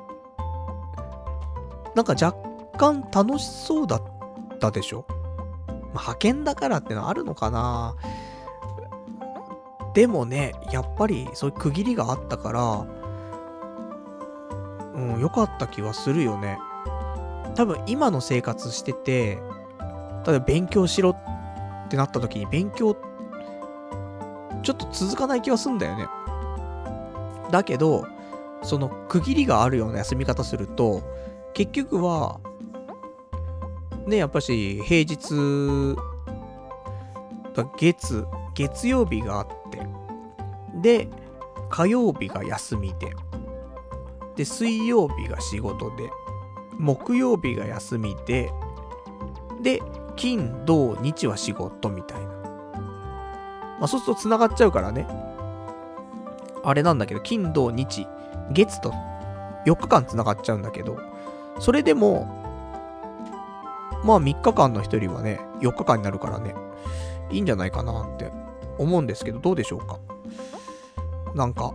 [1.96, 2.38] なんか若
[2.78, 4.04] 干楽しそうだっ
[4.60, 5.06] たでしょ、
[5.68, 7.96] ま、派遣だからってのはあるのかな
[9.96, 12.86] でもね、やっぱりそういう区切りがあったから、
[14.94, 16.60] うん、良かった気はするよね。
[17.56, 19.40] 多分今の生活してて、
[20.28, 22.96] 例えば勉強しろってなった時に勉強
[24.62, 26.08] ちょっと続かない気はすんだよね。
[27.50, 28.06] だけど、
[28.64, 31.02] その区切りがあるような休み方すると、
[31.54, 32.42] 結局は、
[34.06, 35.96] ね、やっぱし平日、
[37.78, 39.88] 月、月曜日があって、
[40.82, 41.08] で、
[41.70, 43.16] 火曜日が休みで、
[44.36, 46.12] で、水曜日が仕事で、
[46.78, 48.52] 木曜日が休みで、
[49.62, 49.82] で、
[50.18, 52.28] 金、土、日は仕事みたいな。
[53.80, 55.08] まあ、そうすると繋がっちゃうからね。
[56.64, 58.08] あれなんだけど、金、土、日、
[58.52, 58.92] 月と
[59.66, 60.98] 4日間繋がっちゃうんだけど、
[61.60, 62.26] それでも、
[64.04, 66.56] まあ3日間の1人はね、4日間になるからね、
[67.30, 68.32] いいんじゃないかなって
[68.78, 70.00] 思うんですけど、どうでしょうか？
[71.36, 71.74] なんか、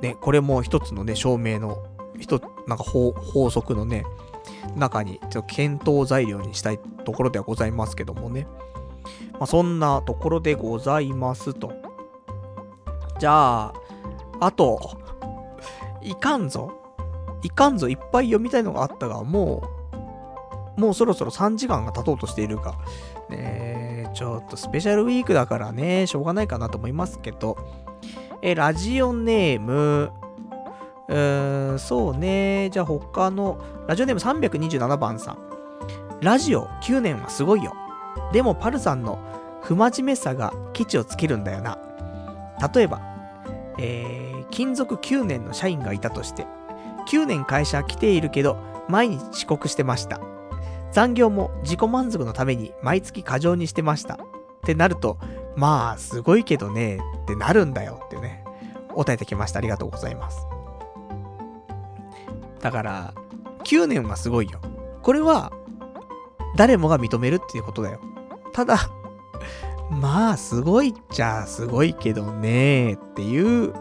[0.00, 1.84] ね、これも一つのね、証明の、
[2.18, 4.04] 一なんか法法則のね、
[4.76, 8.46] 中に、ちょっと検討材料にしたいところではございますけどもね。
[9.32, 11.72] まあ、そんなところでございますと。
[13.18, 13.74] じゃあ、
[14.40, 14.98] あと、
[16.02, 16.72] いかんぞ。
[17.42, 17.88] いかんぞ。
[17.88, 19.62] いっぱい読みたいのがあったが、も
[20.76, 22.74] う、もうそろそろ3時間が経とうとしているが、
[23.30, 27.56] ねちょっとスペシャルウィークだからね、しょうがないかなと思いますけど、
[28.42, 32.70] え、ラジオネーム、ーん、そうね。
[32.70, 35.38] じゃあ他の、ラジオネーム327番さん。
[36.20, 37.74] ラジオ9年はすごいよ。
[38.32, 39.18] でもパルさんの
[39.62, 41.78] 不真面目さが基地をつけるんだよな。
[42.74, 43.00] 例えば、
[43.78, 46.46] えー、勤続9年の社員がいたとして、
[47.08, 48.56] 9年会社来ているけど、
[48.88, 50.20] 毎日遅刻してました。
[50.92, 54.14] 残業も自己満足のために毎月過剰にしてました。
[54.14, 54.18] っ
[54.62, 55.18] てなると、
[55.54, 58.44] まあ、すごいけどね、ってなるんだよってね、
[58.94, 59.58] 答えてきました。
[59.58, 60.46] ありがとうございます。
[62.60, 63.14] だから、
[63.64, 64.60] 9年はすごいよ。
[65.02, 65.52] これは、
[66.56, 68.00] 誰もが認めるっていうことだよ。
[68.52, 68.78] ただ、
[69.90, 73.72] まあ、すごいっちゃすごいけどねっていう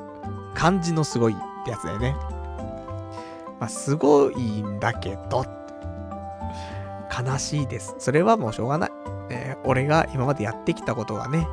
[0.53, 2.15] 感じのすごいってやつだよね。
[3.59, 5.45] まあ、すごいんだけど、
[7.23, 7.95] 悲しいです。
[7.97, 8.91] それはもうしょうがない。
[9.29, 11.47] えー、俺が今までやってきたことがね、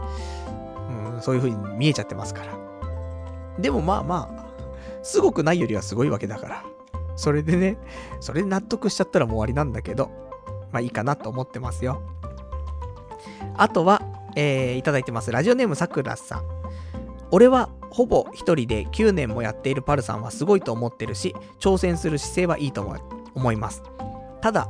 [1.15, 2.53] うん、そういう風に見えちゃってますから。
[3.59, 4.45] でもまあまあ、
[5.03, 6.65] すごくないよりはすごいわけだから。
[7.17, 7.77] それでね、
[8.21, 10.11] それで納得しちゃったらもう終わりなんだけど、
[10.73, 12.03] まあいいかなと思ってますよ。
[13.57, 14.03] あとは、
[14.37, 15.31] えー、いただいてます。
[15.31, 16.43] ラジオネームさくらさん。
[17.31, 22.91] 俺はほぼ一人で9年もやっているパルさんはすごいと思ってるし、挑戦する姿勢はいいと
[23.35, 23.83] 思います。
[24.41, 24.69] ただ、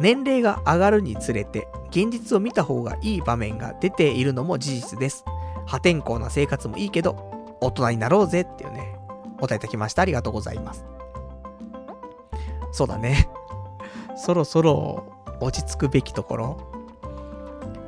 [0.00, 5.24] 年齢が上がるにつれて、現実を見た方がいい場面が出ているのも事実です。
[5.66, 7.30] 破天荒な生活もいいけど、
[7.60, 8.96] 大人になろうぜっていうね、
[9.38, 10.02] 答えいたきました。
[10.02, 10.84] ありがとうございます。
[12.72, 13.28] そうだね。
[14.16, 15.04] そろそろ
[15.40, 16.56] 落ち着くべきところ。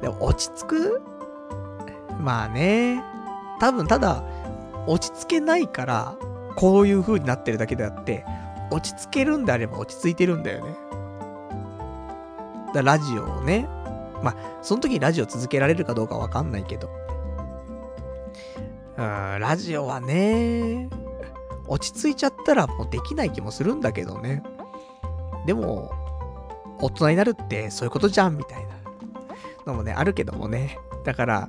[0.00, 1.02] でも落ち着く？
[2.20, 3.02] まあね。
[3.58, 4.22] 多分ただ、
[4.86, 6.16] 落ち着けないから、
[6.56, 8.24] こういう風になってるだけであって、
[8.70, 10.76] 落ち着けるんであれば落ち着いてるんだよね。
[12.72, 13.68] だラジオをね、
[14.22, 16.90] まあ、その時にラジオ続けられるかどうかわかんないけど。
[18.96, 20.88] うん、ラジオはね、
[21.66, 24.42] 落ち着いちゃったらもうできない気もするんだけどね。
[25.44, 25.92] でも、
[26.80, 28.74] 大人になるってそういうことじゃんみたいな
[29.66, 30.78] のもね、あるけどもね。
[31.04, 31.48] だから、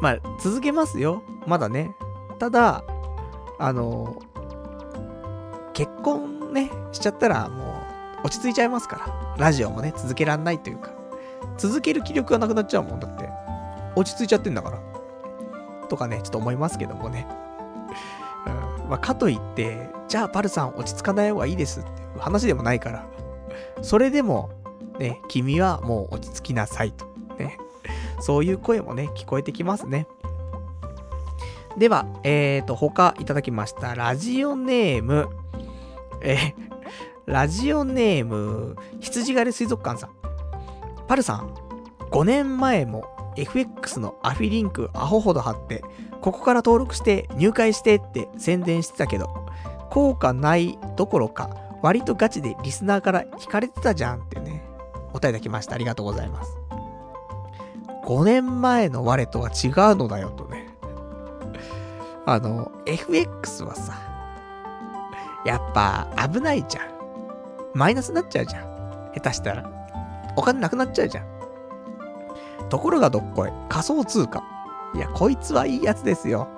[0.00, 1.22] まあ、続けますよ。
[1.46, 1.94] まだね。
[2.38, 2.84] ただ、
[3.58, 4.20] あの、
[5.72, 7.80] 結婚ね、しちゃったらも
[8.22, 9.44] う落ち着いちゃいますから。
[9.44, 10.92] ラジオもね、続けらんないというか。
[11.56, 13.28] 続ける気力がなくなっちゃうもんだって。
[13.96, 14.78] 落ち着いちゃってんだから。
[15.88, 17.26] とかね、ちょっと思いますけどもね。
[18.82, 18.88] うん。
[18.88, 23.06] まあ、かといって、じゃあパルさん落ち着かない方がいいですって話でもないから。
[23.82, 24.50] それでも、
[24.98, 27.06] ね、君はもう落ち着きなさいと。
[27.38, 27.56] ね。
[28.20, 30.06] そういう声もね、聞こえてきますね。
[31.78, 33.94] では、えーと、他いただきました。
[33.94, 35.28] ラジオネーム、
[36.20, 36.54] え
[37.26, 40.10] ラジオネーム、羊狩り水族館さん。
[41.06, 41.54] パルさん、
[42.10, 43.04] 5年前も
[43.36, 45.82] FX のアフィリンクアホほど貼って、
[46.20, 49.46] ここから登録して入会してって宣伝してたけど、
[49.90, 51.50] 効果ないどころか、
[51.82, 54.64] 割とガチでリスナーから引かれてたじゃんってね、
[55.08, 55.74] お答えいただきました。
[55.74, 56.56] ありがとうございます。
[58.04, 60.68] 5年前の我とは違うのだよとね。
[62.26, 63.94] あの、FX はさ、
[65.44, 66.90] やっぱ危ないじゃん。
[67.74, 69.12] マイナスになっちゃうじゃん。
[69.14, 69.70] 下手したら。
[70.36, 71.26] お金なくなっちゃうじゃん。
[72.68, 73.52] ところがどっこい。
[73.68, 74.42] 仮想通貨。
[74.94, 76.48] いや、こいつはいいやつですよ。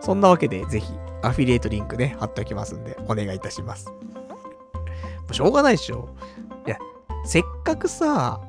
[0.00, 0.92] そんなわけで、ぜひ、
[1.22, 3.92] アフィリエイトリンクね、貼っておきますんで、お願いいたします。
[5.32, 6.08] しょうがないでしょ。
[6.66, 6.78] いや、
[7.24, 8.40] せっかくさ、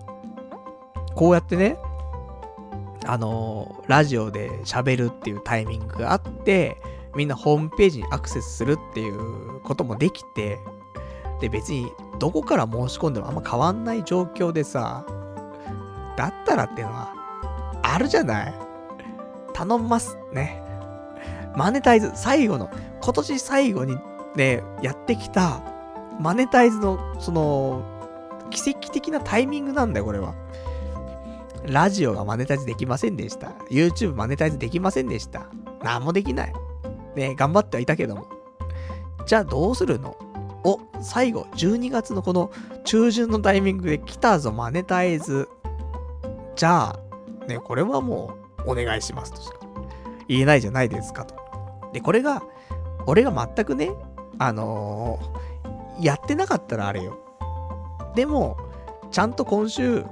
[1.15, 1.77] こうやってね、
[3.05, 6.77] あのー、ラジオで喋るっていうタイミングがあって、
[7.15, 10.59] みんなホームページにアクセスするっていうこともできて、
[11.39, 15.05] で、別にどこから申し込んでもあんま変わんない状況でさ、
[16.17, 17.13] だったらっていうのは、
[17.83, 18.53] あるじゃない。
[19.53, 20.61] 頼んますね。
[21.55, 22.69] マネタイズ、最後の、
[23.01, 23.97] 今年最後に
[24.35, 25.61] ね、やってきた、
[26.19, 27.83] マネタイズの、その、
[28.51, 30.33] 奇跡的なタイミングなんだよ、これは。
[31.67, 33.49] ラジオがマネタイズできませんでした。
[33.71, 35.47] YouTube マネタイズできませんでした。
[35.83, 36.53] 何もできない。
[37.15, 38.27] ね、頑張ってはいたけども。
[39.25, 40.15] じゃあどうするの？
[40.63, 42.51] お、最後、12月のこの
[42.83, 45.47] 中旬のタイミングで来たぞ、マネタイズ。
[46.55, 46.99] じゃあ、
[47.47, 49.59] ね、これはもう、お願いしますとしか
[50.27, 51.35] 言えないじゃないですかと。
[51.93, 52.43] で、これが、
[53.05, 53.91] 俺が全くね、
[54.39, 55.39] あのー、
[55.99, 57.17] やってなかったらあれよ。
[58.15, 58.57] でも、
[59.11, 60.05] ちゃんと今週、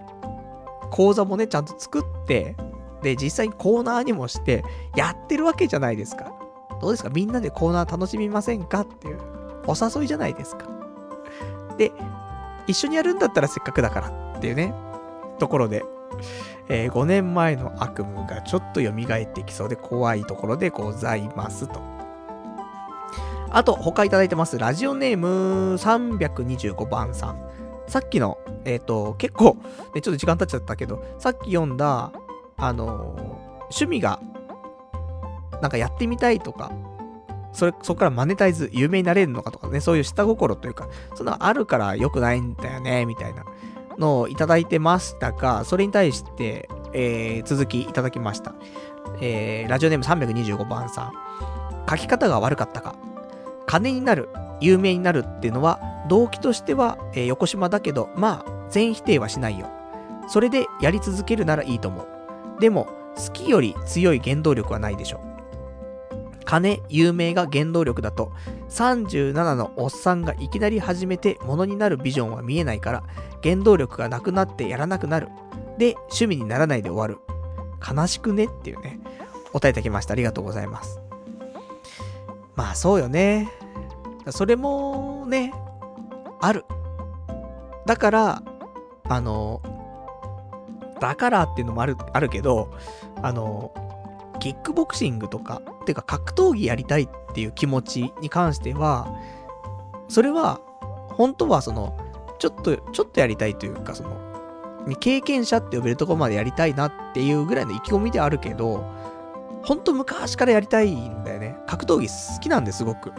[0.92, 2.56] 講座もね、ちゃんと作って、
[3.02, 4.64] で、実際にコーナーにもして、
[4.96, 6.32] やってるわけじゃないですか。
[6.82, 7.10] どうですか？
[7.10, 8.82] みんなでコーナー楽しみませんか？
[8.82, 9.20] っていう、
[9.68, 10.68] お誘いじゃないですか。
[11.78, 11.92] で、
[12.68, 14.74] 一緒にやるんだったらせっかくだからっていうね、
[15.40, 15.84] ところで、
[16.70, 21.82] えー、5年前の悪夢がちょっと蘇ってきそうで怖いところでございますと。
[23.54, 24.58] あと、他いただいてます。
[24.58, 27.40] ラジオネーム325番さん。
[27.88, 29.58] さっきの、えっ、ー、と、結構、
[29.94, 32.12] ね、ちょっと時間経っちゃったけど、さっき読んだ、
[32.58, 33.16] あの、
[33.66, 34.20] 趣味が、
[35.62, 36.72] なんかやってみたいとか、
[37.52, 43.46] それ、そこからマネタイズ、有名になれるのかとかね、そういう下心というか、そんなあるから良くないんだよね、みたいな
[44.00, 48.56] のをいただいてましたが、それに対して、えー、続きいただきました。
[49.22, 51.14] えー、ラジオネーム325番さん。
[51.88, 53.13] 書き方が悪かったか？
[53.66, 59.70] 金になる、有名になるっていうのは、動機としては、えー、横島だけど、まあ、全否定はしないよ。
[60.28, 62.08] それでやり続けるならいいと思う。
[62.60, 65.22] でも、好きより強い原動力はないでしょ。
[66.46, 68.32] 金、有名が原動力だと、
[68.70, 73.04] 37のおっさんがいきなり始めてものになるビジョンは見えないから、
[73.42, 75.30] 原動力がなくなってやらなくなる。
[75.78, 77.20] で、趣味にならないで終わる。
[77.86, 78.46] 悲しくね？
[78.46, 79.00] っていうね、
[79.52, 80.14] 答えいただきました。
[80.14, 81.03] ありがとうございます。
[82.56, 83.50] まあそうよね。
[84.30, 85.54] それもね、
[86.40, 86.66] ある。
[87.86, 88.44] だから、
[89.10, 89.62] あの、
[91.00, 92.70] だからっていうのもある、あるけど、
[93.22, 93.74] あの、
[94.40, 99.14] キックボクシングとか、っていうか格闘技やりたいっていう気持ちに関しては、
[100.08, 100.62] それは、
[101.10, 101.98] 本当はその、
[102.40, 104.18] ちょっと、ちょっとやりたいというか、その、
[105.00, 108.84] 経験者って呼べるとこまでやりたいなっていうぐらいの意気込みではあるけど、
[109.64, 111.53] ほんと昔からやりたいんだよね。
[111.68, 113.12] 格闘技好きなんですごく。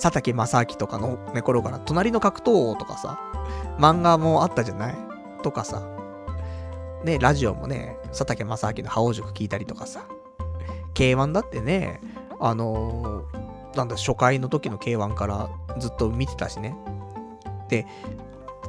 [0.00, 3.18] 佐竹正明とかのね、頃から、隣の格闘王とかさ、
[3.78, 4.96] 漫画もあったじゃない？
[5.42, 5.82] とかさ、
[7.04, 10.06] ね、ラジオもね、佐竹正明の覇王塾聞いたりとかさ、
[10.94, 12.00] K1 だってね、
[12.40, 16.76] あのー、なんだ、初回の時の K1 からずっと見てたしね。
[17.68, 17.86] で、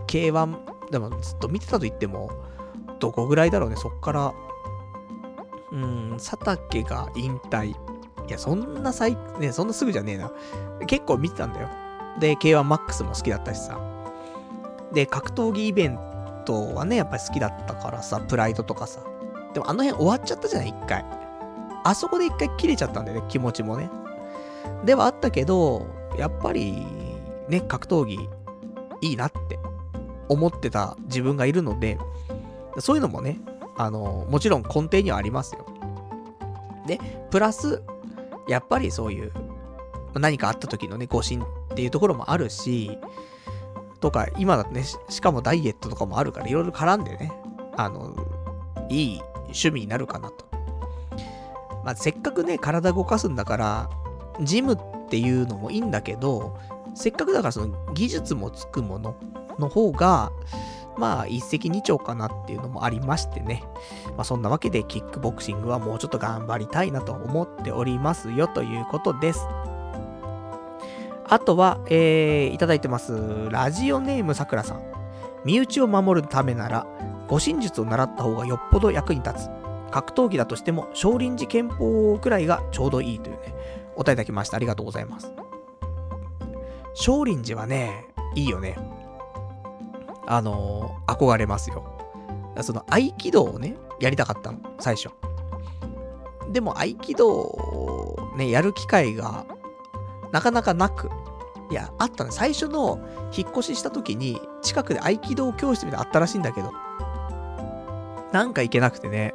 [0.08, 2.32] K1、でもずっと見てたと言っても、
[3.00, 4.34] どこぐらいだろうね、そっから、
[5.72, 7.76] うん、佐竹が引退。
[8.30, 10.32] いや、そんな最、ね、そんなすぐじゃねえな。
[10.85, 11.67] 結構見てたんだよ。
[12.19, 13.80] で、K1MAX も好きだったしさ。
[14.93, 15.99] で、格闘技イベン
[16.45, 19.01] トはね、やっぱり好きだったからさ、プライドとかさ。
[19.56, 21.03] でもあの辺終わっちゃったじゃない、一回。
[21.83, 23.90] あそこで一回切れちゃったんだよね、気持ちもね。
[24.85, 26.85] ではあったけど、やっぱり、
[27.48, 28.30] ね、格闘技、
[29.01, 29.58] いいなって
[30.27, 31.98] 思ってた自分がいるので、
[32.77, 33.40] そういうのもね、
[33.75, 35.66] あの、もちろん根底にはありますよ。
[36.85, 36.99] で、
[37.32, 37.82] プラス、
[38.50, 39.32] やっぱりそういう、
[40.16, 41.45] 何かあった時のね、誤信っ
[41.76, 42.98] ていうところもあるし、
[44.00, 47.32] とか、今だとね、しかもダイエットとかもあるから、いろいろ絡んでね、
[47.78, 48.16] あの、
[48.90, 50.45] いい趣味になるかなと。
[51.86, 53.90] まあ、せっかくね、体動かすんだから、
[54.42, 54.78] ジムっ
[55.10, 56.58] ていうのもいいんだけど、
[56.95, 59.16] せっかくだからその技術もつくもの
[59.60, 60.32] の方が、
[61.00, 63.64] まあ一石二鳥かなっていうのもありましてね。
[64.16, 69.48] まあそんなわけでキックボクシングはもうちょっと頑張りたいなと思っておりますよということです。
[71.32, 73.50] あとは、えー、いただいてます。
[73.52, 74.82] ラジオネームさくらさん。
[75.45, 76.88] 身内を守るためなら、
[77.28, 79.50] 護身術を習った方がよっぽど役に立つ。
[79.92, 83.53] 格闘技だとしても少林寺拳法くらいがちょうどいいというね、
[83.95, 84.58] お答えいただきました。
[84.58, 85.32] ありがとうございます。
[86.95, 88.99] 少林寺はね、いいよね。
[90.30, 91.83] あのー、憧れますよ。
[92.61, 95.09] その合気道をね、やりたかったの、最初。
[96.51, 99.45] でも合気道をね、やる機会が
[100.32, 101.09] なかなかなく。
[101.72, 102.32] いや、あったね。
[102.32, 102.99] 最初の
[103.35, 106.72] 引っ越しした時に、近くで合気道教室みたいなのあったらしいんだけど、
[108.32, 109.33] なんか行けなくてね。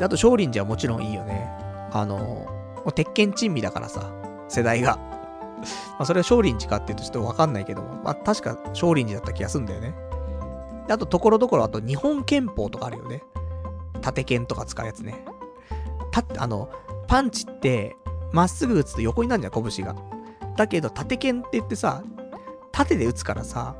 [0.00, 1.48] で、あと少林寺はもちろんいいよね。
[1.92, 4.10] あの、もう鉄拳珍味だからさ、
[4.48, 4.98] 世代が。
[5.98, 9.94] まあ、それは少林寺かっていうとちょっとわかんないけども、まあ、確か少林寺だった気がするんだよね。
[10.88, 13.22] あと、ところどころ、あと、日本拳法とかあるよね。
[14.00, 15.24] 縦剣とか使うやつね。
[16.10, 16.70] た、あの、
[17.06, 17.96] パンチって、
[18.32, 19.96] まっすぐ打つと横になるじゃん、拳が。
[20.56, 22.02] だけど、縦剣って言ってさ、
[22.72, 23.76] 縦で打つからさ、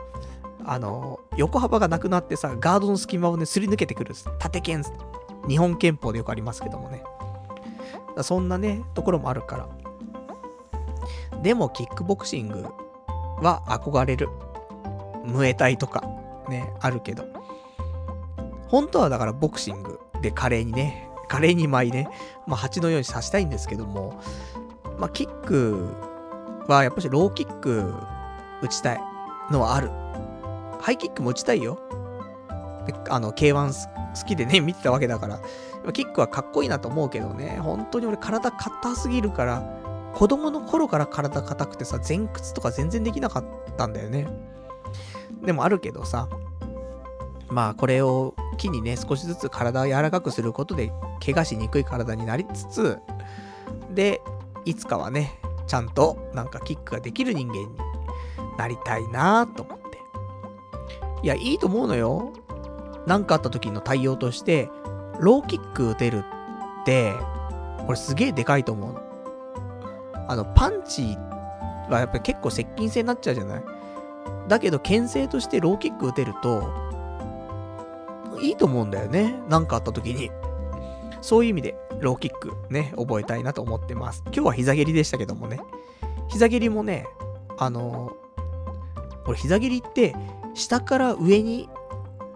[0.65, 4.15] あの、横幅がなくなってさ、ガードの隙間をね、すり抜けてくる。
[4.39, 4.83] 縦剣、
[5.49, 7.03] 日本拳法でよくありますけどもね。
[8.23, 11.43] そんなね、ところもあるから。
[11.43, 12.67] でも、キックボクシング
[13.41, 14.28] は憧れる。
[15.25, 16.03] ムエタイとか、
[16.49, 17.25] ね、あるけど。
[18.68, 22.09] 本当はだからボクシングで華麗にね、華麗に舞いね、
[22.47, 24.20] まあ蜂のように刺したいんですけども、
[24.99, 25.89] まあキック
[26.67, 27.94] はやっぱりローキック
[28.62, 29.01] 打ちたい
[29.51, 29.91] のはある。
[30.81, 31.78] ハイキックも打ちたいよ。
[33.10, 35.41] あの、K1 好きでね、見てたわけだから。
[35.93, 39.62] キックはかっこいいなと思うけどね、本当に俺体硬すぎるから、
[40.15, 43.44] 子供の頃から体硬くてさ、前屈とか全然できなかっ
[43.77, 44.27] たんだよね。
[45.44, 46.28] でもあるけどさ、
[47.48, 50.92] まあこれを機にね、少しずつ体を柔らかくすることで、
[51.24, 52.98] 怪我しにくい体になりつつ、
[53.94, 54.20] で、
[54.65, 57.68] いつかはね、ちゃんとなんかキックができる人間に
[58.57, 59.98] なりたいなと思って。
[61.23, 62.32] いや、いいと思うのよ。
[63.07, 64.68] なんかあった時の対応として、
[65.20, 66.24] ローキック打てる
[66.81, 67.15] って、
[67.86, 69.00] これすげえでかいと思うの。
[70.28, 71.16] あの、パンチ
[71.89, 73.65] はやっぱり結構接近戦になっちゃうじゃない？
[74.48, 76.73] だけど、牽制としてローキック打てると、
[78.40, 79.34] いいと思うんだよね。
[79.48, 80.31] なんかあった時に。
[81.20, 84.23] そういう意味で、ローキックね、覚えたいなと思ってます。
[84.26, 85.58] 今日は膝蹴りでしたけどもね。
[86.28, 87.07] 膝蹴りもね、
[87.58, 90.15] あのー、俺膝蹴りって、
[90.55, 91.68] 下から上に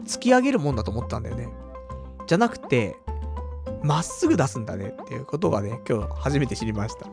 [0.04, 1.48] 突き上げるもんだと思ったんだよね。
[2.26, 2.96] じゃなくて、
[3.82, 7.06] まっすぐ出すんだねっていうことがね、今日初めて知りました。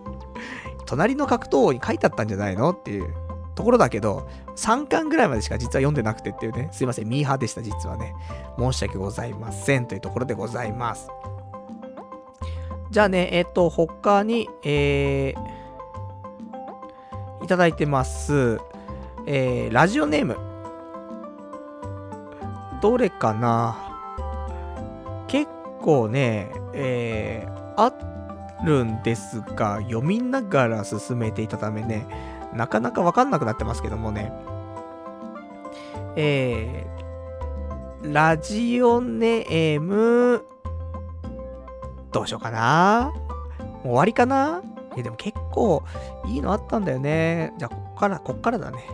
[0.85, 2.71] 隣の格闘王に書いてあったんじゃないの？
[2.71, 3.13] っていう
[3.59, 8.15] ところだけど、3巻ぐらいまでしか実は読んでなくてっていうね、すいません、ミーハーでした、実はね。
[8.57, 11.09] 申し訳ございませんというところでございます。
[12.89, 18.59] じゃあね、えっ、と、他に、えー、いただいてます。
[19.27, 20.37] えー、ラジオネーム。
[22.81, 23.75] どれかな
[25.27, 27.91] 結構ね、えー、あ
[28.63, 34.31] るんですが、読みながら進めていたためね、なかなかわかんなくなってますけどもね。
[36.15, 36.99] えー
[38.01, 40.45] ラジオネーム、
[42.13, 44.61] どうしようかなもう終わりかな
[44.95, 45.83] え、でも結構
[46.25, 47.53] いいのあったんだよね。
[47.57, 48.85] じゃあ、こっから、こっからだね。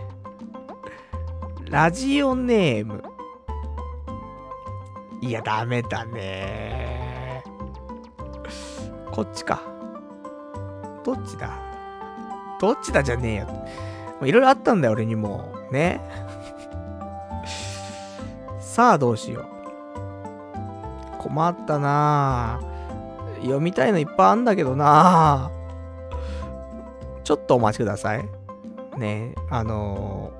[1.70, 3.00] ラジオネーム。
[5.20, 7.44] いや、ダメだね。
[9.12, 9.62] こっちか。
[11.04, 11.65] どっちだ？
[12.60, 14.26] どっちだじゃねえよ。
[14.26, 15.52] いろいろあったんだよ、俺にも。
[15.70, 16.00] ね。
[18.60, 19.56] さあ、どうしよう。
[21.18, 22.60] 困ったな
[23.42, 25.50] 読みたいのいっぱいあんだけどな
[27.24, 28.28] ちょっとお待ちください。
[28.96, 30.32] ねあの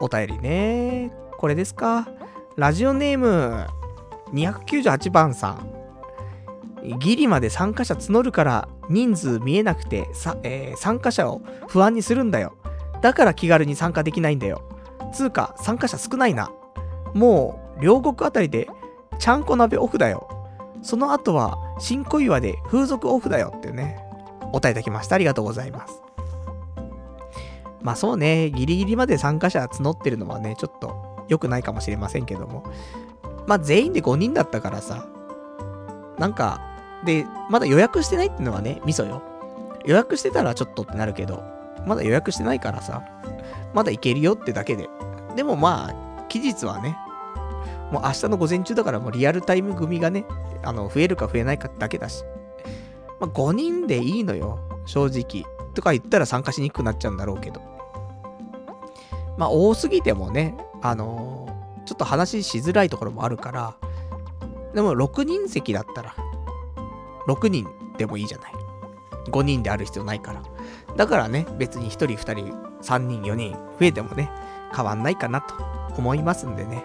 [0.00, 1.12] ー、お便りね。
[1.36, 2.08] これですか。
[2.56, 3.66] ラジオネーム、
[4.32, 5.74] 298番さん。
[6.98, 12.54] ギリまで参加者募るから人数見えなくてさ、えー、参加者を不安にするんだよ。
[13.00, 14.62] だから気軽に参加できないんだよ。
[15.12, 16.50] つうか、参加者少ないな。
[17.14, 18.68] もう、両国あたりで、
[19.18, 20.28] ちゃんこ鍋オフだよ。
[20.82, 23.98] その後は、新小岩で風俗オフだよってね。
[24.42, 25.14] お答えいただきました。
[25.14, 26.02] ありがとうございます。
[27.82, 32.64] まあそうね、ギリギリまで参加者募ってるのはね、ちょっと良くないかもしれませんけども。
[33.46, 35.06] まあ全員で5人だったからさ、
[36.18, 36.73] なんか、
[37.04, 39.22] で、まだ予約してないっていうのはね、ミソよ。
[39.84, 41.42] 予約してたらちょっとってなるけど、
[41.86, 43.02] まだ予約してないからさ、
[43.74, 44.88] まだ行けるよってだけで。
[45.36, 46.96] でもまあ、期日はね、
[47.90, 50.24] もう明日の午前中だからもうリアルタイム組がね、
[50.62, 52.24] あの、増えるか増えないかだけだし。
[53.20, 55.44] まあ、5人でいいのよ、正直。
[55.74, 57.60] とか言ったら参加しにくくなっちゃうんだろうけど。
[59.36, 63.74] まあ、多すぎてもね、あのー、ちょっと話しづらいところもあるから、
[64.74, 66.14] でも6人席だったら、
[67.26, 68.52] 6人でもいいじゃない。
[69.30, 70.42] 5人である必要ないから。
[70.96, 74.30] だからね、別に1人、2人、3人、4人増えてもね、
[74.74, 75.54] 変わんないかなと
[75.96, 76.84] 思いますんでね。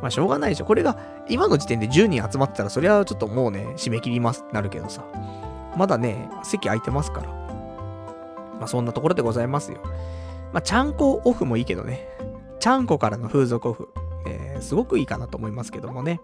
[0.00, 0.64] まあ、しょうがないでしょ。
[0.64, 5.04] これが、今の時点で10人集まってたら、それはちょっともうね、締め切りますなるけどさ。
[5.76, 7.28] まだね、席空いてますから。
[8.58, 9.78] まあ、そんなところでございますよ。
[10.52, 12.08] まあ、ちゃんこオフもいいけどね。
[12.60, 13.88] ちゃんこからの風俗オフ。
[14.26, 16.20] えー、すごくいいかなと思いますけどもね。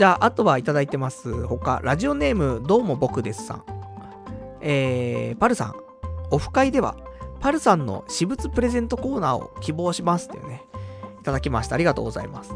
[0.00, 1.46] じゃあ、あとはいただいてます。
[1.46, 3.64] 他、ラジオネーム、どうも僕ですさん。
[4.62, 5.74] えー、パルさん、
[6.30, 6.96] オフ会では、
[7.38, 10.64] パルさんの私物プレゼントコーナーを希望しますっていうね。
[11.20, 11.74] いただきました。
[11.74, 12.54] ありがとうございます。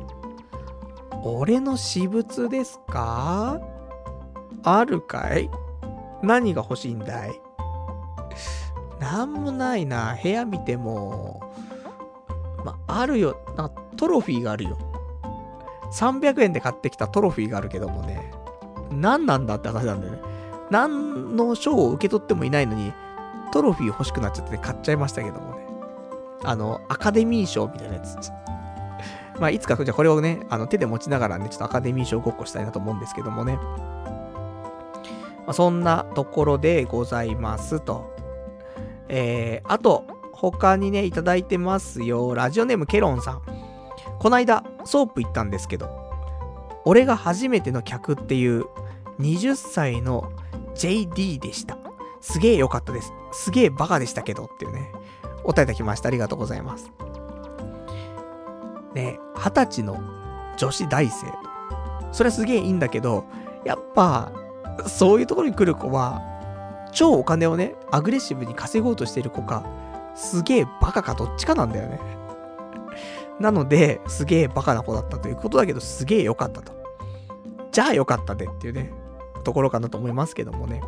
[1.23, 3.61] 俺の私物ですか？
[4.63, 5.51] あるかい？
[6.23, 7.39] 何が欲しいんだい？
[9.01, 10.19] なんもないな。
[10.23, 11.43] 部屋見ても、
[12.65, 13.37] まあるよ。
[13.55, 14.79] なんかトロフィーがあるよ。
[15.95, 18.33] 300円で買ってきたトロフィーがあるけどもね。
[18.91, 20.19] 何なんだって話なんだよね。
[20.71, 22.93] 何の賞を受け取ってもいないのに、
[23.53, 25.65] トロフィー欲しくなっちゃって買っちゃいましたけどもね。
[26.43, 28.31] あの、アカデミー賞みたいなやつ。
[29.39, 33.59] まあ、いつか、じゃあこれをね、あの手で持ちながらね、ちょっとアカデミー賞ごっこしたいなと思うんですけどもね。
[35.47, 38.15] まあ、そんなところでございますと。
[39.09, 42.35] えー、あと、他にね、いただいてますよ。
[42.35, 43.64] ラジオネームケロンさん。
[44.25, 45.87] こないだ、ソープ行ったんですけど、
[46.87, 48.65] 俺が初めての客っていう
[49.21, 50.33] 20歳の
[50.75, 51.77] JD でした。
[52.23, 53.13] すげえ良かったです。
[53.33, 54.91] すげえバカでしたけどっていうね、
[55.43, 56.09] お答えいただきました。
[56.09, 56.91] ありがとうございます。
[58.95, 60.01] ね、二十歳の
[60.57, 61.27] 女子大生。
[62.11, 63.27] それはすげえいいんだけど、
[63.67, 64.33] やっぱ、
[64.87, 66.23] そういうところに来る子は、
[66.95, 69.67] 超お金をね、アグレッシブに稼ごうとしてる子か、
[70.15, 72.24] すげえバカかどっちかなんだよね。
[73.41, 76.73] なので、すげえバカな子だったということだけど、すげえ良かったと。
[77.73, 78.93] じゃあ良かったでっていうね、
[79.43, 80.81] ところかなと思いますけどもね。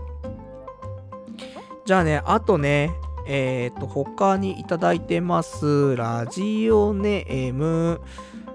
[1.84, 2.92] じゃあね、あとね、
[3.26, 5.96] えっ、ー、と、他にいただいてます。
[5.96, 8.00] ラジオネーム。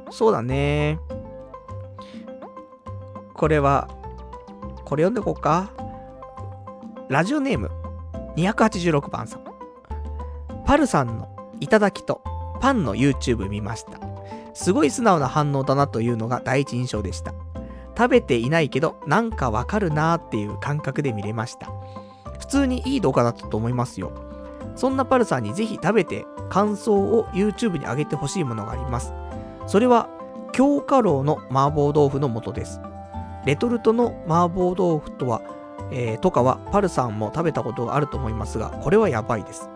[0.10, 1.00] そうだね。
[3.34, 3.90] これは、
[4.86, 5.72] これ読んでこうか。
[7.10, 7.72] ラジオネーム。
[8.38, 9.44] 286番さん。
[10.66, 11.28] パルさんの
[11.60, 12.22] いただきと
[12.61, 13.99] パンの YouTube 見ました。
[14.53, 17.33] すごい素直な反応だなというのが第一印象でした。
[17.98, 21.67] 食べていないけど、なんかわかるなーっていう感覚で見れました。
[22.40, 24.11] 普通にいい動画だったと思いますよ。
[24.75, 29.14] そんなパルさんにぜひ食べて感想を YouTube に上げてほしいものがあります。
[29.67, 30.09] それは、
[30.53, 32.81] 京華楼の麻婆豆腐の素です。
[33.45, 35.41] レトルトの麻婆豆腐とは、
[35.91, 39.70] えー、とかはパルさんも食べたことがあると思いますが、これはやばいです。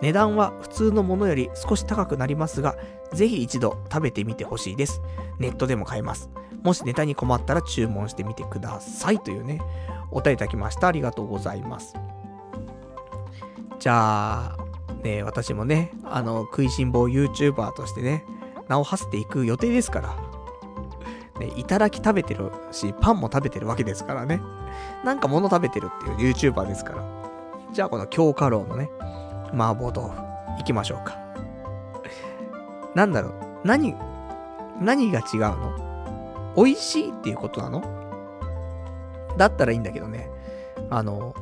[0.00, 2.76] 値段は普通のものより少し高くなりますが、
[3.12, 5.00] ぜひ一度食べてみてほしいです。
[5.38, 6.30] ネットでも買えます。
[6.62, 9.18] もしネタに困ったら注文してみてください。
[9.18, 9.60] というね、
[10.10, 10.88] お便りいただきました。
[10.88, 11.94] ありがとうございます。
[13.78, 14.56] じゃあ、
[15.02, 18.24] ね、私もね、あの、食いしん坊 YouTuber としてね、
[18.68, 20.14] 名を馳せていく予定ですから。
[21.40, 24.40] ね、いただき食べてるし、パンも食べてるわけですからね。
[25.04, 27.02] なんか物食べてるっていう YouTuber ですから。
[27.72, 28.90] じゃあこの京華楼のね、
[29.52, 30.16] 麻婆豆腐、
[30.58, 31.18] 行きましょうか。
[32.94, 33.32] なんだろう、
[33.64, 33.94] 何、
[34.80, 36.54] 何が違うの？
[36.56, 37.82] 美味しいっていうことなの？
[39.36, 40.28] だったらいいんだけどね。
[40.90, 41.34] あの、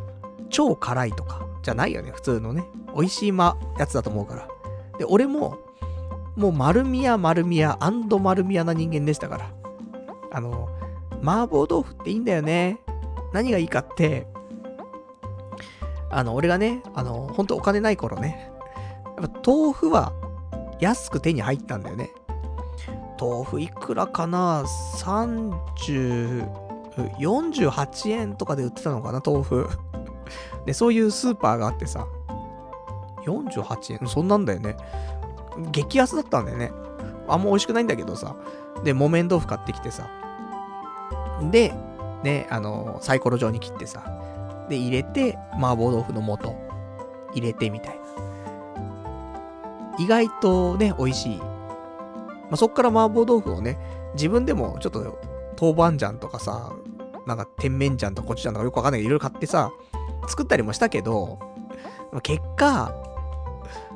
[0.51, 2.65] 超辛いとか、じゃないよね、普通のね。
[2.95, 4.49] 美味しいま、やつだと思うから。
[4.99, 5.59] で、俺も、
[6.37, 9.51] もう丸宮丸宮丸宮な人間でしたから。
[10.31, 10.69] あの、
[11.23, 12.79] 麻婆豆腐っていいんだよね。
[13.33, 14.27] 何がいいかって、
[16.11, 18.51] あの、俺がね、あの、本当お金ない頃ね、
[19.21, 20.13] やっぱ豆腐は
[20.81, 22.11] 安く手に入ったんだよね。
[23.21, 26.49] 豆腐いくらかな ?30、
[27.19, 29.69] 48円とかで売ってたのかな豆腐。
[30.67, 32.07] で、そういうスーパーがあってさ、
[33.27, 34.09] 48円？
[34.09, 34.77] そんなんだよね。
[35.73, 36.71] 激安だったんだよね。
[37.27, 38.37] あんま美味しくないんだけどさ。
[38.85, 40.09] で、木綿豆腐買ってきてさ。
[41.51, 41.75] で、
[42.23, 44.05] ね、あの、サイコロ状に切ってさ。
[44.69, 46.55] で、入れて、麻婆豆腐の素
[47.35, 47.99] 入れてみたいな。
[49.99, 51.37] 意外とね、美味しい。
[51.39, 51.47] ま
[52.53, 53.79] あ、そっから麻婆豆腐をね、
[54.15, 55.19] 自分でもちょっと
[55.61, 56.73] 豆板醤とかさ、
[57.27, 59.71] なんか甜麺醤とかコチュジャンとかよくわかんないけど、いろいろ買ってさ、
[60.29, 61.39] 作ったりもしたけど、
[62.23, 62.93] 結果、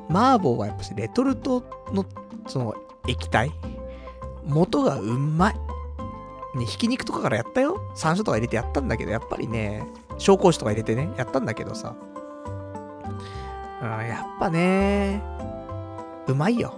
[0.09, 2.05] 麻婆はやっぱしレトルトの
[2.47, 2.75] その
[3.07, 3.51] 液体
[4.45, 5.55] 元がうまい。
[6.55, 7.79] ね、ひき肉とかからやったよ。
[7.95, 9.83] 山椒とか入れてやったんだけど、やっぱりね、
[10.17, 11.95] 紹興酒とか入れてね、やったんだけどさ。
[13.81, 15.21] うん、やっぱね、
[16.27, 16.73] うまいよ。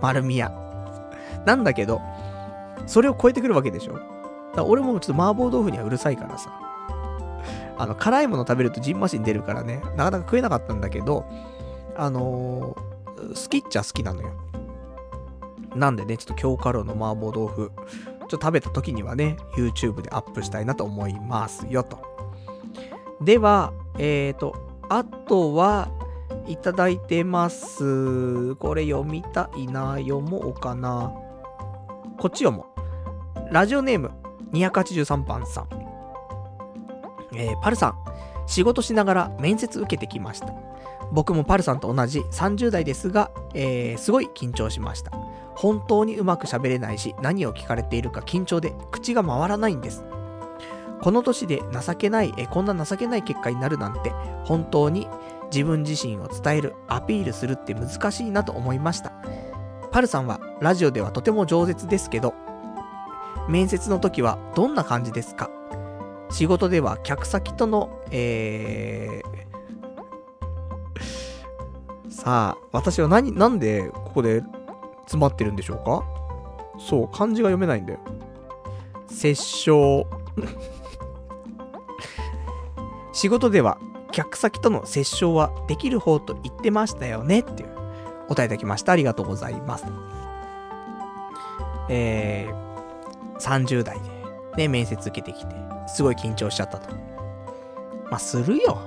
[0.00, 0.50] 丸宮。
[1.44, 2.00] なんだけど、
[2.86, 3.98] それを超えてくるわけでしょ。
[4.54, 6.50] だ俺もちょっと麻婆豆腐にはうるさいからさ。
[7.78, 11.24] あの、辛いもの食べるとジンマシン出るからね、なかなか食えなかったんだけど、
[11.96, 14.32] あのー、好きっちゃ好きなのよ。
[15.74, 22.09] なんでね、ちょっと京華楼の麻婆豆腐、ちょっと食べた時にはね、YouTube でアップしたいなと思いますよと。
[23.20, 24.54] では、えーと、
[24.88, 25.88] あとは、
[26.46, 28.56] いただいてます。
[28.56, 29.96] これ読みたいな。
[29.98, 31.12] 読もうかな。
[32.18, 33.54] こっち読もう。
[33.54, 34.10] ラジオネーム
[34.52, 35.68] 283番さん。
[37.34, 37.94] えー、パルさん、
[38.46, 40.52] 仕事しながら面接受けてきました。
[41.12, 45.12] 僕もパルさんと同じ30代ですが、えー、すごい緊張しました。
[45.54, 50.04] 本当にうまく喋れないし、何を聞かれているか緊張で口が回らないんです。
[51.02, 54.10] この年で情けない、えこんな情けない結果になるなんて、
[54.44, 55.08] 本当に
[55.52, 59.12] 自分自身を伝える、アピールするって難しいなと思いました。
[59.90, 62.34] パルさんはラジオではとても饒舌ですけど、
[63.48, 65.50] 面接の時はどんな感じですか？
[66.30, 74.42] 仕事では客先との、えー、さあ、私は何、なんでここで
[75.06, 76.04] 詰まってるんでしょうか？
[76.78, 77.98] そう、漢字が読めないんだよ。
[79.08, 80.04] 殺傷。
[83.20, 83.78] 仕事では
[84.12, 87.68] 客先との接触はできる方と言ってましたよねっていう
[88.28, 88.92] 答えいただきました。
[88.92, 89.84] ありがとうございます。
[91.90, 94.08] えー、30代で
[94.56, 95.54] ね、面接受けてきて、
[95.86, 96.96] すごい緊張しちゃったと。
[98.10, 98.80] まあ、するよ。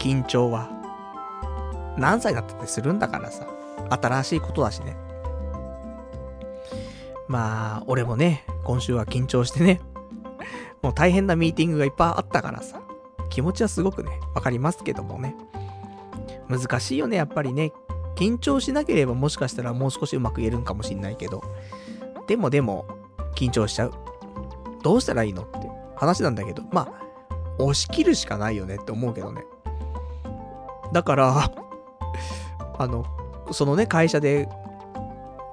[0.00, 0.68] 緊張は。
[1.96, 3.46] 何歳だったってするんだからさ。
[3.90, 4.96] 新しいことだしね。
[7.28, 9.80] まあ、俺もね、今週は緊張してね、
[10.82, 12.81] もう大変なミーティングがいっぱいあったからさ、
[13.32, 15.34] 気持ちはすごくね、わかりますけどもね。
[16.48, 17.72] 難しいよね、やっぱりね。
[18.14, 21.42] 緊張しなければもしかしたらもう少しうまく言えるんかもしんないけど、
[22.26, 22.86] でもでも、
[23.34, 23.92] 緊張しちゃう。
[24.82, 29.44] どうしたらいいのって話なんだけど、まあ、押し切るしかないよねって思うけどね。
[30.92, 31.50] だから、
[32.78, 33.06] あの、
[33.50, 34.46] そのね、会社で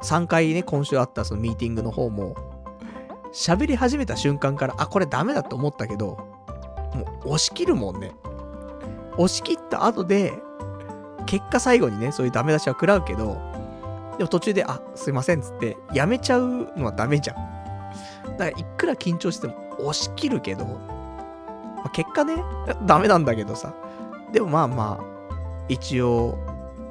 [0.04, 2.36] 3回ね、今週あったそのミーティングの方も、
[3.32, 6.39] 喋り始めた瞬間から、あ、これダメだと思ったけど、
[6.94, 8.12] もう押し切るもんね。
[9.14, 10.34] 押し切った後で、
[11.26, 13.38] 結果最後にね、そういうダメ出しは食らうけど、
[14.18, 17.36] でも途中で、あ、すいませんっつって、やめちゃうのはダメじゃん。
[18.38, 22.36] だから、いくら緊張しても押し切るけど、まあ、結果ね、
[22.86, 23.74] ダメなんだけどさ。
[24.32, 25.04] でもまあまあ、
[25.70, 26.38] 一応、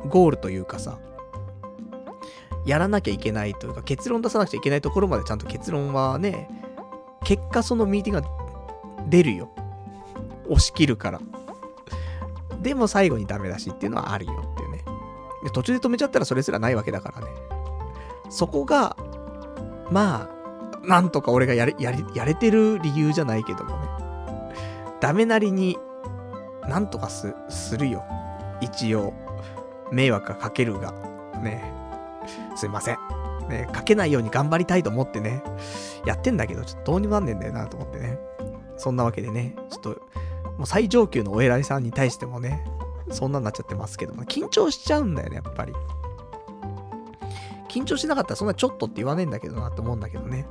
[0.09, 0.99] ゴールというかさ、
[2.65, 6.49] やらなきゃいけないというか、結論出さなくちゃいけないところまでちゃんと結論はね、
[7.25, 8.29] 結果そのミーティングが
[9.09, 9.51] 出るよ。
[10.49, 11.21] 押し切るから。
[12.63, 14.85] でも最後にダメだしっていうのはあるよっていうね。
[15.45, 17.27] で途中で止めちゃったらそれすらないわけだからね。
[18.31, 18.97] そこが、
[19.91, 20.29] ま
[20.83, 23.89] あ、なんとか俺がやれ、やれ、やれてる理由じゃないけどもね。
[25.01, 25.79] ダメなりに、
[26.69, 28.05] なんとかす、するよ。
[28.61, 29.15] 一応。
[29.91, 30.93] 迷惑がかけるが、
[31.43, 31.73] ね。
[32.57, 32.99] すいません。
[33.49, 35.43] ね、かけないように頑張りたいと思ってね、
[36.05, 38.19] やってんだけど、ちょっとどうにもなんねえんだよなと思ってね。
[38.77, 40.01] そんなわけでね、ちょっと、
[40.59, 42.65] もう最上級のお偉いさんに対してもね、
[43.11, 45.73] そんなになっちゃってますけども、緊張しちゃうんだよね、やっぱり。
[47.69, 50.47] 緊張しなかったらそんなちょっとって言わねえんだけどなって思うんだけどね。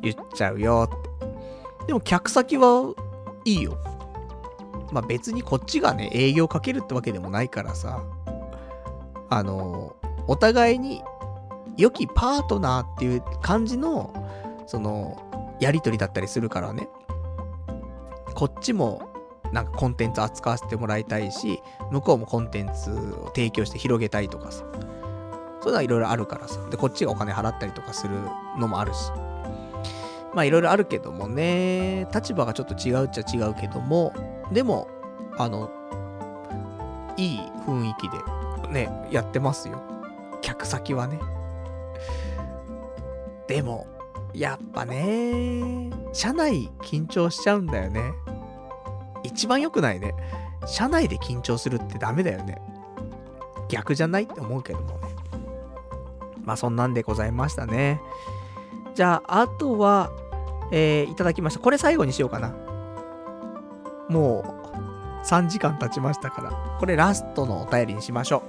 [0.00, 1.86] 言っちゃうよって。
[1.88, 2.94] でも客先は
[3.44, 3.76] いいよ。
[4.92, 8.02] まあ別にこっちがね、営業かけるってわけでもないからさ、
[9.28, 11.02] あの、お互いに
[11.76, 14.14] 良きパートナーっていう感じの、
[14.66, 16.88] その、やりとりだったりするからね。
[18.34, 19.07] こっちも、
[19.52, 24.64] なんかコンテンツ扱わせてもらいたいし、向こうもコンテンツを提供して広げたいとかさ。
[25.60, 26.60] そういうのはいろいろあるからさ。
[26.70, 28.14] で、こっちがお金払ったりとかする
[28.58, 29.10] のもあるし。
[30.34, 34.12] まあいろいろあるけどもね、立場がちょっと違うっちゃ違うけども、
[34.52, 34.88] でも、
[35.36, 35.70] あの、
[37.16, 38.18] いい雰囲気で
[38.70, 39.82] ね、やってますよ。
[40.40, 41.18] 客先はね。
[43.48, 43.86] でも、
[44.34, 48.12] やっぱね、社内緊張しちゃうんだよね。
[49.22, 50.14] 一番良くないね。
[50.66, 52.60] 社内で緊張するってダメだよね。
[53.68, 55.08] 逆じゃないって思うけどもね。
[56.44, 58.00] まあそんなんでございましたね。
[58.94, 60.10] じゃあ、あとは、
[60.72, 61.60] えー、いただきました。
[61.60, 62.54] これ最後にしようかな。
[64.08, 66.76] もう、3時間経ちましたから。
[66.80, 68.42] これラストのお便りにしましょ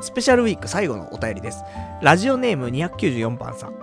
[0.00, 0.04] う。
[0.04, 1.64] スペシャルウィーク最後のお便りです。
[2.02, 3.81] ラジオネーム294番さん。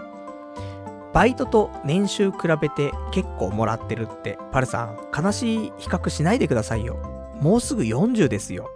[1.14, 6.98] バイトと年収比べて結構もらってるって、パルさん、悲しい比較しないでくださいよ。
[7.42, 8.70] もうすぐ40ですよ。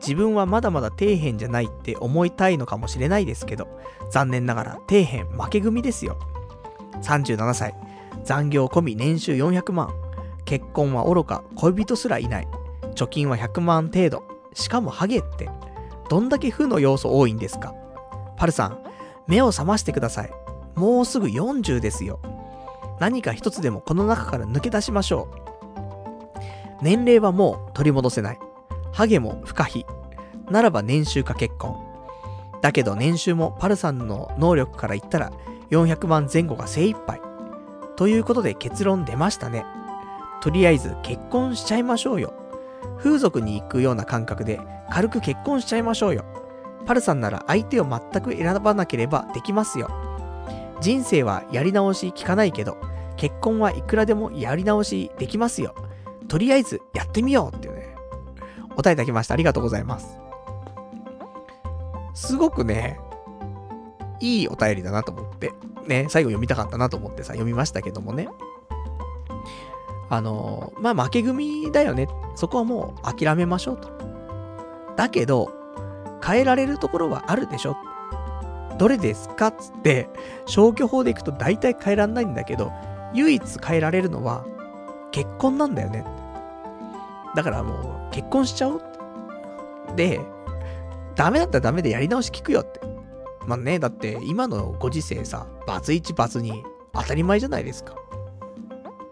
[0.00, 3.66] 自分はまだまだ底辺じゃないって思いたいのかもしれないですけど、
[4.10, 6.16] 残念ながら底辺負け組ですよ。
[7.02, 7.74] 37歳、
[8.24, 9.92] 残業込み年収400万、
[10.44, 12.48] 結婚は愚か、恋人すらいない、
[12.94, 14.22] 貯金は100万程度、
[14.54, 15.50] しかもハゲって、
[16.08, 17.74] どんだけ負の要素多いんですか
[18.36, 18.78] パルさん、
[19.26, 20.47] 目を覚ましてください。
[20.78, 22.20] もうすぐ40ですよ。
[23.00, 25.28] 何か一つでもこの中から抜け出しましょ
[26.80, 26.82] う。
[26.82, 28.38] 年齢はもう取り戻せない。
[28.92, 29.84] ハゲも不可避。
[30.50, 31.76] ならば年収か結婚。
[32.62, 35.32] だけど年収もパルさんの能力から言ったら
[35.70, 37.20] 400万前後が精一杯。
[37.96, 39.66] ということで結論出ましたね。
[40.40, 42.32] とりあえず結婚しちゃいましょうよ。
[42.98, 46.24] 風俗に行くような感覚で軽く結婚しちゃいましょうよ。
[46.86, 50.07] パルさんなら相手を全く選ばなければできますよ。
[50.80, 52.76] 人生はやり直し聞かないけど、
[53.16, 55.74] 結婚はいくらでもやり直しできますよ。
[56.28, 57.96] とりあえずやってみようっていうね。
[58.70, 59.34] お答えいただきました。
[59.34, 60.18] ありがとうございます。
[62.14, 63.00] すごくね、
[64.20, 65.52] いいお便りだなと思って、
[65.86, 68.28] ね、最後読みたかったなと思ってさ、読みましたけどもね。
[70.10, 72.08] あのまあ、負け組だよね。
[72.34, 73.90] そこはもう諦めましょうと。
[74.96, 75.50] だけど、
[76.24, 77.76] 変えられるところはあるでしょ。
[78.78, 79.48] どれですか？
[79.48, 80.08] っつって、
[80.46, 82.72] 消去法でいくと大体変えらんないんだけど、
[83.14, 84.44] 唯一変えられるのは、
[85.10, 86.04] 結婚なんだよね。
[87.34, 88.82] だからもう、結婚しちゃおう
[89.96, 90.20] で、
[91.14, 92.80] ダメだったらダメでやり直し聞くよって。
[93.46, 97.94] まあね、だって今のご時世さ、バツ1バツ2当たり前じゃないですか。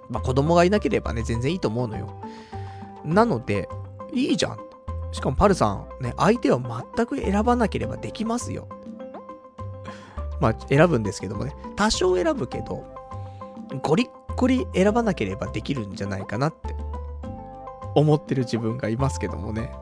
[0.09, 2.23] まあ子供がいなければね、全然いいと思うのよ。
[3.05, 3.69] なので、
[4.13, 4.59] いいじゃん。
[5.13, 6.61] しかもパルさん、ね、相手は
[6.95, 8.69] 全く選ばなければできますよ。
[10.41, 12.85] まあ選ぶんですけどもね、多少選ぶけど、
[13.83, 16.75] ゴリッゴリ選ばなければできるんじゃないかなって
[17.95, 19.73] 思ってる自分がいますけどもね。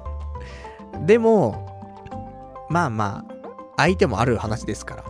[1.06, 3.34] でも、まあまあ、
[3.76, 5.04] 相手もある話ですから。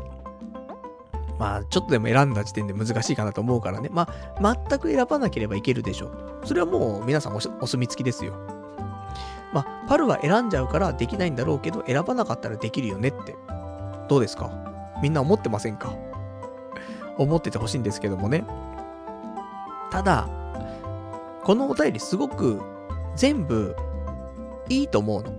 [1.38, 3.90] まあ、ちょっとでも選んだ時点で難しいかなと思うからね。
[3.92, 4.08] ま
[4.40, 6.40] あ、全く選ばなければいけるでしょう。
[6.44, 8.32] それはもう皆さんお墨付きですよ。
[9.52, 13.36] まあ、パルは選んじゃうからできないんだろうけど、選ばなかったらできるよねって。
[14.08, 14.50] どうですか？
[15.02, 15.94] みんな思ってませんか？
[17.16, 18.44] 思っててほしいんですけどもね。
[19.90, 20.28] ただ、
[21.44, 22.60] このお便りすごく
[23.14, 23.76] 全部
[24.68, 25.32] いいと思うの。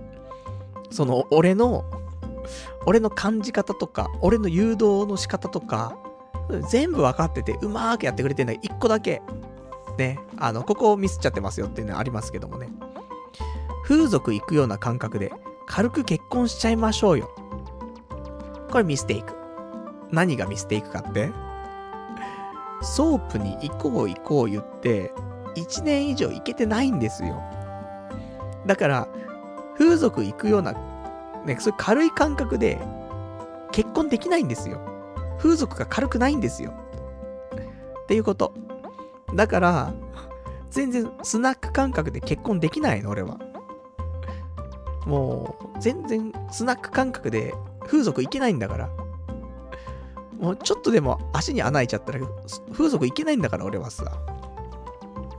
[0.90, 1.84] その、俺の
[2.86, 5.98] 俺の感じ方とか、俺の誘導の仕方とか、
[6.70, 9.20] 全部分かってて、うまーくやってくれてんだけど、一個だけ、
[9.98, 12.68] ね、あの、ここをミスっちゃってますよっていうのはありますけどもね。
[13.84, 15.32] 風俗行くような感覚で、
[15.66, 17.30] 軽く結婚しちゃいましょうよ。
[18.70, 19.35] これミステイク。
[20.10, 21.32] 何がミステイクかって？
[22.82, 25.12] ソープに行こう行こう言って、
[25.54, 27.42] 1年以上行けてないんですよ。
[28.66, 29.08] だから、
[29.78, 30.72] 風俗行くような
[31.44, 32.78] ね、そういう軽い感覚で
[33.72, 34.80] 結婚できないんですよ。
[35.38, 36.72] 風俗が軽くないんですよ。
[38.02, 38.52] っていうこと。
[39.34, 39.94] だから、
[40.70, 43.38] 全然スナック感覚で結婚できないの、俺は。
[45.06, 47.54] もう、全然スナック感覚で
[47.86, 48.90] 風俗行けないんだから。
[50.38, 52.20] もうちょっとでも足に穴開いちゃったら
[52.72, 54.04] 風俗行けないんだから俺はさ。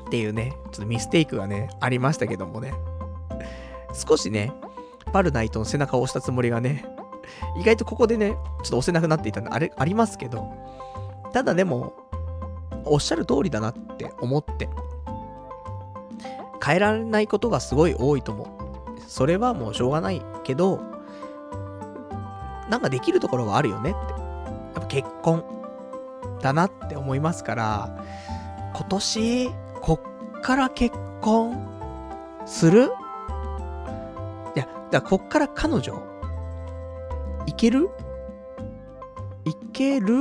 [0.08, 2.74] っていうね、ちょっとミステイクがね、ありましたけどもね。
[3.94, 4.54] 少しね、
[5.12, 6.86] パルナイトの背中を押したつもりがね、
[7.60, 10.50] 意外とここでね、ちょっと押せなくなっていたんで、あれ、ありますけど、
[11.34, 11.94] ただでも、
[12.86, 14.70] おっしゃる通りだなって思って、
[16.64, 18.48] 変えられないことがすごい多いと思う。
[19.08, 20.80] それはもうしょうがないけど、
[22.70, 24.17] なんかできるところはあるよねって。
[24.80, 25.44] っぱ結婚
[26.42, 28.06] だなって思いますから、
[28.76, 29.50] 今年、
[29.82, 30.00] こ
[30.38, 31.68] っから結婚
[32.46, 32.92] する？
[34.56, 36.02] いや、だこっから彼女
[37.46, 37.90] いける？
[39.46, 40.16] いける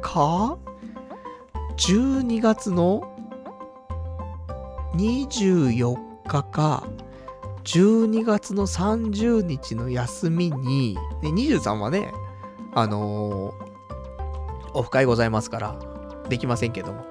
[0.00, 0.58] か
[1.76, 3.02] ?12 月の
[4.94, 6.84] 24日か、
[7.64, 12.12] 12月の30日の休みに、ね、23はね、
[12.74, 15.78] あのー、オフ会ございますから、
[16.28, 17.04] できませんけども、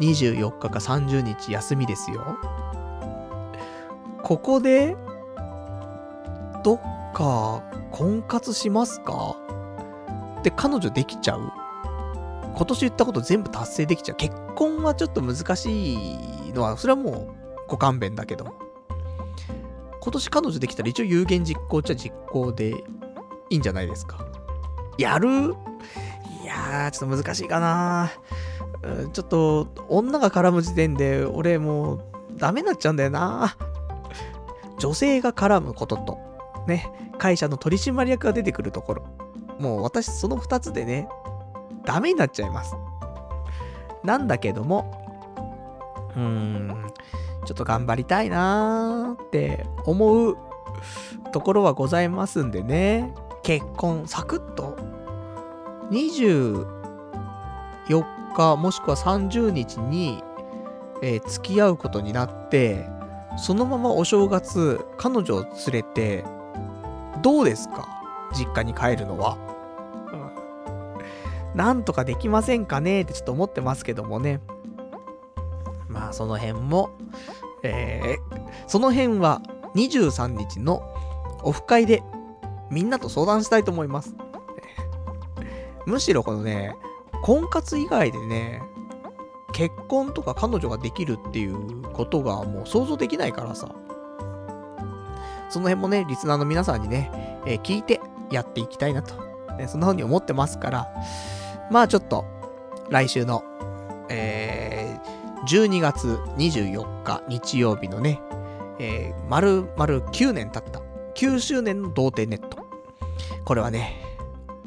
[0.00, 2.36] 24日か30日休みですよ。
[4.22, 4.96] ここで、
[6.62, 6.80] どっ
[7.12, 9.36] か、婚活しますか？
[10.44, 11.50] で、彼女できちゃう？
[12.54, 14.16] 今年言ったこと全部達成できちゃう？
[14.16, 17.28] 結婚はちょっと難しいのは、それはもう
[17.66, 18.54] ご勘弁だけど。
[20.00, 22.70] 今年彼女できたら一応有言実行っちゃ実行で
[23.50, 24.27] いいんじゃないですか。
[24.98, 25.28] やる？
[26.42, 28.10] いやー、ちょっと難しいかな
[29.12, 32.04] ちょっと、女が絡む時点で、俺もう、
[32.36, 33.56] ダメになっちゃうんだよな
[34.78, 36.18] 女性が絡むことと、
[36.66, 39.06] ね、会社の取締役が出てくるところ。
[39.58, 41.08] もう私、その2つでね、
[41.84, 42.76] ダメになっちゃいます。
[44.04, 45.04] なんだけども、
[46.14, 46.92] うーん、
[47.44, 50.36] ちょっと頑張りたいなーって思う
[51.32, 53.12] ところはございますんでね、
[53.42, 54.76] 結婚、サクッと、
[55.90, 56.66] 24
[58.36, 60.22] 日もしくは30日に、
[61.02, 62.88] えー、付き合うことになって、
[63.38, 66.24] そのままお正月、彼女を連れて、
[67.22, 67.88] どうですか？
[68.36, 69.38] 実家に帰るのは。
[70.12, 71.56] うん。
[71.56, 73.02] なんとかできませんかね？
[73.02, 74.40] ってちょっと思ってますけどもね。
[75.88, 76.90] まあ、その辺も、
[77.62, 79.40] えー、その辺は
[79.74, 80.82] 23日の
[81.42, 82.02] オフ会で
[82.70, 84.14] みんなと相談したいと思います。
[85.88, 86.76] むしろこのね、
[87.22, 88.62] 婚活以外でね、
[89.52, 93.74] 結婚とか彼女ができるっていうことがもう想像できないからさ。
[95.48, 97.10] その辺もね、リスナーの皆さんにね、
[97.46, 99.14] えー、聞いてやっていきたいなと、
[99.56, 100.88] ね、そんな風に思ってますから、
[101.70, 102.26] まあちょっと、
[102.90, 103.42] 来週の、
[104.10, 108.20] えー、12月24日日曜日のね、
[108.78, 110.82] えー、丸々9年経った、
[111.14, 112.58] 9周年の童貞ネット。
[113.46, 114.07] これはね、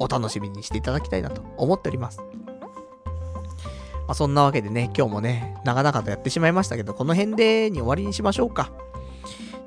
[0.02, 2.20] お楽しみにしていただきたいなと思っております。
[4.06, 8.72] まあ、そんなわけでね、今日もね、長々とやってしまいましたけど、この辺でに終わりにしましょうか。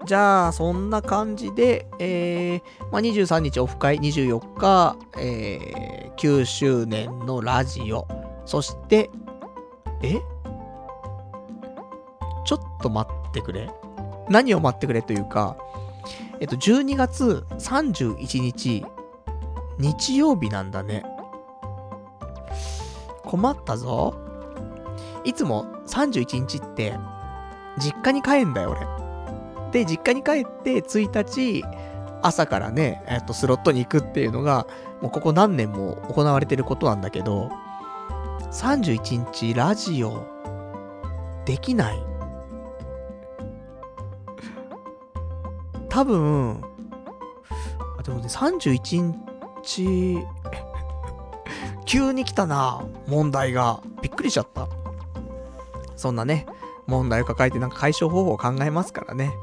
[0.05, 8.07] じゃあ、そんな感じで、えー、まあ、23日オフ会、24日、えー、9周年のラジオ、
[8.45, 9.09] そして、
[10.03, 10.19] え？
[12.45, 13.71] ちょっと待ってくれ。
[14.29, 15.57] 何を待ってくれというか、
[16.39, 18.85] えっと、12月31日、
[19.77, 21.03] 日曜日なんだね。
[23.23, 24.15] 困ったぞ。
[25.23, 26.97] いつも31日って、
[27.77, 28.87] 実家に帰んだよ、俺。
[29.71, 31.63] で、実家に帰って1日、
[32.21, 34.67] 朝からね、えっと、スロットに行くっていうのが、
[35.01, 37.49] もうここ何年も行われてることなんだけど、
[38.51, 40.23] 31日ラジオ、
[41.45, 42.03] できない。
[45.89, 46.61] 多分、
[47.99, 49.34] あ、でもね、31
[49.65, 50.19] 日、
[51.85, 53.81] 急に来たな、問題が。
[54.01, 54.67] びっくりしちゃった。
[55.95, 56.45] そんなね、
[56.87, 59.33] 問題を抱えてなんか解消方法を考えますからね。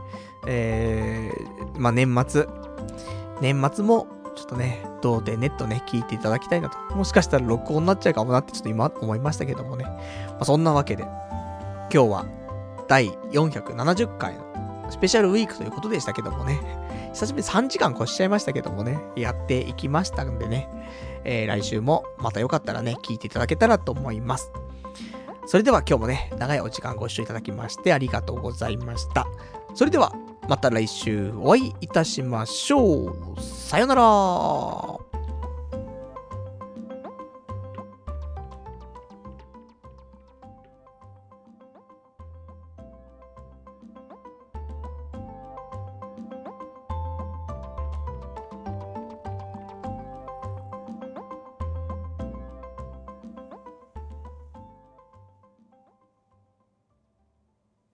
[0.46, 2.46] えー、まあ、年末。
[3.40, 6.78] 年末も、ちょっとね、童貞ネットね、聞いていただきたいなと。
[6.96, 9.84] もしかしたら録音になっちゃうかもなってちょっと今思いましたけどもね。
[9.84, 11.04] まあ、そんなわけで、
[11.92, 12.26] 今日は
[12.88, 14.52] 第470回の
[14.90, 16.81] スペシャルウィークということでしたけどもね。
[17.12, 20.68] 久しぶり3時間越しちゃいましたけどもね、やっていきましたんでね。
[21.24, 24.50] えー、来週もまたよかったらね、聞いていただけたらと思います。
[25.46, 29.26] それでは今日もね、長いお時間ご視聴いただきましてありがとうございました。
[29.74, 30.12] それでは、
[30.48, 33.40] また来週お会いいたしましょう。
[33.40, 35.11] さよなら